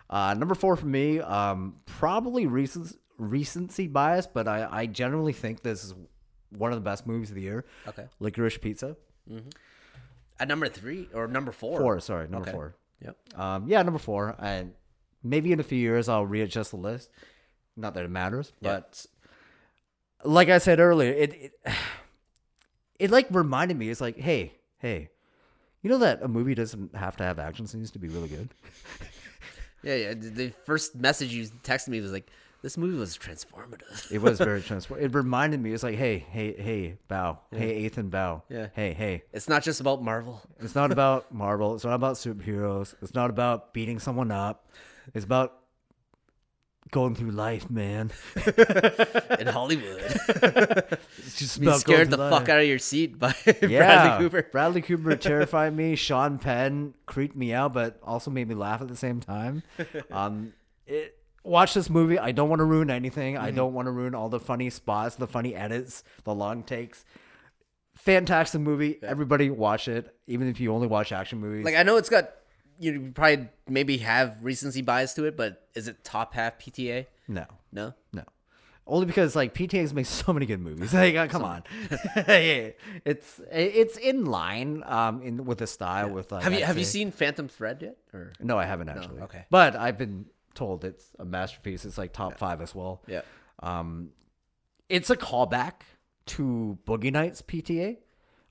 Uh, 0.09 0.35
number 0.35 0.55
four 0.55 0.77
for 0.77 0.87
me, 0.87 1.19
um, 1.21 1.77
probably 1.87 2.47
recent, 2.47 2.97
recency 3.19 3.89
bias, 3.89 4.27
but 4.27 4.47
I, 4.47 4.69
I 4.71 4.87
generally 4.87 5.33
think 5.33 5.63
this 5.63 5.85
is 5.85 5.95
one 6.51 6.71
of 6.71 6.77
the 6.77 6.83
best 6.85 7.07
movies 7.07 7.31
of 7.31 7.37
the 7.37 7.43
year. 7.43 7.65
Okay. 7.89 8.05
Licorice 8.21 8.59
Pizza. 8.61 8.97
At 10.39 10.49
number 10.49 10.69
three 10.69 11.09
or 11.15 11.27
number 11.27 11.51
four? 11.53 11.81
Four, 11.81 12.01
sorry, 12.01 12.29
number 12.29 12.49
Okay. 12.49 12.53
four. 12.53 12.75
Yep. 13.01 13.17
Um, 13.39 13.69
yeah, 13.69 13.83
number 13.83 13.99
four, 13.99 14.37
and 14.39 14.75
maybe 15.23 15.51
in 15.53 15.61
a 15.61 15.65
few 15.65 15.79
years 15.79 16.09
I'll 16.09 16.27
readjust 16.27 16.71
the 16.73 16.77
list. 16.77 17.11
Not 17.77 17.95
that 17.95 18.05
it 18.05 18.11
matters, 18.11 18.53
Yeah. 18.61 18.81
but 18.81 19.07
like 20.25 20.49
I 20.49 20.59
said 20.59 20.79
earlier, 20.81 21.13
it, 21.13 21.33
it 21.35 21.53
it 22.99 23.11
like 23.11 23.27
reminded 23.31 23.77
me. 23.77 23.89
It's 23.89 24.01
like, 24.01 24.17
hey, 24.19 24.53
hey, 24.79 25.09
you 25.83 25.91
know 25.91 25.99
that 25.99 26.23
a 26.23 26.29
movie 26.29 26.55
doesn't 26.55 26.95
have 26.95 27.17
to 27.17 27.25
have 27.25 27.39
action 27.39 27.67
scenes 27.67 27.91
to 27.93 27.99
be 27.99 28.09
really 28.09 28.29
good. 28.29 28.49
Yeah, 29.85 29.97
yeah. 29.97 30.15
The 30.15 30.51
first 30.65 30.95
message 30.95 31.33
you 31.35 31.43
texted 31.65 31.89
me 31.89 32.01
was 32.01 32.13
like, 32.13 32.31
"This 32.63 32.79
movie 32.79 32.97
was 32.97 33.19
transformative." 33.19 34.13
It 34.13 34.23
was 34.23 34.39
very 34.39 34.61
transformative. 34.69 35.01
It 35.03 35.13
reminded 35.17 35.61
me. 35.61 35.73
It's 35.73 35.83
like, 35.83 35.97
hey, 35.97 36.19
hey, 36.21 36.53
hey, 36.57 36.99
bow, 37.09 37.41
hey, 37.51 37.79
Ethan, 37.79 38.09
bow, 38.09 38.45
Yeah. 38.49 38.69
hey, 38.75 38.93
hey. 38.93 39.25
It's 39.33 39.49
not 39.49 39.65
just 39.65 39.81
about 39.81 40.01
Marvel. 40.01 40.41
It's 40.61 40.77
not 40.77 40.93
about 40.93 41.35
Marvel. 41.35 41.75
It's 41.75 41.83
not 41.83 41.95
about 41.95 42.15
superheroes. 42.15 42.95
It's 43.03 43.13
not 43.17 43.29
about 43.29 43.75
beating 43.75 43.99
someone 43.99 44.31
up. 44.31 44.71
It's 45.15 45.25
about 45.25 45.62
going 46.93 47.17
through 47.17 47.33
life, 47.33 47.69
man. 47.69 48.13
in 49.41 49.49
Hollywood. 49.49 50.01
It's 51.25 51.39
just 51.39 51.57
about 51.57 51.81
scared 51.81 52.11
the 52.11 52.17
through 52.17 52.31
fuck 52.31 52.49
out 52.49 52.61
of 52.61 52.67
your 52.67 52.79
seat 52.79 53.19
by 53.19 53.35
Yeah, 53.63 53.79
Bradley 53.79 54.19
Cooper. 54.25 54.49
Bradley 54.53 54.83
Cooper 54.83 55.17
terrified 55.17 55.75
me. 55.75 55.97
Sean 55.97 56.39
Penn 56.39 56.95
creeped 57.07 57.35
me 57.35 57.55
out, 57.55 57.73
but 57.73 57.99
also 58.03 58.31
made 58.31 58.49
me 58.49 58.55
laugh 58.55 58.83
at 58.83 58.89
the 58.89 58.97
same 58.97 59.21
time. 59.21 59.63
Um, 60.11 60.53
it, 60.87 61.17
watch 61.43 61.73
this 61.75 61.89
movie. 61.89 62.19
I 62.19 62.33
don't 62.33 62.51
want 62.51 62.61
to 62.61 62.65
ruin 62.65 62.91
anything. 62.91 63.37
Mm-hmm. 63.37 63.45
I 63.45 63.51
don't 63.51 63.73
want 63.73 63.87
to 63.87 63.93
ruin 63.93 64.15
all 64.15 64.29
the 64.29 64.41
funny 64.41 64.69
spots, 64.69 65.17
the 65.17 65.27
funny 65.27 65.55
edits, 65.55 66.05
the 66.25 66.35
long 66.35 66.63
takes. 66.63 67.05
Fantastic 67.95 68.61
movie. 68.61 68.99
Everybody 69.03 69.49
watch 69.49 69.89
it, 69.89 70.15
even 70.27 70.49
if 70.49 70.61
you 70.61 70.75
only 70.75 70.87
watch 70.87 71.13
action 71.13 71.39
movies. 71.39 71.65
Like 71.65 71.77
I 71.77 71.83
know 71.83 71.97
it's 71.97 72.11
got 72.11 72.31
you 72.79 73.13
probably 73.15 73.49
maybe 73.69 73.99
have 73.99 74.37
recency 74.43 74.83
bias 74.83 75.15
to 75.15 75.25
it, 75.25 75.37
but 75.37 75.69
is 75.75 75.89
it 75.89 76.03
top 76.05 76.35
half 76.35 76.59
PTA? 76.59 77.07
no, 77.29 77.47
No. 77.73 77.95
no. 78.13 78.25
Only 78.85 79.07
because 79.07 79.37
like 79.37 79.55
PTA's 79.55 79.95
makes 79.95 80.09
so 80.09 80.33
many 80.33 80.45
good 80.45 80.61
movies. 80.61 80.93
Like, 81.03 81.15
uh, 81.15 81.29
come 81.29 81.45
on, 81.45 81.63
Yeah, 82.27 82.71
it's 83.05 83.41
it's 83.51 83.97
in 83.97 84.25
line 84.25 84.83
um 84.87 85.23
in 85.23 85.45
with 85.45 85.59
the 85.59 85.69
style 85.69 86.11
with 86.11 86.33
like 86.33 86.43
Have 86.43 86.53
you 86.53 86.65
have 86.65 86.77
you 86.77 86.85
seen 86.85 87.13
Phantom 87.13 87.47
Thread 87.49 87.81
yet? 87.81 87.97
Or 88.13 88.33
No, 88.41 88.59
I 88.59 88.65
haven't 88.65 88.89
actually. 88.89 89.21
okay. 89.23 89.47
But 89.51 89.77
I've 89.77 89.97
been 89.99 90.27
told 90.55 90.85
it's 90.85 91.07
a 91.21 91.25
masterpiece. 91.25 91.85
It's 91.85 91.97
like 91.97 92.13
top 92.13 92.39
five 92.39 92.61
as 92.61 92.75
well. 92.75 93.03
yeah, 93.07 93.21
Um, 93.61 94.11
it's 94.89 95.11
a 95.11 95.17
callback 95.17 95.83
to 96.27 96.77
Boogie 96.85 97.13
Nights 97.13 97.41
PTA. 97.41 97.99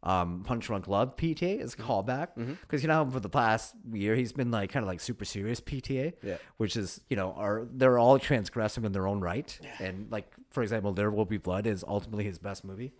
Um, 0.03 0.41
Punch 0.43 0.65
Drunk 0.65 0.87
Love 0.87 1.15
PTA 1.15 1.59
is 1.61 1.73
a 1.73 1.77
Mm-hmm. 1.77 1.91
callback 1.91 2.57
because 2.61 2.81
you 2.81 2.87
know 2.87 3.07
for 3.09 3.19
the 3.19 3.29
past 3.29 3.75
year 3.93 4.15
he's 4.15 4.33
been 4.33 4.49
like 4.49 4.71
kind 4.71 4.83
of 4.83 4.87
like 4.87 4.99
super 4.99 5.25
serious 5.25 5.61
PTA, 5.61 6.13
Yeah. 6.23 6.37
which 6.57 6.75
is 6.75 7.01
you 7.09 7.15
know 7.15 7.33
are 7.33 7.67
they're 7.71 7.99
all 7.99 8.17
transgressive 8.17 8.83
in 8.83 8.93
their 8.93 9.07
own 9.07 9.19
right, 9.21 9.59
and 9.79 10.11
like 10.11 10.31
for 10.49 10.63
example, 10.63 10.91
There 10.91 11.11
Will 11.11 11.25
Be 11.25 11.37
Blood 11.37 11.67
is 11.67 11.83
ultimately 11.87 12.23
his 12.23 12.39
best 12.39 12.63
movie. 12.65 12.93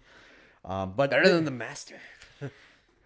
Um, 0.63 0.93
but 0.95 1.09
better 1.09 1.27
than 1.27 1.45
the 1.45 1.49
Master. 1.51 1.95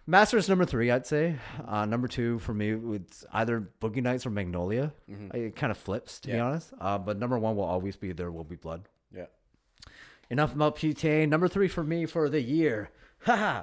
Master 0.06 0.36
is 0.36 0.48
number 0.48 0.64
three, 0.64 0.90
I'd 0.90 1.06
say. 1.06 1.36
Uh, 1.66 1.84
number 1.86 2.06
two 2.06 2.38
for 2.40 2.54
me, 2.54 2.70
it's 2.94 3.24
either 3.32 3.66
Boogie 3.80 4.02
Nights 4.02 4.24
or 4.24 4.30
Magnolia. 4.30 4.92
It 5.08 5.56
kind 5.56 5.70
of 5.72 5.78
flips, 5.78 6.20
to 6.20 6.28
be 6.28 6.34
Mm-hmm. 6.34 6.46
Honest. 6.46 6.72
Uh, 6.80 6.98
but 6.98 7.18
number 7.18 7.36
one 7.38 7.56
will 7.56 7.64
always 7.64 7.96
be 7.96 8.12
There 8.12 8.30
Will 8.30 8.44
Be 8.44 8.54
Blood. 8.56 8.88
Yeah. 9.12 9.24
Enough 10.30 10.54
about 10.54 10.76
PTA. 10.76 11.28
Number 11.28 11.48
three 11.48 11.66
for 11.66 11.82
me 11.82 12.06
for 12.06 12.28
the 12.28 12.40
year. 12.40 12.90
Haha. 13.20 13.62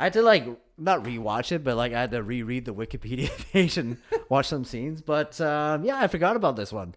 I 0.00 0.04
had 0.04 0.12
to 0.14 0.22
like 0.22 0.46
not 0.78 1.04
rewatch 1.04 1.52
it, 1.52 1.62
but 1.62 1.76
like 1.76 1.92
I 1.92 2.00
had 2.00 2.10
to 2.12 2.22
reread 2.22 2.64
the 2.64 2.74
Wikipedia 2.74 3.30
page 3.52 3.76
and 3.76 3.98
watch 4.28 4.48
some 4.48 4.64
scenes. 4.64 5.02
But 5.02 5.40
um, 5.40 5.84
yeah, 5.84 5.98
I 5.98 6.08
forgot 6.08 6.36
about 6.36 6.56
this 6.56 6.72
one. 6.72 6.94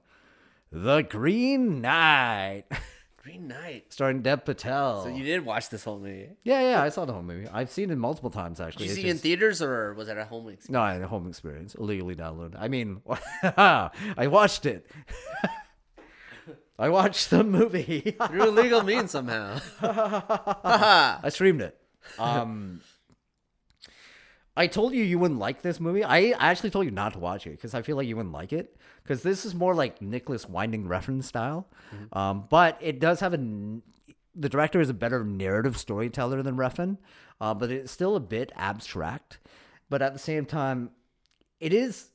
The 0.71 1.01
Green 1.01 1.81
Knight, 1.81 2.63
Green 3.21 3.47
Knight. 3.47 3.91
starring 3.93 4.21
Dev 4.23 4.43
Patel. 4.45 5.03
So 5.03 5.09
you 5.09 5.23
did 5.23 5.45
watch 5.45 5.69
this 5.69 5.83
whole 5.83 5.99
movie? 5.99 6.29
yeah, 6.43 6.61
yeah, 6.61 6.81
I 6.81 6.89
saw 6.89 7.05
the 7.05 7.13
whole 7.13 7.21
movie. 7.21 7.47
I've 7.47 7.69
seen 7.69 7.91
it 7.91 7.97
multiple 7.97 8.29
times 8.31 8.59
actually. 8.59 8.87
Did 8.87 8.91
you 8.91 8.91
It's 8.93 9.01
see 9.01 9.07
it 9.07 9.09
in 9.11 9.13
just- 9.15 9.23
theaters 9.23 9.61
or 9.61 9.93
was 9.93 10.07
it 10.07 10.17
at 10.17 10.27
home? 10.27 10.47
experience? 10.47 10.69
No, 10.69 10.81
I 10.81 10.93
had 10.93 11.01
a 11.03 11.07
home 11.07 11.27
experience, 11.27 11.75
illegally 11.75 12.15
downloaded. 12.15 12.55
I 12.57 12.69
mean, 12.69 13.01
I 13.43 14.27
watched 14.27 14.65
it. 14.65 14.89
I 16.79 16.89
watched 16.89 17.29
the 17.29 17.43
movie. 17.43 18.15
Through 18.27 18.49
legal 18.49 18.81
means 18.83 19.11
somehow. 19.11 19.59
I 19.81 21.29
streamed 21.29 21.61
it. 21.61 21.77
Um, 22.17 22.81
I 24.55 24.67
told 24.67 24.93
you 24.93 25.03
you 25.03 25.17
wouldn't 25.17 25.39
like 25.39 25.61
this 25.61 25.79
movie. 25.79 26.03
I 26.03 26.17
I 26.17 26.51
actually 26.51 26.69
told 26.69 26.85
you 26.85 26.91
not 26.91 27.13
to 27.13 27.19
watch 27.19 27.47
it 27.47 27.51
because 27.51 27.73
I 27.73 27.81
feel 27.81 27.95
like 27.97 28.07
you 28.07 28.15
wouldn't 28.15 28.33
like 28.33 28.53
it 28.53 28.77
because 29.01 29.23
this 29.23 29.45
is 29.45 29.55
more 29.55 29.73
like 29.73 30.01
Nicolas 30.01 30.47
Winding 30.47 30.85
Refn 30.85 31.23
style. 31.23 31.67
Um, 32.11 32.45
but 32.49 32.77
it 32.81 32.99
does 32.99 33.19
have 33.19 33.33
a. 33.33 33.37
The 34.35 34.49
director 34.49 34.81
is 34.81 34.89
a 34.89 34.95
better 34.95 35.23
narrative 35.23 35.77
storyteller 35.77 36.41
than 36.41 36.55
Refn, 36.55 36.97
uh, 37.39 37.53
but 37.53 37.71
it's 37.71 37.91
still 37.91 38.15
a 38.15 38.19
bit 38.19 38.51
abstract. 38.55 39.39
But 39.89 40.01
at 40.01 40.13
the 40.13 40.19
same 40.19 40.45
time, 40.45 40.89
it 41.59 41.71
is 41.71 42.09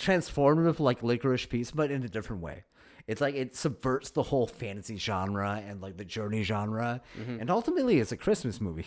transformative 0.00 0.80
like 0.80 1.02
Licorice 1.02 1.46
Pizza, 1.48 1.74
but 1.74 1.90
in 1.90 2.02
a 2.02 2.08
different 2.08 2.42
way. 2.42 2.64
It's 3.10 3.20
like 3.20 3.34
it 3.34 3.56
subverts 3.56 4.10
the 4.10 4.22
whole 4.22 4.46
fantasy 4.46 4.96
genre 4.96 5.60
and 5.66 5.80
like 5.82 5.96
the 5.96 6.04
journey 6.04 6.44
genre, 6.44 7.00
and 7.40 7.50
ultimately 7.50 7.98
it's 7.98 8.12
a 8.12 8.16
Christmas 8.16 8.60
movie, 8.60 8.86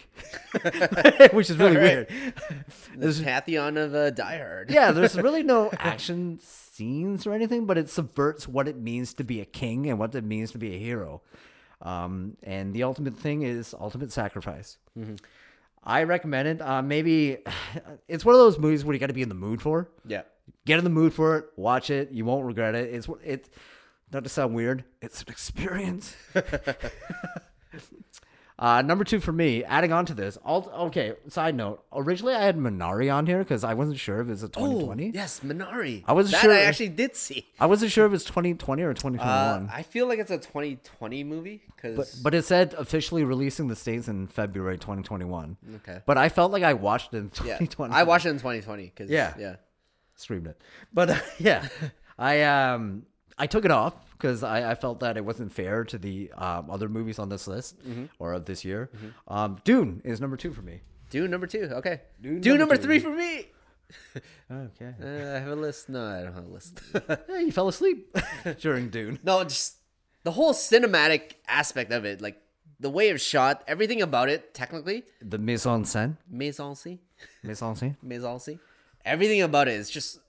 which 1.34 1.50
is 1.50 1.58
really 1.58 1.76
weird. 1.76 2.08
The 2.96 3.22
pantheon 3.22 3.76
of 3.76 3.94
uh, 3.94 4.12
Die 4.12 4.38
Hard. 4.38 4.72
yeah, 4.72 4.94
there's 4.94 5.18
really 5.18 5.44
no 5.44 5.72
action 5.78 6.40
scenes 6.42 7.28
or 7.28 7.34
anything, 7.34 7.66
but 7.66 7.78
it 7.78 7.90
subverts 7.90 8.48
what 8.48 8.70
it 8.70 8.78
means 8.78 9.14
to 9.16 9.26
be 9.26 9.42
a 9.42 9.46
king 9.46 9.90
and 9.90 10.00
what 10.00 10.16
it 10.16 10.24
means 10.24 10.52
to 10.54 10.58
be 10.58 10.74
a 10.74 10.80
hero. 10.80 11.22
Um, 11.82 12.38
and 12.44 12.74
the 12.74 12.84
ultimate 12.84 13.18
thing 13.18 13.42
is 13.42 13.76
ultimate 13.78 14.14
sacrifice. 14.14 14.78
I 15.84 16.04
recommend 16.04 16.48
it. 16.48 16.62
Uh, 16.62 16.82
maybe 16.82 17.40
it's 18.08 18.24
one 18.24 18.36
of 18.36 18.40
those 18.40 18.58
movies 18.58 18.86
where 18.86 18.94
you 18.94 19.02
got 19.02 19.08
to 19.08 19.14
be 19.14 19.22
in 19.22 19.28
the 19.28 19.36
mood 19.36 19.62
for. 19.62 19.90
Yeah. 20.08 20.22
Get 20.66 20.78
in 20.78 20.86
the 20.86 20.90
mood 20.90 21.14
for 21.14 21.40
it. 21.40 21.46
Watch 21.58 21.90
it. 21.90 22.12
You 22.12 22.24
won't 22.24 22.46
regret 22.46 22.74
it. 22.74 22.94
It's 22.94 23.10
it. 23.22 23.50
Not 24.14 24.24
to 24.24 24.30
sound 24.30 24.54
weird, 24.54 24.84
it's 25.02 25.22
an 25.22 25.30
experience. 25.30 26.16
Uh, 28.60 28.84
number 28.84 29.04
two 29.04 29.20
for 29.20 29.32
me, 29.32 29.64
adding 29.64 29.92
on 29.92 30.06
to 30.06 30.14
this. 30.14 30.38
All, 30.46 30.70
okay, 30.86 31.14
side 31.28 31.56
note. 31.56 31.84
Originally, 31.92 32.36
I 32.36 32.44
had 32.46 32.56
Minari 32.56 33.14
on 33.14 33.26
here 33.26 33.40
because 33.40 33.64
I 33.64 33.74
wasn't 33.74 33.98
sure 33.98 34.22
if 34.22 34.30
it's 34.30 34.44
a 34.44 34.48
2020. 34.48 35.10
yes, 35.14 35.40
Minari. 35.44 36.04
I 36.08 36.14
wasn't 36.14 36.34
that 36.34 36.42
sure 36.44 36.54
I 36.54 36.60
actually 36.62 36.90
did 36.90 37.16
see. 37.16 37.48
I 37.60 37.66
wasn't 37.66 37.92
sure 37.92 38.06
if 38.06 38.14
it's 38.14 38.24
2020 38.24 38.84
or 38.84 38.92
Uh, 38.92 38.94
2021. 38.94 39.70
I 39.74 39.82
feel 39.82 40.08
like 40.08 40.20
it's 40.20 40.30
a 40.30 40.38
2020 40.38 41.24
movie 41.24 41.64
because 41.76 41.98
but, 41.98 42.24
but 42.24 42.36
it 42.36 42.46
said 42.46 42.76
officially 42.78 43.24
releasing 43.24 43.68
the 43.70 43.76
States 43.76 44.08
in 44.08 44.28
February 44.28 44.78
2021. 44.78 45.58
okay. 45.78 46.02
But 46.06 46.20
I 46.20 46.30
felt 46.30 46.52
like 46.52 46.64
I 46.64 46.74
watched 46.74 47.14
it 47.16 47.18
in 47.18 47.24
Yeah, 47.44 47.58
2020. 47.58 47.94
I 47.96 48.04
watched 48.04 48.28
it 48.28 48.30
in 48.30 48.36
2020 48.38 48.84
because 48.96 49.10
Yeah. 49.10 49.34
yeah. 49.38 49.56
streamed 50.16 50.46
it. 50.46 50.62
But 50.94 51.10
uh, 51.10 51.16
yeah, 51.40 51.68
I 52.20 52.44
um 52.44 53.08
I 53.38 53.48
took 53.48 53.66
it 53.66 53.72
off 53.72 53.94
because 54.12 54.44
I, 54.44 54.72
I 54.72 54.76
felt 54.76 55.00
that 55.00 55.18
it 55.18 55.26
wasn't 55.26 55.52
fair 55.52 55.84
to 55.86 55.98
the 55.98 56.32
um, 56.38 56.70
other 56.70 56.88
movies 56.90 57.20
on 57.20 57.30
this 57.30 57.48
list 57.48 57.78
Mm-hmm. 57.88 58.06
or 58.20 58.34
of 58.34 58.46
this 58.46 58.64
year. 58.64 58.90
Um, 59.28 59.60
Dune 59.64 60.02
is 60.04 60.20
number 60.22 60.38
two 60.38 60.52
for 60.54 60.62
me. 60.62 60.82
Dune 61.10 61.30
number 61.32 61.48
two. 61.48 61.64
Okay. 61.74 62.02
Dune 62.22 62.42
Dune, 62.42 62.58
number 62.60 62.76
number, 62.76 62.84
three 62.84 63.00
for 63.00 63.10
me. 63.12 63.48
Okay. 64.52 64.94
Uh, 65.02 65.36
I 65.36 65.40
have 65.40 65.50
a 65.50 65.56
list. 65.56 65.90
No, 65.90 66.04
I 66.06 66.24
don't 66.24 66.34
have 66.34 66.46
a 66.46 66.50
list. 66.50 66.80
Yeah, 67.30 67.40
you 67.40 67.52
fell 67.52 67.68
asleep 67.68 68.16
during 68.60 68.90
Dune. 68.90 69.20
no, 69.24 69.44
just 69.44 69.76
the 70.24 70.32
whole 70.32 70.54
cinematic 70.54 71.34
aspect 71.48 71.92
of 71.92 72.06
it, 72.06 72.22
like 72.22 72.42
the 72.80 72.90
way 72.90 73.10
it's 73.10 73.24
shot, 73.24 73.64
everything 73.68 74.02
about 74.02 74.30
it, 74.30 74.54
technically, 74.54 75.04
The 75.22 75.38
mise 75.38 75.66
en 75.66 75.84
scène. 75.84 76.18
mise 76.30 76.60
en 76.60 76.74
scène, 76.76 77.00
Mise 77.44 77.62
en 77.62 77.76
scène. 77.76 77.96
mise 78.02 78.24
en 78.24 78.40
scène, 78.40 78.60
everything 79.06 79.42
about 79.42 79.68
it 79.68 79.74
is 79.76 79.90
just 79.92 80.20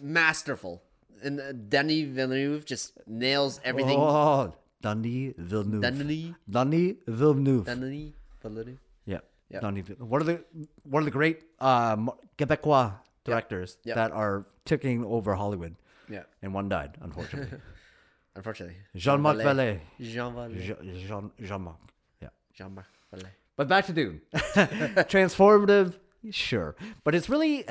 masterful. 0.00 0.82
And 1.22 1.70
Danny 1.70 2.02
Denis 2.02 2.14
Villeneuve 2.16 2.64
just 2.64 2.92
nails 3.06 3.60
everything. 3.64 3.98
Oh, 3.98 4.54
Dundee 4.82 5.34
Villeneuve. 5.36 5.82
Denis, 5.82 6.34
Dundee 6.48 6.96
Villeneuve. 7.06 7.64
Denis 7.66 8.12
Villeneuve. 8.42 8.78
Yeah. 9.04 9.18
Yep. 9.50 9.62
Dundee 9.62 9.80
Villeneuve. 9.82 10.08
One 10.10 10.20
of 10.22 10.26
the 10.26 10.44
one 10.84 11.00
of 11.02 11.04
the 11.04 11.10
great 11.10 11.42
um, 11.60 12.10
Quebecois 12.38 12.92
directors 13.24 13.76
Yep. 13.84 13.96
that 13.96 14.12
are 14.12 14.46
ticking 14.64 15.04
over 15.04 15.34
Hollywood, 15.34 15.74
Yeah, 16.08 16.22
and 16.42 16.54
one 16.54 16.68
died, 16.68 16.96
unfortunately. 17.02 17.58
unfortunately. 18.34 18.76
Jean-Marc 18.96 19.36
Vallée. 19.38 19.80
Jean 20.00 20.32
Vallée. 20.34 21.06
Jean 21.06 21.30
Jean-Marc. 21.38 21.76
Yeah. 22.22 22.28
Jean-Marc 22.54 22.86
Vallée. 23.14 23.28
But 23.56 23.68
back 23.68 23.84
to 23.86 23.92
Dune. 23.92 24.22
Transformative, 24.32 25.98
sure, 26.30 26.76
but 27.04 27.14
it's 27.14 27.28
really, 27.28 27.66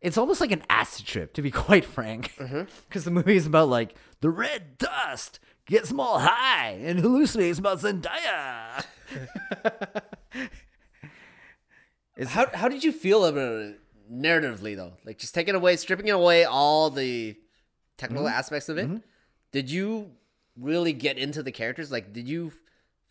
it's 0.00 0.18
almost 0.18 0.40
like 0.40 0.52
an 0.52 0.62
acid 0.70 1.06
trip, 1.06 1.32
to 1.34 1.42
be 1.42 1.50
quite 1.66 1.84
frank, 1.84 2.32
because 2.88 3.04
the 3.04 3.10
movie 3.10 3.36
is 3.36 3.46
about 3.46 3.68
like 3.68 3.94
the 4.20 4.30
red 4.30 4.78
dust 4.78 5.38
gets 5.66 5.88
them 5.88 5.98
all 6.00 6.18
high 6.20 6.78
and 6.82 7.00
hallucinates 7.02 7.58
about 7.58 7.80
Zendaya. 7.80 8.84
How 12.28 12.46
how 12.54 12.68
did 12.68 12.82
you 12.82 12.92
feel 12.92 13.24
about 13.26 13.60
it 13.60 13.80
narratively 14.10 14.74
though? 14.74 14.94
Like 15.04 15.18
just 15.18 15.34
taking 15.34 15.54
away, 15.54 15.76
stripping 15.76 16.10
away 16.10 16.44
all 16.44 16.88
the 16.90 17.36
technical 17.98 18.24
Mm-hmm. 18.26 18.34
aspects 18.38 18.68
of 18.68 18.78
it. 18.78 18.88
Did 19.52 19.70
you 19.70 20.12
really 20.58 20.92
get 20.94 21.18
into 21.18 21.42
the 21.42 21.52
characters? 21.52 21.92
Like, 21.92 22.12
did 22.12 22.26
you 22.28 22.52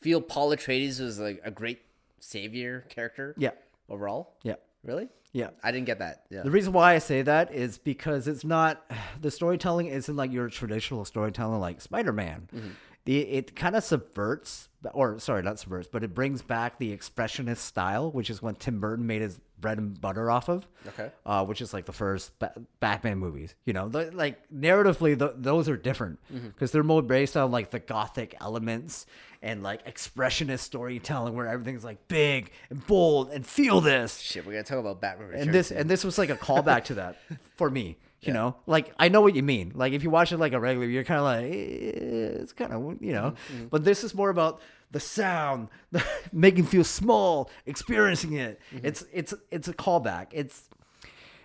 feel 0.01 0.21
Paul 0.21 0.55
Atreides 0.55 0.99
was 0.99 1.19
like 1.19 1.39
a 1.43 1.51
great 1.51 1.81
savior 2.19 2.86
character? 2.89 3.36
Yeah, 3.38 3.51
Overall, 3.89 4.33
yeah, 4.43 4.55
really? 4.86 5.09
yeah. 5.36 5.49
I 5.61 5.71
didn't 5.71 5.86
get 5.86 5.99
that. 5.99 6.23
Yeah. 6.29 6.43
The 6.43 6.49
reason 6.49 6.71
why 6.71 6.95
I 6.95 6.99
say 6.99 7.21
that 7.21 7.53
is 7.53 7.77
because 7.77 8.29
it's 8.29 8.45
not 8.45 8.89
the 9.21 9.29
storytelling 9.29 9.88
isn't 9.88 10.15
like 10.15 10.31
your 10.31 10.47
traditional 10.49 11.03
storytelling 11.03 11.59
like 11.59 11.81
Spider-Man. 11.81 12.47
Mm-hmm. 12.55 12.69
The 13.06 13.20
it 13.22 13.56
kind 13.56 13.76
of 13.76 13.84
subverts 13.84 14.70
or 14.93 15.20
sorry, 15.20 15.41
not 15.43 15.60
subverts, 15.60 15.88
but 15.91 16.03
it 16.03 16.14
brings 16.14 16.41
back 16.41 16.78
the 16.78 16.95
expressionist 16.95 17.58
style, 17.58 18.12
which 18.12 18.30
is 18.30 18.41
what 18.41 18.60
Tim 18.60 18.80
Burton 18.80 19.08
made 19.08 19.22
his 19.22 19.39
bread 19.60 19.78
and 19.78 19.99
butter 19.99 20.30
off 20.30 20.49
of. 20.49 20.68
Okay. 20.88 21.10
Uh, 21.26 21.45
which 21.45 21.62
is 21.62 21.74
like 21.74 21.86
the 21.86 21.93
first 21.93 22.38
ba- 22.39 22.53
Batman 22.80 23.18
movies. 23.18 23.56
You 23.66 23.74
know, 23.74 23.89
the, 23.89 24.12
like 24.12 24.41
narratively, 24.51 25.18
th 25.18 25.32
those 25.38 25.70
are 25.70 25.78
different 25.78 26.20
because 26.32 26.72
they're 26.72 26.84
more 26.84 27.01
based 27.01 27.36
on 27.38 27.51
like 27.51 27.72
the 27.72 27.80
gothic 27.80 28.36
elements 28.41 29.06
and 29.41 29.64
like 29.64 29.86
expressionist 29.86 30.60
storytelling, 30.60 31.34
where 31.36 31.47
everything's 31.47 31.84
like 31.84 32.08
big 32.08 32.51
and 32.70 32.86
bold 32.88 33.32
and 33.32 33.45
feel 33.45 33.82
this 33.82 34.20
Shit, 34.20 34.45
we're 34.45 34.53
gonna 34.53 34.64
talk 34.64 34.80
about 34.80 35.01
Batman. 35.01 35.34
and 35.34 35.53
this 35.53 35.72
and 35.72 35.89
this 35.89 36.03
was 36.03 36.18
like 36.18 36.30
a 36.30 36.36
callback 36.36 36.86
to 36.86 36.95
that 36.95 37.18
for 37.56 37.70
me 37.70 37.97
you 38.26 38.34
know? 38.34 38.55
Like 38.65 38.93
i 38.99 39.07
know 39.09 39.21
what 39.21 39.36
you 39.36 39.43
mean. 39.43 39.71
Like 39.76 39.93
if 39.93 40.03
you 40.03 40.09
watch 40.09 40.32
it 40.32 40.38
like 40.38 40.53
a 40.53 40.59
regular 40.59 40.88
you're 40.88 41.03
kind 41.03 41.19
of 41.19 41.26
like 41.26 41.45
eh, 41.45 42.41
it's 42.41 42.53
kind 42.53 42.71
of 42.73 43.01
you 43.01 43.13
know? 43.13 43.34
But 43.69 43.84
this 43.84 44.03
is 44.03 44.13
more 44.15 44.30
about 44.30 44.61
the 44.91 44.99
sound 44.99 45.67
the, 45.91 46.03
making 46.32 46.65
feel 46.65 46.84
small 46.84 47.49
experiencing 47.65 48.34
it. 48.34 48.59
It's 48.84 49.03
it's 49.13 49.34
it's 49.51 49.67
a 49.67 49.73
callback. 49.73 50.28
It's 50.32 50.69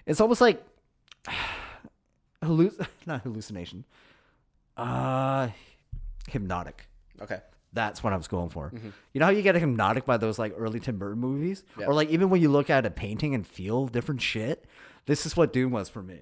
it's 0.06 0.20
almost 0.20 0.40
like 0.40 0.62
halluc- 2.42 2.86
not 3.06 3.22
hallucination. 3.22 3.84
Uh 4.76 5.48
hypnotic. 6.28 6.86
Okay. 7.20 7.40
that's 7.72 8.02
what 8.02 8.12
I 8.12 8.16
was 8.16 8.28
going 8.28 8.48
for. 8.50 8.72
You 9.12 9.18
know 9.20 9.26
how 9.26 9.30
you 9.32 9.42
get 9.42 9.54
hypnotic 9.54 10.04
by 10.06 10.16
those 10.16 10.38
like 10.38 10.54
early 10.56 10.80
Tim 10.80 10.96
Burton 10.98 11.18
movies, 11.20 11.64
Yeah. 11.78 11.86
or 11.86 11.94
like 11.94 12.08
even 12.08 12.30
when 12.30 12.40
you 12.40 12.48
look 12.50 12.70
at 12.70 12.86
a 12.86 12.90
painting 12.90 13.34
and 13.34 13.46
feel 13.46 13.86
different 13.86 14.22
shit. 14.22 14.64
This 15.06 15.26
is 15.26 15.36
what 15.36 15.52
Dune 15.52 15.70
was 15.70 15.88
for 15.88 16.02
me. 16.02 16.20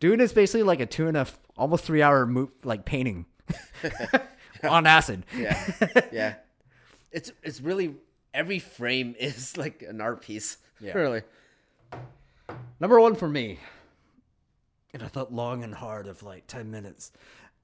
Dune 0.00 0.20
is 0.20 0.32
basically 0.32 0.62
like 0.64 0.80
a 0.80 0.86
two 0.86 1.06
and 1.06 1.16
a 1.16 1.20
f- 1.20 1.38
almost 1.56 1.84
three 1.84 2.02
hour 2.02 2.26
mo- 2.26 2.50
like 2.64 2.84
painting 2.84 3.26
on 4.62 4.86
acid. 4.86 5.24
Yeah. 5.36 5.72
yeah. 6.12 6.34
It's 7.12 7.30
it's 7.42 7.60
really 7.60 7.94
every 8.32 8.58
frame 8.58 9.14
is 9.18 9.56
like 9.56 9.82
an 9.82 10.00
art 10.00 10.22
piece. 10.22 10.56
Yeah. 10.80 10.94
Really. 10.94 11.22
Number 12.80 12.98
one 13.00 13.14
for 13.14 13.28
me, 13.28 13.60
and 14.92 15.02
I 15.02 15.06
thought 15.06 15.32
long 15.32 15.62
and 15.62 15.74
hard 15.74 16.06
of 16.08 16.22
like 16.22 16.46
ten 16.48 16.70
minutes, 16.70 17.12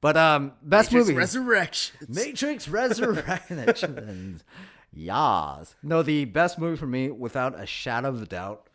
but 0.01 0.17
um, 0.17 0.53
best 0.63 0.91
Matrix 0.93 1.09
movie 1.09 1.19
Resurrection. 1.19 1.97
Matrix 2.09 2.69
Resurrections. 2.69 4.45
Yas. 4.93 5.75
No, 5.83 6.03
the 6.03 6.25
best 6.27 6.59
movie 6.59 6.77
for 6.77 6.87
me, 6.87 7.11
without 7.11 7.59
a 7.61 7.67
shadow 7.67 8.09
of 8.09 8.23
a 8.23 8.27
doubt, 8.27 8.69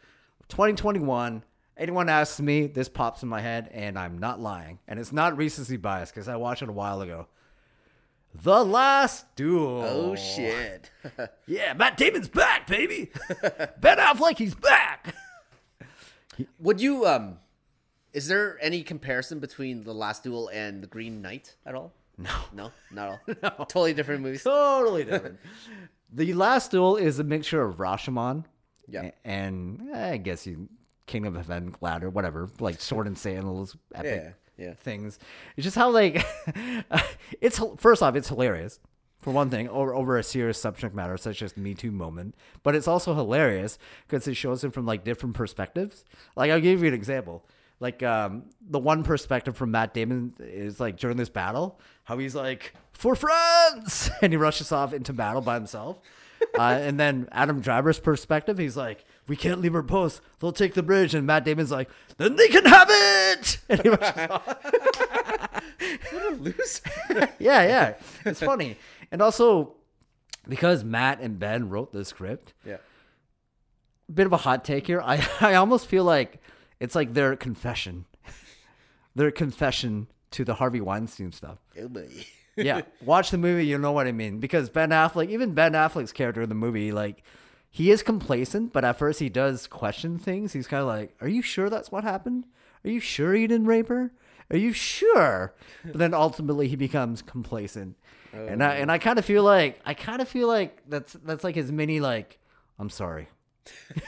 2021. 0.50 1.44
Anyone 1.78 2.08
asks 2.08 2.40
me, 2.40 2.68
this 2.68 2.88
pops 2.88 3.22
in 3.22 3.28
my 3.30 3.42
head, 3.42 3.70
and 3.74 4.00
I'm 4.00 4.18
not 4.18 4.40
lying. 4.40 4.80
And 4.88 4.98
it's 5.00 5.12
not 5.12 5.36
recency 5.38 5.76
bias 5.78 6.10
because 6.10 6.28
I 6.30 6.38
watched 6.38 6.62
it 6.62 6.70
a 6.70 6.74
while 6.74 7.02
ago. 7.02 7.28
The 8.34 8.64
Last 8.66 9.34
Duel. 9.36 9.84
Oh 9.86 10.16
shit. 10.16 10.90
Yeah, 11.48 11.74
Matt 11.74 11.98
Damon's 11.98 12.28
back, 12.28 12.68
baby. 12.68 13.12
ben 13.80 13.98
Affleck, 13.98 14.38
he's 14.38 14.56
back. 14.56 15.14
Would 16.60 16.82
you 16.82 17.06
um 17.06 17.38
is 18.14 18.28
there 18.28 18.58
any 18.62 18.82
comparison 18.82 19.40
between 19.40 19.84
The 19.84 19.94
Last 19.94 20.24
Duel 20.24 20.50
and 20.54 20.82
The 20.82 20.88
Green 20.88 21.22
Knight 21.22 21.56
at 21.66 21.76
all? 21.76 21.94
No. 22.18 22.32
No, 22.54 22.72
not 22.92 23.20
at 23.28 23.44
all. 23.60 23.66
Totally 23.66 23.94
different 23.94 24.22
movies. 24.22 24.44
Totally 24.44 25.04
different. 25.04 25.38
the 26.12 26.34
Last 26.34 26.72
Duel 26.72 26.96
is 26.96 27.20
a 27.20 27.24
mixture 27.24 27.62
of 27.62 27.76
Rashomon 27.78 28.46
Yeah. 28.88 29.12
and 29.24 29.82
eh, 29.94 30.12
I 30.14 30.18
guess 30.18 30.48
you 30.48 30.68
Kingdom 31.08 31.36
of 31.36 31.48
Heaven, 31.48 31.76
Ladder, 31.82 32.10
whatever, 32.10 32.50
like 32.60 32.82
sword 32.82 33.08
and 33.08 33.18
sandals, 33.18 33.76
epic 33.96 34.36
Yeah, 34.58 34.66
yeah. 34.68 34.74
things. 34.74 35.20
It's 35.58 35.64
just 35.64 35.76
how 35.76 35.90
like 35.90 36.26
it's 37.42 37.60
first 37.78 38.02
off, 38.02 38.16
it's 38.16 38.30
hilarious. 38.30 38.80
for 39.22 39.32
one 39.32 39.50
thing, 39.50 39.68
over 39.70 39.94
over 39.94 40.18
a 40.18 40.24
serious 40.24 40.60
subject 40.60 40.96
matter 40.96 41.18
such 41.18 41.42
as 41.42 41.56
Me 41.58 41.74
Too 41.74 41.92
moment. 41.92 42.36
But 42.64 42.76
it's 42.76 42.88
also 42.88 43.14
hilarious 43.16 43.78
because 44.08 44.28
it 44.28 44.36
shows 44.36 44.64
him 44.64 44.72
from 44.72 44.86
like 44.86 45.04
different 45.04 45.36
perspectives. 45.36 46.04
Like 46.36 46.52
I'll 46.52 46.62
give 46.62 46.82
you 46.82 46.88
an 46.88 46.94
example. 46.94 47.46
Like 47.80 48.02
um, 48.04 48.44
the 48.62 48.80
one 48.80 49.04
perspective 49.04 49.58
from 49.58 49.72
Matt 49.72 49.94
Damon 49.94 50.34
is 50.40 50.80
like 50.80 50.96
during 50.98 51.18
this 51.18 51.30
battle, 51.30 51.80
how 52.06 52.18
he's 52.18 52.34
like 52.34 52.74
for 52.94 53.16
friends, 53.16 54.10
and 54.22 54.32
he 54.32 54.38
rushes 54.38 54.72
off 54.72 54.94
into 54.94 55.12
battle 55.14 55.42
by 55.42 55.56
himself. 55.56 56.00
Uh, 56.58 56.62
and 56.82 57.00
then 57.00 57.28
Adam 57.32 57.60
Driver's 57.62 58.00
perspective, 58.00 58.58
he's 58.58 58.78
like, 58.78 59.04
"We 59.28 59.36
can't 59.36 59.62
leave 59.62 59.76
our 59.76 59.84
post; 59.84 60.22
they'll 60.40 60.52
take 60.52 60.74
the 60.74 60.84
bridge." 60.84 61.14
And 61.14 61.26
Matt 61.26 61.46
Damon's 61.46 61.72
like, 61.72 61.90
"Then 62.18 62.36
they 62.36 62.48
can 62.48 62.66
have 62.66 62.88
it." 62.90 63.58
And 63.70 63.82
he 63.82 63.90
rushes 63.90 64.30
off. 64.30 64.56
Loose. 66.40 66.82
yeah, 67.40 67.64
yeah, 67.64 67.94
it's 68.26 68.40
funny, 68.40 68.78
and 69.12 69.22
also 69.22 69.76
because 70.48 70.84
Matt 70.84 71.20
and 71.22 71.40
Ben 71.40 71.70
wrote 71.70 71.92
the 71.92 72.06
script, 72.06 72.54
yeah. 72.66 72.78
bit 74.14 74.26
of 74.26 74.34
a 74.34 74.38
hot 74.38 74.64
take 74.64 74.88
here. 74.88 75.02
I 75.02 75.26
I 75.42 75.56
almost 75.56 75.88
feel 75.88 76.04
like 76.04 76.40
it's 76.80 76.96
like 76.96 77.14
their 77.14 77.36
confession, 77.36 78.06
their 79.16 79.32
confession 79.32 80.08
to 80.32 80.44
the 80.44 80.56
Harvey 80.56 80.82
Weinstein 80.82 81.32
stuff. 81.32 81.60
Oh 81.80 81.90
yeah, 82.56 82.82
watch 83.02 83.32
the 83.32 83.38
movie, 83.38 83.66
you 83.66 83.78
know 83.78 83.92
what 83.92 84.08
I 84.08 84.12
mean. 84.12 84.40
Because 84.40 84.70
Ben 84.70 84.90
Affleck, 84.90 85.30
even 85.30 85.54
Ben 85.54 85.74
Affleck's 85.74 86.12
character 86.12 86.42
in 86.42 86.50
the 86.50 86.56
movie, 86.56 86.92
like 86.92 87.24
he 87.76 87.92
is 87.92 88.02
complacent, 88.04 88.72
but 88.72 88.86
at 88.86 88.98
first 88.98 89.20
he 89.20 89.28
does 89.28 89.68
question 89.68 90.18
things. 90.18 90.54
He's 90.54 90.66
kind 90.66 90.80
of 90.80 90.88
like, 90.88 91.14
"Are 91.20 91.28
you 91.28 91.42
sure 91.42 91.70
that's 91.70 91.92
what 91.92 92.06
happened? 92.06 92.46
Are 92.86 92.90
you 92.90 93.02
sure 93.02 93.36
you 93.36 93.50
didn't 93.50 93.68
rape 93.68 93.90
her? 93.90 94.14
Are 94.50 94.56
you 94.56 94.72
sure?" 94.72 95.54
But 95.84 95.98
then 95.98 96.14
ultimately 96.14 96.70
he 96.70 96.78
becomes 96.78 97.22
complacent, 97.22 97.98
and 98.32 98.64
I 98.64 98.76
and 98.76 98.90
I 98.90 98.98
kind 98.98 99.20
of 99.20 99.26
feel 99.26 99.44
like 99.44 99.82
I 99.86 99.94
kind 99.94 100.22
of 100.22 100.30
feel 100.30 100.48
like 100.48 100.84
that's 100.88 101.12
that's 101.26 101.44
like 101.44 101.56
his 101.56 101.70
mini 101.70 102.00
like, 102.00 102.40
"I'm 102.80 102.90
sorry, 102.90 103.28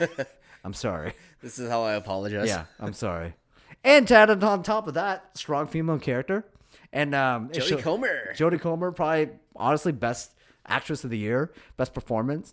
I'm 0.64 0.72
sorry." 0.72 1.12
This 1.42 1.58
is 1.58 1.68
how 1.68 1.82
I 1.82 1.92
apologize. 1.92 2.48
Yeah, 2.48 2.64
I'm 2.80 2.94
sorry. 2.94 3.34
And 3.84 4.08
to 4.08 4.14
add 4.16 4.30
on 4.42 4.62
top 4.62 4.88
of 4.88 4.94
that, 4.94 5.36
strong 5.36 5.66
female 5.66 5.98
character. 5.98 6.44
And 6.90 7.14
um, 7.14 7.50
Jodie 7.50 7.68
show- 7.68 7.76
Comer. 7.76 8.34
Jodie 8.34 8.58
Comer, 8.60 8.92
probably 8.92 9.28
honestly 9.54 9.92
best 9.92 10.32
actress 10.66 11.04
of 11.04 11.10
the 11.10 11.18
year, 11.18 11.52
best 11.76 11.94
performance, 11.94 12.52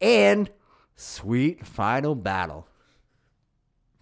and 0.00 0.50
sweet 0.96 1.66
final 1.66 2.14
battle. 2.14 2.66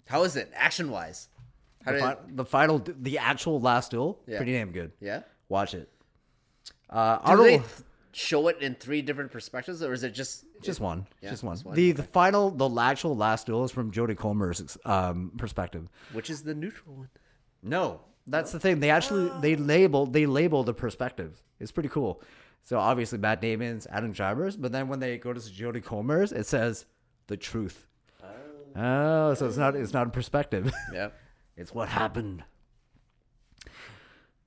How 0.06 0.23
is 0.24 0.36
it 0.36 0.51
action 0.55 0.90
wise? 0.90 1.28
How 1.85 1.93
The, 1.93 1.98
did? 1.98 2.05
fi- 2.05 2.16
the 2.28 2.44
final, 2.44 2.78
the 2.85 3.18
actual 3.18 3.60
last 3.60 3.90
duel, 3.90 4.20
Yeah. 4.27 4.39
pretty 4.39 4.52
damn 4.52 4.73
good. 4.73 4.93
yeah. 5.01 5.23
Watch 5.48 5.74
it. 5.74 5.89
Uh, 6.90 7.16
Do 7.18 7.23
honorable- 7.24 7.44
they 7.44 7.59
th- 7.59 7.70
show 8.12 8.48
it 8.48 8.59
in 8.60 8.74
three 8.74 9.02
different 9.02 9.31
perspectives, 9.31 9.82
or 9.82 9.93
is 9.93 10.02
it 10.02 10.10
just 10.10 10.44
just 10.62 10.81
one, 10.81 11.06
Yeah, 11.20 11.31
just 11.31 11.43
one. 11.44 11.55
just 11.55 11.64
one, 11.66 11.74
The 11.74 11.93
the 11.93 12.02
final, 12.02 12.51
the 12.51 12.68
actual 12.81 13.14
last 13.16 13.47
duel 13.47 13.64
is 13.64 13.70
from 13.70 13.93
Jodie 13.93 14.16
Comer's 14.16 14.78
um, 14.85 15.32
perspective. 15.36 15.89
Which 16.12 16.31
is 16.31 16.43
the 16.44 16.55
neutral 16.55 16.94
one? 16.97 17.09
No, 17.62 18.01
that's 18.27 18.52
the 18.52 18.59
thing. 18.60 18.81
They 18.81 18.90
actually 18.90 19.31
they 19.40 19.55
label 19.56 20.06
they 20.06 20.27
label 20.27 20.62
the 20.64 20.73
perspectives. 20.74 21.43
It's 21.60 21.70
pretty 21.73 21.89
cool. 21.90 22.23
So 22.66 22.80
obviously 22.80 23.18
Matt 23.18 23.40
Damon's, 23.40 23.86
Adam 23.93 24.10
Driver's, 24.10 24.56
but 24.56 24.72
then 24.72 24.88
when 24.88 24.98
they 24.98 25.18
go 25.18 25.32
to 25.32 25.38
Jodie 25.38 25.84
Comer's, 25.84 26.32
it 26.32 26.47
says 26.47 26.84
the 27.28 27.36
truth. 27.36 27.86
Oh, 28.74 29.32
so 29.34 29.47
it's 29.47 29.56
not 29.56 29.74
it's 29.76 29.93
not 29.93 30.09
a 30.09 30.10
perspective. 30.10 30.70
Yeah. 30.93 31.10
it's 31.56 31.72
what 31.72 31.88
happened. 31.88 32.43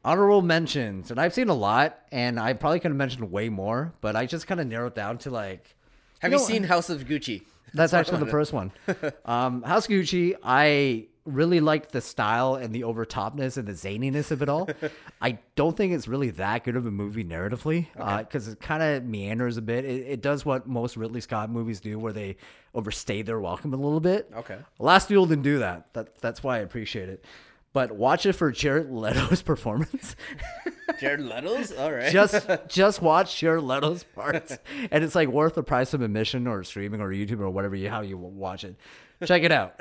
Honorable 0.04 0.42
mentions, 0.42 1.12
and 1.12 1.20
I've 1.20 1.34
seen 1.34 1.50
a 1.50 1.54
lot, 1.54 1.98
and 2.12 2.40
I 2.40 2.54
probably 2.54 2.80
could 2.80 2.92
have 2.92 2.98
mentioned 2.98 3.32
way 3.32 3.50
more, 3.50 3.94
but 4.02 4.16
I 4.16 4.26
just 4.26 4.48
kind 4.48 4.62
of 4.62 4.68
narrowed 4.68 4.96
down 4.96 5.18
to 5.20 5.30
like 5.30 5.76
Have 6.20 6.32
You 6.32 6.38
you, 6.38 6.42
know- 6.44 6.48
seen 6.48 6.64
House 6.64 6.90
of 6.90 7.06
Gucci? 7.06 7.44
that's 7.74 7.94
actually 7.94 8.20
the 8.20 8.26
first 8.32 8.52
one. 8.54 8.72
Um, 9.26 9.62
House 9.64 9.88
Gucci, 9.88 10.36
I 10.44 11.08
really 11.26 11.60
liked 11.60 11.92
the 11.92 12.02
style 12.02 12.56
and 12.56 12.74
the 12.74 12.82
overtopness 12.82 13.58
and 13.58 13.68
the 13.68 13.74
zaniness 13.74 14.32
of 14.32 14.42
it 14.42 14.50
all. 14.50 14.70
I 15.22 15.40
don't 15.56 15.76
think 15.76 15.94
it's 15.94 16.08
really 16.08 16.30
that 16.32 16.64
good 16.64 16.76
of 16.76 16.86
a 16.86 16.92
movie 16.92 17.24
narratively 17.24 17.88
because 17.94 18.48
uh, 18.48 18.52
it 18.52 18.60
kind 18.60 18.82
of 18.82 19.04
meanders 19.04 19.58
a 19.58 19.62
bit. 19.62 19.86
It, 19.86 20.08
it 20.08 20.22
does 20.22 20.46
what 20.46 20.68
most 20.68 20.98
Ridley 20.98 21.22
Scott 21.22 21.50
movies 21.50 21.80
do, 21.80 22.00
where 22.00 22.14
they 22.14 22.38
overstay 22.74 23.22
their 23.22 23.40
welcome 23.40 23.74
a 23.74 23.78
little 23.78 24.00
bit. 24.00 24.32
Okay. 24.36 24.58
Last 24.80 25.10
Duel 25.10 25.26
didn't 25.26 25.44
do 25.44 25.60
that. 25.60 25.94
That 25.94 26.20
that's 26.20 26.44
why 26.44 26.58
I 26.58 26.60
appreciate 26.60 27.10
it. 27.10 27.26
But 27.72 27.92
watch 27.92 28.26
it 28.26 28.34
for 28.34 28.52
Jared 28.52 28.90
Leto's 28.90 29.42
performance. 29.44 30.16
Jared 31.00 31.22
Leto's. 31.22 31.72
All 31.72 31.92
right. 31.92 32.12
just 32.12 32.48
just 32.68 33.02
watch 33.02 33.40
Jared 33.40 33.64
Leto's 33.64 34.04
parts, 34.04 34.58
and 34.92 35.04
it's 35.04 35.14
like 35.16 35.28
worth 35.30 35.54
the 35.54 35.64
price 35.64 35.94
of 35.94 36.02
admission 36.02 36.48
or 36.48 36.64
streaming 36.64 37.00
or 37.00 37.10
YouTube 37.10 37.40
or 37.40 37.50
whatever 37.50 37.76
you 37.76 37.90
how 37.90 38.02
you 38.02 38.18
watch 38.18 38.64
it. 38.64 38.76
Check 39.24 39.44
it 39.44 39.52
out, 39.52 39.76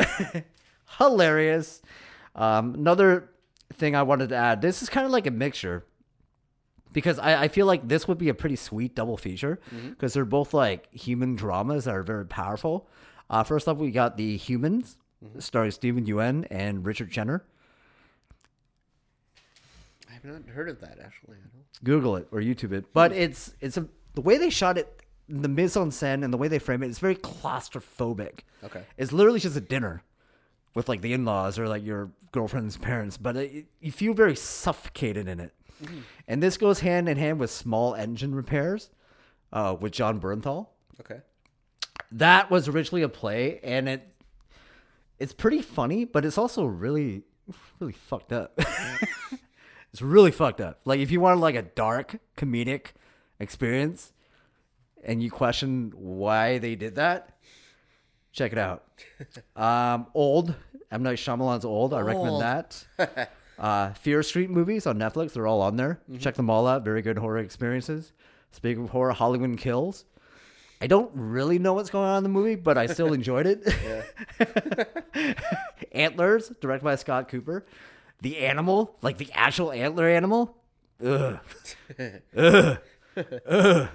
hilarious. 0.98 1.82
Um, 2.34 2.74
another 2.74 3.30
thing 3.72 3.94
I 3.94 4.02
wanted 4.02 4.30
to 4.30 4.36
add: 4.36 4.62
this 4.62 4.82
is 4.82 4.88
kind 4.88 5.04
of 5.04 5.12
like 5.12 5.26
a 5.26 5.30
mixture 5.30 5.84
because 6.92 7.18
I, 7.18 7.44
I 7.44 7.48
feel 7.48 7.66
like 7.66 7.86
this 7.86 8.08
would 8.08 8.18
be 8.18 8.28
a 8.28 8.34
pretty 8.34 8.56
sweet 8.56 8.94
double 8.94 9.16
feature 9.16 9.60
because 9.90 10.14
they're 10.14 10.24
both 10.24 10.54
like 10.54 10.92
human 10.92 11.36
dramas 11.36 11.84
that 11.84 11.94
are 11.94 12.02
very 12.02 12.26
powerful. 12.26 12.88
Uh, 13.30 13.42
first 13.42 13.68
up, 13.68 13.76
we 13.76 13.90
got 13.90 14.16
the 14.16 14.36
Humans, 14.36 14.96
starring 15.38 15.70
Steven 15.70 16.06
Yeun 16.06 16.46
and 16.50 16.86
Richard 16.86 17.10
Jenner. 17.10 17.44
I 20.08 20.14
have 20.14 20.24
not 20.24 20.48
heard 20.48 20.68
of 20.68 20.80
that 20.80 20.98
actually. 21.04 21.36
I 21.36 21.48
don't. 21.52 21.84
Google 21.84 22.16
it 22.16 22.26
or 22.32 22.40
YouTube 22.40 22.72
it. 22.72 22.92
But 22.92 23.12
it's 23.12 23.54
it's 23.60 23.76
a 23.76 23.86
the 24.14 24.20
way 24.20 24.38
they 24.38 24.50
shot 24.50 24.78
it, 24.78 25.02
the 25.28 25.48
mise 25.48 25.76
en 25.76 25.90
scène 25.90 26.24
and 26.24 26.32
the 26.32 26.38
way 26.38 26.48
they 26.48 26.58
frame 26.58 26.82
it 26.82 26.88
is 26.88 26.98
very 26.98 27.14
claustrophobic. 27.14 28.40
Okay. 28.64 28.82
It's 28.96 29.12
literally 29.12 29.38
just 29.40 29.56
a 29.56 29.60
dinner 29.60 30.02
with 30.74 30.88
like 30.88 31.00
the 31.00 31.12
in-laws 31.12 31.58
or 31.58 31.68
like 31.68 31.84
your 31.84 32.10
girlfriend's 32.32 32.76
parents, 32.90 33.16
but 33.16 33.36
it, 33.36 33.66
you 33.80 33.92
feel 33.92 34.14
very 34.14 34.36
suffocated 34.36 35.28
in 35.28 35.40
it. 35.40 35.54
And 36.26 36.42
this 36.42 36.56
goes 36.56 36.80
hand 36.80 37.08
in 37.08 37.16
hand 37.18 37.38
with 37.38 37.50
small 37.50 37.94
engine 37.94 38.34
repairs 38.34 38.90
uh, 39.52 39.76
with 39.78 39.92
Jon 39.92 40.20
Bernthal. 40.20 40.66
Okay. 41.00 41.20
That 42.10 42.50
was 42.50 42.68
originally 42.68 43.02
a 43.02 43.08
play, 43.08 43.60
and 43.62 43.88
it 43.88 44.08
it's 45.18 45.32
pretty 45.32 45.62
funny, 45.62 46.04
but 46.04 46.24
it's 46.24 46.38
also 46.38 46.64
really 46.64 47.22
really 47.78 47.92
fucked 47.92 48.32
up. 48.32 48.58
it's 49.92 50.02
really 50.02 50.30
fucked 50.30 50.60
up. 50.60 50.80
Like 50.84 51.00
if 51.00 51.10
you 51.10 51.20
want 51.20 51.40
like 51.40 51.54
a 51.54 51.62
dark 51.62 52.18
comedic 52.36 52.88
experience, 53.38 54.12
and 55.04 55.22
you 55.22 55.30
question 55.30 55.92
why 55.94 56.58
they 56.58 56.74
did 56.74 56.96
that, 56.96 57.38
check 58.38 58.52
it 58.52 58.58
out. 58.58 58.84
um, 59.56 60.06
old 60.14 60.54
M 60.90 61.02
Night 61.02 61.18
Shyamalan's 61.18 61.64
old. 61.64 61.92
I 61.92 62.00
recommend 62.00 62.30
Old. 62.30 62.42
that. 62.42 62.86
Uh, 63.58 63.92
Fear 63.94 64.22
Street 64.22 64.50
movies 64.50 64.86
on 64.86 64.98
Netflix. 65.00 65.32
They're 65.32 65.48
all 65.48 65.60
on 65.62 65.74
there. 65.74 65.98
Check 66.20 66.36
them 66.36 66.48
all 66.48 66.64
out. 66.68 66.84
Very 66.84 67.02
good 67.02 67.18
horror 67.18 67.38
experiences. 67.38 68.12
Speaking 68.52 68.84
of 68.84 68.90
horror, 68.90 69.12
Halloween 69.12 69.56
Kills. 69.56 70.04
I 70.80 70.86
don't 70.86 71.10
really 71.12 71.58
know 71.58 71.72
what's 71.74 71.90
going 71.90 72.06
on 72.08 72.18
in 72.18 72.22
the 72.22 72.28
movie, 72.28 72.54
but 72.54 72.78
I 72.78 72.86
still 72.86 73.12
enjoyed 73.12 73.46
it. 73.48 73.66
Antlers, 75.92 76.52
directed 76.60 76.84
by 76.84 76.94
Scott 76.94 77.28
Cooper. 77.28 77.66
The 78.22 78.38
animal, 78.38 78.96
like 79.02 79.18
the 79.18 79.28
actual 79.34 79.72
antler 79.72 80.08
animal. 80.08 80.56
Ugh. 81.04 81.40
Ugh. 82.36 82.78
Ugh. 83.48 83.88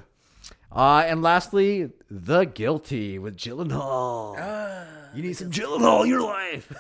Uh, 0.76 1.04
and 1.06 1.22
lastly, 1.22 1.92
The 2.10 2.46
Guilty 2.46 3.20
with 3.20 3.38
Gyllenhaal. 3.38 4.88
you 5.14 5.22
need 5.22 5.34
some 5.34 5.52
Gyllenhaal 5.52 6.04
in 6.04 6.10
your 6.10 6.22
life. 6.22 6.72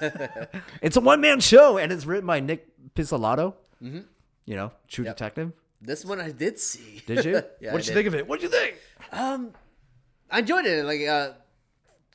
it's 0.82 0.98
a 0.98 1.02
one 1.02 1.22
man 1.22 1.40
show, 1.40 1.78
and 1.78 1.92
it's 1.92 2.06
written 2.06 2.26
by 2.26 2.40
Nic 2.40 2.68
Pizzolatto. 2.96 3.54
Mm-hmm. 3.82 4.00
You 4.46 4.56
know, 4.56 4.72
True 4.88 5.06
Detective. 5.06 5.52
This 5.80 6.06
one 6.06 6.20
I 6.20 6.32
did 6.32 6.60
see. 6.60 7.04
Did 7.06 7.26
you? 7.26 7.44
Yeah, 7.62 7.72
what 7.72 7.80
did 7.80 7.88
you 7.88 7.94
think 7.94 8.08
of 8.08 8.16
it? 8.16 8.28
What 8.28 8.40
did 8.40 8.52
you 8.52 8.58
think? 8.58 8.76
Um, 9.12 9.52
I 10.32 10.40
enjoyed 10.40 10.66
it. 10.66 10.86
Like, 10.86 11.02
uh, 11.08 11.34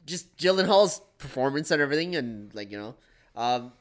just 0.04 0.36
Gyllenhaal's 0.36 1.00
performance 1.18 1.70
and 1.70 1.80
everything, 1.80 2.16
and 2.16 2.52
like 2.54 2.70
you 2.72 2.78
know, 2.78 2.94
um, 3.36 3.72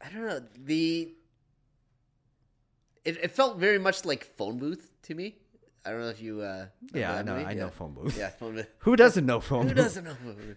I 0.00 0.10
don't 0.10 0.26
know 0.26 0.42
the. 0.56 1.12
It, 3.04 3.16
it 3.22 3.30
felt 3.32 3.58
very 3.58 3.78
much 3.78 4.04
like 4.04 4.24
phone 4.24 4.58
booth 4.58 4.90
to 5.04 5.14
me. 5.14 5.36
I 5.84 5.90
don't 5.90 6.00
know 6.00 6.08
if 6.08 6.20
you. 6.20 6.40
Uh, 6.42 6.66
Yeah, 6.94 7.14
I 7.14 7.22
know. 7.22 7.34
movie? 7.34 7.44
I 7.46 7.50
yeah. 7.52 7.60
know 7.64 7.68
phone 7.70 7.94
booth. 7.94 8.16
Yeah, 8.18 8.28
phone 8.30 8.54
booth. 8.54 8.68
Who 8.80 8.96
doesn't 8.96 9.24
know 9.26 9.40
phone 9.40 9.62
Who 9.68 9.74
booth? 9.74 9.84
doesn't 9.84 10.04
know 10.04 10.14
phone 10.14 10.34
booth? 10.34 10.56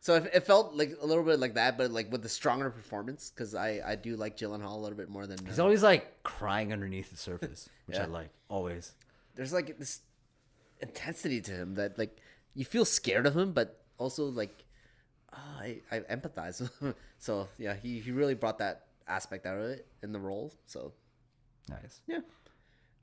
So 0.00 0.16
it, 0.16 0.30
it 0.34 0.40
felt 0.46 0.74
like 0.74 0.96
a 1.00 1.06
little 1.06 1.24
bit 1.24 1.38
like 1.40 1.54
that, 1.54 1.78
but 1.78 1.90
like 1.90 2.10
with 2.12 2.22
the 2.22 2.28
stronger 2.28 2.70
performance, 2.70 3.30
because 3.34 3.54
I 3.54 3.80
I 3.84 3.94
do 3.96 4.16
like 4.16 4.36
Gyllenhaal 4.36 4.74
a 4.74 4.78
little 4.80 4.96
bit 4.98 5.08
more 5.08 5.26
than. 5.26 5.38
He's 5.46 5.58
Uh, 5.58 5.62
always 5.62 5.82
like 5.82 6.22
crying 6.22 6.72
underneath 6.72 7.10
the 7.10 7.16
surface, 7.16 7.68
which 7.86 7.98
I 7.98 8.04
like. 8.06 8.30
Always. 8.48 8.92
there's 9.36 9.52
like 9.52 9.78
this 9.78 10.00
intensity 10.80 11.40
to 11.40 11.52
him 11.52 11.74
that 11.76 11.98
like 11.98 12.16
you 12.54 12.64
feel 12.64 12.84
scared 12.84 13.26
of 13.26 13.36
him, 13.36 13.52
but 13.52 13.80
also 13.98 14.26
like 14.26 14.64
ah, 15.32 15.58
I 15.60 15.80
I 15.90 16.00
empathize 16.00 16.60
with 16.60 16.76
him. 16.80 16.94
So 17.18 17.48
yeah, 17.58 17.74
he 17.74 18.00
he 18.00 18.10
really 18.12 18.34
brought 18.34 18.58
that 18.58 18.86
aspect 19.08 19.46
out 19.46 19.56
of 19.58 19.64
it 19.64 19.86
in 20.02 20.12
the 20.12 20.20
role. 20.20 20.52
So 20.66 20.92
Nice. 21.70 22.00
yeah, 22.06 22.18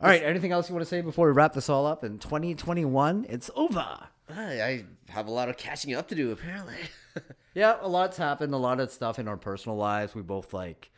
All 0.02 0.10
right. 0.10 0.24
Anything 0.24 0.52
else 0.52 0.68
you 0.68 0.76
want 0.76 0.84
to 0.86 0.90
say 0.90 1.02
before 1.02 1.28
we 1.28 1.34
wrap 1.34 1.54
this 1.54 1.70
all 1.70 1.86
up? 1.86 2.04
In 2.04 2.18
2021, 2.18 3.26
it's 3.30 3.52
over. 3.56 3.86
I, 4.30 4.62
I 4.62 4.86
have 5.10 5.28
a 5.28 5.32
lot 5.32 5.50
of 5.50 5.58
catching 5.58 5.94
up 5.94 6.08
to 6.10 6.16
do 6.16 6.32
apparently. 6.32 6.76
Yeah, 7.54 7.76
a 7.82 7.88
lot's 7.90 8.16
happened. 8.16 8.54
A 8.54 8.58
lot 8.58 8.80
of 8.80 8.92
stuff 8.92 9.20
in 9.20 9.28
our 9.28 9.36
personal 9.36 9.78
lives. 9.78 10.16
We 10.16 10.22
both 10.22 10.54
like 10.54 10.90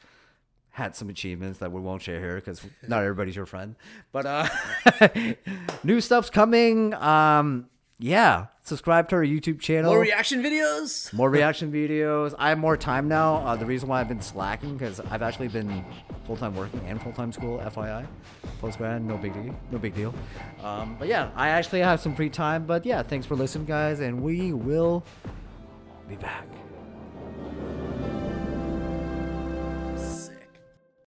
had 0.70 0.96
some 0.96 1.10
achievements 1.10 1.58
that 1.60 1.72
we 1.72 1.82
won't 1.82 2.04
share 2.04 2.20
here 2.20 2.36
because 2.36 2.62
not 2.88 3.02
everybody's 3.02 3.36
your 3.36 3.48
friend. 3.48 3.76
But 4.12 4.26
uh, 4.28 4.48
new 5.84 6.00
stuff's 6.00 6.30
coming. 6.30 6.94
Um, 6.94 7.70
yeah, 8.00 8.48
subscribe 8.64 9.08
to 9.10 9.16
our 9.16 9.24
YouTube 9.24 9.60
channel. 9.60 9.92
More 9.92 10.02
reaction 10.02 10.42
videos. 10.44 11.14
more 11.14 11.30
reaction 11.30 11.72
videos. 11.72 12.34
I 12.38 12.50
have 12.50 12.58
more 12.58 12.76
time 12.76 13.08
now. 13.08 13.36
Uh, 13.46 13.56
the 13.56 13.66
reason 13.66 13.88
why 13.88 14.02
I've 14.02 14.08
been 14.08 14.22
slacking 14.22 14.78
because 14.78 15.00
I've 15.00 15.22
actually 15.22 15.48
been 15.48 15.86
full 16.26 16.36
time 16.36 16.56
working 16.56 16.82
and 16.88 17.02
full 17.02 17.14
time 17.14 17.32
school. 17.32 17.60
FYI, 17.60 18.06
post 18.60 18.78
grad, 18.78 19.04
no 19.04 19.18
big 19.18 19.34
deal. 19.34 19.56
No 19.72 19.78
big 19.78 19.96
deal. 19.96 20.14
Um, 20.64 20.96
but 20.98 21.08
yeah, 21.08 21.30
I 21.36 21.50
actually 21.50 21.82
have 21.82 22.00
some 22.00 22.16
free 22.16 22.30
time. 22.30 22.66
But 22.66 22.86
yeah, 22.86 23.04
thanks 23.04 23.26
for 23.26 23.36
listening, 23.36 23.66
guys, 23.66 24.00
and 24.00 24.22
we 24.22 24.54
will 24.54 25.04
be 26.10 26.16
back. 26.16 26.48